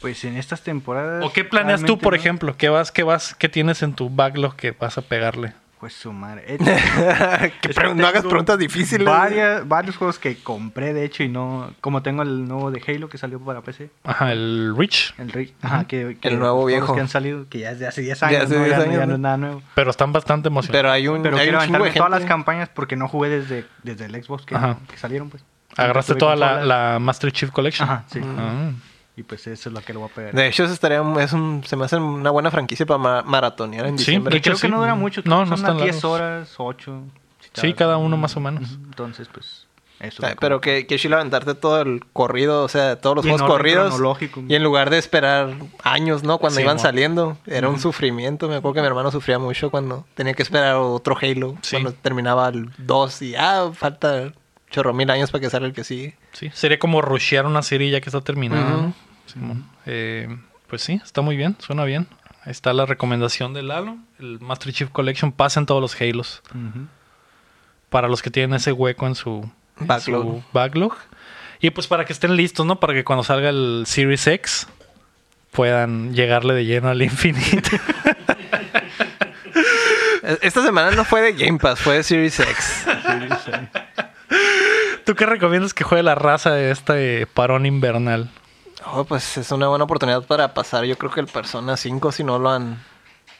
Pues 0.00 0.22
en 0.22 0.36
estas 0.36 0.62
temporadas. 0.62 1.24
¿O 1.24 1.32
qué 1.32 1.42
planeas 1.42 1.82
tú, 1.82 1.98
por 1.98 2.12
no. 2.12 2.20
ejemplo? 2.20 2.56
¿Qué 2.56 2.68
vas, 2.68 2.92
qué 2.92 3.02
vas, 3.02 3.34
qué 3.34 3.48
tienes 3.48 3.82
en 3.82 3.94
tu 3.94 4.08
backlog 4.08 4.54
que 4.54 4.70
vas 4.70 4.96
a 4.96 5.02
pegarle? 5.02 5.54
Pues 5.80 5.92
su 5.94 6.12
madre. 6.12 6.44
Eh, 6.58 7.52
Que 7.60 7.94
no 7.94 8.06
hagas 8.06 8.24
preguntas 8.24 8.58
difíciles. 8.58 9.06
varias- 9.06 9.66
varios 9.68 9.96
juegos 9.96 10.18
que 10.18 10.36
compré, 10.42 10.92
de 10.92 11.04
hecho, 11.04 11.22
y 11.22 11.28
no. 11.28 11.70
Como 11.80 12.02
tengo 12.02 12.22
el 12.22 12.48
nuevo 12.48 12.70
de 12.72 12.82
Halo 12.86 13.08
que 13.08 13.16
salió 13.16 13.38
para 13.38 13.60
PC. 13.62 13.90
Ajá, 14.04 14.32
el 14.32 14.74
Reach. 14.76 15.14
El 15.18 15.30
Ri- 15.30 15.52
Ajá, 15.62 15.84
que, 15.84 16.16
que 16.20 16.28
El 16.28 16.38
nuevo 16.40 16.64
viejo. 16.64 16.94
que 16.94 17.00
han 17.00 17.08
salido, 17.08 17.48
que 17.48 17.60
ya 17.60 17.70
es 17.70 17.78
de 17.78 17.86
hace 17.86 18.02
10 18.02 18.18
De 18.20 18.26
años. 18.26 18.42
hace 18.44 18.54
¿no? 18.58 18.64
10 18.64 18.70
ya, 18.76 18.82
años, 18.82 18.94
ya 18.94 19.00
no 19.00 19.06
¿no? 19.06 19.14
es 19.14 19.20
nada 19.20 19.36
nuevo. 19.36 19.62
Pero 19.76 19.90
están 19.90 20.12
bastante 20.12 20.48
emocionados. 20.48 20.78
Pero 20.78 20.90
hay 20.90 21.06
un, 21.06 21.22
Pero 21.22 21.36
hay 21.36 21.42
quiero 21.48 21.58
un 21.62 21.84
de 21.84 21.90
todas 21.92 22.10
las 22.10 22.24
campañas 22.24 22.68
porque 22.70 22.96
no 22.96 23.06
jugué 23.06 23.28
desde, 23.28 23.64
desde 23.84 24.06
el 24.06 24.22
Xbox 24.24 24.44
que, 24.46 24.56
que 24.90 24.96
salieron, 24.96 25.30
pues. 25.30 25.44
Agarraste 25.76 26.16
toda 26.16 26.34
la, 26.34 26.64
la 26.64 26.98
Master 26.98 27.30
Chief 27.30 27.50
Collection. 27.52 27.88
Ajá, 27.88 28.04
sí. 28.10 28.20
Ah. 28.24 28.70
Y 29.18 29.24
pues 29.24 29.46
eso 29.48 29.68
es 29.68 29.72
lo 29.74 29.80
que 29.80 29.92
le 29.92 29.98
voy 29.98 30.08
a 30.08 30.14
pegar. 30.14 30.32
De 30.32 30.46
hecho, 30.46 30.62
eso 30.62 30.72
estaría, 30.72 31.02
es 31.20 31.32
un, 31.32 31.64
se 31.66 31.74
me 31.74 31.84
hace 31.86 31.96
una 31.96 32.30
buena 32.30 32.52
franquicia 32.52 32.86
para 32.86 32.98
ma- 32.98 33.22
maratonear 33.22 33.86
en 33.86 33.98
Sí, 33.98 34.04
diciembre. 34.04 34.30
de 34.30 34.38
hecho, 34.38 34.50
creo 34.52 34.60
que 34.60 34.66
sí. 34.68 34.70
no 34.72 34.78
dura 34.78 34.94
mucho. 34.94 35.22
No, 35.24 35.44
No, 35.44 35.56
Son 35.56 35.60
unas 35.66 35.76
10 35.82 35.94
largos. 35.96 36.04
horas, 36.04 36.54
8. 36.56 37.02
Sí, 37.54 37.72
cada 37.74 37.96
uno 37.96 38.16
más 38.16 38.36
o 38.36 38.40
menos. 38.40 38.70
Entonces, 38.84 39.26
pues. 39.32 39.66
Eso 39.98 40.24
Ah, 40.24 40.36
Pero 40.38 40.60
que, 40.60 40.86
que 40.86 40.96
chilo 40.96 41.16
aventarte 41.16 41.56
todo 41.56 41.80
el 41.82 42.04
corrido, 42.12 42.62
o 42.62 42.68
sea, 42.68 43.00
todos 43.00 43.16
los 43.16 43.26
Y 43.26 43.30
juegos 43.30 43.48
corridos. 43.48 44.00
Y 44.46 44.54
en 44.54 44.62
lugar 44.62 44.90
de 44.90 44.98
esperar 44.98 45.56
años, 45.82 46.22
¿no? 46.22 46.38
Cuando 46.38 46.58
Sí, 46.58 46.62
iban 46.62 46.76
mo. 46.76 46.82
saliendo, 46.82 47.36
era 47.46 47.68
un 47.68 47.80
sufrimiento. 47.80 48.48
Me 48.48 48.54
acuerdo 48.54 48.74
que 48.74 48.80
mi 48.82 48.86
hermano 48.86 49.10
sufría 49.10 49.40
mucho 49.40 49.72
cuando 49.72 50.06
tenía 50.14 50.34
que 50.34 50.44
esperar 50.44 50.76
otro 50.76 51.16
Halo. 51.20 51.56
Sí. 51.62 51.70
Cuando 51.74 51.92
terminaba 51.94 52.48
el 52.50 52.70
2 52.78 53.22
y, 53.22 53.34
ah, 53.34 53.72
falta 53.74 54.32
chorro 54.70 54.92
mil 54.94 55.10
años 55.10 55.32
para 55.32 55.40
que 55.42 55.50
salga 55.50 55.66
el 55.66 55.72
que 55.72 55.82
sigue. 55.82 56.16
Sí, 56.30 56.48
sería 56.54 56.78
como 56.78 57.02
rushear 57.02 57.44
una 57.46 57.62
serie 57.62 57.90
ya 57.90 58.00
que 58.00 58.08
está 58.10 58.20
terminada. 58.20 58.70
¿no? 58.70 58.94
Simón. 59.28 59.64
Eh, 59.86 60.28
pues 60.66 60.82
sí, 60.82 61.00
está 61.04 61.20
muy 61.22 61.36
bien, 61.36 61.56
suena 61.60 61.84
bien. 61.84 62.06
Ahí 62.44 62.50
está 62.52 62.72
la 62.72 62.86
recomendación 62.86 63.52
de 63.54 63.62
Lalo. 63.62 63.96
El 64.18 64.40
Master 64.40 64.72
Chief 64.72 64.88
Collection 64.90 65.32
pasa 65.32 65.60
en 65.60 65.66
todos 65.66 65.80
los 65.80 66.00
Halos. 66.00 66.42
Para 67.90 68.08
los 68.08 68.22
que 68.22 68.30
tienen 68.30 68.54
ese 68.56 68.72
hueco 68.72 69.06
en 69.06 69.14
su 69.14 69.50
Backlog. 69.80 70.22
su 70.22 70.42
backlog. 70.52 70.94
Y 71.60 71.70
pues 71.70 71.86
para 71.86 72.04
que 72.04 72.12
estén 72.12 72.36
listos, 72.36 72.64
¿no? 72.66 72.78
Para 72.80 72.94
que 72.94 73.04
cuando 73.04 73.22
salga 73.24 73.48
el 73.48 73.84
Series 73.86 74.26
X 74.26 74.66
puedan 75.50 76.14
llegarle 76.14 76.54
de 76.54 76.64
lleno 76.64 76.88
al 76.88 77.00
infinito. 77.02 77.70
E- 80.22 80.38
Esta 80.42 80.62
semana 80.62 80.90
no 80.92 81.04
fue 81.04 81.20
de 81.22 81.32
Game 81.32 81.58
Pass, 81.58 81.80
fue 81.80 81.96
de 81.96 82.02
Series 82.04 82.38
X. 82.40 82.86
¿Tú 85.04 85.14
qué 85.14 85.26
recomiendas 85.26 85.72
que 85.74 85.84
juegue 85.84 86.02
la 86.02 86.14
raza 86.14 86.50
de 86.52 86.70
este 86.70 87.26
parón 87.26 87.66
invernal? 87.66 88.30
Oh, 88.92 89.04
pues 89.04 89.36
es 89.36 89.50
una 89.52 89.68
buena 89.68 89.84
oportunidad 89.84 90.22
para 90.24 90.54
pasar. 90.54 90.84
Yo 90.84 90.96
creo 90.96 91.10
que 91.10 91.20
el 91.20 91.26
Persona 91.26 91.76
5, 91.76 92.12
si 92.12 92.24
no 92.24 92.38
lo 92.38 92.50
han. 92.50 92.82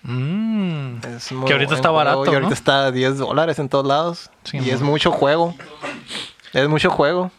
Mm. 0.03 0.99
Es 1.17 1.33
muy 1.33 1.47
Que 1.47 1.53
ahorita 1.55 1.75
está 1.75 1.91
barato, 1.91 2.25
Y 2.25 2.29
ahorita 2.29 2.49
¿no? 2.49 2.55
está 2.55 2.87
a 2.87 2.91
10 2.93 3.19
dólares 3.19 3.59
en 3.59 3.69
todos 3.69 3.87
lados. 3.87 4.31
Sí, 4.45 4.59
y 4.59 4.71
es 4.71 4.81
mucho 4.81 5.11
juego. 5.11 5.55
Es 6.53 6.69
mucho 6.69 6.91
juego. 6.91 7.31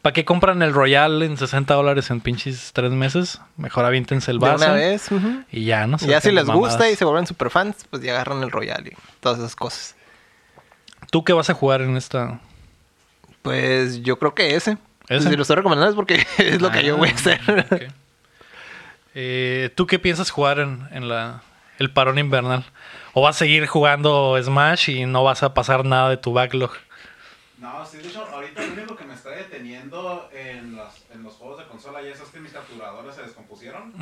¿Para 0.00 0.12
qué 0.14 0.24
compran 0.24 0.62
el 0.62 0.72
Royal 0.72 1.22
en 1.22 1.36
60 1.36 1.74
dólares 1.74 2.10
en 2.10 2.20
pinches 2.20 2.72
tres 2.72 2.92
meses? 2.92 3.40
Mejor 3.56 3.84
avíntense 3.84 4.30
el 4.30 4.38
De 4.38 4.46
vaso. 4.48 4.64
una 4.64 4.72
vez. 4.74 5.08
Y 5.50 5.64
ya, 5.64 5.86
¿no? 5.86 5.98
Y 6.00 6.06
ya 6.06 6.20
si 6.20 6.32
les 6.32 6.46
mamadas. 6.46 6.70
gusta 6.72 6.90
y 6.90 6.96
se 6.96 7.04
vuelven 7.04 7.26
super 7.26 7.50
fans, 7.50 7.86
pues 7.90 8.02
ya 8.02 8.12
agarran 8.12 8.42
el 8.42 8.50
Royal 8.50 8.86
y 8.86 8.92
todas 9.20 9.38
esas 9.38 9.54
cosas. 9.54 9.94
¿Tú 11.10 11.24
qué 11.24 11.32
vas 11.34 11.50
a 11.50 11.54
jugar 11.54 11.82
en 11.82 11.96
esta? 11.96 12.40
Pues 13.42 14.02
yo 14.02 14.18
creo 14.18 14.34
que 14.34 14.54
ese. 14.56 14.78
¿Ese? 15.08 15.28
Si 15.28 15.36
lo 15.36 15.42
estoy 15.42 15.56
recomendando 15.56 15.90
es 15.90 15.96
porque 15.96 16.26
es 16.38 16.60
lo 16.60 16.70
que 16.70 16.84
yo 16.84 16.96
voy 16.96 17.10
a 17.10 17.14
hacer. 17.14 17.40
Ah, 17.46 17.66
ok. 17.70 17.82
Eh, 19.14 19.70
¿Tú 19.74 19.86
qué 19.86 19.98
piensas 19.98 20.30
jugar 20.30 20.58
en, 20.58 20.88
en 20.90 21.08
la, 21.08 21.42
el 21.78 21.92
parón 21.92 22.18
invernal? 22.18 22.64
¿O 23.12 23.20
vas 23.22 23.36
a 23.36 23.38
seguir 23.40 23.66
jugando 23.66 24.42
Smash 24.42 24.88
y 24.88 25.04
no 25.04 25.22
vas 25.22 25.42
a 25.42 25.52
pasar 25.52 25.84
nada 25.84 26.08
de 26.08 26.16
tu 26.16 26.32
backlog? 26.32 26.72
No, 27.58 27.86
sí, 27.86 27.98
de 27.98 28.08
hecho, 28.08 28.26
ahorita 28.26 28.60
lo 28.60 28.72
único 28.72 28.96
que 28.96 29.04
me 29.04 29.14
está 29.14 29.30
deteniendo 29.30 30.28
en 30.32 30.74
los, 30.74 31.04
en 31.12 31.22
los 31.22 31.34
juegos 31.34 31.58
de 31.58 31.66
consola 31.66 32.02
ya 32.02 32.10
es 32.10 32.20
que 32.20 32.40
mis 32.40 32.52
capturadores 32.52 33.14
se 33.14 33.22
descompusieron. 33.22 33.92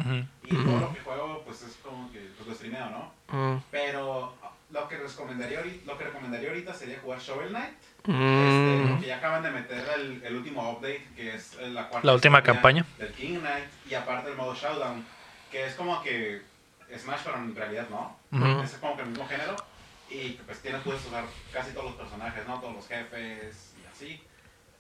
Y 0.45 0.55
todo 0.55 0.81
lo 0.81 0.95
que 0.95 1.01
juego, 1.01 1.43
pues 1.45 1.63
es 1.63 1.77
como 1.83 2.11
que 2.11 2.31
pues, 2.39 2.49
lo 2.49 2.55
streameo, 2.55 2.89
¿no? 2.89 3.13
Mm. 3.29 3.63
Pero 3.71 4.35
lo 4.73 4.89
que, 4.89 4.97
recomendaría 4.97 5.59
ahorita, 5.59 5.87
lo 5.87 5.99
que 5.99 6.05
recomendaría 6.05 6.49
ahorita 6.51 6.75
sería 6.75 6.99
jugar 7.01 7.19
Shovel 7.21 7.49
Knight. 7.49 7.75
Mm. 8.07 8.13
Este, 8.83 8.91
porque 8.93 9.07
ya 9.07 9.17
acaban 9.19 9.43
de 9.43 9.51
meter 9.51 9.85
el, 9.97 10.23
el 10.25 10.37
último 10.37 10.71
update, 10.73 11.07
que 11.17 11.35
es 11.35 11.57
la 11.61 11.89
cuarta 11.89 12.07
La 12.07 12.15
última 12.15 12.43
campaña. 12.43 12.85
Del 12.99 13.13
King 13.13 13.39
Knight. 13.41 13.65
Y 13.89 13.95
aparte 13.95 14.31
el 14.31 14.37
modo 14.37 14.55
Showdown, 14.55 15.05
que 15.51 15.67
es 15.67 15.75
como 15.75 16.03
que 16.03 16.43
Smash, 16.97 17.21
pero 17.25 17.37
en 17.39 17.55
realidad 17.55 17.87
no. 17.91 18.17
Ujú. 18.33 18.63
Es 18.63 18.73
como 18.81 18.97
que 18.97 19.03
el 19.03 19.09
mismo 19.09 19.27
género. 19.29 19.57
Y 20.09 20.31
pues 20.45 20.61
tienes, 20.61 20.81
puedes 20.83 21.05
usar 21.07 21.25
casi 21.53 21.73
todos 21.73 21.87
los 21.87 21.95
personajes, 21.95 22.47
¿no? 22.47 22.59
Todos 22.61 22.75
los 22.75 22.89
jefes 22.89 23.75
y 23.81 23.87
así. 23.87 24.23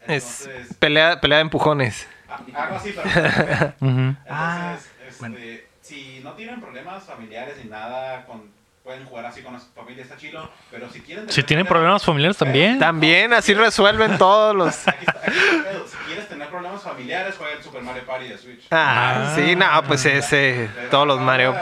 Es 0.07 0.47
Entonces, 0.47 0.77
pelea, 0.79 1.21
pelea 1.21 1.39
de 1.39 1.43
empujones. 1.43 2.09
a- 2.29 2.62
algo 2.62 2.77
así, 2.77 2.95
pero... 2.97 3.75
Ujú. 3.81 4.17
Ah, 4.29 4.73
Entonces, 4.77 4.91
este, 5.09 5.19
bueno. 5.21 5.37
si 5.83 6.21
no 6.25 6.33
tienen 6.33 6.61
problemas 6.61 7.05
familiares 7.05 7.59
ni 7.62 7.71
nada, 7.71 8.25
con, 8.27 8.51
pueden 8.82 9.05
jugar 9.05 9.27
así 9.27 9.43
con 9.43 9.59
su 9.61 9.66
familia, 9.74 10.02
está 10.02 10.16
chilo. 10.16 10.51
Pero 10.70 10.89
si 10.90 11.01
quieren... 11.01 11.28
Si 11.31 11.43
tienen 11.43 11.66
problemas- 11.66 12.05
familiares 12.05 12.36
también. 12.36 12.78
También 12.78 13.32
así 13.32 13.55
resuelven 13.55 14.19
todos 14.19 14.55
los. 14.57 14.89
Aquí 14.89 15.05
está, 15.07 15.20
aquí 15.24 15.36
está 15.39 15.55
el 15.57 15.62
pedo. 15.65 15.86
Si 15.86 15.97
quieres 16.07 16.28
tener 16.28 16.48
problemas 16.48 16.82
familiares, 16.82 17.35
juega 17.39 17.52
el 17.55 17.62
Super 17.62 17.82
Mario 17.82 18.05
Party 18.07 18.28
de 18.28 18.39
Switch. 18.39 18.66
Ah, 18.70 19.15
Ah. 19.31 19.32
sí, 19.36 19.55
no, 19.57 19.66
pues 19.86 20.05
ese. 20.07 20.69
Todos 20.90 21.07
los 21.07 21.20
Mario. 21.20 21.55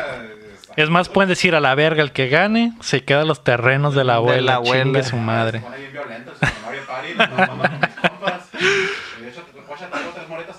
Es 0.77 0.89
más, 0.90 1.09
pueden 1.09 1.28
decir 1.28 1.57
a 1.57 1.61
la 1.61 1.74
verga 1.74 2.03
el 2.03 2.12
que 2.12 2.28
gane, 2.28 2.73
se 2.81 3.03
queda 3.03 3.24
los 3.24 3.43
terrenos 3.43 3.95
de 3.97 4.05
la 4.05 4.15
abuela. 4.15 4.36
De 4.36 4.43
la 4.43 4.55
abuela. 4.55 4.85
Chingue 4.85 5.03
su 5.03 5.16
madre. 5.16 5.59
Se 5.59 5.65
pone 5.65 5.78
bien 5.78 5.93
violento 5.93 6.31
el 6.31 6.36
Super 6.49 6.62
Mario 6.65 6.82
Party. 6.86 7.15
Nos 7.15 7.49
vamos 7.49 7.69
con 7.69 7.81
mis 7.81 8.11
compas. 8.11 8.43
Y 9.19 9.23
de 9.23 9.28
hecho, 9.31 9.45
oye, 9.69 9.86
tengo 9.93 10.11
tres 10.15 10.28
moretas 10.28 10.57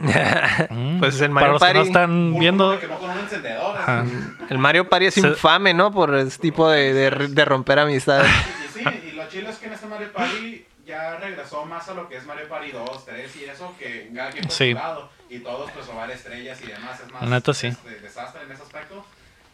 Mm. 0.00 0.98
Pues 1.00 1.20
el 1.20 1.32
Para 1.32 1.48
Mario 1.48 1.52
los 1.52 1.62
que 1.62 1.66
no 1.68 1.74
Party. 1.74 1.88
están 1.88 2.38
viendo, 2.38 2.70
me 2.72 2.78
quemó 2.78 2.98
con 2.98 3.10
un 3.10 3.18
encendedor. 3.18 3.76
Ajá. 3.76 4.00
así. 4.02 4.12
El 4.50 4.58
Mario 4.58 4.88
Party 4.88 5.06
es 5.06 5.14
Se- 5.14 5.20
infame, 5.20 5.74
¿no? 5.74 5.92
Por 5.92 6.14
ese 6.14 6.38
tipo 6.38 6.68
de, 6.68 6.92
de, 6.92 7.10
de 7.28 7.44
romper 7.44 7.78
amistades. 7.78 8.30
Y 8.78 8.80
sí, 8.80 9.08
y 9.08 9.12
lo 9.16 9.28
chido 9.28 9.50
es 9.50 9.56
que 9.58 9.66
en 9.66 9.72
este 9.72 9.86
Mario 9.86 10.12
Party 10.12 10.64
ya 10.86 11.16
regresó 11.16 11.64
más 11.64 11.88
a 11.88 11.94
lo 11.94 12.08
que 12.08 12.16
es 12.16 12.24
Mario 12.26 12.48
Party 12.48 12.70
2, 12.70 13.04
3 13.06 13.36
y 13.36 13.44
eso, 13.44 13.74
que 13.78 14.10
cada 14.14 14.30
quien 14.30 14.44
por 14.44 14.52
Sí. 14.52 14.70
su 14.70 14.74
lado. 14.78 15.10
Y 15.28 15.40
todos 15.40 15.70
pues 15.72 15.86
robar 15.88 16.10
estrellas 16.10 16.60
y 16.62 16.66
demás. 16.68 17.00
Es 17.00 17.12
más 17.12 17.22
La 17.22 17.28
neta, 17.28 17.52
sí. 17.52 17.66
este, 17.66 17.98
desastre 18.00 18.42
en 18.44 18.52
ese 18.52 18.62
aspecto. 18.62 19.04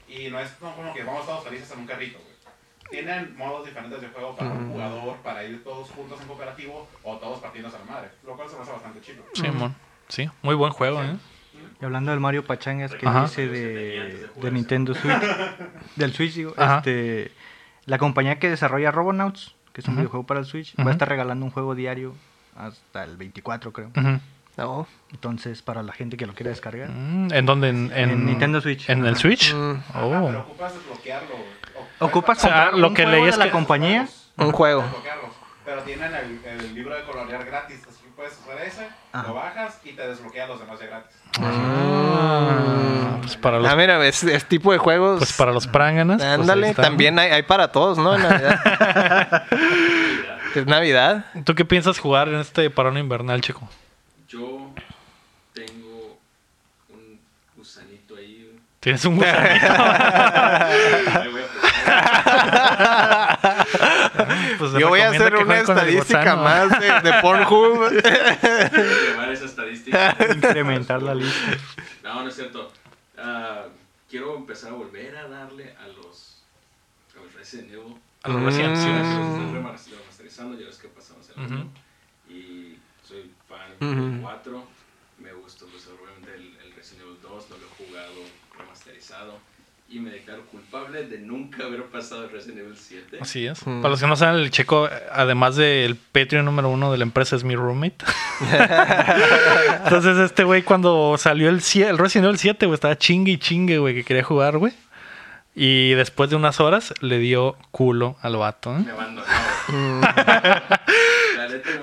Y 0.08 0.28
no 0.28 0.38
es 0.38 0.50
como 0.60 0.76
como 0.76 0.92
que 0.94 1.02
vamos 1.02 1.24
todos 1.26 1.42
felices 1.44 1.70
en 1.72 1.78
un 1.80 1.86
carrito, 1.86 2.18
güey. 2.18 2.34
Tienen 2.90 3.34
modos 3.36 3.64
diferentes 3.66 4.00
de 4.02 4.08
juego 4.08 4.36
para 4.36 4.50
un 4.50 4.70
jugador, 4.72 5.16
para 5.24 5.42
ir 5.42 5.64
todos 5.64 5.88
juntos 5.90 6.20
en 6.20 6.26
cooperativo 6.28 6.86
o 7.02 7.16
todos 7.16 7.40
partiéndose 7.40 7.76
a 7.76 7.78
la 7.80 7.84
madre. 7.86 8.08
Lo 8.24 8.36
cual 8.36 8.48
se 8.48 8.56
me 8.56 8.62
hace 8.62 8.72
bastante 8.72 9.00
chido. 9.00 9.24
Sí, 9.32 9.48
mon. 9.48 9.74
Sí, 10.14 10.30
muy 10.42 10.54
buen 10.54 10.72
juego, 10.72 11.02
¿eh? 11.02 11.16
Y 11.80 11.84
hablando 11.84 12.12
del 12.12 12.20
Mario 12.20 12.44
Pachangas 12.44 12.94
que 12.94 13.06
Ajá. 13.06 13.22
dice 13.22 13.48
de, 13.48 14.28
de 14.40 14.50
Nintendo 14.52 14.94
Switch, 14.94 15.14
del 15.96 16.12
Switch, 16.12 16.34
digo, 16.34 16.54
Ajá. 16.56 16.78
este, 16.78 17.32
la 17.86 17.98
compañía 17.98 18.38
que 18.38 18.48
desarrolla 18.48 18.90
Robonauts, 18.92 19.54
que 19.72 19.80
es 19.80 19.88
un 19.88 19.96
videojuego 19.96 20.24
para 20.24 20.38
el 20.40 20.46
Switch, 20.46 20.74
va 20.78 20.90
a 20.90 20.92
estar 20.92 21.08
regalando 21.08 21.44
un 21.44 21.50
juego 21.50 21.74
diario 21.74 22.14
hasta 22.56 23.02
el 23.02 23.16
24, 23.16 23.72
creo. 23.72 23.90
No. 24.56 24.86
Entonces, 25.10 25.62
para 25.62 25.82
la 25.82 25.92
gente 25.92 26.16
que 26.16 26.26
lo 26.26 26.34
quiere 26.34 26.50
descargar. 26.50 26.88
Mm, 26.90 27.32
¿En 27.32 27.44
dónde? 27.44 27.70
En, 27.70 27.90
En 27.92 28.24
Nintendo 28.24 28.60
Switch. 28.60 28.88
¿En 28.88 29.04
el 29.04 29.16
Switch? 29.16 29.52
Mm. 29.52 29.72
Ah, 29.92 30.04
Oh. 30.04 30.26
pero 30.28 30.40
ocupas 30.42 30.74
desbloquearlo, 30.74 31.34
Ocupas 31.98 32.38
O 32.38 32.40
sea, 32.40 32.70
lo 32.70 32.88
un 32.88 32.94
que 32.94 33.04
leí 33.04 33.24
es 33.24 33.32
de 33.34 33.38
la 33.38 33.44
que- 33.46 33.50
compañía. 33.50 34.06
Un 34.36 34.52
juego. 34.52 34.84
Pero 35.64 35.82
tienen 35.82 36.12
el, 36.14 36.40
el 36.44 36.74
libro 36.74 36.94
de 36.94 37.02
colorear 37.02 37.44
gratis. 37.44 37.80
Así 37.88 38.03
puedes 38.16 38.32
usar 38.44 38.60
ese, 38.66 38.88
Ajá. 39.12 39.28
lo 39.28 39.34
bajas 39.34 39.78
y 39.84 39.92
te 39.92 40.06
desbloquea 40.06 40.46
los 40.46 40.60
demás 40.60 40.78
ya 40.80 40.86
gratis. 40.86 41.16
Ah, 41.40 43.18
pues 43.20 43.36
para 43.36 43.58
los, 43.58 43.70
Ah, 43.70 43.76
mira, 43.76 44.04
es, 44.06 44.22
es 44.24 44.44
tipo 44.46 44.72
de 44.72 44.78
juegos. 44.78 45.18
pues 45.18 45.32
para 45.32 45.52
los 45.52 45.66
pránganas. 45.66 46.18
pues 46.18 46.28
Ándale, 46.28 46.74
también 46.74 47.18
hay, 47.18 47.30
hay 47.30 47.42
para 47.42 47.72
todos, 47.72 47.98
¿no? 47.98 48.14
En 48.14 48.22
Navidad. 48.22 49.44
es 50.54 50.66
Navidad. 50.66 51.24
¿Tú 51.44 51.54
qué 51.54 51.64
piensas 51.64 51.98
jugar 51.98 52.28
en 52.28 52.36
este 52.36 52.70
parón 52.70 52.98
invernal, 52.98 53.40
chico? 53.40 53.68
Yo 54.28 54.70
tengo 55.52 56.18
un 56.90 57.20
gusanito 57.56 58.16
ahí. 58.16 58.56
Tienes 58.80 59.04
un 59.04 59.16
gusanito. 59.16 59.66
Ahí 59.74 61.28
voy 61.32 61.42
a 61.42 61.46
probar. 61.46 61.64
Pues 64.58 64.72
Yo 64.72 64.88
voy 64.88 65.00
a 65.00 65.10
hacer 65.10 65.34
una 65.36 65.58
estadística 65.60 66.36
más 66.36 66.68
de, 66.80 66.86
de 67.10 67.12
Pornhub. 67.22 67.90
llevar 67.90 69.32
esa 69.32 69.44
estadística. 69.46 70.16
Incrementar 70.34 71.02
la 71.02 71.14
lista. 71.14 71.56
No, 72.02 72.22
no 72.22 72.28
es 72.28 72.34
cierto. 72.34 72.72
Ah, 73.18 73.64
quiero 74.08 74.36
empezar 74.36 74.70
a 74.72 74.74
volver 74.74 75.16
a 75.16 75.28
darle 75.28 75.74
a 75.82 75.88
los, 75.88 76.42
a 77.16 77.22
los 77.22 77.34
Resident 77.34 77.72
Evil. 77.72 77.96
A 78.22 78.28
los 78.28 78.42
Resident 78.42 78.76
Sí, 78.76 78.88
Evil. 78.88 78.98
los 79.00 79.08
Mm. 79.08 79.54
remasterizando, 79.54 80.58
ya 80.58 80.66
ves 80.66 80.78
que 80.78 80.88
pasamos 80.88 81.28
el 81.36 81.44
año. 81.44 81.68
Y 82.28 82.78
soy 83.06 83.30
fan 83.48 83.78
del 83.80 84.20
4. 84.22 84.64
Me 85.18 85.32
gustó 85.32 85.66
pues, 85.66 85.86
obviamente 85.88 86.34
el, 86.34 86.56
el 86.64 86.74
Resident 86.74 87.04
Evil 87.06 87.18
2, 87.22 87.50
no 87.50 87.56
lo 87.56 87.66
he 87.66 87.86
jugado 87.86 88.12
remasterizado. 88.58 89.38
Y 89.94 90.00
me 90.00 90.10
declaro 90.10 90.44
culpable 90.46 91.06
de 91.06 91.18
nunca 91.20 91.66
haber 91.66 91.84
pasado 91.84 92.24
el 92.24 92.30
Resident 92.30 92.62
Evil 92.62 92.76
7. 92.76 93.18
Así 93.20 93.46
es. 93.46 93.64
Mm. 93.64 93.80
Para 93.80 93.90
los 93.90 94.00
que 94.00 94.08
no 94.08 94.16
saben, 94.16 94.42
el 94.42 94.50
checo, 94.50 94.88
además 95.12 95.54
del 95.54 95.94
Patreon 95.94 96.44
número 96.44 96.68
uno 96.68 96.90
de 96.90 96.98
la 96.98 97.04
empresa, 97.04 97.36
es 97.36 97.44
mi 97.44 97.54
roommate. 97.54 98.04
Entonces, 99.84 100.18
este 100.18 100.42
güey, 100.42 100.64
cuando 100.64 101.14
salió 101.16 101.48
el, 101.48 101.62
el 101.76 101.98
Resident 101.98 102.24
Evil 102.24 102.38
7, 102.38 102.66
güey, 102.66 102.74
estaba 102.74 102.98
chingue 102.98 103.30
y 103.30 103.38
chingue, 103.38 103.78
güey, 103.78 103.94
que 103.94 104.02
quería 104.02 104.24
jugar, 104.24 104.58
güey. 104.58 104.72
Y 105.54 105.90
después 105.90 106.28
de 106.28 106.34
unas 106.34 106.58
horas 106.58 106.92
le 107.00 107.18
dio 107.18 107.56
culo 107.70 108.16
al 108.20 108.36
vato. 108.36 108.76
¿eh? 108.76 108.80
Me 108.80 108.90
abandonó. 108.90 109.26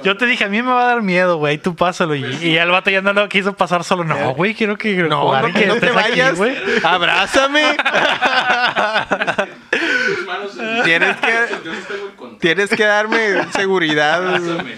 Yo 0.03 0.17
te 0.17 0.25
dije, 0.25 0.43
a 0.45 0.47
mí 0.47 0.61
me 0.61 0.71
va 0.71 0.83
a 0.83 0.85
dar 0.87 1.01
miedo, 1.01 1.37
güey, 1.37 1.57
tú 1.57 1.75
pásalo. 1.75 2.15
Y, 2.15 2.23
y 2.41 2.57
el 2.57 2.69
vato 2.71 2.89
ya 2.89 3.01
no 3.01 3.13
lo 3.13 3.27
quiso 3.29 3.53
pasar 3.55 3.83
solo. 3.83 4.03
No, 4.03 4.33
güey, 4.33 4.53
quiero 4.53 4.77
que 4.77 4.93
No, 4.95 5.21
jugar 5.21 5.43
no, 5.43 5.49
y 5.49 5.53
que 5.53 5.65
no 5.67 5.75
te 5.75 5.91
vayas. 5.91 6.37
güey. 6.37 6.55
Abrázame. 6.83 7.77
Tus 9.71 10.25
manos 10.25 10.57
en- 10.57 10.83
Tienes 10.83 11.17
que-. 11.17 11.47
Tienes 12.39 12.69
que 12.69 12.83
darme 12.85 13.43
seguridad. 13.53 14.15
Abrázame. 14.25 14.75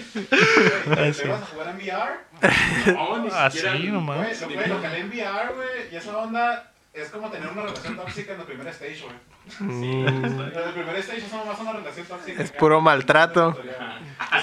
¿Te 0.94 1.14
sí. 1.14 1.28
vas 1.28 1.42
a 1.42 1.46
jugar 1.46 1.68
en 1.68 1.76
VR? 1.76 2.24
No, 2.94 3.18
ni 3.24 3.30
Así 3.32 3.58
siquiera. 3.58 3.92
nomás. 3.92 4.40
Lo, 4.42 4.50
en 4.50 5.08
VR, 5.08 5.54
güey, 5.54 5.68
y 5.92 5.96
esa 5.96 6.16
onda 6.18 6.70
es 6.94 7.08
como 7.08 7.28
tener 7.30 7.48
una 7.48 7.62
relación 7.62 7.96
tóxica 7.96 8.34
en 8.34 8.40
el 8.40 8.46
primer 8.46 8.68
stage, 8.68 9.00
güey. 9.02 9.14
Mm, 9.58 10.06
En 10.06 10.24
el 10.24 10.72
primer 10.72 10.96
stage 10.96 11.18
es 11.18 11.32
nomás 11.32 11.58
una 11.58 11.72
relación 11.72 12.06
tóxica. 12.06 12.42
Es 12.42 12.52
puro 12.52 12.80
maltrato. 12.80 13.58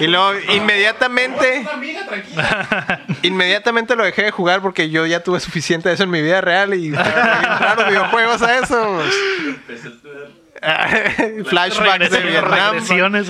Y 0.00 0.06
luego 0.06 0.32
Es 0.32 0.48
inmediatamente, 0.54 1.60
una 1.60 1.72
amiga, 1.72 2.06
tranquila. 2.06 3.00
inmediatamente 3.22 3.96
lo 3.96 4.04
dejé 4.04 4.24
de 4.24 4.30
jugar 4.30 4.60
porque 4.60 4.90
yo 4.90 5.06
ya 5.06 5.22
tuve 5.22 5.40
suficiente 5.40 5.88
de 5.88 5.94
eso 5.94 6.04
en 6.04 6.10
mi 6.10 6.20
vida 6.22 6.40
real 6.42 6.74
y 6.74 6.90
los 6.90 7.86
videojuegos 7.88 8.42
a 8.42 8.58
eso. 8.58 9.00
Empecé 9.46 9.88
a 9.88 9.92
tener- 10.02 10.42
Flashbacks 11.46 12.10
de 12.10 12.20
Vietnam. 12.20 12.76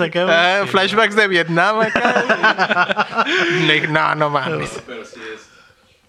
acá. 0.03 0.27
Ah, 0.28 0.66
flashbacks 0.66 1.15
de 1.16 1.28
Vietnam 1.28 1.81
acá. 1.81 3.24
No, 3.89 4.15
no 4.16 4.28
mames. 4.31 4.82
Pero 4.86 5.05
sí 5.05 5.20
es 5.35 5.49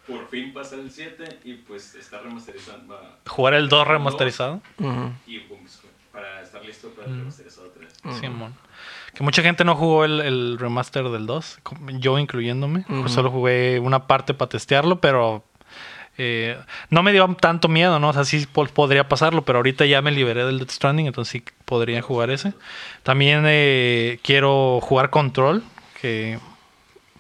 por 0.07 0.27
fin 0.29 0.53
pasar 0.53 0.79
el 0.79 0.91
7 0.91 1.39
y 1.45 1.53
pues 1.55 1.95
está 1.95 2.19
remasterizando. 2.19 2.93
va- 2.93 3.17
Jugar 3.27 3.53
el 3.53 3.69
2 3.69 3.87
remasterizado. 3.87 4.61
Ujú. 4.79 5.11
Y 5.27 5.39
pues, 5.39 5.81
para 6.11 6.41
estar 6.41 6.63
listo 6.63 6.89
para 6.89 7.07
el 7.07 7.17
remasterizado 7.19 7.71
3. 8.03 8.19
Simón. 8.19 8.53
Que 9.13 9.23
mucha 9.23 9.41
gente 9.41 9.63
no 9.63 9.75
jugó 9.75 10.05
el, 10.05 10.19
el 10.21 10.57
remaster 10.59 11.07
del 11.09 11.25
2, 11.25 11.59
como- 11.63 11.89
yo 11.91 12.19
incluyéndome. 12.19 12.81
Pues 12.87 12.99
Ujú. 12.99 13.09
solo 13.09 13.31
jugué 13.31 13.79
una 13.79 14.07
parte 14.07 14.33
para 14.33 14.49
testearlo, 14.49 14.99
pero 14.99 15.43
eh, 16.17 16.59
no 16.89 17.01
me 17.01 17.11
dio 17.11 17.27
tanto 17.39 17.67
miedo, 17.67 17.97
¿no? 17.99 18.09
O 18.09 18.13
sea, 18.13 18.23
sí 18.25 18.45
po- 18.45 18.67
podría 18.67 19.07
pasarlo, 19.07 19.43
pero 19.45 19.59
ahorita 19.59 19.85
ya 19.85 20.01
me 20.01 20.11
liberé 20.11 20.45
del 20.45 20.59
Death 20.59 20.69
Stranding, 20.71 21.07
entonces 21.07 21.31
sí 21.31 21.43
podría 21.65 22.01
jugar 22.03 22.29
ese. 22.29 22.53
También 23.03 23.43
eh, 23.47 24.19
quiero 24.21 24.79
jugar 24.81 25.09
Control, 25.09 25.63
que 26.01 26.37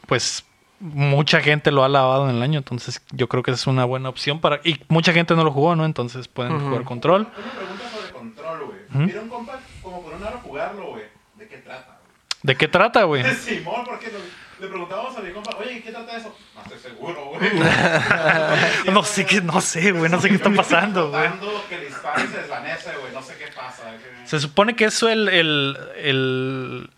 pues 0.05 0.45
mucha 0.83 1.39
gente 1.41 1.71
lo 1.71 1.83
ha 1.83 1.89
lavado 1.89 2.29
en 2.29 2.35
el 2.35 2.41
año, 2.43 2.57
entonces 2.59 3.01
yo 3.11 3.27
creo 3.29 3.41
que 3.41 3.51
es 3.51 3.65
una 3.67 3.85
buena 3.85 4.09
opción 4.09 4.39
para... 4.41 4.59
Y 4.63 4.81
mucha 4.89 5.13
gente 5.13 5.35
no 5.35 5.43
lo 5.43 5.51
jugó, 5.51 5.75
¿no? 5.75 5.85
Entonces 5.85 6.27
pueden 6.27 6.53
Ujú. 6.55 6.65
jugar 6.67 6.83
Control. 6.83 7.21
Una 7.21 7.31
pregunta 7.51 7.89
sobre 7.89 8.11
control, 8.11 8.65
güey. 8.91 9.17
Un 9.17 9.29
compa 9.29 9.59
como 9.81 10.01
por 10.03 10.13
una 10.13 10.27
hora 10.27 10.37
jugarlo, 10.43 10.87
güey. 10.91 11.03
¿De 11.35 11.47
qué 11.47 11.57
trata, 11.57 11.97
¿De 12.43 12.55
qué 12.57 12.67
trata, 12.67 13.03
güey? 13.03 13.23
Simón, 13.35 13.83
porque 13.85 14.07
lo- 14.11 14.19
le 14.59 14.67
preguntábamos 14.67 15.17
a 15.17 15.21
mi 15.21 15.31
compa, 15.31 15.57
oye, 15.57 15.81
¿qué 15.81 15.91
trata 15.91 16.15
eso? 16.17 16.35
No 16.55 16.61
estoy 16.61 16.79
seguro, 16.91 17.25
güey. 17.25 17.49
No 18.93 19.03
sé 19.03 19.25
qué, 19.25 19.41
no 19.41 19.59
sé, 19.61 19.91
güey, 19.91 20.09
no 20.11 20.19
sé 20.21 20.29
qué 20.29 20.35
está 20.35 20.49
pasando, 20.51 21.09
güey. 21.09 21.29
Que 21.69 21.75
el 21.75 21.91
se 21.91 22.37
desvanece, 22.37 22.91
güey. 22.99 23.13
No 23.13 23.21
sé 23.21 23.35
qué 23.37 23.45
pasa. 23.55 23.83
Se 24.25 24.39
supone 24.39 24.75
que 24.75 24.85
eso 24.85 25.09
el, 25.09 25.27
el, 25.29 25.77
el 25.97 26.89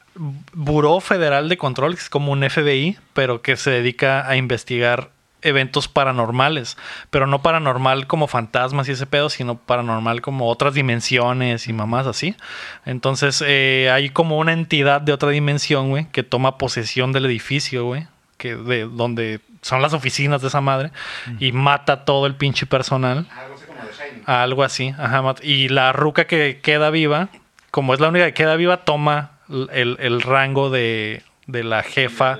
Buró 0.53 0.99
Federal 0.99 1.49
de 1.49 1.57
Control, 1.57 1.95
que 1.95 2.01
es 2.01 2.09
como 2.09 2.31
un 2.31 2.47
FBI, 2.49 2.97
pero 3.13 3.41
que 3.41 3.57
se 3.57 3.71
dedica 3.71 4.27
a 4.27 4.35
investigar 4.35 5.09
eventos 5.45 5.87
paranormales, 5.87 6.75
pero 7.11 7.27
no 7.27 7.41
paranormal 7.41 8.07
como 8.07 8.27
fantasmas 8.27 8.89
y 8.89 8.93
ese 8.93 9.05
pedo, 9.05 9.29
sino 9.29 9.57
paranormal 9.57 10.21
como 10.21 10.49
otras 10.49 10.73
dimensiones 10.73 11.67
y 11.67 11.73
mamás 11.73 12.07
así. 12.07 12.35
Entonces 12.85 13.43
eh, 13.45 13.91
hay 13.93 14.09
como 14.09 14.39
una 14.39 14.53
entidad 14.53 15.01
de 15.01 15.13
otra 15.13 15.29
dimensión, 15.29 15.89
güey, 15.89 16.07
que 16.11 16.23
toma 16.23 16.57
posesión 16.57 17.11
del 17.11 17.27
edificio, 17.27 17.85
güey, 17.85 18.07
que 18.37 18.55
de 18.55 18.85
donde 18.85 19.39
son 19.61 19.81
las 19.81 19.93
oficinas 19.93 20.41
de 20.41 20.47
esa 20.47 20.61
madre 20.61 20.91
y 21.39 21.51
mata 21.51 22.05
todo 22.05 22.25
el 22.25 22.35
pinche 22.35 22.65
personal. 22.65 23.27
Algo 23.31 23.55
así 23.55 23.65
como 23.65 23.81
de 23.81 23.93
Shining. 23.93 24.23
Algo 24.25 24.63
así, 24.63 24.95
ajá. 24.97 25.35
Y 25.43 25.69
la 25.69 25.93
ruca 25.93 26.25
que 26.25 26.59
queda 26.61 26.89
viva, 26.89 27.29
como 27.69 27.93
es 27.93 27.99
la 27.99 28.09
única 28.09 28.25
que 28.25 28.33
queda 28.33 28.55
viva, 28.55 28.77
toma 28.77 29.34
el, 29.49 29.97
el 29.99 30.21
rango 30.21 30.69
de, 30.69 31.23
de 31.47 31.63
la 31.63 31.83
jefa 31.83 32.37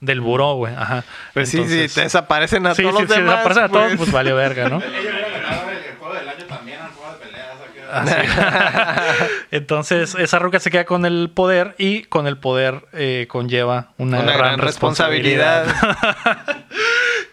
del 0.00 0.20
buró, 0.20 0.54
güey. 0.54 0.74
Ajá. 0.74 1.04
Pues 1.34 1.48
sí, 1.48 1.64
sí, 1.68 1.92
te 1.92 2.02
desaparecen 2.02 2.66
a 2.66 2.74
sí, 2.74 2.82
todos 2.82 2.96
sí, 2.96 3.02
los 3.02 3.10
sí, 3.10 3.18
demás. 3.20 3.36
desaparecen 3.36 3.64
a 3.64 3.68
todos, 3.68 3.86
pues. 3.88 3.98
pues 3.98 4.12
vale 4.12 4.32
verga, 4.32 4.68
¿no? 4.68 4.76
Ella 4.82 5.00
hubiera 5.00 5.28
ganado 5.28 5.70
el, 5.70 5.76
el 5.78 5.96
juego 5.98 6.14
del 6.14 6.28
año 6.28 6.44
también 6.46 6.80
al 6.80 6.90
juego 6.90 7.12
de 7.12 7.18
peleas. 7.26 8.28
acá. 8.28 9.02
Entonces, 9.50 10.14
esa 10.14 10.38
ruca 10.38 10.60
se 10.60 10.70
queda 10.70 10.84
con 10.84 11.04
el 11.04 11.30
poder 11.34 11.74
y 11.78 12.04
con 12.04 12.26
el 12.26 12.36
poder 12.38 12.84
eh, 12.92 13.26
conlleva 13.28 13.92
una, 13.98 14.20
Una 14.20 14.36
gran 14.36 14.58
responsabilidad. 14.58 15.66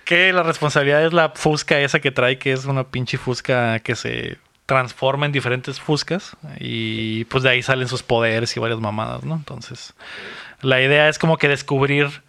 que 0.06 0.31
la 0.34 0.43
responsabilidad 0.43 1.06
es 1.06 1.14
la 1.14 1.30
fusca 1.35 1.80
esa 1.80 1.99
que 1.99 2.11
trae, 2.11 2.38
que 2.38 2.52
es 2.53 2.65
una 2.65 2.84
pinche 2.85 3.18
fusca 3.18 3.80
que 3.80 3.95
se 3.95 4.38
transforma 4.65 5.25
en 5.25 5.31
diferentes 5.31 5.79
fuscas 5.79 6.35
y 6.59 7.25
pues 7.25 7.43
de 7.43 7.49
ahí 7.49 7.61
salen 7.61 7.87
sus 7.87 8.03
poderes 8.03 8.55
y 8.57 8.59
varias 8.59 8.79
mamadas, 8.79 9.23
¿no? 9.23 9.35
Entonces, 9.35 9.93
la 10.61 10.81
idea 10.81 11.07
es 11.09 11.19
como 11.19 11.37
que 11.37 11.47
descubrir 11.47 12.23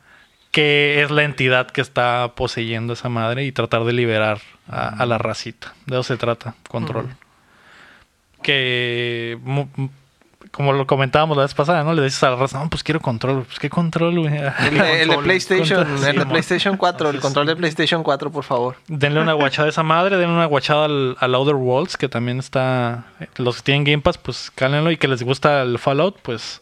qué 0.50 1.02
es 1.02 1.10
la 1.10 1.24
entidad 1.24 1.70
que 1.70 1.80
está 1.80 2.32
poseyendo 2.34 2.92
esa 2.92 3.08
madre 3.08 3.44
y 3.44 3.52
tratar 3.52 3.84
de 3.84 3.92
liberar 3.92 4.40
a, 4.68 4.88
a 4.88 5.06
la 5.06 5.18
racita. 5.18 5.74
De 5.86 5.96
eso 5.96 6.02
se 6.02 6.16
trata, 6.16 6.54
control. 6.68 7.08
Que 8.42 9.38
como 10.56 10.72
lo 10.72 10.86
comentábamos 10.86 11.36
la 11.36 11.42
vez 11.42 11.52
pasada, 11.54 11.84
¿no? 11.84 11.92
Le 11.92 12.02
dices 12.02 12.22
a 12.24 12.30
la 12.30 12.36
raza, 12.36 12.58
no, 12.58 12.70
pues 12.70 12.82
quiero 12.82 12.98
control. 13.00 13.44
Pues 13.44 13.58
qué 13.58 13.68
control, 13.68 14.18
güey. 14.20 14.34
El, 14.36 14.78
de- 14.78 15.02
el 15.02 15.08
de 15.10 15.18
PlayStation, 15.18 15.80
Control, 15.84 15.98
sí, 15.98 16.06
el 16.10 16.18
de. 16.18 16.26
PlayStation 16.26 16.76
4, 16.76 17.10
el 17.10 17.20
control 17.20 17.46
de 17.46 17.56
PlayStation 17.56 18.02
4, 18.02 18.30
por 18.32 18.42
favor. 18.44 18.76
Denle 18.88 19.20
una 19.20 19.34
guachada 19.34 19.66
a 19.66 19.70
esa 19.70 19.82
madre, 19.82 20.16
denle 20.16 20.34
una 20.34 20.46
guachada 20.46 20.86
al, 20.86 21.16
al 21.20 21.34
Outer 21.34 21.54
Worlds, 21.56 21.96
que 21.96 22.08
también 22.08 22.38
está. 22.38 23.04
Los 23.36 23.56
que 23.56 23.62
tienen 23.62 23.84
Game 23.84 24.02
Pass, 24.02 24.16
pues 24.18 24.50
cálenlo. 24.54 24.90
Y 24.90 24.96
que 24.96 25.08
les 25.08 25.22
gusta 25.22 25.62
el 25.62 25.78
Fallout, 25.78 26.16
pues, 26.22 26.60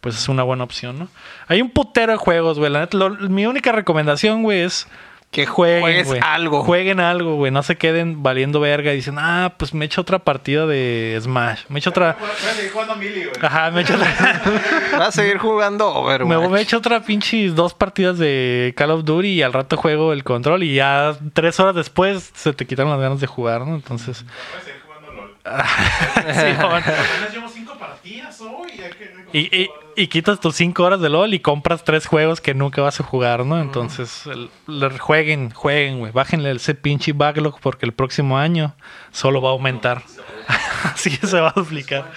pues 0.00 0.16
es 0.16 0.28
una 0.28 0.44
buena 0.44 0.64
opción, 0.64 0.98
¿no? 0.98 1.08
Hay 1.48 1.60
un 1.60 1.70
putero 1.70 2.12
de 2.12 2.18
juegos, 2.18 2.58
güey. 2.58 2.70
La 2.70 2.80
neta, 2.80 2.96
lo- 2.96 3.10
mi 3.10 3.46
única 3.46 3.72
recomendación, 3.72 4.42
güey, 4.44 4.60
es 4.60 4.86
Que 5.32 5.46
Jueguen, 5.46 6.04
güey. 6.04 6.20
algo. 6.22 6.62
Jueguen 6.62 7.00
algo, 7.00 7.36
güey. 7.36 7.50
No 7.50 7.62
se 7.62 7.76
queden 7.78 8.22
valiendo 8.22 8.60
verga 8.60 8.92
y 8.92 8.96
dicen, 8.96 9.16
ah, 9.18 9.54
pues 9.56 9.72
me 9.72 9.86
echo 9.86 10.02
otra 10.02 10.18
partida 10.18 10.66
de 10.66 11.18
Smash. 11.22 11.62
Me 11.70 11.78
echo 11.78 11.88
otra. 11.88 12.18
Voy 12.20 12.28
a 12.28 12.52
seguir 12.54 12.70
jugando 12.70 12.96
Mili, 12.96 13.24
güey. 13.24 13.36
Ajá, 13.40 13.70
me 13.70 13.80
echo 13.80 13.94
otra. 13.94 14.42
Vas 14.92 15.08
a 15.08 15.12
seguir 15.12 15.38
jugando 15.38 15.88
Overwatch. 15.88 16.38
me, 16.42 16.48
me 16.48 16.60
echo 16.60 16.76
otra 16.76 17.00
pinche 17.00 17.48
dos 17.48 17.72
partidas 17.72 18.18
de 18.18 18.74
Call 18.76 18.90
of 18.90 19.04
Duty 19.04 19.28
y 19.28 19.42
al 19.42 19.54
rato 19.54 19.78
juego 19.78 20.12
el 20.12 20.22
control 20.22 20.64
y 20.64 20.74
ya 20.74 21.16
tres 21.32 21.58
horas 21.60 21.74
después 21.74 22.30
se 22.34 22.52
te 22.52 22.66
quitaron 22.66 22.92
las 22.92 23.00
ganas 23.00 23.20
de 23.20 23.26
jugar, 23.26 23.62
¿no? 23.62 23.74
Entonces. 23.74 24.24
Voy 24.26 24.60
a 24.60 24.64
seguir 24.64 24.82
jugando 24.84 25.12
LOL. 25.12 25.34
sí, 26.34 26.56
bueno. 26.60 26.76
Apenas 26.76 27.32
llevo 27.32 27.48
cinco 27.48 27.78
partidas 27.78 28.38
hoy. 28.42 28.70
hay 28.72 28.90
que- 28.90 29.21
Y, 29.32 29.38
y, 29.56 29.70
y 29.96 30.06
quitas 30.08 30.40
tus 30.40 30.54
5 30.56 30.82
horas 30.82 31.00
de 31.00 31.08
LOL 31.08 31.32
y 31.34 31.40
compras 31.40 31.84
tres 31.84 32.06
juegos 32.06 32.40
que 32.40 32.54
nunca 32.54 32.82
vas 32.82 33.00
a 33.00 33.04
jugar, 33.04 33.44
¿no? 33.46 33.60
Entonces, 33.60 34.26
el- 34.26 34.50
jueguen, 34.98 35.50
jueguen, 35.50 35.98
güey. 36.00 36.12
Bájenle 36.12 36.50
ese 36.52 36.74
pinche 36.74 37.12
backlog 37.12 37.58
porque 37.60 37.86
el 37.86 37.92
próximo 37.92 38.36
año 38.38 38.74
solo 39.10 39.40
va 39.40 39.48
a 39.50 39.52
aumentar. 39.52 40.02
Así 40.84 41.16
que 41.16 41.26
se 41.26 41.40
va 41.40 41.48
a 41.48 41.52
duplicar. 41.54 42.10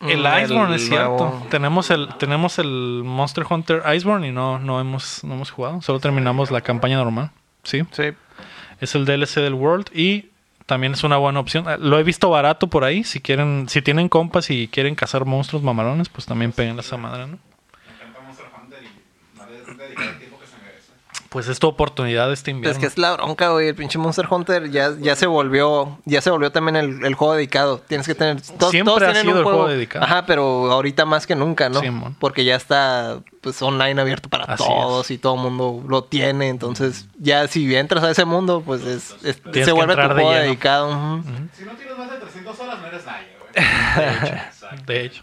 El 0.00 0.20
Iceborne. 0.20 0.34
El 0.34 0.40
Mm, 0.40 0.44
Iceborne 0.44 0.74
el 0.74 0.80
es 0.80 0.86
cierto. 0.88 1.08
nuevo. 1.08 1.46
Tenemos 1.50 1.90
el, 1.90 2.08
tenemos 2.18 2.58
el 2.58 3.02
Monster 3.04 3.44
Hunter 3.48 3.82
Iceborne 3.94 4.28
y 4.28 4.32
no, 4.32 4.58
no, 4.58 4.80
hemos, 4.80 5.24
no 5.24 5.34
hemos 5.34 5.50
jugado. 5.50 5.80
Solo 5.82 6.00
terminamos 6.00 6.50
la 6.50 6.60
campaña 6.60 6.96
normal. 6.96 7.30
Sí. 7.62 7.82
Sí. 7.92 8.04
Es 8.80 8.94
el 8.94 9.06
DLC 9.06 9.36
del 9.40 9.54
World 9.54 9.86
y 9.94 10.30
también 10.66 10.92
es 10.92 11.04
una 11.04 11.16
buena 11.16 11.40
opción. 11.40 11.66
Ah, 11.68 11.76
Lo 11.78 11.98
he 11.98 12.02
visto 12.02 12.28
barato 12.28 12.66
por 12.68 12.84
ahí. 12.84 13.04
Si 13.04 13.20
quieren, 13.20 13.68
si 13.68 13.82
tienen 13.82 14.08
compas 14.08 14.50
y 14.50 14.68
quieren 14.68 14.94
cazar 14.94 15.24
monstruos 15.24 15.62
mamalones, 15.62 16.08
pues 16.08 16.26
también 16.26 16.52
peguen 16.52 16.78
esa 16.78 16.96
madre, 16.96 17.26
¿no? 17.26 17.38
Me 17.38 17.94
encanta 17.94 18.20
Monster 18.20 18.46
Hunter 18.60 18.82
y 18.82 19.38
no 19.38 19.46
le 19.46 19.52
dedicar 19.84 20.06
el 20.08 20.18
tiempo 20.18 20.38
que 20.40 20.46
se 20.46 20.56
merece. 20.62 20.90
Pues 21.36 21.48
es 21.48 21.58
tu 21.58 21.66
oportunidad 21.66 22.32
este 22.32 22.50
invierno. 22.50 22.72
Es 22.72 22.78
que 22.78 22.86
es 22.86 22.96
la 22.96 23.12
bronca, 23.12 23.50
güey. 23.50 23.68
El 23.68 23.74
pinche 23.74 23.98
Monster 23.98 24.26
Hunter 24.30 24.70
ya, 24.70 24.94
ya 24.98 25.14
se 25.16 25.26
volvió, 25.26 25.98
ya 26.06 26.22
se 26.22 26.30
volvió 26.30 26.50
también 26.50 26.76
el, 26.76 27.04
el 27.04 27.14
juego 27.14 27.34
dedicado. 27.34 27.78
Tienes 27.86 28.06
que 28.06 28.14
tener. 28.14 28.40
Todos, 28.40 28.70
Siempre 28.70 28.94
todos 28.94 29.02
ha 29.02 29.12
tienen 29.12 29.20
sido 29.20 29.32
un 29.32 29.38
el 29.40 29.44
juego 29.44 29.68
dedicado. 29.68 30.06
Ajá, 30.06 30.24
pero 30.24 30.72
ahorita 30.72 31.04
más 31.04 31.26
que 31.26 31.36
nunca, 31.36 31.68
¿no? 31.68 31.80
Simón. 31.80 32.16
Porque 32.18 32.42
ya 32.46 32.56
está 32.56 33.20
pues 33.42 33.60
online 33.60 34.00
abierto 34.00 34.30
para 34.30 34.44
Así 34.44 34.64
todos 34.64 35.10
y 35.10 35.18
todo 35.18 35.34
el 35.34 35.42
mundo 35.42 35.84
lo 35.86 36.04
tiene. 36.04 36.48
Entonces, 36.48 37.06
ya 37.18 37.46
si 37.48 37.76
entras 37.76 38.02
a 38.02 38.12
ese 38.12 38.24
mundo, 38.24 38.62
pues 38.64 38.86
es, 38.86 39.14
se 39.20 39.72
vuelve 39.72 39.94
tu 39.94 40.00
de 40.00 40.08
juego 40.08 40.32
dedicado. 40.32 40.88
Si 41.52 41.64
no 41.66 41.72
tienes 41.72 41.98
más 41.98 42.12
de 42.12 42.16
300 42.16 42.60
horas, 42.60 42.78
no 42.80 42.86
eres 42.86 43.04
nadie, 43.04 43.28
güey. 43.38 44.86
De 44.86 45.04
hecho. 45.04 45.22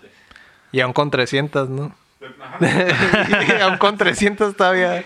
Y 0.72 0.80
aún 0.80 0.94
con 0.94 1.10
300, 1.10 1.70
¿no? 1.70 1.92
Aún 3.62 3.78
con 3.78 3.98
300 3.98 4.56
todavía. 4.56 5.04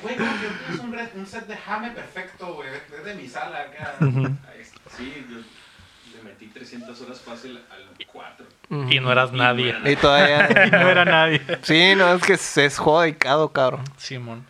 Un, 1.17 1.25
set 1.25 1.47
de 1.47 1.57
jame 1.57 1.91
perfecto, 1.91 2.53
güey. 2.55 2.69
Es 2.97 3.05
de 3.05 3.15
mi 3.15 3.27
sala 3.27 3.61
acá. 3.61 3.95
Ahí 3.99 4.61
está. 4.61 4.79
Sí, 4.95 5.25
yo 5.29 5.37
le 6.17 6.23
metí 6.23 6.47
300 6.47 7.01
horas 7.01 7.21
fácil 7.21 7.59
al 7.69 7.87
4. 8.05 8.45
Y 8.89 8.99
no 8.99 9.11
eras 9.11 9.31
nadie. 9.31 9.75
Y 9.85 9.95
todavía. 9.95 10.49
Y 10.67 10.71
no 10.71 10.89
era 10.89 11.05
nadie. 11.05 11.41
Sí, 11.61 11.93
no, 11.95 12.13
es 12.13 12.23
que 12.23 12.33
es, 12.33 12.57
es 12.57 12.77
juego 12.77 13.01
dedicado, 13.01 13.51
cabrón. 13.51 13.83
Simón. 13.97 14.45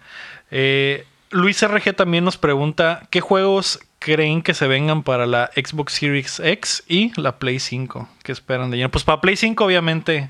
Eh, 0.52 1.06
Luis 1.30 1.62
RG 1.66 1.94
también 1.96 2.24
nos 2.24 2.38
pregunta: 2.38 3.08
¿Qué 3.10 3.22
juegos 3.22 3.80
creen 4.00 4.42
que 4.42 4.54
se 4.54 4.68
vengan 4.68 5.04
para 5.04 5.26
la 5.26 5.52
Xbox 5.56 5.94
Series 5.94 6.40
X 6.40 6.84
y 6.88 7.12
la 7.20 7.38
Play 7.40 7.60
5? 7.60 8.10
¿Qué 8.24 8.32
esperan 8.32 8.72
de 8.72 8.78
lleno? 8.78 8.92
Pues 8.92 9.04
para 9.04 9.22
Play 9.22 9.36
5, 9.36 9.64
obviamente, 9.64 10.30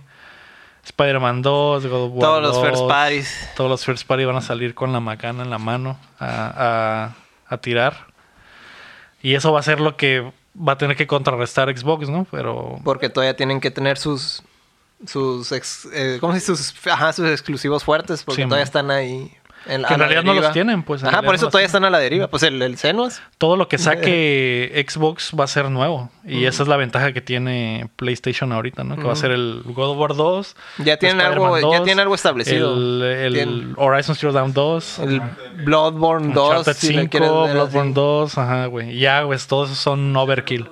Spider-Man 0.88 1.42
2, 1.42 1.86
God 1.88 1.94
of 2.06 2.12
War 2.14 2.20
Todos 2.22 2.42
los 2.42 2.56
2, 2.56 2.66
first 2.68 2.88
parties. 2.88 3.50
Todos 3.56 3.70
los 3.70 3.86
first 3.86 4.08
party 4.08 4.26
van 4.26 4.36
a 4.38 4.42
salir 4.42 4.74
con 4.74 4.94
la 4.94 5.00
macana 5.00 5.44
en 5.44 5.50
la 5.50 5.58
mano 5.58 5.98
a, 6.20 7.14
a- 7.50 7.54
a 7.54 7.58
tirar. 7.58 8.08
Y 9.22 9.36
eso 9.36 9.52
va 9.52 9.60
a 9.60 9.64
ser 9.64 9.80
lo 9.80 9.98
que 9.98 10.32
va 10.58 10.74
a 10.74 10.78
tener 10.78 10.96
que 10.96 11.08
contrarrestar 11.08 11.76
Xbox, 11.76 12.10
¿no? 12.10 12.26
Pero 12.32 12.80
Porque 12.84 13.10
todavía 13.10 13.36
tienen 13.36 13.60
que 13.60 13.72
tener 13.72 13.98
sus. 13.98 14.44
sus 15.06 15.52
ex- 15.52 15.88
eh, 15.94 16.18
¿Cómo 16.20 16.34
se 16.34 16.40
dice? 16.40 16.56
Sus, 16.56 16.88
ajá, 16.88 17.14
sus 17.14 17.30
exclusivos 17.30 17.84
fuertes. 17.84 18.24
Porque 18.24 18.44
Sí, 18.44 18.48
todavía 18.48 18.64
man. 18.64 18.68
están 18.68 18.92
ahí. 18.92 19.32
En, 19.70 19.84
Que 19.84 19.94
en 19.94 20.00
realidad 20.00 20.24
no 20.24 20.34
los 20.34 20.52
tienen, 20.52 20.84
pues, 20.84 21.04
Ajá, 21.04 21.22
por 21.22 21.36
eso 21.36 21.48
todavía 21.48 21.68
tienen. 21.68 21.84
están 21.84 21.86
a 21.86 21.90
la 21.90 22.00
deriva. 22.00 22.28
Pues 22.28 22.44
el, 22.44 22.62
el 22.62 22.78
Senuas. 22.78 23.22
todo 23.38 23.56
lo 23.58 23.68
que 23.68 23.78
saque 23.78 24.86
Xbox 24.90 25.32
va 25.38 25.44
a 25.44 25.48
ser 25.48 25.70
nuevo. 25.70 26.10
Y 26.26 26.46
esa 26.46 26.64
es 26.64 26.70
la 26.70 26.76
ventaja 26.78 27.14
que 27.14 27.22
tiene 27.22 27.90
PlayStation 27.96 28.52
ahorita, 28.52 28.84
¿no? 28.84 28.96
Que 28.98 29.04
va 29.04 29.14
a 29.14 29.16
ser 29.16 29.32
el 29.32 29.62
God 29.66 29.92
of 29.92 29.98
War 29.98 30.16
2. 30.16 30.56
Ya 30.80 30.98
tienen 30.98 31.22
algo- 31.22 31.56
ya 31.56 31.62
2, 31.62 31.84
tienen 31.84 32.00
algo 32.02 32.16
establecido. 32.16 32.74
El, 32.76 33.74
Horizon 33.78 34.16
Zero 34.16 34.34
Dawn 34.34 34.54
2. 34.54 35.00
El 35.00 35.22
Bloodborne 35.64 36.34
2. 36.34 36.50
Uncharted 36.50 36.74
si 36.74 36.94
le 36.94 37.02
5, 37.04 37.12
quieres 37.12 37.30
ver 37.32 37.40
así. 37.42 37.54
Bloodborne 37.54 37.94
2, 37.94 38.38
ajá, 38.38 38.66
güey. 38.66 38.98
Ya, 38.98 39.22
güey, 39.24 39.40
todos 39.48 39.70
son 39.70 40.16
overkill. 40.16 40.68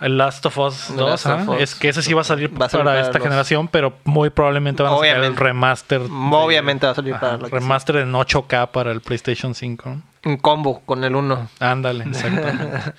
El 0.00 0.18
Last 0.18 0.44
of 0.46 0.58
Us 0.58 0.86
The 0.88 0.94
2, 0.94 1.10
Last 1.10 1.26
of 1.26 1.32
ajá, 1.32 1.50
Us. 1.52 1.60
es 1.62 1.74
que 1.74 1.88
ese 1.88 2.02
sí 2.02 2.12
va 2.12 2.20
a 2.20 2.24
salir 2.24 2.50
Va 2.50 2.66
a 2.66 2.68
salir 2.68 2.84
para 2.84 2.96
para 2.96 3.06
esta 3.06 3.18
los- 3.18 3.26
generación, 3.26 3.68
pero 3.68 3.94
muy 4.04 4.30
probablemente 4.30 4.82
van 4.82 4.92
a 4.92 4.96
sacar 4.96 5.08
el 5.08 5.16
Obviamente. 5.18 5.42
remaster. 5.42 6.00
de- 6.02 6.08
Obviamente 6.10 6.86
va 6.86 6.92
a 6.92 6.94
salir 6.94 7.14
ajá, 7.14 7.20
para 7.20 7.36
la 7.38 7.48
remaster 7.48 7.96
en 7.96 8.12
8K 8.14 8.66
para 8.72 8.92
el 8.92 9.00
PlayStation 9.00 9.54
5. 9.54 9.88
¿no? 9.88 10.02
Un 10.24 10.36
combo 10.38 10.80
con 10.84 11.02
el 11.04 11.14
1. 11.16 11.48
Ándale, 11.60 12.04
exactamente. 12.10 12.92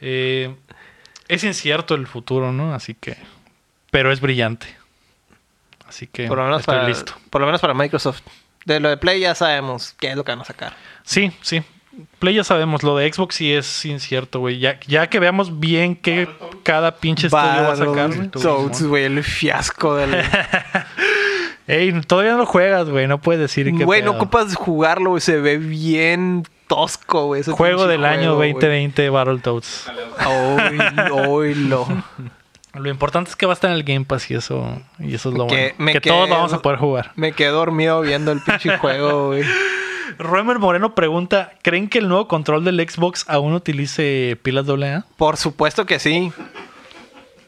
Eh, 0.00 0.54
es 1.28 1.44
incierto 1.44 1.94
el 1.94 2.06
futuro, 2.06 2.52
¿no? 2.52 2.74
Así 2.74 2.94
que. 2.94 3.16
Pero 3.90 4.10
es 4.12 4.20
brillante. 4.20 4.66
Así 5.88 6.06
que 6.06 6.26
Por 6.28 6.38
lo 6.38 6.44
menos 6.44 6.60
estoy 6.60 6.76
para, 6.76 6.88
listo. 6.88 7.14
por 7.30 7.40
lo 7.40 7.46
menos 7.46 7.60
para 7.60 7.74
Microsoft. 7.74 8.22
De 8.64 8.78
lo 8.78 8.88
de 8.88 8.96
Play 8.96 9.20
ya 9.20 9.34
sabemos 9.34 9.94
qué 9.98 10.10
es 10.10 10.16
lo 10.16 10.24
que 10.24 10.32
van 10.32 10.40
a 10.42 10.44
sacar. 10.44 10.74
Sí, 11.02 11.32
sí. 11.42 11.62
Play 12.18 12.34
ya 12.34 12.44
sabemos, 12.44 12.82
lo 12.82 12.96
de 12.96 13.12
Xbox 13.12 13.34
sí 13.34 13.52
es 13.52 13.84
incierto, 13.84 14.38
güey. 14.40 14.58
Ya, 14.58 14.78
ya 14.86 15.08
que 15.08 15.18
veamos 15.18 15.58
bien 15.58 15.96
qué 15.96 16.28
cada 16.62 16.96
pinche 16.96 17.26
estudio 17.26 17.44
va 17.44 17.72
a 17.72 17.76
sacar. 17.76 18.10
güey. 18.88 19.04
El 19.04 19.24
fiasco 19.24 19.96
del... 19.96 20.14
Ey, 21.66 21.92
todavía 22.02 22.32
no 22.32 22.38
lo 22.38 22.46
juegas, 22.46 22.88
güey. 22.88 23.06
No 23.06 23.18
puedes 23.20 23.40
decir 23.40 23.72
que. 23.76 23.84
Güey, 23.84 24.02
no 24.02 24.12
ocupas 24.12 24.54
jugarlo, 24.56 25.10
güey. 25.10 25.20
Se 25.20 25.40
ve 25.40 25.56
bien 25.56 26.42
tosco, 26.66 27.26
güey. 27.26 27.44
Juego 27.44 27.86
del 27.86 28.04
año 28.04 28.20
juego, 28.34 28.36
güey. 28.36 28.52
2020 28.54 29.08
Battletoads. 29.10 29.90
Oy, 30.26 31.20
oílo. 31.28 31.86
Lo 32.74 32.88
importante 32.88 33.30
es 33.30 33.36
que 33.36 33.46
va 33.46 33.52
a 33.52 33.54
estar 33.54 33.70
en 33.70 33.76
el 33.76 33.82
Game 33.82 34.04
Pass 34.04 34.30
y 34.30 34.34
eso, 34.34 34.80
y 35.00 35.12
eso 35.14 35.30
es 35.30 35.34
lo 35.34 35.48
Que 35.48 35.74
bueno. 35.76 35.92
que 35.92 36.00
todos 36.00 36.26
quedo- 36.26 36.36
vamos 36.36 36.52
a 36.52 36.60
poder 36.62 36.78
jugar. 36.78 37.10
Me 37.16 37.32
quedé 37.32 37.48
dormido 37.48 38.00
viendo 38.00 38.30
el 38.30 38.40
pinche 38.40 38.76
juego, 38.78 39.28
güey. 39.28 39.42
Roemer 40.18 40.58
Moreno 40.58 40.94
pregunta: 40.94 41.52
¿Creen 41.62 41.88
que 41.88 41.98
el 41.98 42.08
nuevo 42.08 42.28
control 42.28 42.64
del 42.64 42.80
Xbox 42.88 43.24
aún 43.28 43.52
utilice 43.54 44.38
pilas 44.42 44.66
AA? 44.68 45.04
Por 45.16 45.36
supuesto 45.36 45.86
que 45.86 45.98
sí. 45.98 46.32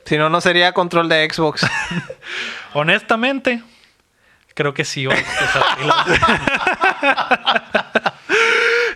Si 0.05 0.17
no, 0.19 0.29
no 0.29 0.41
sería 0.41 0.73
control 0.73 1.09
de 1.09 1.29
Xbox. 1.31 1.65
Honestamente, 2.75 3.63
creo 4.55 4.75
que 4.75 4.85
sí. 4.85 5.05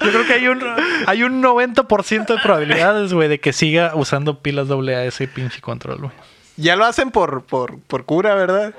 Yo 0.00 0.12
creo 0.12 0.26
que 0.26 0.32
hay 0.34 0.48
un, 0.48 0.62
hay 1.06 1.22
un 1.22 1.42
90% 1.42 2.26
de 2.26 2.38
probabilidades, 2.42 3.12
güey, 3.12 3.28
de 3.28 3.40
que 3.40 3.52
siga 3.52 3.92
usando 3.94 4.40
pilas 4.40 4.70
AA 4.70 5.04
ese 5.04 5.26
pinche 5.28 5.60
control, 5.60 5.98
güey. 5.98 6.12
ya 6.56 6.76
lo 6.76 6.84
hacen 6.84 7.10
por, 7.10 7.44
por, 7.44 7.80
por 7.80 8.04
cura, 8.04 8.34
¿verdad? 8.34 8.74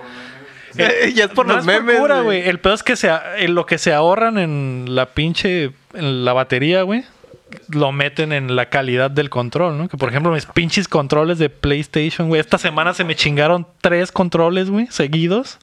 ya 1.16 1.26
es 1.26 1.32
por 1.32 1.46
no 1.48 1.56
los 1.56 1.68
es 1.68 1.74
por 1.74 1.84
memes, 1.84 2.00
cura, 2.00 2.22
güey. 2.22 2.48
El 2.48 2.60
peor 2.60 2.76
es 2.76 2.84
que 2.84 2.96
se, 2.96 3.10
a- 3.10 3.38
en 3.38 3.56
lo 3.56 3.66
que 3.66 3.78
se 3.78 3.94
ahorran 3.94 4.38
en 4.38 4.86
la 4.90 5.08
pinche, 5.08 5.72
en 5.94 6.26
la 6.26 6.34
batería, 6.34 6.82
güey, 6.84 7.04
lo 7.70 7.92
meten 7.92 8.34
en 8.34 8.56
la 8.56 8.70
calidad 8.70 9.10
del 9.12 9.30
control, 9.30 9.78
¿no? 9.78 9.88
Que 9.88 9.98
por 9.98 10.10
ejemplo 10.10 10.32
mis 10.32 10.46
pinches 10.46 10.88
controles 10.88 11.38
de 11.40 11.50
PlayStation, 11.50 12.28
güey, 12.28 12.42
esta 12.42 12.58
semana 12.58 12.94
se 12.94 13.04
me 13.04 13.16
chingaron 13.16 13.66
tres 13.82 14.12
controles, 14.12 14.70
güey, 14.70 14.88
seguidos. 14.88 15.60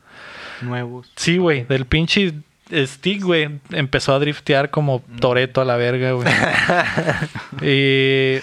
Nuevos. 0.63 1.11
Sí, 1.17 1.37
güey, 1.37 1.65
del 1.65 1.85
pinche 1.85 2.33
stick, 2.73 3.23
güey, 3.23 3.61
empezó 3.71 4.15
a 4.15 4.19
driftear 4.19 4.71
como 4.71 5.03
Toreto 5.21 5.61
a 5.61 5.65
la 5.65 5.77
verga, 5.77 6.13
güey. 6.13 6.27
y 7.63 8.41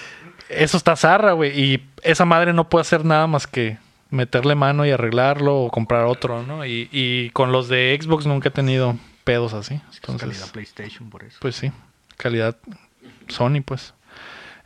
eso 0.49 0.77
está 0.77 0.95
zarra, 0.95 1.31
güey. 1.33 1.59
Y 1.59 1.83
esa 2.03 2.25
madre 2.25 2.53
no 2.53 2.69
puede 2.69 2.81
hacer 2.81 3.05
nada 3.05 3.27
más 3.27 3.47
que 3.47 3.77
meterle 4.11 4.55
mano 4.55 4.85
y 4.85 4.91
arreglarlo 4.91 5.57
o 5.57 5.71
comprar 5.71 6.05
otro, 6.05 6.43
¿no? 6.43 6.65
Y, 6.65 6.87
y 6.91 7.31
con 7.31 7.51
los 7.51 7.67
de 7.67 7.97
Xbox 7.99 8.27
nunca 8.27 8.49
he 8.49 8.51
tenido 8.51 8.95
pedos 9.23 9.53
así. 9.53 9.81
calidad 10.01 10.23
Entonces, 10.23 10.49
PlayStation 10.51 11.09
por 11.09 11.23
eso. 11.23 11.37
pues 11.41 11.55
sí, 11.55 11.71
calidad 12.17 12.55
Sony, 13.27 13.61
pues. 13.65 13.93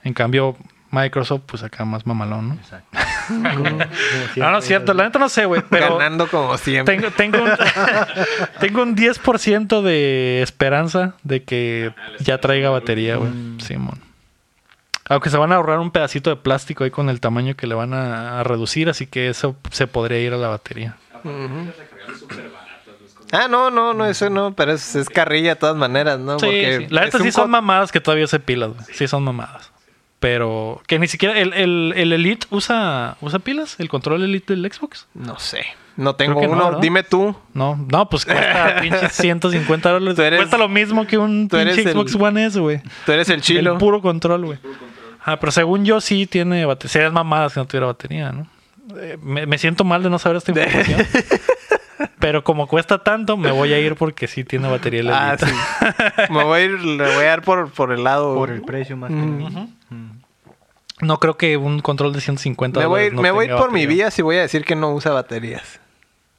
En 0.04 0.14
cambio, 0.14 0.56
Microsoft, 0.92 1.44
pues 1.46 1.64
acá 1.64 1.84
más 1.86 2.06
mamalón, 2.06 2.50
¿no? 2.50 2.56
Exacto. 2.56 2.98
No, 4.36 4.52
no 4.52 4.58
es 4.60 4.66
cierto, 4.66 4.94
la 4.94 5.06
neta 5.06 5.18
no 5.18 5.30
sé, 5.30 5.46
güey, 5.46 5.64
pero... 5.68 5.98
Ganando 5.98 6.28
como 6.28 6.56
siempre. 6.60 6.96
Tengo, 6.96 7.10
tengo, 7.10 7.44
un, 7.44 7.50
tengo 8.60 8.84
un 8.84 8.96
10% 8.96 9.82
de 9.82 10.44
esperanza 10.44 11.16
de 11.24 11.44
que 11.44 11.92
ya 12.20 12.40
traiga 12.40 12.70
batería, 12.70 13.16
güey. 13.16 13.32
Simón. 13.58 14.00
Aunque 15.08 15.30
se 15.30 15.38
van 15.38 15.52
a 15.52 15.56
ahorrar 15.56 15.80
un 15.80 15.92
pedacito 15.92 16.30
de 16.32 16.36
plástico 16.36 16.84
ahí 16.84 16.90
con 16.92 17.10
el 17.10 17.20
tamaño 17.20 17.56
que 17.56 17.68
le 17.68 17.76
van 17.76 17.94
a, 17.94 18.40
a 18.40 18.44
reducir, 18.44 18.90
así 18.90 19.06
que 19.08 19.30
eso 19.30 19.56
se 19.72 19.86
podría 19.88 20.20
ir 20.20 20.34
a 20.34 20.38
la 20.38 20.48
batería. 20.48 20.98
No 21.24 21.32
Ah, 23.32 23.48
no, 23.50 23.70
no, 23.72 23.94
no, 23.94 24.06
eso 24.06 24.30
no, 24.30 24.54
pero 24.56 24.72
es, 24.72 24.96
es 24.96 25.10
carrilla 25.10 25.50
de 25.50 25.56
todas 25.58 25.76
maneras, 25.76 26.20
¿no? 26.20 26.40
Sí, 26.40 26.46
Porque 26.46 26.78
sí. 26.82 26.94
La 26.94 27.02
neta 27.06 27.20
sí 27.20 27.32
son 27.32 27.50
mamadas 27.50 27.92
que 27.92 28.00
todavía 28.00 28.28
se 28.28 28.40
pilas, 28.40 28.70
güey. 28.70 28.86
Sí 28.94 29.08
son 29.08 29.24
mamadas. 29.24 29.72
Pero 30.20 30.82
que 30.88 31.00
ni 31.00 31.08
siquiera 31.08 31.38
el, 31.38 31.54
el, 31.54 31.94
el 31.98 32.14
Elite 32.14 32.48
usa, 32.52 33.18
usa 33.22 33.40
pilas, 33.40 33.76
el 33.80 33.90
control 33.90 34.24
Elite 34.24 34.56
del 34.56 34.72
Xbox. 34.72 35.08
No 35.14 35.38
sé, 35.40 35.66
no 35.98 36.16
tengo 36.16 36.40
que 36.40 36.48
no, 36.48 36.54
uno. 36.54 36.66
¿verdad? 36.66 36.80
Dime 36.82 37.04
tú. 37.04 37.36
No, 37.54 37.76
no, 37.92 38.10
pues 38.10 38.26
cuesta 38.26 38.78
pinches 38.82 39.12
150 39.14 39.90
dólares. 39.92 40.18
Eres- 40.20 40.40
cuesta 40.40 40.58
lo 40.58 40.70
mismo 40.70 41.06
que 41.06 41.18
un 41.18 41.50
el- 41.52 41.74
Xbox 41.92 42.16
One 42.16 42.46
S, 42.46 42.60
güey. 42.60 42.82
Tú 43.06 43.12
eres 43.12 43.28
el 43.30 43.42
chilo. 43.42 43.74
El 43.74 43.78
puro 43.78 44.02
control, 44.02 44.46
güey. 44.46 44.60
Ah, 45.28 45.40
pero 45.40 45.52
según 45.52 45.86
yo 45.86 46.00
sí 46.02 46.28
tiene 46.28 46.66
batería. 46.66 46.92
Serías 46.92 47.12
mamadas 47.12 47.54
si 47.54 47.60
no 47.60 47.66
tuviera 47.66 47.88
batería, 47.88 48.32
¿no? 48.32 48.48
Eh, 48.98 49.18
me, 49.22 49.48
me 49.48 49.58
siento 49.58 49.84
mal 49.84 50.04
de 50.04 50.10
no 50.12 50.20
saber 50.20 50.38
esta 50.38 50.52
información. 50.58 51.08
pero 52.20 52.44
como 52.44 52.68
cuesta 52.68 53.04
tanto, 53.04 53.36
me 53.36 53.52
voy 53.52 53.74
a 53.74 53.80
ir 53.80 53.96
porque 53.96 54.28
sí 54.28 54.44
tiene 54.44 54.70
batería 54.70 55.00
el 55.02 55.10
Ah, 55.10 55.36
sí. 55.40 55.46
Me 56.32 56.44
voy 56.44 56.60
a 56.60 56.64
ir, 56.66 56.80
le 56.80 57.16
voy 57.16 57.24
a 57.26 57.30
dar 57.30 57.42
por, 57.42 57.72
por 57.72 57.92
el 57.92 58.04
lado. 58.04 58.36
Por 58.36 58.52
el 58.52 58.62
precio 58.62 58.96
más 58.98 59.10
que 59.10 59.16
nada. 59.16 59.68
No 61.02 61.20
creo 61.20 61.36
que 61.38 61.58
un 61.58 61.82
control 61.82 62.14
de 62.14 62.22
150 62.22 62.80
me 62.80 62.86
voy, 62.86 63.00
dólares 63.10 63.14
no 63.16 63.22
me 63.22 63.32
voy 63.32 63.48
por 63.50 63.72
mi 63.72 63.86
vía 63.86 64.12
si 64.12 64.22
voy 64.22 64.38
a 64.38 64.42
decir 64.42 64.64
que 64.64 64.76
no 64.76 64.94
usa 64.94 65.12
baterías. 65.12 65.82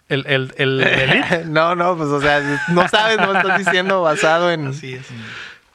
El, 0.09 0.25
el, 0.29 0.55
el 0.57 0.81
Elite. 0.83 1.45
no, 1.47 1.75
no, 1.75 1.97
pues 1.97 2.09
o 2.09 2.21
sea, 2.21 2.41
no 2.69 2.89
sabes, 2.89 3.19
no 3.19 3.37
estás 3.37 3.59
diciendo 3.59 4.03
basado 4.03 4.51
en. 4.53 4.69
Así 4.69 4.95
es. 4.95 5.07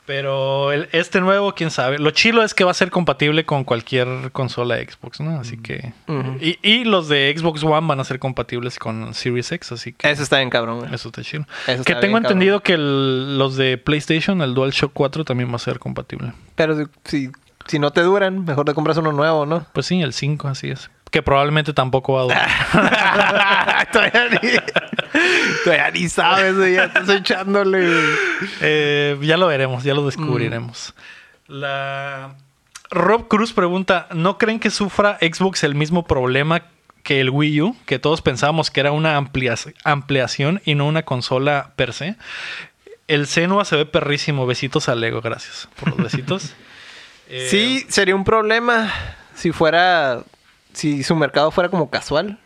Pero 0.05 0.71
el- 0.71 0.89
este 0.91 1.21
nuevo, 1.21 1.53
quién 1.53 1.69
sabe. 1.69 1.99
Lo 1.99 2.11
chilo 2.11 2.43
es 2.43 2.53
que 2.53 2.63
va 2.63 2.71
a 2.71 2.73
ser 2.73 2.89
compatible 2.91 3.45
con 3.45 3.63
cualquier 3.63 4.31
consola 4.31 4.77
Xbox, 4.77 5.21
¿no? 5.21 5.39
Así 5.39 5.57
que. 5.57 5.93
Y, 6.39 6.57
y 6.63 6.83
los 6.85 7.07
de 7.07 7.33
Xbox 7.37 7.63
One 7.63 7.87
van 7.87 7.99
a 7.99 8.03
ser 8.03 8.17
compatibles 8.19 8.79
con 8.79 9.13
Series 9.13 9.51
X, 9.51 9.71
así 9.71 9.93
que. 9.93 10.09
Eso 10.09 10.23
está 10.23 10.37
bien 10.37 10.49
cabrón. 10.49 10.79
güey. 10.79 10.93
Eso 10.93 11.09
está 11.09 11.21
chido. 11.21 11.45
Eso 11.67 11.83
que 11.83 11.91
está 11.93 11.99
tengo 12.01 12.15
bien, 12.15 12.25
entendido 12.25 12.61
que 12.61 12.73
el- 12.73 13.37
los 13.37 13.55
de 13.55 13.77
PlayStation, 13.77 14.41
el 14.41 14.53
DualShock 14.53 14.91
4, 14.93 15.23
también 15.23 15.51
va 15.51 15.55
a 15.55 15.59
ser 15.59 15.79
compatible. 15.79 16.33
Pero 16.55 16.75
si, 16.77 16.83
si, 17.05 17.31
si 17.67 17.79
no 17.79 17.91
te 17.91 18.01
duran, 18.01 18.43
mejor 18.43 18.65
te 18.65 18.73
compras 18.73 18.97
uno 18.97 19.11
nuevo, 19.11 19.45
¿no? 19.45 19.65
Pues 19.71 19.85
sí, 19.85 20.01
el 20.01 20.13
5, 20.13 20.47
así 20.47 20.71
es. 20.71 20.89
Que 21.11 21.21
probablemente 21.21 21.73
tampoco 21.73 22.13
va 22.13 22.21
a 22.21 22.23
durar. 22.23 23.87
todavía, 23.91 24.39
ni, 24.41 24.49
todavía 25.63 25.91
ni 25.91 26.09
sabes, 26.09 26.73
ya 26.73 26.85
estás 26.85 27.09
echándole. 27.09 27.85
Eh, 28.61 29.17
ya 29.21 29.37
lo 29.37 29.47
veremos, 29.47 29.83
ya 29.83 29.93
lo 29.93 30.05
descubriremos. 30.05 30.93
La 31.47 32.35
Rob 32.89 33.27
Cruz 33.27 33.51
pregunta: 33.51 34.07
¿No 34.13 34.37
creen 34.37 34.59
que 34.59 34.69
sufra 34.69 35.17
Xbox 35.19 35.63
el 35.65 35.75
mismo 35.75 36.07
problema 36.07 36.63
que 37.03 37.19
el 37.19 37.29
Wii 37.29 37.61
U? 37.61 37.75
Que 37.85 37.99
todos 37.99 38.21
pensábamos 38.21 38.71
que 38.71 38.79
era 38.79 38.93
una 38.93 39.17
ampliación 39.83 40.61
y 40.63 40.75
no 40.75 40.87
una 40.87 41.03
consola 41.03 41.73
per 41.75 41.91
se. 41.91 42.15
El 43.09 43.27
Senua 43.27 43.65
se 43.65 43.75
ve 43.75 43.85
perrísimo. 43.85 44.45
Besitos 44.47 44.87
al 44.87 45.01
Lego, 45.01 45.19
gracias 45.19 45.67
por 45.77 45.89
los 45.89 45.97
besitos. 45.97 46.53
Eh, 47.27 47.47
Sí, 47.51 47.85
sería 47.89 48.15
un 48.15 48.23
problema 48.23 48.93
si 49.35 49.51
fuera. 49.51 50.21
Si 50.73 51.03
su 51.03 51.15
mercado 51.15 51.51
fuera 51.51 51.69
como 51.69 51.89
casual. 51.89 52.39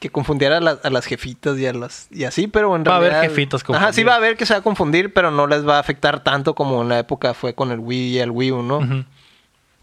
Que 0.00 0.10
confundiera 0.10 0.58
a, 0.58 0.60
la- 0.60 0.78
a 0.82 0.90
las 0.90 1.06
jefitas 1.06 1.56
y 1.58 1.66
a 1.66 1.72
las 1.72 2.08
y 2.10 2.24
así, 2.24 2.46
pero 2.46 2.74
en 2.76 2.84
Va 2.84 2.94
a 2.94 2.96
haber 2.96 3.12
realidad. 3.12 3.30
jefitas 3.30 3.62
Ajá, 3.62 3.66
sí 3.68 3.72
confundidas. 3.72 4.06
va 4.08 4.12
a 4.12 4.16
haber 4.16 4.36
que 4.36 4.44
se 4.44 4.52
va 4.52 4.58
a 4.58 4.62
confundir, 4.62 5.14
pero 5.14 5.30
no 5.30 5.46
les 5.46 5.66
va 5.66 5.76
a 5.76 5.78
afectar 5.78 6.22
tanto 6.22 6.54
como 6.54 6.82
en 6.82 6.88
la 6.90 6.98
época 6.98 7.32
fue 7.32 7.54
con 7.54 7.70
el 7.70 7.78
Wii 7.78 8.16
y 8.16 8.18
el 8.18 8.30
Wii 8.30 8.50
U, 8.52 8.62
¿no? 8.62 9.04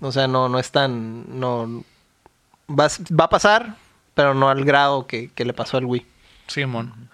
O 0.01 0.11
sea, 0.11 0.27
no, 0.27 0.47
no 0.49 0.59
es 0.59 0.69
tan. 0.71 1.39
No. 1.39 1.83
Va, 2.69 2.85
a- 2.85 3.15
va 3.19 3.23
a 3.25 3.29
pasar, 3.29 3.75
pero 4.13 4.35
no 4.35 4.49
al 4.49 4.63
grado 4.63 5.07
que, 5.07 5.31
que 5.33 5.43
le 5.45 5.53
pasó 5.53 5.77
al 5.77 5.85
Wii. 5.85 6.05
Simón. 6.47 7.09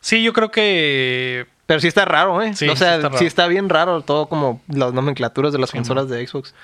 Sí, 0.00 0.22
yo 0.22 0.32
creo 0.32 0.50
que 0.50 1.46
Pero 1.66 1.80
sí 1.80 1.88
está 1.88 2.04
raro, 2.06 2.40
¿eh? 2.40 2.54
Sí, 2.54 2.66
o 2.68 2.76
sea, 2.76 3.00
sí 3.18 3.26
está 3.26 3.44
sí 3.44 3.50
bien 3.50 3.68
raro 3.68 4.00
todo 4.02 4.26
como 4.26 4.62
las 4.68 4.94
nomenclaturas 4.94 5.52
de 5.52 5.58
las 5.58 5.70
consolas 5.72 6.08
de 6.08 6.26
Xbox. 6.26 6.54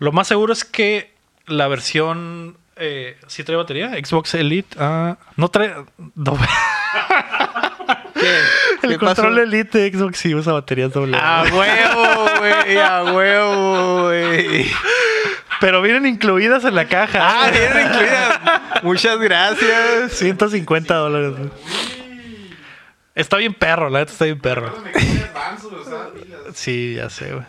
Lo 0.00 0.12
más 0.12 0.26
seguro 0.28 0.52
es 0.52 0.64
que 0.66 1.14
la 1.46 1.66
versión. 1.68 2.58
Eh, 2.82 3.18
¿Sí 3.26 3.44
trae 3.44 3.56
batería? 3.58 3.90
Xbox 4.02 4.34
Elite. 4.34 4.76
ah, 4.80 5.18
no 5.36 5.48
trae. 5.48 5.74
no. 6.14 6.38
¿Qué? 8.14 8.38
El 8.82 8.90
¿Qué 8.92 8.98
pasó? 8.98 9.22
control 9.22 9.38
Elite 9.38 9.78
de 9.78 9.92
Xbox 9.92 10.18
sí 10.18 10.34
usa 10.34 10.52
baterías 10.54 10.92
doble. 10.92 11.16
A 11.20 11.42
huevo, 11.44 12.26
güey, 12.38 12.78
a 12.78 13.04
huevo, 13.12 14.02
güey. 14.04 14.66
Pero 15.60 15.82
vienen 15.82 16.06
incluidas 16.06 16.64
en 16.64 16.74
la 16.74 16.86
caja. 16.86 17.18
Ah, 17.22 17.50
bien 17.50 17.86
incluida. 17.86 18.80
Muchas 18.82 19.18
gracias. 19.18 20.12
150 20.12 20.94
dólares. 20.94 21.34
Está 23.14 23.36
bien 23.36 23.52
perro, 23.52 23.90
la 23.90 23.98
neta 24.00 24.12
está 24.12 24.24
bien 24.24 24.40
perro. 24.40 24.74
Sí, 26.54 26.94
ya 26.94 27.10
sé, 27.10 27.32
güey. 27.34 27.44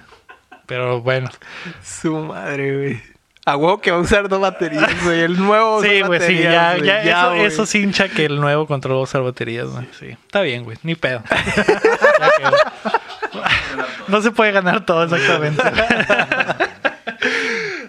Pero 0.66 1.02
bueno. 1.02 1.30
Su 1.84 2.16
madre, 2.18 2.76
güey. 2.78 3.04
A 3.46 3.58
huevo 3.58 3.82
que 3.82 3.90
va 3.92 3.98
a 3.98 4.02
usar 4.02 4.30
dos 4.30 4.40
baterías, 4.40 5.04
güey. 5.04 5.22
El 5.22 5.38
nuevo 5.40 5.82
Sí, 5.82 6.02
güey, 6.02 6.20
sí, 6.22 6.38
ya, 6.44 6.76
güey. 6.76 6.86
ya, 6.86 7.02
eso, 7.02 7.30
güey. 7.30 7.46
eso 7.46 7.66
sí 7.66 7.80
hincha 7.82 8.08
que 8.08 8.26
el 8.26 8.40
nuevo 8.40 8.68
control 8.68 8.96
va 8.98 9.00
a 9.00 9.04
usar 9.04 9.24
baterías, 9.24 9.68
güey. 9.68 9.88
Sí, 10.00 10.10
está 10.10 10.42
bien, 10.42 10.64
güey, 10.64 10.78
ni 10.84 10.96
pedo. 10.96 11.24
Ya 12.32 12.52
no 14.08 14.22
se 14.22 14.32
puede 14.32 14.52
ganar 14.52 14.86
todo, 14.86 15.04
exactamente. 15.04 15.62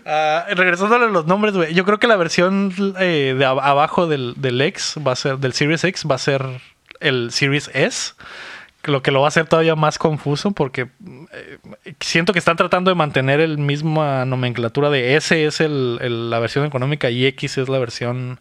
Ah, 0.05 0.47
regresando 0.51 0.97
a 0.97 0.99
los 0.99 1.27
nombres, 1.27 1.55
güey. 1.55 1.75
Yo 1.75 1.85
creo 1.85 1.99
que 1.99 2.07
la 2.09 2.17
versión 2.17 2.73
eh, 2.99 3.35
de 3.39 3.47
ab- 3.47 3.61
abajo 3.63 4.07
del, 4.09 4.35
del 4.37 4.61
X 4.61 4.97
va 5.07 5.13
a 5.13 5.17
ser, 5.17 5.39
del 5.39 5.53
Series 5.53 5.85
X, 5.85 6.05
va 6.11 6.17
a 6.17 6.19
ser 6.19 6.45
el 7.01 7.31
Series 7.31 7.71
S. 7.73 8.15
Lo 8.85 9.01
que 9.03 9.13
lo 9.13 9.21
va 9.21 9.27
a 9.27 9.29
hacer 9.29 9.47
todavía 9.47 9.77
más 9.77 9.97
confuso 9.99 10.51
porque 10.51 10.89
eh, 11.33 11.59
siento 12.01 12.33
que 12.33 12.41
están 12.41 12.57
tratando 12.57 12.91
de 12.91 12.97
mantener 12.97 13.39
el 13.41 13.57
misma 13.59 14.25
nomenclatura 14.25 14.91
de 14.91 15.15
S 15.17 15.45
es 15.47 15.61
el, 15.61 15.99
el- 16.01 16.31
la 16.31 16.41
versión 16.41 16.65
económica 16.65 17.09
y 17.09 17.25
X 17.27 17.59
es 17.59 17.69
la 17.69 17.79
versión 17.79 18.41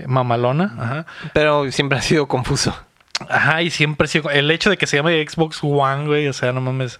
eh, 0.00 0.04
mamalona. 0.06 0.74
Ajá. 0.78 1.06
Pero 1.34 1.70
siempre 1.70 1.98
ha 1.98 2.02
sido 2.02 2.26
confuso. 2.28 2.74
Ajá, 3.28 3.62
y 3.62 3.70
siempre 3.70 4.08
sí, 4.08 4.20
el 4.32 4.50
hecho 4.50 4.70
de 4.70 4.76
que 4.76 4.86
se 4.88 4.96
llame 4.96 5.24
Xbox 5.28 5.60
One, 5.62 6.06
güey, 6.06 6.26
o 6.28 6.32
sea, 6.32 6.52
no 6.52 6.60
mames. 6.60 6.98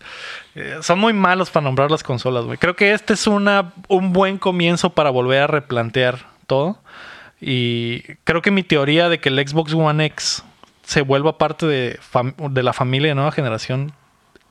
eh, 0.54 0.76
son 0.80 0.98
muy 1.00 1.12
malos 1.12 1.50
para 1.50 1.64
nombrar 1.64 1.90
las 1.90 2.02
consolas, 2.04 2.44
güey. 2.44 2.56
Creo 2.58 2.76
que 2.76 2.92
este 2.92 3.14
es 3.14 3.26
una, 3.26 3.72
un 3.88 4.12
buen 4.12 4.38
comienzo 4.38 4.90
para 4.90 5.10
volver 5.10 5.42
a 5.42 5.46
replantear 5.48 6.26
todo. 6.46 6.78
Y 7.40 8.02
creo 8.24 8.42
que 8.42 8.50
mi 8.52 8.62
teoría 8.62 9.08
de 9.08 9.18
que 9.18 9.28
el 9.28 9.48
Xbox 9.48 9.74
One 9.74 10.04
X 10.06 10.44
se 10.84 11.02
vuelva 11.02 11.38
parte 11.38 11.66
de, 11.66 11.98
de 12.50 12.62
la 12.62 12.72
familia 12.72 13.10
de 13.10 13.14
nueva 13.14 13.32
generación 13.32 13.92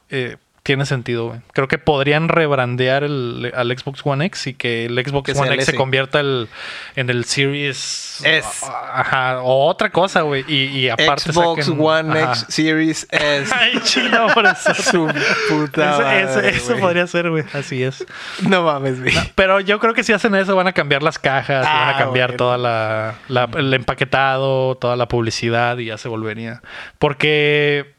eh, 0.10 0.38
tiene 0.64 0.86
sentido, 0.86 1.28
güey. 1.28 1.42
Creo 1.52 1.68
que 1.68 1.78
podrían 1.78 2.30
rebrandear 2.30 3.04
el, 3.04 3.52
al 3.54 3.78
Xbox 3.78 4.00
One 4.06 4.26
X 4.28 4.48
y 4.48 4.54
que 4.54 4.86
el 4.86 4.94
Xbox 5.06 5.34
Que 5.34 5.38
One 5.38 5.54
X 5.56 5.66
se 5.66 5.76
convierta 5.76 6.22
el- 6.22 6.48
en 6.96 7.10
el 7.10 7.26
Series 7.26 8.22
S. 8.24 8.66
Ajá, 8.66 9.42
o 9.42 9.66
otra 9.68 9.90
cosa, 9.92 10.22
güey. 10.22 10.46
Y, 10.48 10.64
y 10.80 10.90
aparte 10.90 11.34
Xbox 11.34 11.68
saquen- 11.68 11.78
One 11.80 12.18
ajá. 12.18 12.32
X 12.32 12.46
Series 12.48 13.08
S. 13.12 13.54
Ay, 13.54 13.74
chino, 13.84 14.28
por 14.34 14.46
eso. 14.46 14.74
Su 14.84 15.06
puta 15.50 15.92
Eso, 15.96 16.02
madre, 16.02 16.22
eso- 16.22 16.40
eso 16.40 16.68
güey. 16.70 16.80
podría 16.82 17.08
ser, 17.08 17.30
güey. 17.30 17.44
Así 17.52 17.84
es. 17.84 18.06
No 18.48 18.64
mames, 18.64 19.02
güey. 19.02 19.14
Pero 19.36 19.60
yo 19.60 19.80
creo 19.80 19.94
que 19.94 20.04
si 20.06 20.14
hacen 20.14 20.34
eso 20.34 20.56
van 20.56 20.68
a 20.68 20.72
cambiar 20.74 21.04
las 21.04 21.20
cajas, 21.20 21.66
van 21.66 21.90
a 21.90 21.90
Ah, 21.90 21.98
cambiar 21.98 22.30
bueno. 22.30 22.38
toda 22.38 22.58
la, 22.58 23.16
la- 23.28 23.50
el 23.58 23.74
empaquetado, 23.74 24.76
toda 24.76 24.96
la 24.96 25.10
publicidad 25.10 25.78
y 25.80 25.86
ya 25.88 25.98
se 25.98 26.08
volvería. 26.08 26.62
Porque 27.00 27.92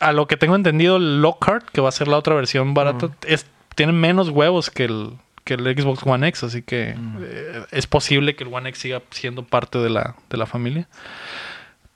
a 0.00 0.12
lo 0.12 0.26
que 0.26 0.36
tengo 0.36 0.56
entendido, 0.56 0.96
el 0.96 1.22
Lockhart, 1.22 1.68
que 1.70 1.80
va 1.80 1.88
a 1.88 1.92
ser 1.92 2.08
la 2.08 2.18
otra 2.18 2.34
versión 2.34 2.74
barata, 2.74 3.10
es, 3.26 3.46
tiene 3.74 3.92
menos 3.92 4.28
huevos 4.28 4.70
que 4.70 4.84
el, 4.84 5.12
que 5.44 5.54
el 5.54 5.64
Xbox 5.78 6.04
One 6.04 6.26
X, 6.28 6.44
así 6.44 6.62
que 6.62 6.96
eh, 7.20 7.66
es 7.70 7.86
posible 7.86 8.34
que 8.34 8.44
el 8.44 8.52
One 8.52 8.68
X 8.70 8.80
siga 8.80 9.02
siendo 9.10 9.44
parte 9.44 9.78
de 9.78 9.90
la, 9.90 10.16
de 10.28 10.36
la 10.36 10.46
familia. 10.46 10.88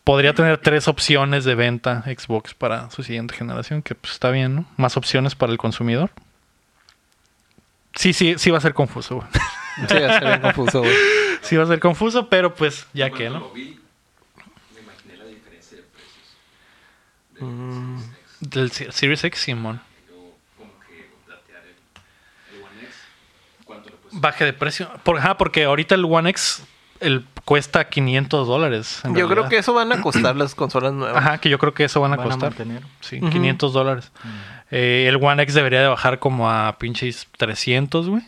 Podría 0.05 0.35
tener 0.35 0.59
tres 0.59 0.89
opciones 0.89 1.45
de 1.45 1.55
venta 1.55 2.03
Xbox 2.03 2.55
para 2.55 2.91
su 2.91 3.03
siguiente 3.03 3.35
generación, 3.35 3.83
que 3.83 3.95
pues, 3.95 4.15
está 4.15 4.31
bien, 4.31 4.55
¿no? 4.55 4.65
Más 4.77 4.97
opciones 4.97 5.35
para 5.35 5.53
el 5.53 5.59
consumidor. 5.59 6.11
Sí, 7.95 8.13
sí, 8.13 8.35
sí 8.39 8.51
va 8.51 8.59
a 8.59 8.61
ser 8.61 8.73
confuso, 8.75 9.17
güey. 9.17 9.29
Sí, 9.89 9.95
va 9.95 10.17
a 10.17 10.19
ser 10.19 10.29
bien 10.29 10.41
confuso, 10.41 10.81
güey. 10.81 10.95
Sí 11.43 11.57
va 11.57 11.65
a 11.65 11.67
ser 11.67 11.81
confuso, 11.81 12.29
pero 12.29 12.55
pues 12.55 12.87
ya 12.93 13.11
que, 13.11 13.31
¿no? 13.31 13.41
lo 13.41 13.51
vi, 13.51 13.81
me 14.75 14.81
imaginé 14.83 15.17
la 15.17 15.25
diferencia 15.25 15.79
de 15.79 15.85
precios. 15.85 16.37
De 17.30 17.30
Mm. 17.41 17.99
Del 18.41 18.71
Se- 18.71 18.91
Series 18.93 19.23
X, 19.25 19.41
Simón. 19.41 19.81
Baje 24.13 24.45
de 24.45 24.53
precio. 24.53 24.91
Por, 25.05 25.19
ajá, 25.19 25.37
porque 25.37 25.65
ahorita 25.65 25.95
el 25.95 26.05
One 26.05 26.31
X 26.31 26.65
el, 26.99 27.25
cuesta 27.45 27.89
500 27.89 28.47
dólares. 28.47 29.01
Yo 29.15 29.29
creo 29.29 29.49
que 29.49 29.59
eso 29.59 29.73
van 29.73 29.93
a 29.93 30.01
costar 30.03 30.37
las 30.37 30.55
consolas 30.55 30.93
nuevas. 30.93 31.17
Ajá, 31.17 31.39
que 31.39 31.49
yo 31.49 31.59
creo 31.59 31.73
que 31.75 31.85
eso 31.85 32.01
van 32.01 32.13
a 32.13 32.17
Van 32.17 32.27
a 32.27 32.31
costar. 32.31 32.53
sí, 33.01 33.19
Ujú. 33.21 33.31
500 33.31 33.73
dólares. 33.73 34.11
Eh, 34.71 35.07
el 35.09 35.17
One 35.17 35.43
X 35.45 35.55
debería 35.55 35.81
de 35.81 35.89
bajar 35.89 36.19
como 36.19 36.51
a 36.51 36.77
pinches 36.79 37.29
300, 37.39 38.09
güey. 38.09 38.23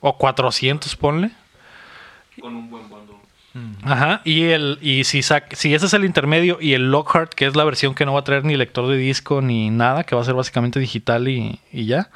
O 0.00 0.18
400, 0.18 0.96
ponle. 0.96 1.30
Con 2.40 2.54
un 2.56 2.68
buen. 2.70 2.88
Ajá, 3.84 4.20
y 4.24 4.42
el 4.44 4.78
y 4.82 5.04
si 5.04 5.20
sac- 5.20 5.54
si 5.54 5.74
ese 5.74 5.86
es 5.86 5.94
el 5.94 6.04
intermedio 6.04 6.58
y 6.60 6.74
el 6.74 6.90
Lockhart, 6.90 7.32
que 7.34 7.46
es 7.46 7.54
la 7.54 7.62
versión 7.64 7.94
que 7.94 8.04
no 8.04 8.12
va 8.12 8.20
a 8.20 8.24
traer 8.24 8.44
ni 8.44 8.56
lector 8.56 8.88
de 8.88 8.96
disco 8.96 9.40
ni 9.42 9.70
nada, 9.70 10.02
que 10.04 10.16
va 10.16 10.22
a 10.22 10.24
ser 10.24 10.34
básicamente 10.34 10.80
digital 10.80 11.28
y, 11.28 11.60
y 11.72 11.86
ya, 11.86 12.10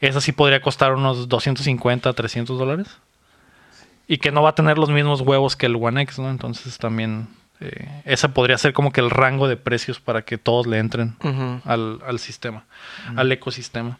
esa 0.00 0.20
sí 0.20 0.32
podría 0.32 0.60
costar 0.60 0.92
unos 0.92 1.28
250, 1.28 2.12
300 2.12 2.58
dólares. 2.58 2.88
Y 4.08 4.18
que 4.18 4.30
no 4.30 4.42
va 4.42 4.50
a 4.50 4.54
tener 4.54 4.78
los 4.78 4.90
mismos 4.90 5.20
huevos 5.22 5.56
que 5.56 5.66
el 5.66 5.76
One 5.76 6.02
X, 6.02 6.18
¿no? 6.18 6.30
Entonces 6.30 6.78
también 6.78 7.26
eh, 7.60 7.88
ese 8.04 8.28
podría 8.28 8.56
ser 8.58 8.72
como 8.72 8.92
que 8.92 9.00
el 9.00 9.10
rango 9.10 9.48
de 9.48 9.56
precios 9.56 9.98
para 9.98 10.22
que 10.22 10.36
todos 10.38 10.66
le 10.66 10.78
entren 10.78 11.16
al, 11.64 12.00
al 12.06 12.18
sistema, 12.18 12.64
al 13.16 13.32
ecosistema. 13.32 13.98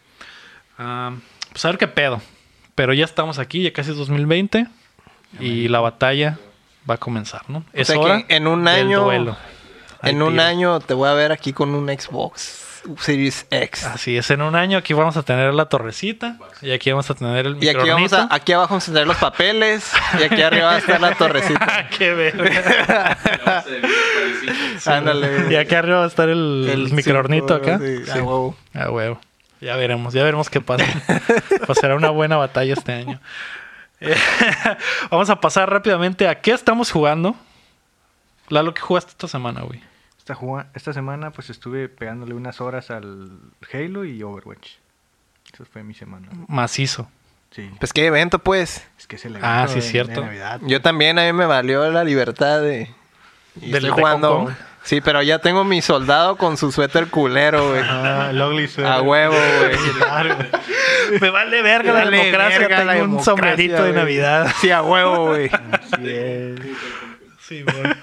Ah, 0.79 1.13
pues 1.51 1.65
a 1.65 1.69
ver 1.69 1.79
qué 1.79 1.89
pedo. 1.89 2.21
Pero 2.75 2.93
ya 2.93 3.05
estamos 3.07 3.39
aquí, 3.39 3.63
ya 3.63 3.73
casi 3.73 3.91
es 3.93 3.97
2020 3.97 4.67
y 5.41 5.69
la 5.69 5.81
batalla 5.81 6.39
va 6.89 6.95
a 6.95 6.99
comenzar, 6.99 7.43
¿no? 7.49 7.65
Es 7.73 7.89
sea 7.89 7.97
que 7.97 8.03
hora 8.03 8.25
en 8.29 8.47
un 8.47 8.67
año- 8.69 9.03
duelo. 9.05 9.37
En 10.03 10.23
un 10.23 10.39
año 10.41 10.79
te 10.81 10.95
voy 10.95 11.09
a 11.09 11.15
ver 11.15 11.33
aquí 11.33 11.53
con 11.53 11.75
un 11.75 11.89
Xbox 11.89 12.63
Series 13.01 13.47
X. 13.51 13.85
Así 13.85 14.17
es, 14.17 14.31
en 14.31 14.43
un 14.43 14.55
año 14.55 14.79
aquí 14.79 14.95
vamos 14.95 15.17
a 15.17 15.23
tener 15.25 15.53
la 15.55 15.65
torrecita 15.69 16.37
y 16.63 16.71
aquí 16.71 16.91
vamos 16.93 17.11
a 17.11 17.15
tener 17.15 17.47
el 17.47 17.65
Y 17.65 17.69
aquí, 17.69 17.89
vamos 17.89 18.13
a, 18.13 18.29
aquí 18.31 18.53
abajo 18.53 18.75
vamos 18.75 18.89
a 18.89 18.93
tener 18.93 19.09
los 19.09 19.17
papeles 19.17 19.91
y 20.21 20.23
aquí 20.23 20.41
arriba 20.43 20.67
va 20.67 20.75
a 20.75 20.79
estar 20.79 21.01
la 21.01 21.15
torrecita. 21.17 21.89
¡Qué 21.99 22.13
verga! 22.15 23.19
A. 23.47 23.65
Ándale. 24.97 25.53
Y 25.53 25.57
aquí 25.57 25.75
arriba 25.75 25.99
va 25.99 26.05
a 26.05 26.09
estar 26.09 26.29
el, 26.29 26.69
el 26.71 26.93
microornito 26.93 27.55
acá. 27.55 27.79
sí, 27.79 28.05
Sí. 28.05 28.11
a 28.11 28.23
huevo. 28.23 28.57
Ah, 28.75 28.91
huevo. 28.91 29.21
Ya 29.61 29.75
veremos, 29.77 30.13
ya 30.15 30.23
veremos 30.23 30.51
qué 30.51 30.61
pasa. 30.61 30.85
pues 31.67 31.79
será 31.79 31.97
una 31.97 32.11
buena 32.11 32.37
batalla 32.37 32.75
este 32.75 32.93
año. 32.93 33.21
Eh, 34.01 34.15
Vamos 35.11 35.31
a 35.31 35.41
pasar 35.41 35.71
rápidamente 35.71 36.29
a 36.29 36.41
qué 36.41 36.53
estamos 36.53 36.91
jugando. 36.91 37.35
Lalo, 38.49 38.75
¿qué 38.75 38.81
jugaste 38.81 39.11
esta 39.13 39.29
semana, 39.29 39.63
güey? 39.63 39.83
Esta, 40.19 40.35
juga- 40.35 40.69
esta 40.75 40.93
semana 40.93 41.31
pues 41.31 41.51
estuve 41.51 41.89
pegándole 41.89 42.35
unas 42.35 42.61
horas 42.61 42.91
al 42.91 43.31
Halo 43.73 44.05
y 44.05 44.23
Overwatch. 44.23 44.73
Eso 45.53 45.65
fue 45.65 45.83
mi 45.83 45.95
semana. 45.95 46.29
Macizo. 46.49 47.09
Sí. 47.53 47.71
Pues 47.79 47.93
qué 47.93 48.07
evento, 48.07 48.39
pues. 48.41 48.87
Es 48.99 49.07
que 49.07 49.17
es 49.17 49.25
el 49.25 49.37
Ah, 49.43 49.63
evento 49.65 49.73
sí, 49.73 49.81
de- 49.81 49.83
cierto. 49.93 50.21
de 50.21 50.27
Navidad. 50.27 50.61
Yo 50.65 50.83
también, 50.83 51.19
a 51.19 51.23
mí 51.25 51.33
me 51.33 51.47
valió 51.47 51.89
la 51.91 52.05
libertad 52.05 52.61
de... 52.61 52.91
y 53.57 53.71
¿Del 53.71 53.77
estoy 53.77 53.91
de 53.91 53.91
jugando. 53.93 54.35
Hong 54.39 54.45
Kong? 54.47 54.55
Sí, 54.87 55.01
pero 55.01 55.21
ya 55.21 55.41
tengo 55.41 55.65
mi 55.65 55.83
soldado 55.83 56.37
con 56.37 56.57
su 56.57 56.71
suéter 56.71 57.09
culero, 57.09 57.71
güey. 57.71 57.83
Ah, 57.85 58.29
el 58.31 58.41
Ugly 58.41 58.69
Sweater. 58.69 58.93
A 58.93 59.03
huevo, 59.03 59.35
güey. 59.35 59.77
Claro. 59.99 60.37
Me 61.21 61.31
vale 61.31 61.61
verga 61.63 61.93
la 61.93 62.05
Dale 62.05 62.17
democracia. 62.19 62.59
verga 62.61 62.77
tengo 62.79 62.87
la 62.87 62.93
un 62.95 62.99
democracia, 63.01 63.25
sombrerito 63.25 63.75
de 63.75 63.81
güey. 63.91 63.95
Navidad. 63.95 64.53
Sí, 64.61 64.71
a 64.71 64.83
huevo, 64.83 65.27
güey. 65.27 65.51
Así 65.73 66.09
es. 66.09 66.61
Sí, 67.41 67.63
bueno. 67.65 67.95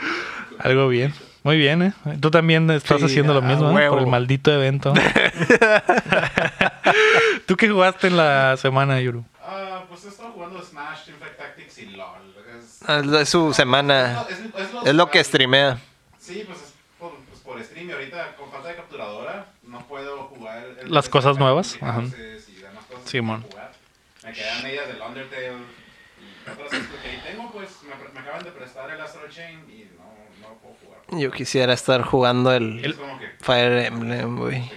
Algo 0.59 0.87
bien. 0.89 1.13
Muy 1.43 1.57
bien, 1.57 1.81
¿eh? 1.81 1.93
Tú 2.21 2.29
también 2.31 2.69
estás 2.71 2.99
Sí, 2.99 3.05
haciendo 3.05 3.33
lo 3.33 3.41
mismo, 3.41 3.69
¿eh? 3.71 3.73
huevo. 3.73 3.95
Por 3.95 4.03
el 4.03 4.07
maldito 4.09 4.51
evento. 4.53 4.93
¿Tú 7.45 7.57
qué 7.57 7.69
jugaste 7.69 8.07
en 8.07 8.17
la 8.17 8.55
semana, 8.57 8.99
Yuru? 9.01 9.25
Ah, 9.45 9.83
pues 9.89 10.05
he 10.05 10.09
estado 10.09 10.31
jugando 10.31 10.61
Smash, 10.61 11.05
Teamfight 11.05 11.37
Tactics 11.37 11.77
y 11.79 11.85
LOL. 11.87 12.07
Es, 12.59 12.79
Ah, 12.87 13.01
Es 13.21 13.29
su 13.29 13.53
semana. 13.53 14.23
es, 14.29 14.39
es 14.39 14.87
Es 14.87 14.95
lo 14.95 15.09
que 15.09 15.23
streamea. 15.23 15.77
Sí, 16.19 16.43
pues 16.47 16.72
stream 17.63 17.89
y 17.89 17.93
ahorita 17.93 18.35
con 18.35 18.51
falta 18.51 18.69
de 18.69 18.75
capturadora 18.75 19.47
no 19.63 19.79
puedo 19.87 20.23
jugar 20.25 20.63
el- 20.81 20.91
Las 20.91 21.05
el- 21.05 21.11
cosas 21.11 21.33
el- 21.35 21.39
nuevas, 21.39 21.75
y 21.81 21.85
ajá. 21.85 22.01
cosas 22.01 22.13
jugar. 23.11 23.71
Me 24.23 24.31
quedan 24.33 24.63
medias 24.63 24.87
del 24.87 25.01
Undertale 25.01 25.47
y 25.47 26.49
otras 26.49 26.69
cosas 26.69 26.87
que 27.01 27.09
ahí 27.09 27.21
tengo, 27.25 27.51
pues 27.51 27.69
me, 27.83 28.13
me 28.13 28.19
acaban 28.19 28.43
de 28.43 28.51
prestar 28.51 28.89
el 28.91 29.01
Astral 29.01 29.29
Chain 29.29 29.59
y 29.69 29.89
no, 29.97 30.47
no 30.47 30.55
puedo 30.59 30.75
jugar. 30.83 31.21
Yo 31.21 31.31
quisiera 31.31 31.73
estar 31.73 32.01
jugando 32.03 32.51
el 32.53 32.81
que 32.81 32.95
Fire 33.41 33.85
Emblem, 33.85 34.37
güey. 34.37 34.71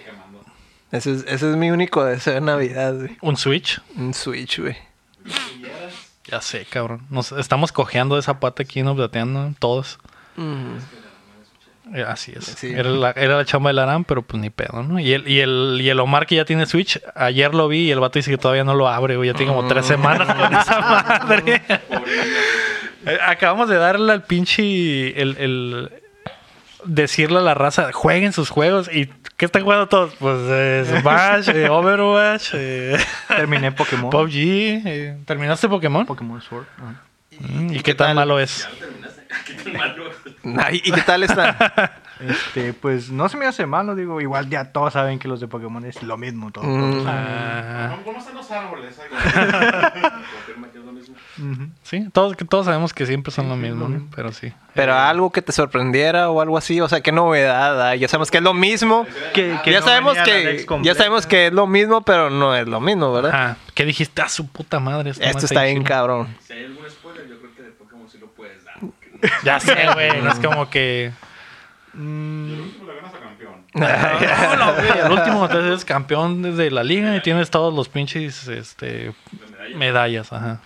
Ese 0.93 1.13
es, 1.13 1.25
ese 1.27 1.51
es 1.51 1.57
mi 1.57 1.71
único 1.71 2.05
deseo 2.05 2.35
de 2.35 2.41
Navidad, 2.41 2.95
güey. 2.95 3.17
¿Un 3.21 3.37
Switch? 3.37 3.81
Un 3.97 4.15
Switch, 4.15 4.61
güey. 4.61 4.77
Ya 6.25 6.41
sé, 6.41 6.65
cabrón. 6.65 7.07
Nos 7.11 7.31
estamos 7.33 7.71
cojeando 7.71 8.17
de 8.17 8.21
esa 8.21 8.41
pata 8.41 8.63
aquí, 8.65 8.83
nos 8.83 8.97
plateando 8.97 9.53
todos. 9.61 9.99
Mm. 10.37 10.77
Eh, 11.95 12.05
Así 12.07 12.33
es. 12.37 12.45
Sí. 12.45 12.73
Era, 12.75 12.91
la, 12.91 13.11
era 13.13 13.37
la 13.37 13.45
chamba 13.45 13.71
del 13.71 13.79
Aram, 13.79 14.05
pero 14.05 14.23
pues 14.23 14.41
ni 14.41 14.51
pedo, 14.51 14.83
¿no? 14.83 14.99
Y 14.99 15.13
el, 15.13 15.29
y, 15.29 15.41
el, 15.41 15.79
y 15.81 15.89
el 15.89 16.01
Omar 16.01 16.27
que 16.27 16.35
ya 16.35 16.45
tiene 16.45 16.67
Switch, 16.67 17.01
ayer 17.15 17.55
lo 17.55 17.69
vi 17.69 17.87
y 17.87 17.91
el 17.93 18.01
vato 18.01 18.19
dice 18.19 18.31
que 18.31 18.39
todavía 18.39 18.65
no 18.65 18.75
lo 18.75 18.89
abre, 18.89 19.17
güey. 19.17 19.31
Ya 19.31 19.35
tiene 19.37 19.53
como 19.53 19.69
tres 19.69 19.87
semanas 19.87 20.27
con 20.35 20.55
esa 20.55 20.81
madre. 21.19 21.63
Eh, 23.09 23.19
Acabamos 23.25 23.69
de 23.69 23.77
darle 23.77 24.13
al 24.13 24.25
pinche 24.25 25.21
el, 25.23 25.37
el 25.39 25.91
decirle 26.85 27.39
a 27.39 27.41
la 27.43 27.55
raza, 27.55 27.93
jueguen 27.93 28.33
sus 28.33 28.51
juegos. 28.51 28.91
¿Y 28.93 29.07
qué 29.37 29.45
están 29.45 29.63
jugando 29.63 29.87
todos? 29.87 30.13
Pues 30.19 30.37
eh, 30.49 30.85
Smash, 31.01 31.51
eh, 31.51 31.69
Overwatch, 31.69 32.51
eh, 32.55 32.97
Terminé 33.29 33.71
Pokémon. 33.71 34.11
PUBG. 34.11 35.25
¿Terminaste 35.25 35.69
Pokémon? 35.69 36.05
Pokémon 36.05 36.41
Sword. 36.43 36.65
Mm, 37.39 37.75
¿Y 37.75 37.81
qué 37.81 37.95
tan 37.95 38.17
malo 38.17 38.41
es? 38.41 38.69
¿Qué 39.47 39.55
tan 39.55 39.73
malo? 39.73 40.05
Ay, 40.63 40.83
¿Y 40.85 40.93
qué 40.93 41.03
tal 41.03 41.23
está? 41.23 42.03
Este, 42.19 42.73
pues 42.73 43.11
no 43.11 43.29
se 43.29 43.37
me 43.37 43.45
hace 43.45 43.67
malo, 43.67 43.95
digo, 43.95 44.23
igual 44.23 44.49
ya 44.49 44.73
todos 44.73 44.95
saben 44.95 45.19
que 45.19 45.29
los 45.29 45.39
de 45.39 45.49
Pokémon 45.49 45.85
es 45.85 46.03
lo 46.03 46.17
mismo 46.17 46.51
todo. 46.51 46.65
Mm. 46.65 47.05
Ah, 47.07 47.99
lo 48.07 48.13
sí, 51.83 52.09
todos, 52.13 52.37
que 52.37 52.45
todos 52.45 52.65
sabemos 52.67 52.95
que 52.95 53.05
siempre 53.07 53.31
son 53.33 53.49
lo 53.49 53.57
mismo, 53.57 53.89
¿no? 53.89 54.09
pero 54.15 54.33
sí. 54.33 54.53
Pero 54.75 54.95
algo 54.95 55.31
que 55.31 55.43
te 55.43 55.53
sorprendiera 55.53 56.31
o 56.31 56.41
algo 56.41 56.57
así, 56.57 56.81
o 56.81 56.89
sea, 56.89 57.01
qué 57.01 57.13
novedad. 57.13 57.91
ah? 57.91 57.95
Ya 57.95 58.09
sabemos 58.09 58.31
que 58.31 58.39
es 58.39 58.43
lo 58.43 58.55
mismo. 58.55 59.07
Que- 59.35 59.59
que 59.63 59.73
ya 59.73 59.81
no 59.81 59.87
sabemos 59.87 60.17
que 60.25 60.67
ya 60.83 60.95
sabemos 60.95 61.27
que 61.27 61.49
es 61.49 61.53
lo 61.53 61.67
mismo, 61.67 62.03
pero 62.03 62.31
no 62.31 62.55
es 62.57 62.67
lo 62.67 62.81
mismo, 62.81 63.13
¿verdad? 63.13 63.31
Ajá. 63.35 63.57
¿Qué 63.75 63.85
dijiste? 63.85 64.23
Ah, 64.23 64.29
su 64.29 64.47
puta 64.49 64.81
madre. 64.81 65.11
Esto 65.11 65.45
está 65.47 65.65
bien 65.65 65.83
cabrón. 65.83 66.35
Si 66.41 66.53
hay 66.55 66.65
algún 66.65 66.89
spoiler, 66.89 67.29
yo 67.29 67.39
creo 67.41 67.55
que 67.55 67.63
de 67.63 67.71
Pokémon 67.73 68.09
sí 68.09 68.19
lo 68.19 68.29
puedes 68.29 68.65
dar. 68.65 68.75
porque 68.81 69.07
no- 69.07 69.13
Ya 69.45 69.61
sé, 69.61 69.75
güey. 69.95 70.23
No 70.23 70.31
es 70.31 70.39
como 70.39 70.69
que. 70.71 71.13
Mm, 71.95 72.53
el 72.53 72.61
último 72.61 72.87
le 72.89 72.95
ganas 72.97 73.15
a 73.15 73.19
campeón. 73.21 73.67
No, 73.75 74.57
no, 74.57 74.75
güey, 74.75 75.01
Al 75.01 75.13
último 75.13 75.49
te 75.49 75.59
eres 75.59 75.85
campeón 75.85 76.43
de 76.57 76.71
la 76.71 76.83
liga 76.85 77.15
y 77.17 77.21
tienes 77.23 77.51
todos 77.51 77.73
los 77.75 77.89
pinches 77.89 78.49
este, 78.49 79.15
medallas. 79.75 80.33
Ajá. 80.33 80.61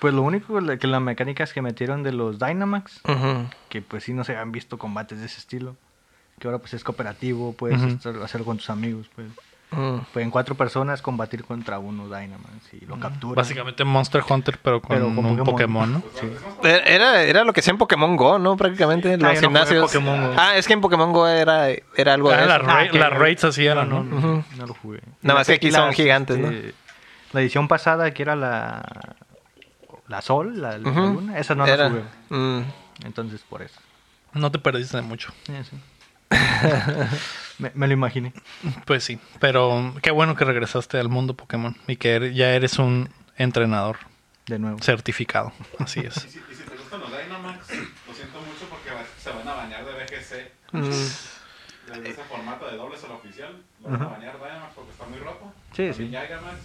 pues 0.00 0.14
lo 0.14 0.22
único 0.22 0.58
que 0.78 0.86
las 0.86 1.00
mecánicas 1.02 1.52
que 1.52 1.60
metieron 1.62 2.02
de 2.02 2.12
los 2.12 2.38
Dynamax, 2.38 3.00
que 3.68 3.82
pues 3.82 4.04
sí 4.04 4.12
no 4.14 4.24
se 4.24 4.36
han 4.36 4.52
visto 4.52 4.78
combates 4.78 5.20
de 5.20 5.26
ese 5.26 5.38
estilo, 5.38 5.76
que 6.38 6.48
ahora 6.48 6.58
pues 6.58 6.72
es 6.74 6.82
cooperativo, 6.84 7.52
puedes 7.52 7.78
Ujú. 7.82 7.88
estar- 7.96 8.22
hacerlo 8.22 8.46
con 8.46 8.56
tus 8.56 8.70
amigos, 8.70 9.06
pues. 9.14 9.26
Mm. 9.72 9.98
Pueden 10.12 10.30
cuatro 10.30 10.54
personas 10.56 11.00
combatir 11.02 11.44
contra 11.44 11.78
uno 11.78 12.04
Dynamax 12.06 12.74
y 12.74 12.84
lo 12.86 12.98
capturan. 12.98 13.36
Básicamente 13.36 13.84
Monster 13.84 14.22
Hunter, 14.28 14.58
pero 14.62 14.80
con, 14.80 14.96
Pero 14.96 15.06
con 15.14 15.18
un 15.24 15.36
Pokémon. 15.38 15.44
Pokémon, 15.44 15.92
¿no? 15.92 16.02
Sí. 16.20 16.28
Era, 16.64 17.22
era 17.22 17.44
lo 17.44 17.52
que 17.52 17.60
hacía 17.60 17.70
en 17.72 17.78
Pokémon 17.78 18.16
Go, 18.16 18.38
¿no? 18.38 18.56
Prácticamente, 18.56 19.08
Ah, 19.08 19.12
los 19.12 19.20
no 19.22 19.28
jugué 19.28 19.40
gimnasios. 19.40 19.82
Pokémon. 19.92 20.34
Ah, 20.36 20.56
es 20.56 20.66
que 20.66 20.72
en 20.72 20.80
Pokémon 20.80 21.12
Go 21.12 21.28
era, 21.28 21.68
era 21.70 22.14
algo 22.14 22.30
de 22.30 22.34
Ah, 22.36 22.38
eso. 22.40 22.58
ra- 22.58 22.78
Ah, 22.80 22.84
las 22.92 23.12
raids 23.12 23.44
así 23.44 23.66
eran, 23.66 23.88
¿no? 23.88 24.02
no, 24.02 24.44
lo 24.66 24.74
jugué. 24.74 25.00
Nada 25.22 25.38
más 25.40 25.46
que 25.46 25.54
aquí 25.54 25.70
son 25.70 25.92
gigantes, 25.92 26.36
¿no? 26.38 26.48
este, 26.50 26.74
La 27.32 27.40
edición 27.40 27.68
pasada, 27.68 28.10
que 28.12 28.22
era 28.22 28.34
la. 28.34 28.82
La 30.08 30.20
Sol, 30.22 30.60
la. 30.60 30.76
Luna, 30.78 31.38
esa 31.38 31.54
no 31.54 31.64
Era. 31.64 31.84
la 31.84 31.90
jugué. 31.90 32.02
Mm. 32.30 32.62
Entonces, 33.04 33.40
por 33.48 33.62
eso. 33.62 33.78
No 34.32 34.50
te 34.50 34.58
perdiste 34.58 34.96
de 34.96 35.02
mucho. 35.04 35.32
Sí, 35.46 35.52
sí. 35.70 35.76
me, 37.58 37.70
me 37.74 37.86
lo 37.86 37.92
imaginé. 37.92 38.32
Pues 38.86 39.04
sí. 39.04 39.18
Pero 39.40 39.94
qué 40.02 40.10
bueno 40.10 40.36
que 40.36 40.44
regresaste 40.44 40.98
al 40.98 41.08
mundo 41.08 41.34
Pokémon 41.34 41.76
y 41.86 41.96
que 41.96 42.14
eres- 42.14 42.34
ya 42.34 42.50
eres 42.54 42.78
un 42.78 43.10
entrenador 43.36 43.98
De 44.46 44.58
nuevo. 44.58 44.78
certificado. 44.80 45.52
Así 45.78 46.00
es. 46.00 46.16
Y 46.26 46.30
si, 46.30 46.38
y 46.38 46.54
si 46.54 46.62
te 46.62 46.76
gustan 46.76 47.00
los 47.00 47.10
Dynamax, 47.10 47.68
lo 47.70 48.14
siento 48.14 48.40
mucho 48.40 48.66
porque 48.70 48.90
va- 48.90 49.04
se 49.18 49.30
van 49.30 49.46
a 49.48 49.54
bañar 49.54 49.84
de 49.84 49.92
BGC. 49.92 50.52
Mm. 50.72 50.90
Desde 51.90 52.10
ese 52.10 52.22
formato 52.24 52.70
de 52.70 52.76
doble 52.76 52.96
solo 52.96 53.16
oficial, 53.16 53.60
lo 53.82 53.88
van 53.90 54.02
a 54.02 54.06
bañar 54.06 54.34
Dynamax 54.38 54.74
porque 54.74 54.92
está 54.92 55.06
muy 55.06 55.18
roto. 55.18 55.52
Sí, 55.74 55.92
sí. 55.92 56.06
Gigamax. 56.06 56.58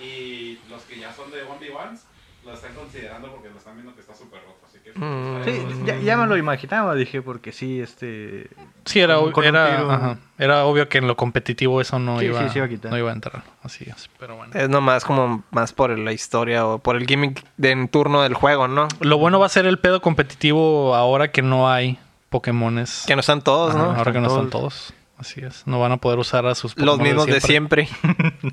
Y 0.00 0.58
los 0.68 0.82
que 0.82 0.98
ya 0.98 1.12
son 1.14 1.30
de 1.30 1.46
1v1s 1.46 2.00
lo 2.44 2.52
están 2.52 2.74
considerando 2.74 3.30
porque 3.32 3.48
lo 3.48 3.58
están 3.58 3.74
viendo 3.74 3.94
que 3.94 4.00
está 4.02 4.14
súper 4.14 4.40
roto. 4.42 4.65
Mm. 4.94 5.44
Sí, 5.44 5.66
ya, 5.84 5.96
ya 5.98 6.16
me 6.16 6.26
lo 6.26 6.36
imaginaba, 6.36 6.94
dije, 6.94 7.20
porque 7.22 7.52
sí, 7.52 7.80
este. 7.80 8.48
Sí, 8.84 9.00
era, 9.00 9.16
Con- 9.16 9.24
ob- 9.28 9.32
con 9.32 9.44
un 9.44 9.48
era, 9.48 9.76
tiro. 9.76 9.90
ajá. 9.90 10.18
era 10.38 10.64
obvio 10.64 10.88
que 10.88 10.98
en 10.98 11.06
lo 11.06 11.16
competitivo 11.16 11.80
eso 11.80 11.98
no, 11.98 12.18
Sí, 12.20 12.26
iba, 12.26 12.42
sí, 12.42 12.48
se 12.50 12.58
iba 12.58 12.66
a 12.66 12.90
no 12.90 12.98
iba 12.98 13.10
a 13.10 13.14
entrar. 13.14 13.42
Así 13.62 13.84
es. 13.88 14.08
Pero 14.18 14.36
bueno. 14.36 14.52
Es 14.54 14.68
nomás 14.68 15.04
como 15.04 15.42
más 15.50 15.72
por 15.72 15.96
la 15.98 16.12
historia 16.12 16.66
o 16.66 16.78
por 16.78 16.96
el 16.96 17.06
gimmick 17.06 17.44
de 17.56 17.72
en 17.72 17.88
turno 17.88 18.22
del 18.22 18.34
juego, 18.34 18.68
¿no? 18.68 18.86
Lo 19.00 19.18
bueno 19.18 19.38
va 19.40 19.46
a 19.46 19.50
ser 19.50 19.66
el 19.66 19.78
pedo 19.78 20.00
competitivo 20.00 20.94
ahora 20.94 21.30
que 21.32 21.42
no 21.42 21.68
hay 21.70 21.98
Pokémones. 22.30 23.04
Que 23.06 23.14
no 23.16 23.20
están 23.20 23.42
todos, 23.42 23.74
Ajá, 23.74 23.84
¿no? 23.84 23.90
ahora 23.92 24.12
que 24.12 24.20
no 24.20 24.28
están 24.28 24.50
todos. 24.50 24.92
Así 25.18 25.40
es. 25.40 25.66
No 25.66 25.80
van 25.80 25.92
a 25.92 25.96
poder 25.96 26.18
usar 26.18 26.46
a 26.46 26.54
sus 26.54 26.76
Los 26.76 26.96
Pokémon 26.98 27.02
mismos 27.02 27.26
de 27.26 27.40
siempre. 27.40 27.88
Pues 28.42 28.52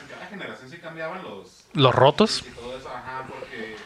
en 0.00 0.08
cada 0.10 0.26
generación 0.30 0.70
sí 0.70 0.78
cambiaban 0.78 1.22
los. 1.22 1.64
Los 1.74 1.94
rotos. 1.94 2.44
Y 2.46 2.50
todo 2.54 2.76
eso, 2.76 2.88
ajá, 2.88 3.24
porque. 3.28 3.76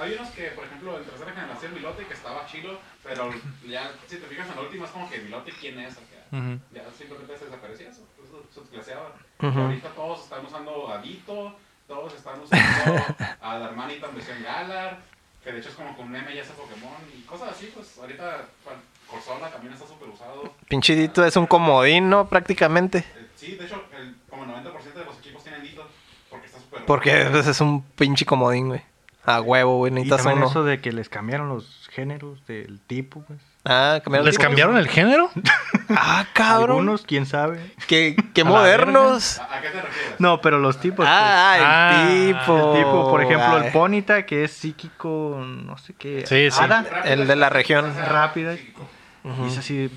hay 0.00 0.14
unos 0.14 0.28
que, 0.30 0.42
por 0.48 0.64
ejemplo, 0.64 0.98
en 0.98 1.04
tercera 1.04 1.32
generación 1.32 1.74
Milote 1.74 2.04
que 2.06 2.14
estaba 2.14 2.46
chilo, 2.46 2.78
pero 3.16 3.72
ya 3.72 3.92
si 4.06 4.16
te 4.16 4.26
fijas 4.26 4.48
en 4.48 4.56
la 4.56 4.62
última 4.62 4.84
es 4.84 4.90
como 4.90 5.10
que 5.10 5.18
Milote 5.18 5.52
quién 5.60 5.78
es 5.80 5.94
acá. 5.94 6.22
Ujú. 6.32 6.58
Ya 6.72 6.82
simplemente 6.96 7.38
se 7.38 7.44
desaparecía 7.46 7.88
eso, 7.90 8.02
pues, 8.16 8.28
se 8.48 8.54
subclaseaba. 8.54 9.12
Ujú. 9.42 9.60
Ahorita 9.60 9.88
todos 9.90 10.24
están 10.24 10.44
usando 10.44 10.90
a 10.90 10.98
Dito, 10.98 11.56
todos 11.86 12.14
están 12.14 12.40
usando 12.40 13.04
a 13.40 13.58
Darmanita 13.58 14.08
en 14.08 14.14
versión 14.14 14.42
Galar, 14.42 14.98
que 15.44 15.52
de 15.52 15.58
hecho 15.60 15.68
es 15.68 15.74
como 15.74 15.96
con 15.96 16.06
un 16.06 16.16
M 16.16 16.34
ya 16.34 16.42
ese 16.42 16.52
Pokémon 16.52 16.92
y 17.16 17.22
cosas 17.22 17.50
así, 17.52 17.70
pues 17.74 17.96
ahorita 17.98 18.46
bueno, 18.64 18.80
Corsola 19.08 19.50
también 19.50 19.72
está 19.74 19.86
súper 19.86 20.08
usado. 20.08 20.52
Pinchidito 20.68 21.24
es 21.24 21.36
un 21.36 21.46
comodín, 21.46 22.10
¿no? 22.10 22.28
Prácticamente. 22.28 22.98
Eh, 22.98 23.26
sí, 23.36 23.54
de 23.54 23.64
hecho, 23.64 23.84
el, 23.96 24.16
como 24.28 24.42
el 24.44 24.50
90% 24.50 24.94
de 24.94 25.04
los 25.04 25.18
equipos 25.18 25.44
tienen 25.44 25.62
Dito, 25.62 25.88
porque 26.28 26.46
está 26.46 26.58
súper 26.58 26.84
Porque 26.84 27.28
pues, 27.30 27.46
es 27.46 27.60
un 27.60 27.82
pinche 27.82 28.26
comodín, 28.26 28.68
güey. 28.68 28.82
A 29.24 29.40
huevo, 29.40 29.78
güey. 29.78 29.92
Y 29.92 29.94
Necesitas 29.94 30.22
también 30.24 30.38
uno. 30.38 30.50
eso 30.50 30.64
de 30.64 30.80
que 30.80 30.92
les 30.92 31.08
cambiaron 31.08 31.48
los 31.48 31.85
géneros 31.96 32.44
del 32.46 32.78
tipo, 32.86 33.22
pues. 33.22 33.40
Ah, 33.64 34.00
cambiaron 34.04 34.26
¿Les 34.26 34.38
cambiaron 34.38 34.76
el 34.76 34.86
género? 34.88 35.30
Ah, 35.88 36.26
cabrón. 36.32 36.70
Algunos, 36.80 37.02
quién 37.02 37.26
sabe. 37.26 37.72
Qué, 37.86 38.16
qué 38.34 38.42
modernos. 38.42 39.38
¿A, 39.38 39.44
a 39.58 39.60
qué 39.62 39.68
te 39.70 39.80
refieres? 39.82 40.14
No, 40.20 40.40
pero 40.40 40.58
los 40.58 40.80
tipos. 40.80 40.96
pues. 40.96 41.08
Ah, 41.08 41.54
el 41.56 41.64
Ah, 41.64 42.40
tipo. 42.44 42.74
El 42.74 42.78
tipo, 42.82 43.08
por 43.10 43.22
ejemplo, 43.22 43.46
Ay. 43.56 43.66
el 43.66 43.72
Ponita, 43.72 44.26
que 44.26 44.42
es 44.44 44.50
psíquico, 44.52 45.40
no 45.46 45.78
sé 45.78 45.94
qué. 45.94 46.24
Sí, 46.26 46.50
sí. 46.50 46.58
Hada, 46.60 46.84
El 47.04 47.28
de 47.28 47.36
la 47.36 47.50
región. 47.50 47.92
rápida. 47.96 48.54
Y 48.54 49.46
es 49.46 49.58
así, 49.58 49.88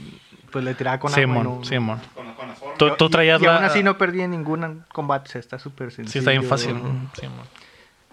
pues 0.52 0.64
le 0.64 0.76
tiraba 0.76 1.00
con 1.00 1.12
agua. 1.12 1.22
y 1.22 1.26
Simón, 1.26 1.44
no- 1.44 1.64
Simón. 1.66 2.00
Con, 2.14 2.34
con 2.34 2.48
las 2.48 2.60
formas. 2.60 2.78
Tú, 2.78 2.92
tú 2.96 3.06
Y- 3.06 3.10
traías 3.10 3.42
y, 3.42 3.46
la... 3.46 3.56
aún 3.56 3.64
así 3.66 3.82
no 3.84 3.98
perdí 3.98 4.22
en 4.22 4.30
ningún 4.32 4.86
combate, 4.94 5.28
o 5.28 5.32
sea, 5.32 5.40
está 5.40 5.58
súper 5.58 5.92
sencillo. 5.92 6.12
Sí, 6.12 6.20
está 6.20 6.32
bien 6.32 6.44
fácil. 6.44 6.76
Simón. 6.76 7.10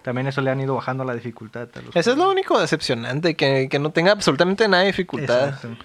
También 0.07 0.25
eso 0.27 0.39
le 0.39 0.49
han 0.49 0.61
ido 0.61 0.73
bajando 0.73 1.03
la 1.03 1.13
dificultad 1.13 1.67
a 1.75 1.81
los 1.81 1.93
Eso 1.93 2.11
es 2.13 2.17
lo 2.17 2.29
único 2.29 2.57
decepcionante, 2.61 3.35
que, 3.35 3.67
que 3.69 3.77
no 3.77 3.89
tenga 3.89 4.13
absolutamente 4.13 4.65
nada 4.69 4.83
de 4.83 4.87
dificultad. 4.87 5.49
Exacto. 5.49 5.75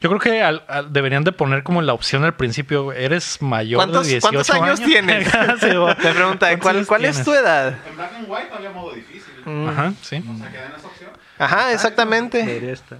Yo 0.00 0.08
creo 0.10 0.20
que 0.20 0.42
al- 0.44 0.62
al- 0.68 0.92
deberían 0.92 1.24
de 1.24 1.32
poner 1.32 1.64
como 1.64 1.82
la 1.82 1.92
opción 1.92 2.22
al 2.22 2.34
principio, 2.36 2.92
eres 2.92 3.42
mayor 3.42 3.78
¿Cuántos, 3.78 4.06
de 4.06 4.12
18 4.12 4.30
cuántos 4.44 4.50
años 4.50 4.80
tienes? 4.80 5.26
Sí, 5.60 5.74
güey. 5.74 5.92
Te 5.96 6.12
pregunta, 6.12 6.46
¿Cuántos 6.50 6.62
¿cuál, 6.62 6.86
cuál 6.86 7.04
es 7.06 7.24
tu 7.24 7.32
edad? 7.32 7.74
En 7.88 7.96
Black 7.96 8.12
and 8.14 8.30
White 8.30 8.48
había 8.54 8.70
modo 8.70 8.92
difícil. 8.94 9.34
Mm. 9.44 9.68
Ajá, 9.70 9.92
sí. 10.02 10.16
O 10.18 10.36
sea, 10.38 10.46
dan 10.52 10.72
esa 10.78 10.86
opción. 10.86 11.10
Ajá, 11.36 11.72
exactamente. 11.72 12.44
Debería 12.46 12.74
estar. 12.74 12.98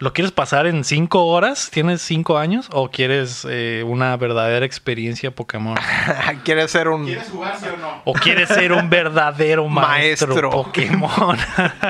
¿Lo 0.00 0.14
quieres 0.14 0.32
pasar 0.32 0.66
en 0.66 0.82
5 0.82 1.26
horas? 1.26 1.68
¿Tienes 1.70 2.00
5 2.00 2.38
años? 2.38 2.68
¿O 2.72 2.90
quieres 2.90 3.46
eh, 3.48 3.84
una 3.86 4.16
verdadera 4.16 4.64
experiencia 4.64 5.30
Pokémon? 5.30 5.76
¿Quieres 6.44 6.70
ser 6.70 6.88
un... 6.88 7.04
¿Quieres 7.04 7.28
jugar 7.28 7.58
sí 7.60 7.66
o 7.72 7.76
no? 7.76 8.02
¿O 8.06 8.14
quieres 8.14 8.48
ser 8.48 8.72
un 8.72 8.88
verdadero 8.88 9.68
maestro, 9.68 10.28
Maestro. 10.28 10.50
Pokémon? 10.50 11.36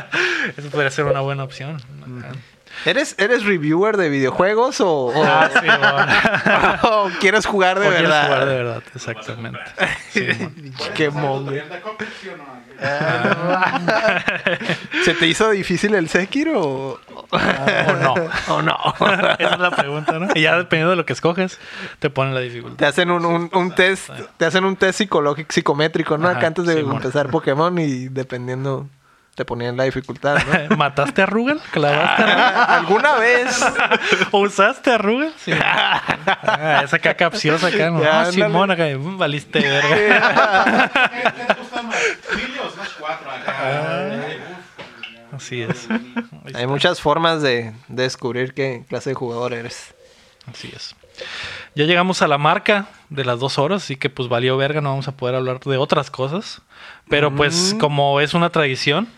Eso 0.57 0.69
podría 0.71 0.91
ser 0.91 1.05
una 1.05 1.21
buena 1.21 1.45
opción. 1.45 1.81
¿Eres, 2.85 3.15
¿Eres 3.19 3.45
reviewer 3.45 3.97
de 3.97 4.09
videojuegos 4.09 4.81
o, 4.81 5.07
o- 5.07 5.25
Ah, 5.25 5.49
sí, 5.53 5.67
bueno. 5.67 6.97
o 6.97 7.11
quieres 7.21 7.47
jugar 7.47 7.79
de 7.79 7.87
O 7.87 7.91
quieres 7.91 8.09
verdad? 8.09 8.27
jugar 8.27 8.47
de 8.47 8.55
verdad, 8.55 8.83
exactamente. 8.95 9.61
Sí, 10.11 10.27
man. 10.41 10.55
¿Puedes 10.77 10.93
Qué 10.95 11.11
no? 12.81 15.05
¿Se 15.05 15.15
te 15.15 15.27
hizo 15.27 15.51
difícil 15.51 15.95
el 15.95 16.09
Sekiro 16.09 16.61
o, 16.61 17.01
o 17.31 17.97
no. 17.97 18.15
o 18.49 18.63
no? 18.63 18.77
Esa 19.39 19.55
es 19.55 19.59
la 19.59 19.71
pregunta, 19.71 20.19
¿no? 20.19 20.29
Y 20.35 20.43
ya 20.43 20.57
dependiendo 20.57 20.91
de 20.91 20.97
lo 20.97 21.07
que 21.07 21.13
escoges, 21.13 21.59
te 21.99 22.11
ponen 22.11 22.35
la 22.35 22.41
dificultad. 22.41 22.77
Te 22.77 22.87
hacen 22.87 23.11
un, 23.11 23.25
un, 23.25 23.51
un 23.53 23.75
test, 23.75 24.11
te 24.37 24.45
hacen 24.45 24.65
un 24.65 24.77
test 24.77 24.99
psicológico, 24.99 25.53
psicométrico, 25.53 26.19
¿no? 26.19 26.29
Ajá, 26.29 26.39
Acá 26.39 26.49
antes 26.49 26.67
de 26.67 26.81
empezar 26.81 27.31
Pokémon 27.31 27.77
y 27.79 28.09
dependiendo 28.09 28.89
te 29.41 29.47
ponían 29.47 29.75
la 29.75 29.85
dificultad, 29.85 30.37
¿no? 30.69 30.77
¿Mataste 30.77 31.23
a 31.23 31.27
Rugal? 31.27 31.63
¿Clavaste 31.71 32.25
a 32.25 32.77
¿Alguna 32.77 33.15
vez? 33.15 33.59
¿Usaste 34.33 34.91
a 34.91 34.99
Rugal? 34.99 35.33
Sí. 35.39 35.51
Ah, 35.59 36.83
esa 36.85 36.99
caca 36.99 37.31
capciosa 37.31 37.69
acá, 37.69 37.89
¿no? 37.89 38.03
Ya, 38.03 38.11
Ah, 38.11 38.19
ándale. 38.27 38.45
Simón, 38.45 38.71
acá, 38.71 38.85
mm, 38.85 39.17
valiste 39.17 39.61
verga. 39.61 40.91
¿Qué, 40.93 41.31
te 41.47 41.55
gusta 41.55 41.81
más? 41.81 41.97
¿Mili 42.37 42.59
o 42.59 42.71
Smash 42.71 42.91
4 42.99 43.31
acá? 43.31 44.21
Así 45.35 45.63
es. 45.63 45.89
Hay 46.53 46.67
muchas 46.67 47.01
formas 47.01 47.41
de, 47.41 47.73
de 47.89 48.03
descubrir 48.03 48.53
qué 48.53 48.85
clase 48.91 49.09
de 49.09 49.15
jugador 49.15 49.55
eres. 49.55 49.95
Así 50.47 50.71
es. 50.77 50.95
Ya 51.75 51.85
llegamos 51.87 52.21
a 52.21 52.29
la 52.29 52.37
marca 52.37 52.89
de 53.09 53.25
las 53.25 53.41
dos 53.41 53.59
horas, 53.59 53.85
así 53.85 53.97
que 53.97 54.11
pues 54.11 54.29
valió 54.29 54.59
verga, 54.59 54.83
no 54.83 54.91
vamos 54.91 55.09
a 55.09 55.17
poder 55.17 55.35
hablar 55.35 55.61
de 55.61 55.79
otras 55.79 56.11
cosas. 56.11 56.61
Pero 57.09 57.35
pues 57.35 57.75
como 57.81 58.21
es 58.21 58.35
una 58.35 58.51
tradición, 58.51 59.09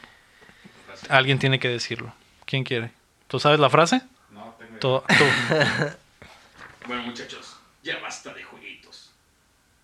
alguien 1.09 1.39
tiene 1.39 1.59
que 1.59 1.69
decirlo. 1.69 2.13
¿Quién 2.45 2.65
quiere? 2.65 2.91
¿Tú 3.29 3.39
sabes 3.41 3.59
la 3.61 3.71
frase? 3.71 4.03
No, 4.31 4.55
tengo 4.59 4.79
Tú- 4.79 5.03
tú. 5.17 5.25
Bueno, 6.87 7.03
muchachos, 7.05 7.57
ya 7.85 7.99
basta 8.01 8.35
de 8.35 8.43
jueguitos. 8.43 9.13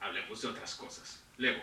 Hablemos 0.01 0.43
de 0.43 0.49
otras 0.49 0.74
cosas. 0.74 1.20
Lego, 1.36 1.61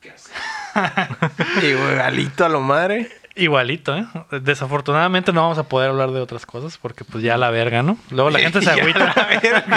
¿qué 0.00 0.10
haces? 0.10 0.32
Igualito 1.62 2.44
a 2.44 2.48
lo 2.48 2.60
madre. 2.60 3.08
Igualito, 3.36 3.96
¿eh? 3.96 4.06
Desafortunadamente 4.42 5.32
no 5.32 5.42
vamos 5.42 5.58
a 5.58 5.64
poder 5.64 5.90
hablar 5.90 6.12
de 6.12 6.20
otras 6.20 6.46
cosas 6.46 6.78
porque 6.78 7.04
pues 7.04 7.24
ya 7.24 7.36
la 7.36 7.50
verga, 7.50 7.82
¿no? 7.82 7.98
Luego 8.10 8.30
la 8.30 8.38
gente 8.40 8.62
se 8.62 8.70
agüita. 8.70 9.12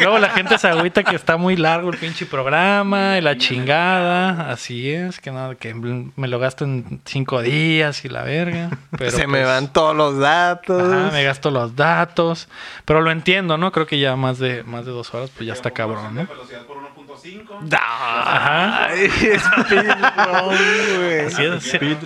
luego 0.02 0.20
la 0.20 0.30
gente 0.30 0.60
se 0.60 0.68
agüita 0.68 1.04
que 1.04 1.16
está 1.16 1.38
muy 1.38 1.56
largo 1.56 1.90
el 1.90 1.98
pinche 1.98 2.28
programa 2.28 3.18
y 3.18 3.22
la 3.22 3.36
chingada. 3.38 4.52
Así 4.52 4.92
es, 4.92 5.20
que 5.20 5.32
nada, 5.32 5.56
que 5.56 5.74
me 5.74 6.28
lo 6.28 6.38
gasto 6.38 6.66
en 6.66 7.02
cinco 7.06 7.42
días 7.42 8.06
y 8.06 8.10
la 8.10 8.22
verga. 8.22 8.70
Pero 8.96 9.10
se 9.10 9.26
me 9.26 9.40
pues 9.40 9.48
van 9.48 9.74
todos 9.74 9.96
los 9.96 10.20
datos. 10.20 10.94
Ajá, 10.94 11.10
me 11.12 11.24
gasto 11.24 11.50
los 11.50 11.76
datos. 11.76 12.50
Pero 12.86 13.02
lo 13.02 13.10
entiendo, 13.10 13.58
¿no? 13.58 13.72
Creo 13.72 13.88
que 13.88 13.98
ya 13.98 14.16
más 14.16 14.38
de, 14.38 14.62
más 14.64 14.86
de 14.86 14.92
dos 14.92 15.12
horas 15.16 15.32
pues 15.36 15.48
ya 15.48 15.54
está 15.54 15.72
cabrón, 15.72 16.14
¿no? 16.14 16.28
5. 17.18 17.60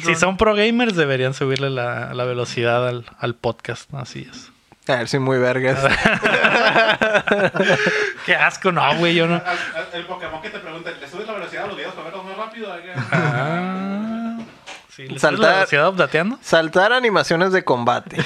Si, 0.04 0.16
son 0.16 0.38
pro 0.38 0.56
gamers, 0.56 0.96
deberían 0.96 1.34
subirle 1.34 1.70
la, 1.70 2.14
la 2.14 2.26
velocidad 2.26 2.88
al, 2.88 3.06
al, 3.20 3.36
podcast. 3.36 3.94
Así 3.94 4.28
es. 4.30 4.52
A 4.88 4.96
ver 4.96 5.08
si 5.08 5.20
muy 5.20 5.38
vergas. 5.38 5.80
Qué 8.26 8.36
asco, 8.36 8.72
no, 8.72 8.96
güey. 8.98 9.14
Yo 9.16 9.28
no. 9.28 9.42
El 9.94 10.06
Pokémon 10.06 10.42
que 10.42 10.50
te 10.50 10.60
pregunta, 10.60 10.92
¿le 10.92 11.08
subes 11.08 11.28
la 11.28 11.34
velocidad 11.34 11.66
a 11.66 11.68
los 11.68 11.78
videos 11.78 11.94
para 11.94 12.06
verlos 12.06 12.26
más 12.26 12.38
rápido? 12.38 12.74
Ah, 13.12 14.40
sí, 14.90 15.08
¿le 15.08 15.20
saltar, 15.20 15.50
la 15.50 15.56
velocidad 15.56 15.90
updateando? 15.90 16.40
Saltar 16.42 16.94
animaciones 16.94 17.52
de 17.52 17.64
combate. 17.64 18.18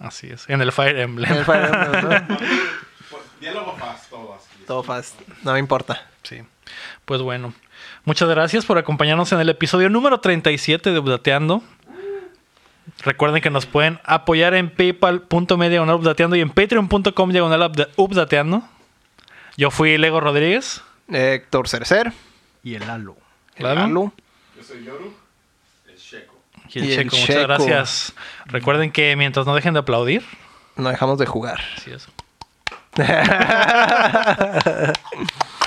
Así 0.00 0.28
es. 0.28 0.48
En 0.48 0.60
el 0.60 0.72
Fire 0.72 0.98
Emblem. 0.98 1.30
En 1.30 1.38
el 1.38 1.44
Fire 1.44 1.70
Emblem. 1.72 2.28
¿no? 2.28 2.38
Diálogo 3.40 3.76
fast, 3.76 4.10
todo. 4.10 4.35
Todo 4.66 4.82
fast. 4.82 5.14
No 5.42 5.52
me 5.52 5.58
importa. 5.58 6.06
Sí. 6.22 6.42
Pues 7.04 7.20
bueno. 7.22 7.52
Muchas 8.04 8.28
gracias 8.28 8.64
por 8.64 8.78
acompañarnos 8.78 9.32
en 9.32 9.40
el 9.40 9.48
episodio 9.48 9.88
número 9.90 10.20
37 10.20 10.90
de 10.92 10.98
Updateando. 10.98 11.62
Recuerden 13.02 13.42
que 13.42 13.50
nos 13.50 13.66
pueden 13.66 14.00
apoyar 14.04 14.54
en 14.54 14.70
paypal.me 14.70 15.68
diagonal 15.68 15.96
updateando 15.96 16.36
y 16.36 16.40
en 16.40 16.50
patreon.com 16.50 17.30
diagonal 17.30 17.60
upda- 17.62 17.88
updateando. 17.96 18.62
Yo 19.56 19.70
fui 19.70 19.98
Lego 19.98 20.20
Rodríguez. 20.20 20.82
Héctor 21.08 21.68
Cercer. 21.68 22.12
Y 22.62 22.74
el 22.74 22.82
halo. 22.84 23.16
el. 23.56 23.64
Lalo. 23.64 24.12
Yo 24.56 24.62
soy 24.62 24.84
Yoru. 24.84 25.12
Es 25.92 26.02
Checo. 26.02 26.34
Y 26.72 26.78
el 26.78 26.84
Y 26.84 26.92
el 26.92 26.96
Checo. 26.98 27.16
Muchas 27.16 27.26
Checo. 27.36 27.42
gracias. 27.48 28.14
Recuerden 28.46 28.92
que 28.92 29.14
mientras 29.16 29.46
no 29.46 29.54
dejen 29.54 29.74
de 29.74 29.80
aplaudir. 29.80 30.24
No 30.76 30.88
dejamos 30.88 31.18
de 31.18 31.26
jugar. 31.26 31.60
Así 31.76 31.90
es. 31.90 32.08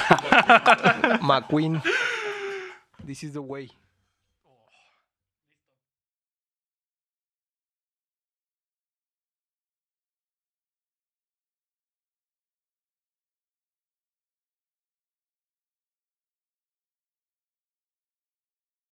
McQueen. 1.22 1.84
This 3.03 3.23
is 3.23 3.34
the 3.34 3.41
way. 3.41 3.69